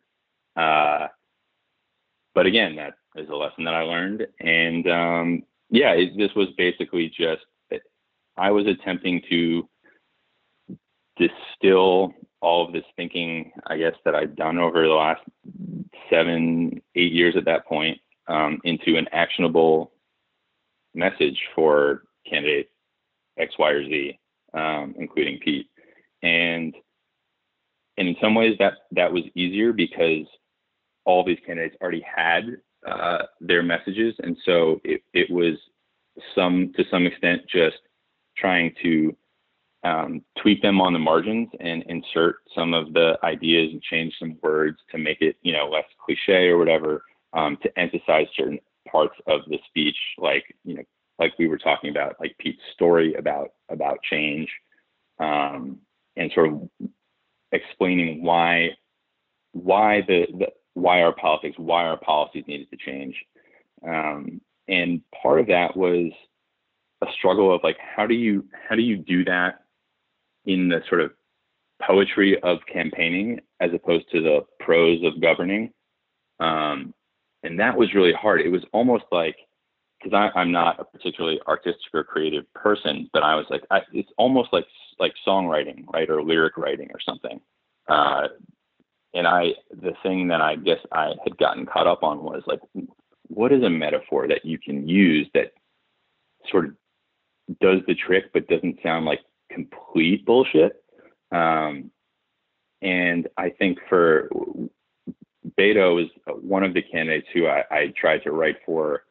Uh, 0.57 1.09
but 2.35 2.47
again, 2.47 2.77
that 2.77 2.95
is 3.17 3.29
a 3.29 3.35
lesson 3.35 3.65
that 3.65 3.75
I 3.75 3.83
learned. 3.83 4.27
And 4.41 4.89
um, 4.89 5.43
yeah, 5.71 5.93
it, 5.93 6.17
this 6.17 6.35
was 6.35 6.49
basically 6.57 7.09
just 7.09 7.43
I 8.37 8.51
was 8.51 8.67
attempting 8.67 9.23
to 9.29 9.69
distill 11.17 12.15
all 12.41 12.67
of 12.67 12.73
this 12.73 12.85
thinking, 12.97 13.53
I 13.67 13.77
guess, 13.77 13.95
that 14.05 14.15
I'd 14.15 14.37
done 14.37 14.59
over 14.59 14.83
the 14.83 14.95
last 14.95 15.23
seven, 16.11 16.81
eight 16.95 17.13
years 17.13 17.37
at 17.37 17.45
that 17.45 17.67
point 17.67 17.99
um, 18.29 18.59
into 18.65 18.97
an 18.97 19.07
actionable 19.13 19.93
message 20.95 21.39
for 21.55 22.05
candidate 22.29 22.71
X, 23.39 23.55
Y, 23.59 23.71
or 23.71 23.85
Z, 23.85 24.19
um, 24.55 24.95
including 24.99 25.39
Pete. 25.39 25.69
And 26.23 26.75
and 27.99 28.09
in 28.09 28.17
some 28.21 28.35
ways 28.35 28.57
that 28.59 28.75
that 28.93 29.13
was 29.13 29.25
easier 29.35 29.73
because 29.73 30.27
all 31.05 31.25
these 31.25 31.39
candidates 31.45 31.77
already 31.81 32.05
had 32.05 32.57
uh, 32.87 33.23
their 33.41 33.63
messages, 33.63 34.15
and 34.23 34.37
so 34.45 34.81
it, 34.85 35.03
it 35.13 35.31
was 35.31 35.57
some 36.35 36.73
to 36.77 36.85
some 36.91 37.07
extent 37.07 37.43
just 37.49 37.79
trying 38.37 38.73
to 38.83 39.17
um, 39.85 40.23
tweak 40.41 40.63
them 40.63 40.81
on 40.81 40.93
the 40.93 40.99
margins 40.99 41.49
and 41.61 41.83
insert 41.89 42.37
some 42.55 42.73
of 42.73 42.93
the 42.93 43.19
ideas 43.25 43.71
and 43.73 43.83
change 43.83 44.15
some 44.19 44.39
words 44.43 44.79
to 44.91 44.99
make 44.99 45.21
it, 45.21 45.37
you 45.43 45.53
know, 45.53 45.69
less 45.69 45.85
cliche 46.05 46.49
or 46.49 46.59
whatever, 46.59 47.03
um, 47.33 47.57
to 47.63 47.79
emphasize 47.79 48.27
certain 48.37 48.61
parts 48.91 49.15
of 49.27 49.41
the 49.49 49.59
speech, 49.69 49.97
like, 50.19 50.45
you 50.65 50.75
know, 50.75 50.83
like 51.19 51.33
we 51.39 51.49
were 51.49 51.59
talking 51.59 51.91
about, 51.91 52.17
like 52.21 52.37
Pete's 52.39 52.63
story 52.75 53.15
about 53.15 53.51
about 53.69 53.99
change, 54.09 54.49
um, 55.19 55.79
and 56.17 56.31
sort 56.33 56.49
of 56.49 56.69
explaining 57.53 58.23
why 58.23 58.71
why 59.53 60.03
the, 60.09 60.27
the 60.39 60.47
why 60.75 61.03
our 61.03 61.15
politics, 61.15 61.57
why 61.59 61.85
our 61.85 61.99
policies 61.99 62.45
needed 62.47 62.71
to 62.71 62.77
change. 62.77 63.15
Um, 63.87 64.41
and 64.69 65.01
part 65.23 65.41
of 65.41 65.47
that 65.49 65.77
was 65.77 66.13
a 67.03 67.07
struggle 67.19 67.55
of 67.55 67.61
like 67.65 67.77
how 67.79 68.07
do 68.07 68.15
you 68.15 68.45
how 68.69 68.77
do 68.77 68.83
you 68.83 68.97
do 68.97 69.25
that 69.25 69.65
in 70.47 70.69
the 70.69 70.81
sort 70.89 71.01
of 71.01 71.11
poetry 71.87 72.41
of 72.43 72.59
campaigning 72.73 73.41
as 73.61 73.71
opposed 73.75 74.11
to 74.13 74.23
the 74.23 74.41
prose 74.61 75.03
of 75.05 75.21
governing. 75.21 75.73
Um, 76.41 76.95
and 77.43 77.59
that 77.59 77.77
was 77.77 77.95
really 77.95 78.13
hard. 78.13 78.41
It 78.41 78.51
was 78.51 78.63
almost 78.73 79.05
like, 79.11 79.37
because 80.03 80.31
I'm 80.35 80.51
not 80.51 80.81
a 80.81 80.85
particularly 80.85 81.41
artistic 81.47 81.95
or 81.95 82.03
creative 82.03 82.45
person, 82.55 83.09
but 83.13 83.23
I 83.23 83.37
was 83.37 83.47
like, 83.51 83.63
I, 83.71 83.81
it's 83.93 84.11
almost 84.17 84.53
like 84.53 84.67
like 84.99 85.15
songwriting, 85.27 85.85
right, 85.93 86.11
or 86.11 86.23
lyric 86.23 86.57
writing 86.57 86.89
or 86.93 87.01
something. 87.01 87.41
Uh, 87.89 88.29
and 89.15 89.27
I, 89.27 89.53
the 89.71 89.93
thing 90.03 90.29
that 90.29 90.41
I 90.41 90.57
guess 90.57 90.79
I 90.91 91.13
had 91.25 91.37
gotten 91.39 91.67
caught 91.67 91.87
up 91.87 92.03
on 92.03 92.23
was 92.23 92.43
like, 92.47 92.61
what 93.29 93.53
is 93.53 93.63
a 93.63 93.71
metaphor 93.71 94.27
that 94.29 94.45
you 94.45 94.59
can 94.59 94.89
use 94.89 95.29
that 95.35 95.53
sort 96.51 96.67
of 96.67 96.75
does 97.61 97.81
the 97.87 97.95
trick 97.95 98.33
but 98.33 98.49
doesn't 98.49 98.79
sound 98.83 99.05
like 99.05 99.21
complete 99.51 100.25
bullshit. 100.25 100.83
Um, 101.31 101.91
and 102.81 103.29
I 103.37 103.51
think 103.51 103.79
for 103.89 104.29
Beto 105.59 106.03
is 106.03 106.11
one 106.27 106.63
of 106.63 106.75
the 106.75 106.83
candidates 106.83 107.29
who 107.33 107.47
I, 107.47 107.65
I 107.71 107.93
tried 107.97 108.23
to 108.25 108.33
write 108.33 108.57
for 108.65 109.05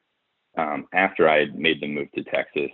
um, 0.57 0.87
after 0.93 1.29
I 1.29 1.39
had 1.39 1.57
made 1.57 1.81
the 1.81 1.87
move 1.87 2.11
to 2.13 2.23
Texas 2.23 2.71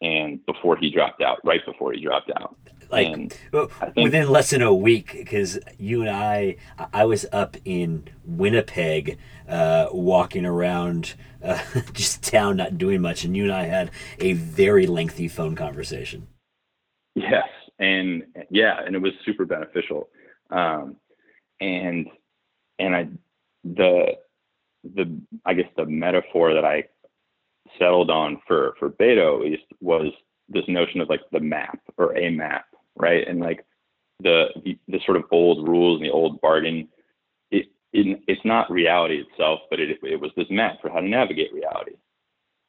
and 0.00 0.44
before 0.46 0.76
he 0.76 0.90
dropped 0.90 1.22
out, 1.22 1.38
right 1.44 1.64
before 1.66 1.92
he 1.92 2.02
dropped 2.02 2.30
out. 2.40 2.56
Like 2.90 3.14
think, 3.52 3.96
within 3.96 4.28
less 4.28 4.50
than 4.50 4.62
a 4.62 4.74
week, 4.74 5.12
because 5.12 5.58
you 5.78 6.02
and 6.02 6.10
I, 6.10 6.56
I 6.92 7.04
was 7.04 7.26
up 7.32 7.56
in 7.64 8.08
Winnipeg, 8.24 9.18
uh, 9.48 9.88
walking 9.92 10.44
around 10.44 11.14
uh, 11.42 11.62
just 11.92 12.22
town, 12.22 12.56
not 12.56 12.78
doing 12.78 13.00
much, 13.00 13.24
and 13.24 13.36
you 13.36 13.44
and 13.44 13.52
I 13.52 13.64
had 13.64 13.90
a 14.18 14.32
very 14.34 14.86
lengthy 14.86 15.28
phone 15.28 15.54
conversation. 15.54 16.28
Yes, 17.14 17.48
and 17.78 18.24
yeah, 18.50 18.80
and 18.84 18.94
it 18.94 19.02
was 19.02 19.12
super 19.24 19.44
beneficial. 19.44 20.08
Um, 20.50 20.96
and 21.60 22.06
and 22.78 22.96
I 22.96 23.08
the 23.64 24.16
the 24.82 25.20
I 25.44 25.54
guess 25.54 25.68
the 25.76 25.86
metaphor 25.86 26.54
that 26.54 26.64
I 26.64 26.84
settled 27.78 28.10
on 28.10 28.40
for 28.46 28.74
for 28.78 28.90
Beto 28.90 29.36
at 29.36 29.50
least 29.50 29.64
was 29.80 30.12
this 30.48 30.64
notion 30.68 31.00
of 31.00 31.08
like 31.08 31.22
the 31.30 31.40
map 31.40 31.78
or 31.96 32.16
a 32.16 32.30
map, 32.30 32.66
right? 32.96 33.26
And 33.26 33.40
like 33.40 33.64
the 34.20 34.46
the, 34.64 34.78
the 34.88 35.00
sort 35.04 35.16
of 35.16 35.24
old 35.30 35.68
rules 35.68 36.00
and 36.00 36.06
the 36.06 36.12
old 36.12 36.40
bargain. 36.40 36.88
It, 37.50 37.66
it 37.92 38.22
it's 38.26 38.44
not 38.44 38.70
reality 38.70 39.22
itself, 39.22 39.60
but 39.70 39.80
it 39.80 39.98
it 40.02 40.20
was 40.20 40.30
this 40.36 40.50
map 40.50 40.78
for 40.80 40.90
how 40.90 41.00
to 41.00 41.08
navigate 41.08 41.52
reality. 41.52 41.96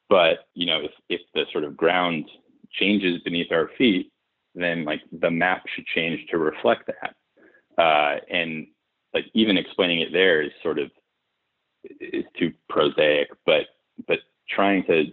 But 0.10 0.48
you 0.54 0.66
know, 0.66 0.82
if 0.82 0.91
if 1.10 1.22
the 1.34 1.45
sort 1.52 1.64
of 1.64 1.78
ground 1.78 2.30
changes 2.72 3.22
beneath 3.24 3.52
our 3.52 3.70
feet, 3.78 4.12
then 4.56 4.86
like 4.86 5.02
the 5.12 5.32
map 5.32 5.64
should 5.74 5.86
change 5.88 6.26
to 6.30 6.38
reflect 6.38 6.88
that. 6.88 7.16
Uh, 7.82 8.20
and 8.30 8.68
like 9.14 9.26
even 9.34 9.58
explaining 9.58 10.02
it 10.02 10.12
there 10.12 10.41
is 10.41 10.52
sort 10.62 10.80
of 10.80 10.91
is 12.00 12.26
too 12.38 12.52
prosaic, 12.70 13.30
but 13.45 13.66
but 14.08 14.20
trying 14.50 14.84
to 14.86 15.06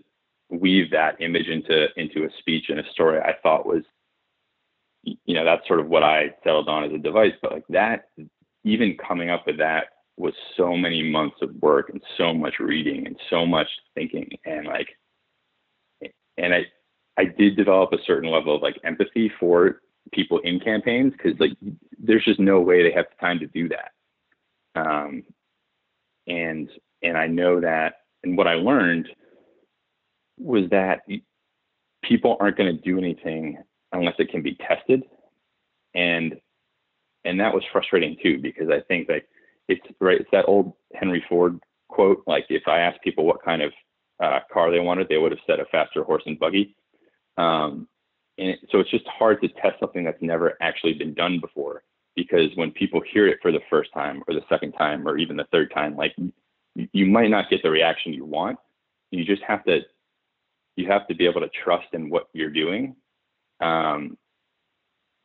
weave 0.50 0.90
that 0.90 1.20
image 1.20 1.48
into 1.48 1.88
into 1.96 2.24
a 2.24 2.30
speech 2.38 2.66
and 2.68 2.80
a 2.80 2.90
story, 2.90 3.20
I 3.20 3.34
thought 3.42 3.66
was 3.66 3.82
you 5.02 5.34
know 5.34 5.44
that's 5.44 5.66
sort 5.66 5.80
of 5.80 5.88
what 5.88 6.02
I 6.02 6.34
settled 6.44 6.68
on 6.68 6.84
as 6.84 6.92
a 6.92 6.98
device. 6.98 7.32
But 7.42 7.52
like 7.52 7.66
that, 7.70 8.08
even 8.64 8.96
coming 8.96 9.30
up 9.30 9.46
with 9.46 9.58
that 9.58 9.84
was 10.16 10.34
so 10.56 10.76
many 10.76 11.02
months 11.02 11.36
of 11.40 11.54
work 11.62 11.88
and 11.90 12.02
so 12.18 12.34
much 12.34 12.54
reading 12.58 13.06
and 13.06 13.16
so 13.30 13.46
much 13.46 13.68
thinking 13.94 14.28
and 14.44 14.66
like 14.66 14.88
and 16.36 16.54
I 16.54 16.66
I 17.16 17.24
did 17.24 17.56
develop 17.56 17.92
a 17.92 18.02
certain 18.06 18.30
level 18.30 18.54
of 18.56 18.62
like 18.62 18.78
empathy 18.84 19.30
for 19.40 19.80
people 20.12 20.38
in 20.38 20.60
campaigns 20.60 21.12
because 21.12 21.38
like 21.38 21.52
there's 21.98 22.24
just 22.24 22.40
no 22.40 22.60
way 22.60 22.82
they 22.82 22.92
have 22.92 23.06
the 23.10 23.26
time 23.26 23.38
to 23.40 23.46
do 23.46 23.68
that. 23.68 23.92
Um, 24.74 25.22
and 26.26 26.70
and 27.02 27.16
I 27.16 27.26
know 27.26 27.60
that, 27.60 27.94
and 28.24 28.36
what 28.36 28.46
I 28.46 28.54
learned 28.54 29.08
was 30.38 30.68
that 30.70 31.00
people 32.02 32.36
aren't 32.40 32.56
going 32.56 32.74
to 32.74 32.82
do 32.82 32.98
anything 32.98 33.58
unless 33.92 34.14
it 34.18 34.30
can 34.30 34.42
be 34.42 34.54
tested, 34.56 35.02
and 35.94 36.40
and 37.24 37.38
that 37.40 37.54
was 37.54 37.62
frustrating 37.72 38.16
too 38.22 38.38
because 38.38 38.68
I 38.70 38.80
think 38.88 39.08
like 39.08 39.26
it's 39.68 39.86
right. 40.00 40.20
It's 40.20 40.30
that 40.32 40.46
old 40.48 40.72
Henry 40.94 41.24
Ford 41.28 41.60
quote. 41.88 42.22
Like 42.26 42.46
if 42.48 42.66
I 42.66 42.80
asked 42.80 43.02
people 43.02 43.24
what 43.24 43.44
kind 43.44 43.62
of 43.62 43.72
uh, 44.22 44.40
car 44.52 44.70
they 44.70 44.80
wanted, 44.80 45.08
they 45.08 45.18
would 45.18 45.32
have 45.32 45.40
said 45.46 45.60
a 45.60 45.66
faster 45.66 46.04
horse 46.04 46.22
and 46.26 46.38
buggy. 46.38 46.76
Um, 47.36 47.88
and 48.38 48.56
so 48.70 48.80
it's 48.80 48.90
just 48.90 49.06
hard 49.06 49.40
to 49.42 49.48
test 49.48 49.78
something 49.80 50.04
that's 50.04 50.22
never 50.22 50.56
actually 50.60 50.94
been 50.94 51.14
done 51.14 51.40
before 51.40 51.82
because 52.16 52.50
when 52.54 52.70
people 52.70 53.00
hear 53.12 53.26
it 53.28 53.38
for 53.40 53.52
the 53.52 53.60
first 53.68 53.92
time 53.92 54.22
or 54.26 54.34
the 54.34 54.44
second 54.48 54.72
time 54.72 55.06
or 55.06 55.18
even 55.18 55.36
the 55.36 55.46
third 55.52 55.70
time, 55.72 55.96
like 55.96 56.14
you 56.92 57.06
might 57.06 57.30
not 57.30 57.50
get 57.50 57.62
the 57.62 57.70
reaction 57.70 58.12
you 58.12 58.24
want. 58.24 58.58
You 59.10 59.24
just 59.24 59.42
have 59.42 59.64
to 59.64 59.80
you 60.76 60.86
have 60.88 61.06
to 61.08 61.14
be 61.14 61.26
able 61.26 61.40
to 61.40 61.50
trust 61.64 61.88
in 61.92 62.08
what 62.08 62.28
you're 62.32 62.50
doing. 62.50 62.96
Um, 63.60 64.16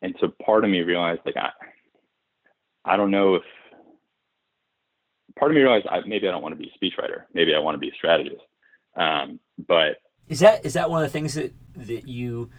and 0.01 0.15
so 0.19 0.31
part 0.45 0.63
of 0.63 0.69
me 0.69 0.81
realized 0.81 1.21
like 1.25 1.37
I 1.37 1.49
I 2.83 2.97
don't 2.97 3.11
know 3.11 3.35
if 3.35 3.43
part 5.37 5.51
of 5.51 5.55
me 5.55 5.61
realized 5.61 5.87
I, 5.87 6.01
maybe 6.05 6.27
I 6.27 6.31
don't 6.31 6.41
want 6.41 6.53
to 6.53 6.59
be 6.59 6.71
a 6.73 6.77
speechwriter. 6.77 7.23
Maybe 7.33 7.55
I 7.55 7.59
want 7.59 7.75
to 7.75 7.79
be 7.79 7.89
a 7.89 7.95
strategist. 7.95 8.41
Um, 8.95 9.39
but 9.67 9.97
is 10.27 10.39
that 10.39 10.65
is 10.65 10.73
that 10.73 10.89
one 10.89 11.03
of 11.03 11.09
the 11.09 11.13
things 11.13 11.33
that 11.35 11.53
that 11.75 12.07
you 12.07 12.49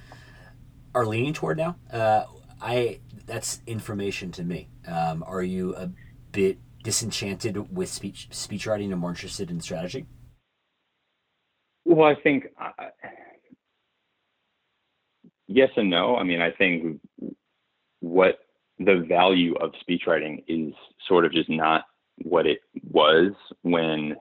are 0.94 1.06
leaning 1.06 1.32
toward 1.32 1.58
now? 1.58 1.76
Uh, 1.92 2.24
I 2.60 3.00
that's 3.26 3.60
information 3.66 4.30
to 4.32 4.44
me. 4.44 4.68
Um, 4.86 5.24
are 5.26 5.42
you 5.42 5.74
a 5.76 5.90
bit 6.32 6.58
disenchanted 6.82 7.74
with 7.74 7.88
speech 7.88 8.28
speech 8.30 8.66
writing 8.66 8.92
and 8.92 9.00
more 9.00 9.10
interested 9.10 9.50
in 9.50 9.60
strategy? 9.60 10.06
Well, 11.84 12.06
I 12.06 12.20
think 12.20 12.46
yes 15.48 15.70
and 15.76 15.90
no. 15.90 16.16
I 16.16 16.22
mean, 16.22 16.40
I 16.40 16.50
think 16.50 17.00
what 18.00 18.38
the 18.78 19.04
value 19.08 19.54
of 19.56 19.72
speech 19.80 20.02
writing 20.06 20.42
is 20.48 20.72
sort 21.08 21.24
of 21.24 21.32
just 21.32 21.48
not 21.48 21.84
what 22.22 22.46
it 22.46 22.60
was 22.90 23.32
when 23.62 24.16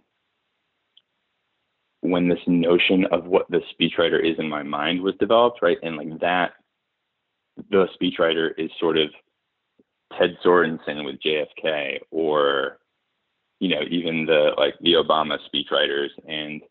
when 2.01 2.29
this 2.29 2.39
notion 2.45 3.05
of 3.11 3.25
what 3.25 3.49
the 3.49 3.61
speechwriter 3.73 4.23
is 4.23 4.37
in 4.37 4.47
my 4.47 4.61
mind 4.61 5.01
was 5.01 5.15
developed, 5.19 5.61
right? 5.61 5.77
And 5.81 5.97
like 5.97 6.19
that, 6.19 6.53
the 7.71 7.87
speechwriter 7.99 8.51
is 8.57 8.69
sort 8.79 8.97
of 8.97 9.09
Ted 10.17 10.37
Sorensen 10.45 11.03
with 11.03 11.15
JFK, 11.21 11.99
or 12.11 12.77
you 13.59 13.69
know, 13.69 13.81
even 13.89 14.25
the 14.25 14.51
like 14.57 14.75
the 14.81 14.93
Obama 14.93 15.37
speechwriters, 15.53 16.09
and 16.27 16.61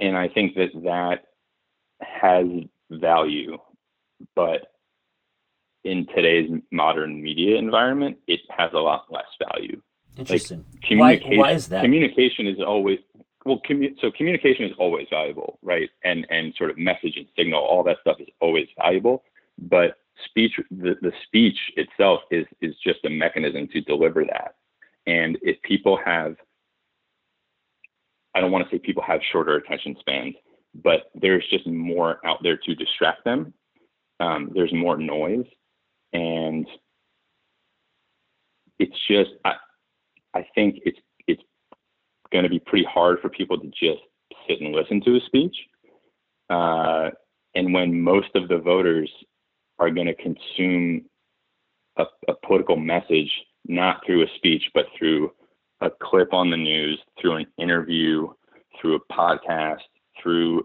and 0.00 0.16
I 0.16 0.28
think 0.28 0.54
that 0.54 0.70
that 0.84 1.24
has 2.00 2.46
value, 3.00 3.58
but 4.34 4.72
in 5.84 6.06
today's 6.14 6.50
modern 6.70 7.20
media 7.22 7.56
environment, 7.56 8.16
it 8.26 8.40
has 8.56 8.70
a 8.72 8.78
lot 8.78 9.06
less 9.10 9.24
value. 9.52 9.80
Interesting. 10.16 10.58
Like, 10.58 10.82
communication, 10.88 11.38
why, 11.38 11.48
why 11.48 11.52
is 11.52 11.68
that? 11.68 11.82
Communication 11.82 12.46
is 12.46 12.58
always 12.60 12.98
well, 13.44 13.60
commu- 13.68 13.94
so 14.00 14.10
communication 14.10 14.66
is 14.66 14.72
always 14.78 15.06
valuable, 15.10 15.58
right? 15.62 15.90
And 16.04 16.26
and 16.30 16.54
sort 16.56 16.70
of 16.70 16.78
message 16.78 17.16
and 17.16 17.26
signal, 17.36 17.60
all 17.60 17.82
that 17.84 17.98
stuff 18.00 18.18
is 18.20 18.28
always 18.40 18.68
valuable. 18.76 19.24
But 19.58 19.96
speech, 20.24 20.52
the, 20.70 20.96
the 21.00 21.12
speech 21.26 21.58
itself 21.76 22.20
is 22.30 22.46
is 22.60 22.74
just 22.84 23.04
a 23.04 23.10
mechanism 23.10 23.68
to 23.68 23.80
deliver 23.80 24.24
that. 24.24 24.56
And 25.06 25.38
if 25.42 25.60
people 25.62 25.98
have, 26.04 26.36
I 28.34 28.40
don't 28.40 28.52
want 28.52 28.68
to 28.68 28.74
say 28.74 28.78
people 28.78 29.02
have 29.02 29.20
shorter 29.32 29.56
attention 29.56 29.96
spans, 29.98 30.34
but 30.74 31.10
there's 31.14 31.44
just 31.50 31.66
more 31.66 32.24
out 32.26 32.38
there 32.42 32.56
to 32.56 32.74
distract 32.74 33.24
them. 33.24 33.52
Um, 34.20 34.50
there's 34.54 34.72
more 34.72 34.96
noise, 34.96 35.46
and 36.12 36.66
it's 38.78 38.96
just 39.08 39.30
I, 39.44 39.54
I 40.34 40.46
think 40.54 40.80
it's 40.84 40.98
it's 41.26 41.42
going 42.32 42.44
to 42.44 42.50
be 42.50 42.60
pretty 42.60 42.86
hard 42.88 43.18
for 43.20 43.28
people 43.28 43.58
to 43.58 43.66
just 43.68 44.02
sit 44.48 44.60
and 44.60 44.74
listen 44.74 45.00
to 45.02 45.16
a 45.16 45.20
speech. 45.26 45.56
Uh, 46.48 47.10
and 47.54 47.72
when 47.72 48.00
most 48.00 48.28
of 48.34 48.48
the 48.48 48.58
voters 48.58 49.10
are 49.78 49.90
going 49.90 50.06
to 50.06 50.14
consume 50.14 51.04
a, 51.96 52.04
a 52.28 52.34
political 52.46 52.76
message 52.76 53.30
not 53.66 54.00
through 54.04 54.22
a 54.22 54.26
speech, 54.36 54.62
but 54.74 54.86
through 54.98 55.32
a 55.80 55.90
clip 56.02 56.32
on 56.32 56.50
the 56.50 56.56
news, 56.56 56.98
through 57.20 57.36
an 57.36 57.46
interview, 57.58 58.28
through 58.80 58.96
a 58.96 59.12
podcast, 59.12 59.78
through 60.22 60.64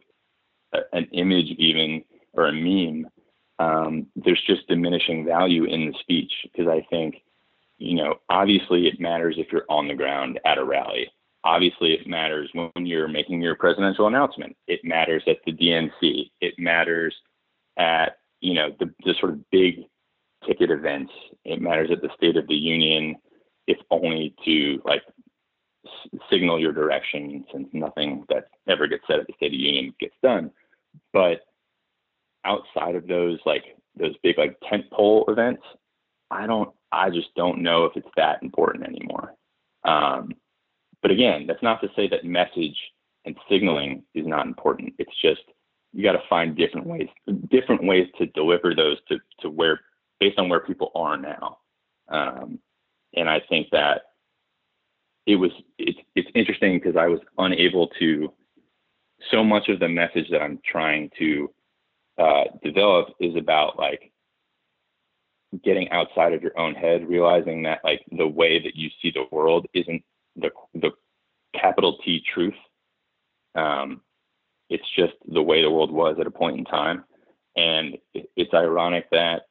a, 0.73 0.79
an 0.93 1.07
image, 1.11 1.47
even 1.57 2.03
or 2.33 2.47
a 2.47 2.53
meme. 2.53 3.07
Um, 3.59 4.07
there's 4.15 4.43
just 4.45 4.67
diminishing 4.67 5.25
value 5.25 5.65
in 5.65 5.87
the 5.87 5.97
speech 5.99 6.31
because 6.43 6.67
I 6.67 6.85
think, 6.89 7.15
you 7.79 7.95
know, 7.95 8.15
obviously 8.29 8.87
it 8.87 8.99
matters 8.99 9.35
if 9.37 9.47
you're 9.51 9.65
on 9.69 9.87
the 9.87 9.95
ground 9.95 10.39
at 10.45 10.57
a 10.57 10.63
rally. 10.63 11.09
Obviously, 11.43 11.93
it 11.93 12.07
matters 12.07 12.49
when 12.53 12.85
you're 12.85 13.07
making 13.07 13.41
your 13.41 13.55
presidential 13.55 14.07
announcement. 14.07 14.55
It 14.67 14.81
matters 14.83 15.23
at 15.27 15.37
the 15.45 15.53
DNC. 15.53 16.29
It 16.41 16.55
matters 16.57 17.15
at 17.77 18.17
you 18.41 18.53
know 18.53 18.69
the, 18.79 18.93
the 19.05 19.13
sort 19.19 19.33
of 19.33 19.49
big 19.49 19.83
ticket 20.45 20.71
events. 20.71 21.11
It 21.45 21.61
matters 21.61 21.89
at 21.91 22.01
the 22.01 22.09
State 22.15 22.37
of 22.37 22.47
the 22.47 22.55
Union, 22.55 23.15
if 23.67 23.77
only 23.91 24.35
to 24.45 24.81
like 24.83 25.03
signal 26.29 26.59
your 26.59 26.73
direction, 26.73 27.45
since 27.51 27.67
nothing 27.73 28.25
that 28.29 28.49
ever 28.67 28.87
gets 28.87 29.03
said 29.07 29.19
at 29.19 29.27
the 29.27 29.33
State 29.33 29.53
of 29.53 29.59
Union 29.59 29.93
gets 29.99 30.15
done. 30.21 30.51
But 31.13 31.41
outside 32.45 32.95
of 32.95 33.07
those 33.07 33.39
like 33.45 33.63
those 33.97 34.15
big 34.23 34.37
like 34.37 34.57
tentpole 34.71 35.29
events, 35.29 35.63
I 36.31 36.47
don't. 36.47 36.69
I 36.91 37.09
just 37.09 37.33
don't 37.35 37.61
know 37.61 37.85
if 37.85 37.97
it's 37.97 38.07
that 38.15 38.41
important 38.41 38.85
anymore. 38.85 39.33
Um, 39.83 40.31
but 41.01 41.11
again, 41.11 41.45
that's 41.47 41.63
not 41.63 41.81
to 41.81 41.89
say 41.95 42.07
that 42.09 42.25
message 42.25 42.77
and 43.25 43.35
signaling 43.49 44.03
is 44.13 44.25
not 44.25 44.45
important. 44.47 44.93
It's 44.97 45.21
just 45.21 45.41
you 45.93 46.03
got 46.03 46.13
to 46.13 46.27
find 46.29 46.55
different 46.55 46.87
ways, 46.87 47.07
different 47.49 47.85
ways 47.85 48.07
to 48.17 48.25
deliver 48.27 48.73
those 48.73 48.97
to 49.09 49.19
to 49.41 49.49
where 49.49 49.81
based 50.19 50.39
on 50.39 50.49
where 50.49 50.61
people 50.61 50.91
are 50.95 51.17
now. 51.17 51.57
Um, 52.09 52.59
and 53.15 53.29
I 53.29 53.41
think 53.49 53.67
that 53.71 54.01
it 55.27 55.35
was 55.35 55.51
it's 55.77 55.99
it's 56.15 56.29
interesting 56.33 56.79
because 56.79 56.95
I 56.95 57.07
was 57.07 57.19
unable 57.37 57.89
to. 57.99 58.33
So 59.31 59.43
much 59.43 59.67
of 59.67 59.79
the 59.79 59.89
message 59.89 60.29
that 60.31 60.41
I'm 60.41 60.59
trying 60.63 61.11
to 61.19 61.51
uh, 62.17 62.43
develop 62.63 63.09
is 63.19 63.35
about 63.35 63.77
like 63.77 64.11
getting 65.63 65.89
outside 65.91 66.33
of 66.33 66.41
your 66.41 66.57
own 66.57 66.75
head, 66.75 67.07
realizing 67.07 67.63
that 67.63 67.81
like 67.83 68.01
the 68.11 68.27
way 68.27 68.59
that 68.59 68.75
you 68.75 68.89
see 69.01 69.11
the 69.11 69.25
world 69.31 69.67
isn't 69.73 70.01
the 70.37 70.49
the 70.75 70.91
capital 71.53 71.97
T 72.05 72.23
truth. 72.33 72.53
Um, 73.55 74.01
it's 74.69 74.87
just 74.95 75.13
the 75.27 75.41
way 75.41 75.61
the 75.61 75.71
world 75.71 75.91
was 75.91 76.17
at 76.19 76.27
a 76.27 76.31
point 76.31 76.57
in 76.57 76.65
time, 76.65 77.03
and 77.57 77.97
it's 78.13 78.53
ironic 78.53 79.09
that 79.11 79.43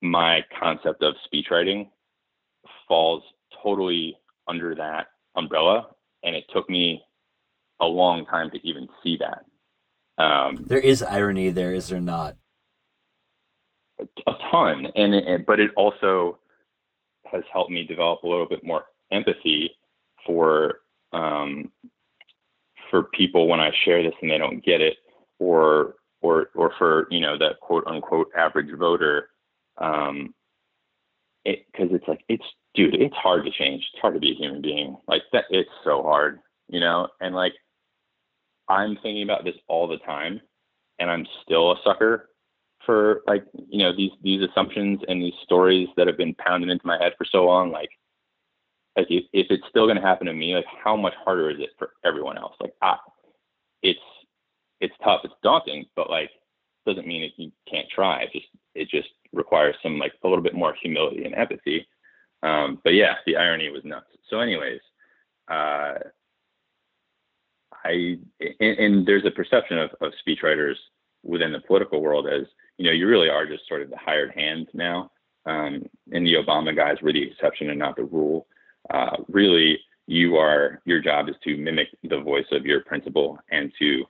my 0.00 0.44
concept 0.58 1.02
of 1.02 1.14
speech 1.24 1.48
writing 1.50 1.90
falls 2.86 3.22
totally 3.62 4.16
under 4.48 4.74
that 4.74 5.08
umbrella, 5.36 5.88
and 6.22 6.34
it 6.34 6.44
took 6.52 6.68
me 6.68 7.02
a 7.80 7.86
long 7.86 8.24
time 8.26 8.50
to 8.50 8.66
even 8.66 8.88
see 9.02 9.18
that. 9.18 9.44
Um, 10.22 10.64
there 10.66 10.78
is 10.78 11.02
irony 11.02 11.50
there, 11.50 11.74
is 11.74 11.88
there 11.88 12.00
not? 12.00 12.36
A 14.00 14.32
ton, 14.50 14.86
and, 14.96 15.14
and 15.14 15.46
but 15.46 15.60
it 15.60 15.70
also 15.76 16.38
has 17.30 17.42
helped 17.52 17.70
me 17.70 17.84
develop 17.84 18.22
a 18.22 18.28
little 18.28 18.46
bit 18.46 18.64
more 18.64 18.84
empathy 19.12 19.70
for 20.26 20.80
um, 21.12 21.70
for 22.90 23.04
people 23.04 23.48
when 23.48 23.60
I 23.60 23.70
share 23.84 24.02
this 24.02 24.14
and 24.20 24.30
they 24.30 24.38
don't 24.38 24.64
get 24.64 24.80
it, 24.80 24.96
or 25.38 25.96
or 26.22 26.50
or 26.54 26.72
for 26.78 27.06
you 27.10 27.20
know 27.20 27.36
that 27.38 27.60
quote 27.60 27.86
unquote 27.86 28.28
average 28.36 28.70
voter 28.76 29.30
um, 29.78 30.34
because 31.44 31.88
it's 31.92 32.08
like 32.08 32.24
it's 32.28 32.44
dude, 32.74 32.94
it's 32.94 33.14
hard 33.14 33.44
to 33.44 33.50
change. 33.50 33.84
It's 33.92 34.00
hard 34.00 34.14
to 34.14 34.20
be 34.20 34.32
a 34.32 34.34
human 34.34 34.62
being. 34.62 34.96
Like 35.06 35.22
that, 35.32 35.44
it's 35.50 35.70
so 35.84 36.02
hard, 36.02 36.40
you 36.68 36.80
know. 36.80 37.08
And 37.20 37.34
like, 37.34 37.52
I'm 38.68 38.96
thinking 39.02 39.22
about 39.22 39.44
this 39.44 39.54
all 39.68 39.86
the 39.86 39.98
time, 39.98 40.40
and 40.98 41.10
I'm 41.10 41.26
still 41.42 41.72
a 41.72 41.76
sucker 41.84 42.30
for 42.86 43.22
like 43.26 43.44
you 43.68 43.78
know 43.78 43.94
these 43.96 44.10
these 44.22 44.42
assumptions 44.42 45.00
and 45.08 45.22
these 45.22 45.34
stories 45.42 45.88
that 45.96 46.06
have 46.06 46.18
been 46.18 46.34
pounded 46.34 46.70
into 46.70 46.86
my 46.86 46.98
head 46.98 47.12
for 47.16 47.24
so 47.24 47.44
long. 47.44 47.70
Like, 47.70 47.90
like 48.96 49.06
if, 49.10 49.24
if 49.32 49.46
it's 49.50 49.66
still 49.68 49.86
going 49.86 49.96
to 49.96 50.02
happen 50.02 50.26
to 50.26 50.34
me, 50.34 50.54
like 50.54 50.66
how 50.82 50.96
much 50.96 51.14
harder 51.24 51.50
is 51.50 51.58
it 51.60 51.70
for 51.78 51.90
everyone 52.04 52.38
else? 52.38 52.54
Like, 52.60 52.74
ah, 52.82 53.00
it's 53.82 54.00
it's 54.80 54.94
tough, 55.02 55.20
it's 55.24 55.34
daunting, 55.42 55.86
but 55.96 56.10
like 56.10 56.30
doesn't 56.86 57.06
mean 57.06 57.22
that 57.22 57.42
you 57.42 57.50
can't 57.70 57.88
try. 57.94 58.22
It 58.22 58.32
just 58.32 58.46
it 58.74 58.88
just 58.88 59.08
requires 59.34 59.76
some 59.82 59.98
like 59.98 60.12
a 60.22 60.28
little 60.28 60.42
bit 60.42 60.54
more 60.54 60.74
humility 60.80 61.24
and 61.24 61.34
empathy. 61.34 61.86
Um, 62.42 62.80
but 62.84 62.94
yeah, 62.94 63.14
the 63.26 63.36
irony 63.36 63.70
was 63.70 63.84
nuts. 63.84 64.06
So, 64.28 64.40
anyways, 64.40 64.80
uh, 65.50 65.94
I 67.84 68.18
and, 68.60 68.78
and, 68.78 69.06
there's 69.06 69.26
a 69.26 69.30
perception 69.30 69.78
of, 69.78 69.90
of 70.00 70.12
speechwriters 70.26 70.76
within 71.22 71.52
the 71.52 71.60
political 71.60 72.00
world 72.00 72.26
as 72.26 72.42
you 72.78 72.86
know 72.86 72.92
you 72.92 73.06
really 73.06 73.28
are 73.28 73.46
just 73.46 73.66
sort 73.68 73.82
of 73.82 73.90
the 73.90 73.96
hired 73.96 74.32
hand 74.32 74.68
now. 74.74 75.10
Um, 75.46 75.84
and 76.12 76.26
the 76.26 76.34
Obama 76.34 76.74
guys 76.74 76.96
were 77.02 77.12
the 77.12 77.22
exception 77.22 77.68
and 77.68 77.78
not 77.78 77.96
the 77.96 78.04
rule. 78.04 78.46
Uh, 78.92 79.16
really, 79.28 79.78
you 80.06 80.36
are 80.36 80.80
your 80.84 81.00
job 81.00 81.28
is 81.28 81.36
to 81.44 81.56
mimic 81.56 81.88
the 82.02 82.20
voice 82.20 82.46
of 82.52 82.66
your 82.66 82.82
principal 82.84 83.38
and 83.50 83.72
to 83.78 84.04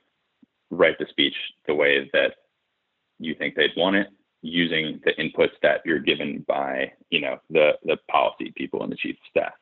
write 0.71 0.97
the 0.99 1.05
speech 1.09 1.35
the 1.67 1.75
way 1.75 2.09
that 2.13 2.33
you 3.19 3.35
think 3.35 3.55
they'd 3.55 3.71
want 3.77 3.95
it 3.95 4.07
using 4.45 5.01
the 5.03 5.11
inputs 5.13 5.53
that 5.61 5.81
you're 5.85 5.99
given 5.99 6.45
by 6.47 6.91
you 7.09 7.21
know 7.21 7.39
the 7.49 7.71
the 7.83 7.97
policy 8.09 8.53
people 8.55 8.83
and 8.83 8.91
the 8.91 8.95
chief 8.95 9.15
of 9.15 9.29
staff. 9.29 9.53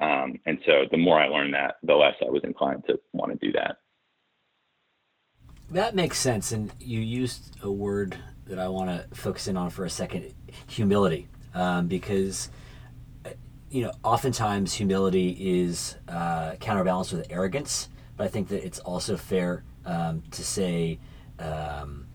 Um, 0.00 0.38
and 0.46 0.58
so 0.64 0.84
the 0.90 0.96
more 0.96 1.20
i 1.20 1.26
learned 1.26 1.54
that 1.54 1.76
the 1.82 1.94
less 1.94 2.14
i 2.24 2.30
was 2.30 2.42
inclined 2.44 2.84
to 2.86 3.00
want 3.12 3.32
to 3.32 3.46
do 3.46 3.52
that. 3.52 3.78
That 5.70 5.94
makes 5.94 6.18
sense 6.18 6.52
and 6.52 6.72
you 6.78 7.00
used 7.00 7.56
a 7.62 7.70
word 7.70 8.16
that 8.46 8.58
i 8.58 8.68
want 8.68 8.90
to 8.90 9.16
focus 9.16 9.48
in 9.48 9.56
on 9.56 9.70
for 9.70 9.84
a 9.84 9.90
second 9.90 10.34
humility. 10.66 11.28
Um, 11.54 11.88
because 11.88 12.50
uh, 13.24 13.30
you 13.70 13.82
know 13.82 13.92
oftentimes 14.04 14.74
humility 14.74 15.60
is 15.62 15.96
uh, 16.06 16.56
counterbalanced 16.60 17.12
with 17.12 17.26
arrogance 17.30 17.88
but 18.16 18.24
i 18.24 18.28
think 18.28 18.48
that 18.48 18.64
it's 18.64 18.78
also 18.80 19.16
fair 19.16 19.64
um, 19.86 20.22
to 20.30 20.44
say 20.44 20.98
um, 21.38 22.07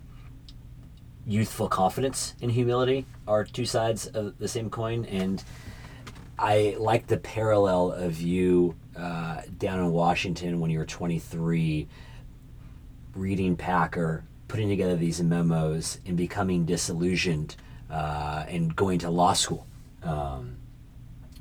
youthful 1.26 1.68
confidence 1.68 2.36
and 2.42 2.52
humility 2.52 3.06
are 3.28 3.44
two 3.44 3.66
sides 3.66 4.08
of 4.08 4.38
the 4.38 4.48
same 4.48 4.70
coin. 4.70 5.06
And 5.06 5.44
I 6.38 6.76
like 6.78 7.08
the 7.08 7.18
parallel 7.18 7.92
of 7.92 8.22
you 8.22 8.76
uh, 8.98 9.42
down 9.58 9.80
in 9.80 9.92
Washington 9.92 10.60
when 10.60 10.70
you 10.70 10.80
were 10.80 10.86
23, 10.86 11.88
reading 13.16 13.56
Packer, 13.56 14.24
putting 14.48 14.70
together 14.70 14.96
these 14.96 15.22
memos, 15.22 16.00
and 16.06 16.18
becoming 16.18 16.66
disillusioned 16.66 17.56
uh, 17.90 18.46
and 18.48 18.76
going 18.76 19.00
to 19.00 19.10
law 19.10 19.34
school. 19.34 19.66
Um, 20.04 20.58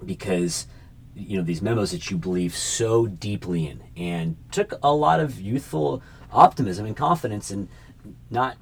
because 0.04 0.66
you 1.14 1.36
know 1.36 1.42
these 1.42 1.62
memos 1.62 1.90
that 1.92 2.10
you 2.10 2.16
believe 2.16 2.56
so 2.56 3.06
deeply 3.06 3.66
in 3.66 3.82
and 3.96 4.36
took 4.50 4.72
a 4.82 4.92
lot 4.92 5.20
of 5.20 5.40
youthful 5.40 6.02
optimism 6.32 6.86
and 6.86 6.96
confidence 6.96 7.50
and 7.50 7.68
not 8.30 8.56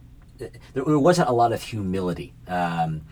there 0.72 0.98
wasn't 0.98 1.28
a 1.28 1.32
lot 1.32 1.52
of 1.52 1.62
humility 1.62 2.34
um, 2.48 3.02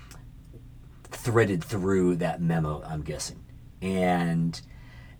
threaded 1.11 1.63
through 1.63 2.17
that 2.17 2.41
memo. 2.41 2.83
I'm 2.85 3.03
guessing, 3.03 3.45
and 3.83 4.61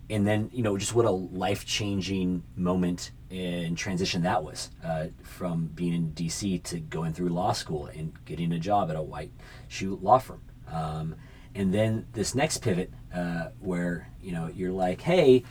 and 0.09 0.27
then 0.27 0.49
you 0.53 0.63
know 0.63 0.77
just 0.77 0.93
what 0.93 1.05
a 1.05 1.11
life 1.11 1.65
changing 1.65 2.43
moment 2.55 3.11
and 3.31 3.77
transition 3.77 4.23
that 4.23 4.43
was 4.43 4.71
uh, 4.83 5.07
from 5.21 5.67
being 5.67 5.93
in 5.93 6.11
DC 6.13 6.63
to 6.63 6.79
going 6.79 7.13
through 7.13 7.29
law 7.29 7.51
school 7.51 7.87
and 7.87 8.13
getting 8.25 8.51
a 8.53 8.59
job 8.59 8.89
at 8.89 8.95
a 8.95 9.01
white 9.01 9.31
shoe 9.67 9.99
law 10.01 10.17
firm. 10.17 10.41
Um, 10.71 11.15
and 11.53 11.73
then 11.73 12.07
this 12.13 12.33
next 12.35 12.59
pivot 12.59 12.91
uh, 13.13 13.49
where 13.59 14.09
you 14.21 14.31
know 14.31 14.47
you're 14.53 14.71
like, 14.71 15.01
hey, 15.01 15.43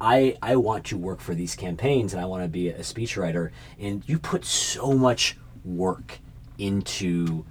I 0.00 0.36
I 0.42 0.56
want 0.56 0.86
to 0.86 0.96
work 0.96 1.20
for 1.20 1.34
these 1.34 1.56
campaigns 1.56 2.12
and 2.12 2.22
I 2.22 2.26
want 2.26 2.44
to 2.44 2.48
be 2.48 2.68
a 2.68 2.80
speechwriter, 2.80 3.50
and 3.78 4.08
you 4.08 4.18
put 4.18 4.44
so 4.44 4.92
much 4.92 5.36
work 5.64 6.18
into 6.58 7.44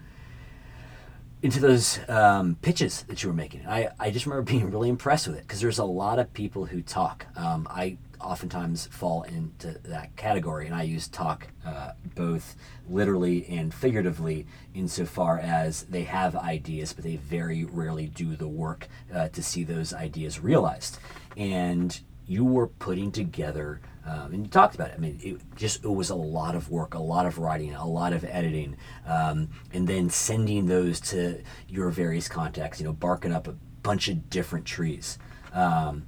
into 1.43 1.59
those 1.59 1.99
um, 2.09 2.55
pitches 2.61 3.03
that 3.03 3.21
you 3.21 3.29
were 3.29 3.35
making. 3.35 3.65
I, 3.67 3.89
I 3.99 4.09
just 4.09 4.25
remember 4.25 4.51
being 4.51 4.69
really 4.71 4.89
impressed 4.89 5.27
with 5.27 5.37
it 5.37 5.43
because 5.43 5.61
there's 5.61 5.77
a 5.77 5.85
lot 5.85 6.19
of 6.19 6.33
people 6.33 6.65
who 6.65 6.81
talk. 6.81 7.27
Um, 7.35 7.67
I 7.69 7.97
oftentimes 8.19 8.87
fall 8.87 9.23
into 9.23 9.79
that 9.85 10.15
category, 10.15 10.65
and 10.65 10.75
I 10.75 10.83
use 10.83 11.07
talk 11.07 11.47
uh, 11.65 11.91
both 12.15 12.55
literally 12.89 13.45
and 13.47 13.73
figuratively 13.73 14.47
insofar 14.73 15.39
as 15.39 15.83
they 15.83 16.03
have 16.03 16.35
ideas, 16.35 16.93
but 16.93 17.03
they 17.03 17.17
very 17.17 17.65
rarely 17.65 18.07
do 18.07 18.35
the 18.35 18.47
work 18.47 18.87
uh, 19.13 19.29
to 19.29 19.43
see 19.43 19.63
those 19.63 19.93
ideas 19.93 20.39
realized. 20.39 20.97
And 21.35 21.99
you 22.25 22.43
were 22.43 22.67
putting 22.67 23.11
together 23.11 23.79
Um, 24.07 24.33
and 24.33 24.45
you 24.45 24.49
talked 24.49 24.73
about 24.73 24.89
it. 24.89 24.93
I 24.95 24.99
mean, 24.99 25.19
it 25.21 25.41
just 25.55 25.83
it 25.83 25.89
was 25.89 26.09
a 26.09 26.15
lot 26.15 26.55
of 26.55 26.69
work, 26.69 26.93
a 26.93 26.99
lot 26.99 27.25
of 27.25 27.37
writing, 27.37 27.73
a 27.73 27.85
lot 27.85 28.13
of 28.13 28.23
editing, 28.23 28.77
um, 29.05 29.49
and 29.73 29.87
then 29.87 30.09
sending 30.09 30.67
those 30.67 31.01
to 31.01 31.41
your 31.67 31.89
various 31.89 32.29
contacts. 32.29 32.79
You 32.79 32.85
know, 32.85 32.93
barking 32.93 33.33
up 33.33 33.47
a 33.47 33.55
bunch 33.83 34.07
of 34.07 34.29
different 34.29 34.65
trees. 34.65 35.19
Um, 35.53 36.05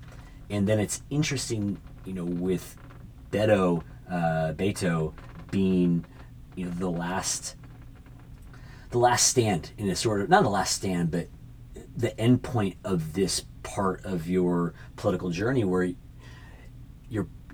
and 0.49 0.67
then 0.67 0.79
it's 0.79 1.01
interesting, 1.09 1.79
you 2.05 2.13
know, 2.13 2.25
with 2.25 2.77
Beto, 3.31 3.83
uh, 4.09 4.53
Beto 4.53 5.13
being, 5.51 6.05
you 6.55 6.65
know, 6.65 6.71
the 6.71 6.89
last, 6.89 7.55
the 8.91 8.97
last 8.97 9.27
stand 9.27 9.71
in 9.77 9.89
a 9.89 9.95
sort 9.95 10.21
of 10.21 10.29
not 10.29 10.43
the 10.43 10.49
last 10.49 10.75
stand, 10.75 11.11
but 11.11 11.27
the 11.95 12.17
end 12.19 12.43
point 12.43 12.75
of 12.83 13.13
this 13.13 13.45
part 13.63 14.03
of 14.05 14.27
your 14.27 14.73
political 14.95 15.29
journey 15.29 15.63
where 15.63 15.91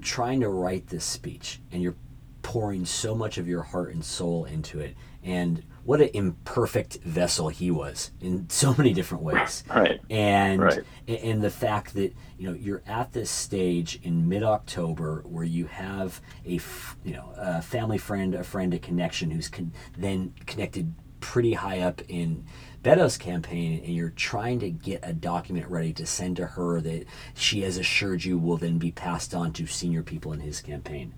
trying 0.05 0.39
to 0.41 0.49
write 0.49 0.87
this 0.87 1.03
speech 1.03 1.59
and 1.71 1.81
you're 1.81 1.95
pouring 2.43 2.85
so 2.85 3.15
much 3.15 3.37
of 3.39 3.47
your 3.47 3.63
heart 3.63 3.91
and 3.91 4.05
soul 4.05 4.45
into 4.45 4.79
it 4.79 4.95
and 5.23 5.63
what 5.83 5.99
an 5.99 6.09
imperfect 6.13 6.97
vessel 6.97 7.49
he 7.49 7.71
was 7.71 8.11
in 8.21 8.47
so 8.47 8.75
many 8.77 8.93
different 8.93 9.23
ways 9.23 9.63
right 9.69 9.99
and 10.11 10.61
right. 10.61 10.83
and 11.07 11.41
the 11.41 11.49
fact 11.49 11.95
that 11.95 12.13
you 12.37 12.47
know 12.47 12.53
you're 12.53 12.83
at 12.85 13.11
this 13.13 13.31
stage 13.31 13.99
in 14.03 14.29
mid-october 14.29 15.23
where 15.25 15.43
you 15.43 15.65
have 15.65 16.21
a 16.45 16.57
f- 16.57 16.95
you 17.03 17.13
know 17.13 17.33
a 17.35 17.61
family 17.63 17.97
friend 17.97 18.35
a 18.35 18.43
friend 18.43 18.75
a 18.75 18.79
connection 18.79 19.31
who's 19.31 19.49
con- 19.49 19.73
then 19.97 20.31
connected 20.45 20.93
pretty 21.19 21.53
high 21.53 21.79
up 21.79 21.99
in 22.07 22.45
Beto's 22.85 23.17
campaign 23.17 23.81
and 23.83 23.95
you're 23.95 24.11
trying 24.11 24.59
to 24.59 24.69
get 24.69 24.99
a 25.01 25.11
document 25.11 25.67
ready 25.71 25.91
to 25.93 26.05
send 26.05 26.35
to 26.35 26.45
her 26.45 26.79
that 26.81 27.05
she 27.33 27.61
has 27.61 27.77
assured 27.77 28.23
you 28.23 28.37
will 28.37 28.57
then 28.57 28.77
be 28.77 28.91
passed 28.91 29.33
on 29.33 29.53
to 29.53 29.65
senior 29.65 30.03
people 30.03 30.31
in 30.33 30.39
his 30.39 30.61
campaign. 30.61 31.11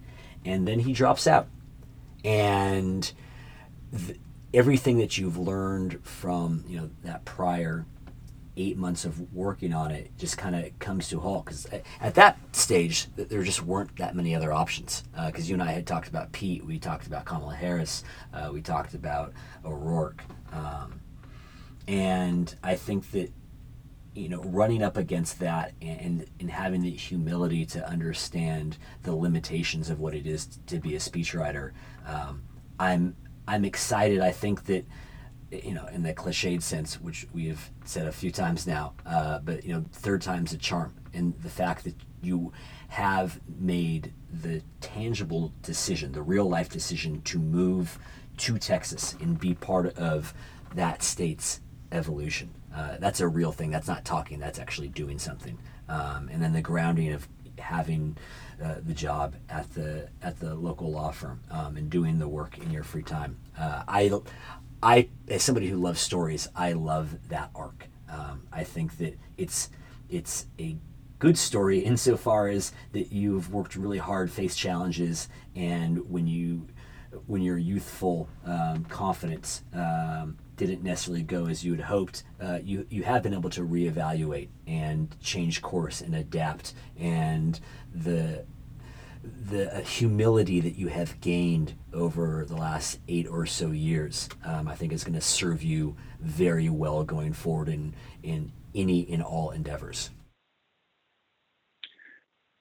And 0.45 0.65
then 0.65 0.79
he 0.79 0.93
drops 0.93 1.27
out. 1.27 1.49
And 2.23 3.11
th- 3.91 4.17
everything 4.53 4.99
that 4.99 5.17
you've 5.17 5.37
learned 5.37 5.99
from, 6.05 6.63
you 6.69 6.79
know, 6.79 6.89
that 7.03 7.25
prior 7.25 7.85
eight 8.55 8.77
months 8.77 9.03
of 9.03 9.33
working 9.33 9.73
on 9.73 9.91
it 9.91 10.09
just 10.17 10.37
kind 10.37 10.55
of 10.55 10.79
comes 10.79 11.09
to 11.09 11.17
a 11.17 11.19
halt 11.19 11.43
because 11.43 11.67
at 11.99 12.15
that 12.15 12.39
stage 12.55 13.07
there 13.17 13.43
just 13.43 13.61
weren't 13.61 13.93
that 13.97 14.15
many 14.15 14.33
other 14.33 14.51
options 14.51 15.03
because 15.27 15.45
uh, 15.45 15.47
you 15.47 15.53
and 15.53 15.61
i 15.61 15.71
had 15.71 15.85
talked 15.85 16.07
about 16.07 16.31
pete 16.31 16.65
we 16.65 16.79
talked 16.79 17.05
about 17.05 17.23
kamala 17.23 17.53
harris 17.53 18.03
uh, 18.33 18.49
we 18.51 18.59
talked 18.59 18.95
about 18.95 19.31
o'rourke 19.63 20.23
um, 20.51 20.99
and 21.87 22.53
I 22.63 22.75
think 22.75 23.11
that 23.11 23.31
you 24.13 24.29
know 24.29 24.41
running 24.41 24.81
up 24.81 24.97
against 24.97 25.39
that 25.39 25.73
and 25.81 26.25
and 26.39 26.49
having 26.49 26.81
the 26.81 26.91
humility 26.91 27.65
to 27.67 27.87
understand 27.87 28.77
the 29.03 29.15
limitations 29.15 29.89
of 29.89 29.99
what 29.99 30.13
it 30.13 30.25
is 30.25 30.47
to 30.67 30.79
be 30.79 30.95
a 30.95 30.99
speechwriter, 30.99 31.71
um, 32.05 32.43
I'm 32.79 33.15
I'm 33.47 33.63
excited. 33.63 34.19
I 34.19 34.31
think 34.31 34.65
that 34.65 34.85
you 35.51 35.73
know 35.73 35.85
in 35.87 36.03
the 36.03 36.13
cliched 36.13 36.61
sense, 36.61 36.99
which 36.99 37.27
we 37.33 37.47
have 37.47 37.71
said 37.85 38.07
a 38.07 38.11
few 38.11 38.31
times 38.31 38.67
now, 38.67 38.93
uh, 39.05 39.39
but 39.39 39.63
you 39.63 39.73
know 39.73 39.85
third 39.93 40.21
time's 40.21 40.51
a 40.53 40.57
charm, 40.57 40.95
and 41.13 41.37
the 41.41 41.49
fact 41.49 41.83
that 41.85 41.95
you 42.21 42.51
have 42.89 43.39
made 43.59 44.13
the 44.41 44.61
tangible 44.81 45.53
decision, 45.61 46.11
the 46.11 46.21
real 46.21 46.49
life 46.49 46.69
decision 46.69 47.21
to 47.21 47.37
move 47.39 47.99
to 48.37 48.57
Texas 48.57 49.15
and 49.21 49.39
be 49.39 49.53
part 49.53 49.97
of 49.97 50.33
that 50.75 51.01
state's 51.03 51.61
evolution. 51.91 52.53
Uh, 52.75 52.97
that's 52.99 53.19
a 53.19 53.27
real 53.27 53.51
thing. 53.51 53.71
That's 53.71 53.87
not 53.87 54.05
talking. 54.05 54.39
That's 54.39 54.59
actually 54.59 54.89
doing 54.89 55.19
something. 55.19 55.57
Um, 55.89 56.29
and 56.31 56.41
then 56.41 56.53
the 56.53 56.61
grounding 56.61 57.13
of 57.13 57.27
having 57.57 58.17
uh, 58.63 58.75
the 58.85 58.93
job 58.93 59.35
at 59.49 59.73
the 59.73 60.09
at 60.21 60.39
the 60.39 60.55
local 60.55 60.91
law 60.91 61.11
firm 61.11 61.41
um, 61.51 61.77
and 61.77 61.89
doing 61.89 62.19
the 62.19 62.27
work 62.27 62.57
in 62.57 62.71
your 62.71 62.83
free 62.83 63.03
time. 63.03 63.37
Uh, 63.57 63.83
I, 63.87 64.11
I 64.81 65.09
as 65.27 65.43
somebody 65.43 65.67
who 65.67 65.77
loves 65.77 65.99
stories, 65.99 66.47
I 66.55 66.73
love 66.73 67.29
that 67.29 67.49
arc. 67.55 67.87
Um, 68.09 68.47
I 68.51 68.63
think 68.63 68.97
that 68.97 69.17
it's 69.37 69.69
it's 70.09 70.47
a 70.59 70.77
good 71.19 71.37
story 71.37 71.79
insofar 71.79 72.47
as 72.47 72.71
that 72.93 73.11
you've 73.11 73.51
worked 73.51 73.75
really 73.75 73.97
hard, 73.97 74.31
faced 74.31 74.57
challenges, 74.57 75.29
and 75.55 76.09
when 76.09 76.27
you 76.27 76.67
when 77.25 77.41
your 77.41 77.57
youthful 77.57 78.27
um, 78.45 78.85
confidence 78.85 79.63
um, 79.73 80.37
didn't 80.57 80.83
necessarily 80.83 81.23
go 81.23 81.45
as 81.45 81.63
you 81.63 81.71
had 81.73 81.81
hoped, 81.81 82.23
uh, 82.41 82.59
you 82.63 82.85
you 82.89 83.03
have 83.03 83.23
been 83.23 83.33
able 83.33 83.49
to 83.51 83.61
reevaluate 83.61 84.49
and 84.65 85.15
change 85.21 85.61
course 85.61 86.01
and 86.01 86.15
adapt, 86.15 86.73
and 86.97 87.59
the 87.93 88.45
the 89.23 89.81
humility 89.81 90.59
that 90.59 90.75
you 90.75 90.87
have 90.87 91.19
gained 91.21 91.73
over 91.93 92.45
the 92.45 92.55
last 92.55 92.99
eight 93.07 93.27
or 93.27 93.45
so 93.45 93.71
years, 93.71 94.29
um, 94.45 94.67
I 94.67 94.75
think, 94.75 94.93
is 94.93 95.03
going 95.03 95.15
to 95.15 95.21
serve 95.21 95.63
you 95.63 95.95
very 96.19 96.69
well 96.69 97.03
going 97.03 97.33
forward 97.33 97.69
in 97.69 97.93
in 98.23 98.51
any 98.73 99.01
in 99.01 99.21
all 99.21 99.51
endeavors. 99.51 100.09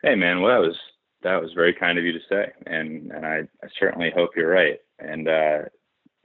Hey 0.03 0.15
man, 0.15 0.41
well 0.41 0.61
that 0.61 0.67
was 0.67 0.77
that 1.23 1.41
was 1.41 1.53
very 1.55 1.73
kind 1.73 1.99
of 1.99 2.05
you 2.05 2.13
to 2.13 2.21
say, 2.29 2.53
and 2.67 3.11
and 3.11 3.25
I, 3.25 3.39
I 3.63 3.69
certainly 3.81 4.13
hope 4.15 4.31
you're 4.37 4.51
right. 4.51 4.79
And 4.99 5.29
uh, 5.29 5.59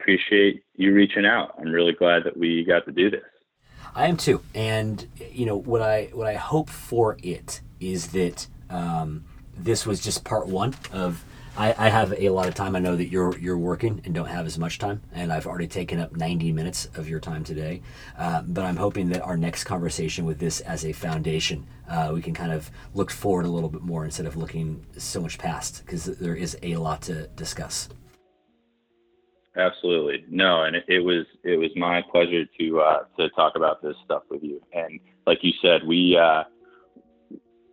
appreciate 0.01 0.63
you 0.75 0.93
reaching 0.93 1.25
out. 1.25 1.55
I'm 1.59 1.71
really 1.71 1.93
glad 1.93 2.23
that 2.23 2.35
we 2.35 2.65
got 2.65 2.85
to 2.85 2.91
do 2.91 3.09
this. 3.09 3.21
I 3.93 4.07
am 4.07 4.17
too, 4.17 4.41
and 4.55 5.05
you 5.31 5.45
know 5.45 5.57
what 5.57 5.81
I 5.81 6.09
what 6.13 6.27
I 6.27 6.35
hope 6.35 6.69
for 6.69 7.17
it 7.21 7.61
is 7.79 8.07
that 8.07 8.47
um, 8.69 9.25
this 9.57 9.85
was 9.85 10.01
just 10.01 10.23
part 10.23 10.47
one 10.47 10.75
of. 10.91 11.23
I, 11.57 11.75
I 11.77 11.89
have 11.89 12.13
a 12.17 12.29
lot 12.29 12.47
of 12.47 12.55
time. 12.55 12.77
I 12.77 12.79
know 12.79 12.95
that 12.95 13.09
you're 13.09 13.37
you're 13.37 13.57
working 13.57 14.01
and 14.05 14.15
don't 14.15 14.27
have 14.27 14.45
as 14.45 14.57
much 14.57 14.79
time, 14.79 15.01
and 15.11 15.33
I've 15.33 15.45
already 15.45 15.67
taken 15.67 15.99
up 15.99 16.15
90 16.15 16.53
minutes 16.53 16.87
of 16.95 17.09
your 17.09 17.19
time 17.19 17.43
today. 17.43 17.81
Uh, 18.17 18.41
but 18.43 18.63
I'm 18.63 18.77
hoping 18.77 19.09
that 19.09 19.21
our 19.21 19.35
next 19.35 19.65
conversation 19.65 20.23
with 20.23 20.39
this 20.39 20.61
as 20.61 20.85
a 20.85 20.93
foundation, 20.93 21.67
uh, 21.89 22.11
we 22.13 22.21
can 22.21 22.33
kind 22.33 22.53
of 22.53 22.71
look 22.93 23.11
forward 23.11 23.45
a 23.45 23.49
little 23.49 23.67
bit 23.67 23.81
more 23.81 24.05
instead 24.05 24.25
of 24.25 24.37
looking 24.37 24.85
so 24.95 25.19
much 25.19 25.37
past, 25.37 25.83
because 25.85 26.05
there 26.05 26.35
is 26.35 26.57
a 26.63 26.77
lot 26.77 27.01
to 27.01 27.27
discuss. 27.35 27.89
Absolutely. 29.57 30.23
No, 30.29 30.63
and 30.63 30.77
it, 30.77 30.85
it, 30.87 30.99
was 30.99 31.25
it 31.43 31.57
was 31.57 31.71
my 31.75 32.01
pleasure 32.09 32.45
to 32.57 32.79
uh, 32.79 33.03
to 33.19 33.29
talk 33.31 33.53
about 33.55 33.81
this 33.81 33.95
stuff 34.05 34.23
with 34.29 34.43
you. 34.43 34.61
And 34.71 34.99
like 35.27 35.39
you 35.41 35.51
said, 35.61 35.85
we 35.85 36.17
uh, 36.17 36.43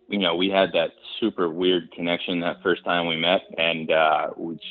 you 0.09 0.19
know 0.19 0.35
we 0.35 0.49
had 0.49 0.73
that 0.73 0.91
super 1.19 1.49
weird 1.49 1.89
connection 1.93 2.41
that 2.41 2.61
first 2.61 2.83
time 2.83 3.07
we 3.07 3.15
met, 3.15 3.41
and 3.57 3.91
uh, 3.91 4.27
which 4.35 4.63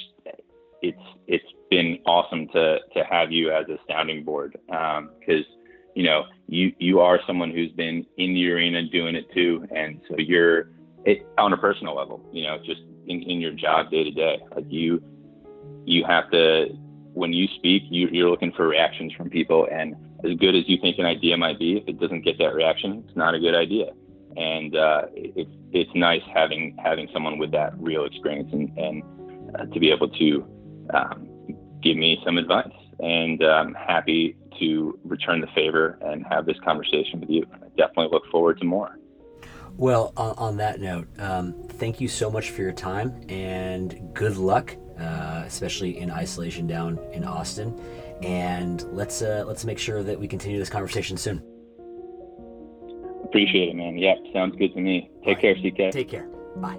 it's 0.83 0.99
it's 1.27 1.45
been 1.71 1.99
awesome 2.07 2.47
to 2.49 2.79
to 2.95 3.05
have 3.05 3.33
you 3.33 3.51
as 3.51 3.67
a 3.69 3.79
sounding 3.89 4.23
board 4.23 4.59
because 4.67 5.45
um, 5.47 5.57
you 5.95 6.03
know 6.03 6.25
you 6.47 6.73
you 6.79 7.01
are 7.01 7.21
someone 7.27 7.51
who's 7.51 7.73
been 7.73 8.05
in 8.19 8.35
the 8.35 8.51
arena 8.51 8.83
doing 8.83 9.15
it 9.15 9.33
too, 9.33 9.67
and 9.75 9.99
so 10.09 10.17
you're 10.19 10.69
it 11.07 11.27
on 11.39 11.55
a 11.55 11.57
personal 11.57 11.97
level. 11.97 12.21
You 12.33 12.43
know, 12.45 12.59
just 12.59 12.83
in, 13.07 13.23
in 13.23 13.41
your 13.41 13.53
job 13.53 13.91
day 13.91 14.05
to 14.05 14.11
day, 14.11 14.41
like 14.55 14.67
you 14.69 15.03
you 15.87 16.05
have 16.05 16.31
to 16.33 16.67
when 17.15 17.33
you 17.33 17.47
speak, 17.57 17.83
you, 17.91 18.09
you're 18.11 18.31
looking 18.31 18.53
for 18.53 18.67
reactions 18.67 19.13
from 19.15 19.31
people. 19.31 19.69
And 19.71 19.95
as 20.25 20.35
good 20.39 20.55
as 20.55 20.69
you 20.69 20.79
think 20.81 20.99
an 20.99 21.07
idea 21.07 21.37
might 21.37 21.59
be, 21.59 21.77
if 21.77 21.89
it 21.89 22.01
doesn't 22.01 22.23
get 22.23 22.39
that 22.39 22.55
reaction, 22.55 23.05
it's 23.07 23.17
not 23.17 23.35
a 23.35 23.41
good 23.41 23.55
idea. 23.55 23.93
And 24.37 24.77
uh, 24.77 25.03
it's 25.15 25.51
it's 25.73 25.91
nice 25.95 26.23
having 26.33 26.77
having 26.83 27.09
someone 27.13 27.39
with 27.39 27.51
that 27.53 27.79
real 27.79 28.05
experience 28.05 28.51
and, 28.53 28.79
and 28.79 29.03
uh, 29.57 29.65
to 29.67 29.81
be 29.81 29.91
able 29.91 30.09
to 30.11 30.47
um, 30.95 31.29
give 31.83 31.97
me 31.97 32.21
some 32.25 32.39
advice. 32.39 32.71
And 33.01 33.43
I'm 33.43 33.75
happy 33.75 34.37
to 34.61 34.99
return 35.05 35.41
the 35.41 35.47
favor 35.55 35.99
and 36.03 36.25
have 36.27 36.47
this 36.47 36.57
conversation 36.65 37.21
with 37.21 37.31
you. 37.31 37.47
I 37.53 37.69
definitely 37.77 38.09
look 38.13 38.25
forward 38.31 38.59
to 38.59 38.65
more. 38.65 38.99
Well, 39.77 40.13
on, 40.17 40.35
on 40.37 40.57
that 40.57 40.81
note, 40.81 41.09
um, 41.21 41.55
thank 41.69 42.01
you 42.01 42.09
so 42.09 42.31
much 42.31 42.51
for 42.51 42.63
your 42.63 42.73
time 42.73 43.23
and 43.29 44.13
good 44.13 44.37
luck 44.37 44.77
uh, 45.01 45.45
especially 45.47 45.99
in 45.99 46.11
isolation 46.11 46.67
down 46.67 46.99
in 47.13 47.25
Austin. 47.25 47.79
And 48.23 48.83
let's 48.95 49.23
uh, 49.23 49.45
let's 49.47 49.65
make 49.65 49.79
sure 49.79 50.03
that 50.03 50.19
we 50.19 50.27
continue 50.27 50.59
this 50.59 50.71
conversation 50.71 51.17
soon. 51.17 51.43
Appreciate 53.25 53.69
it, 53.69 53.77
man. 53.77 53.99
Yep, 53.99 54.17
sounds 54.33 54.57
good 54.57 54.73
to 54.75 54.81
me. 54.81 55.11
Take 55.25 55.43
right. 55.43 55.61
care, 55.75 55.89
CK. 55.89 55.93
Take 55.93 56.09
care. 56.09 56.29
Bye. 56.57 56.79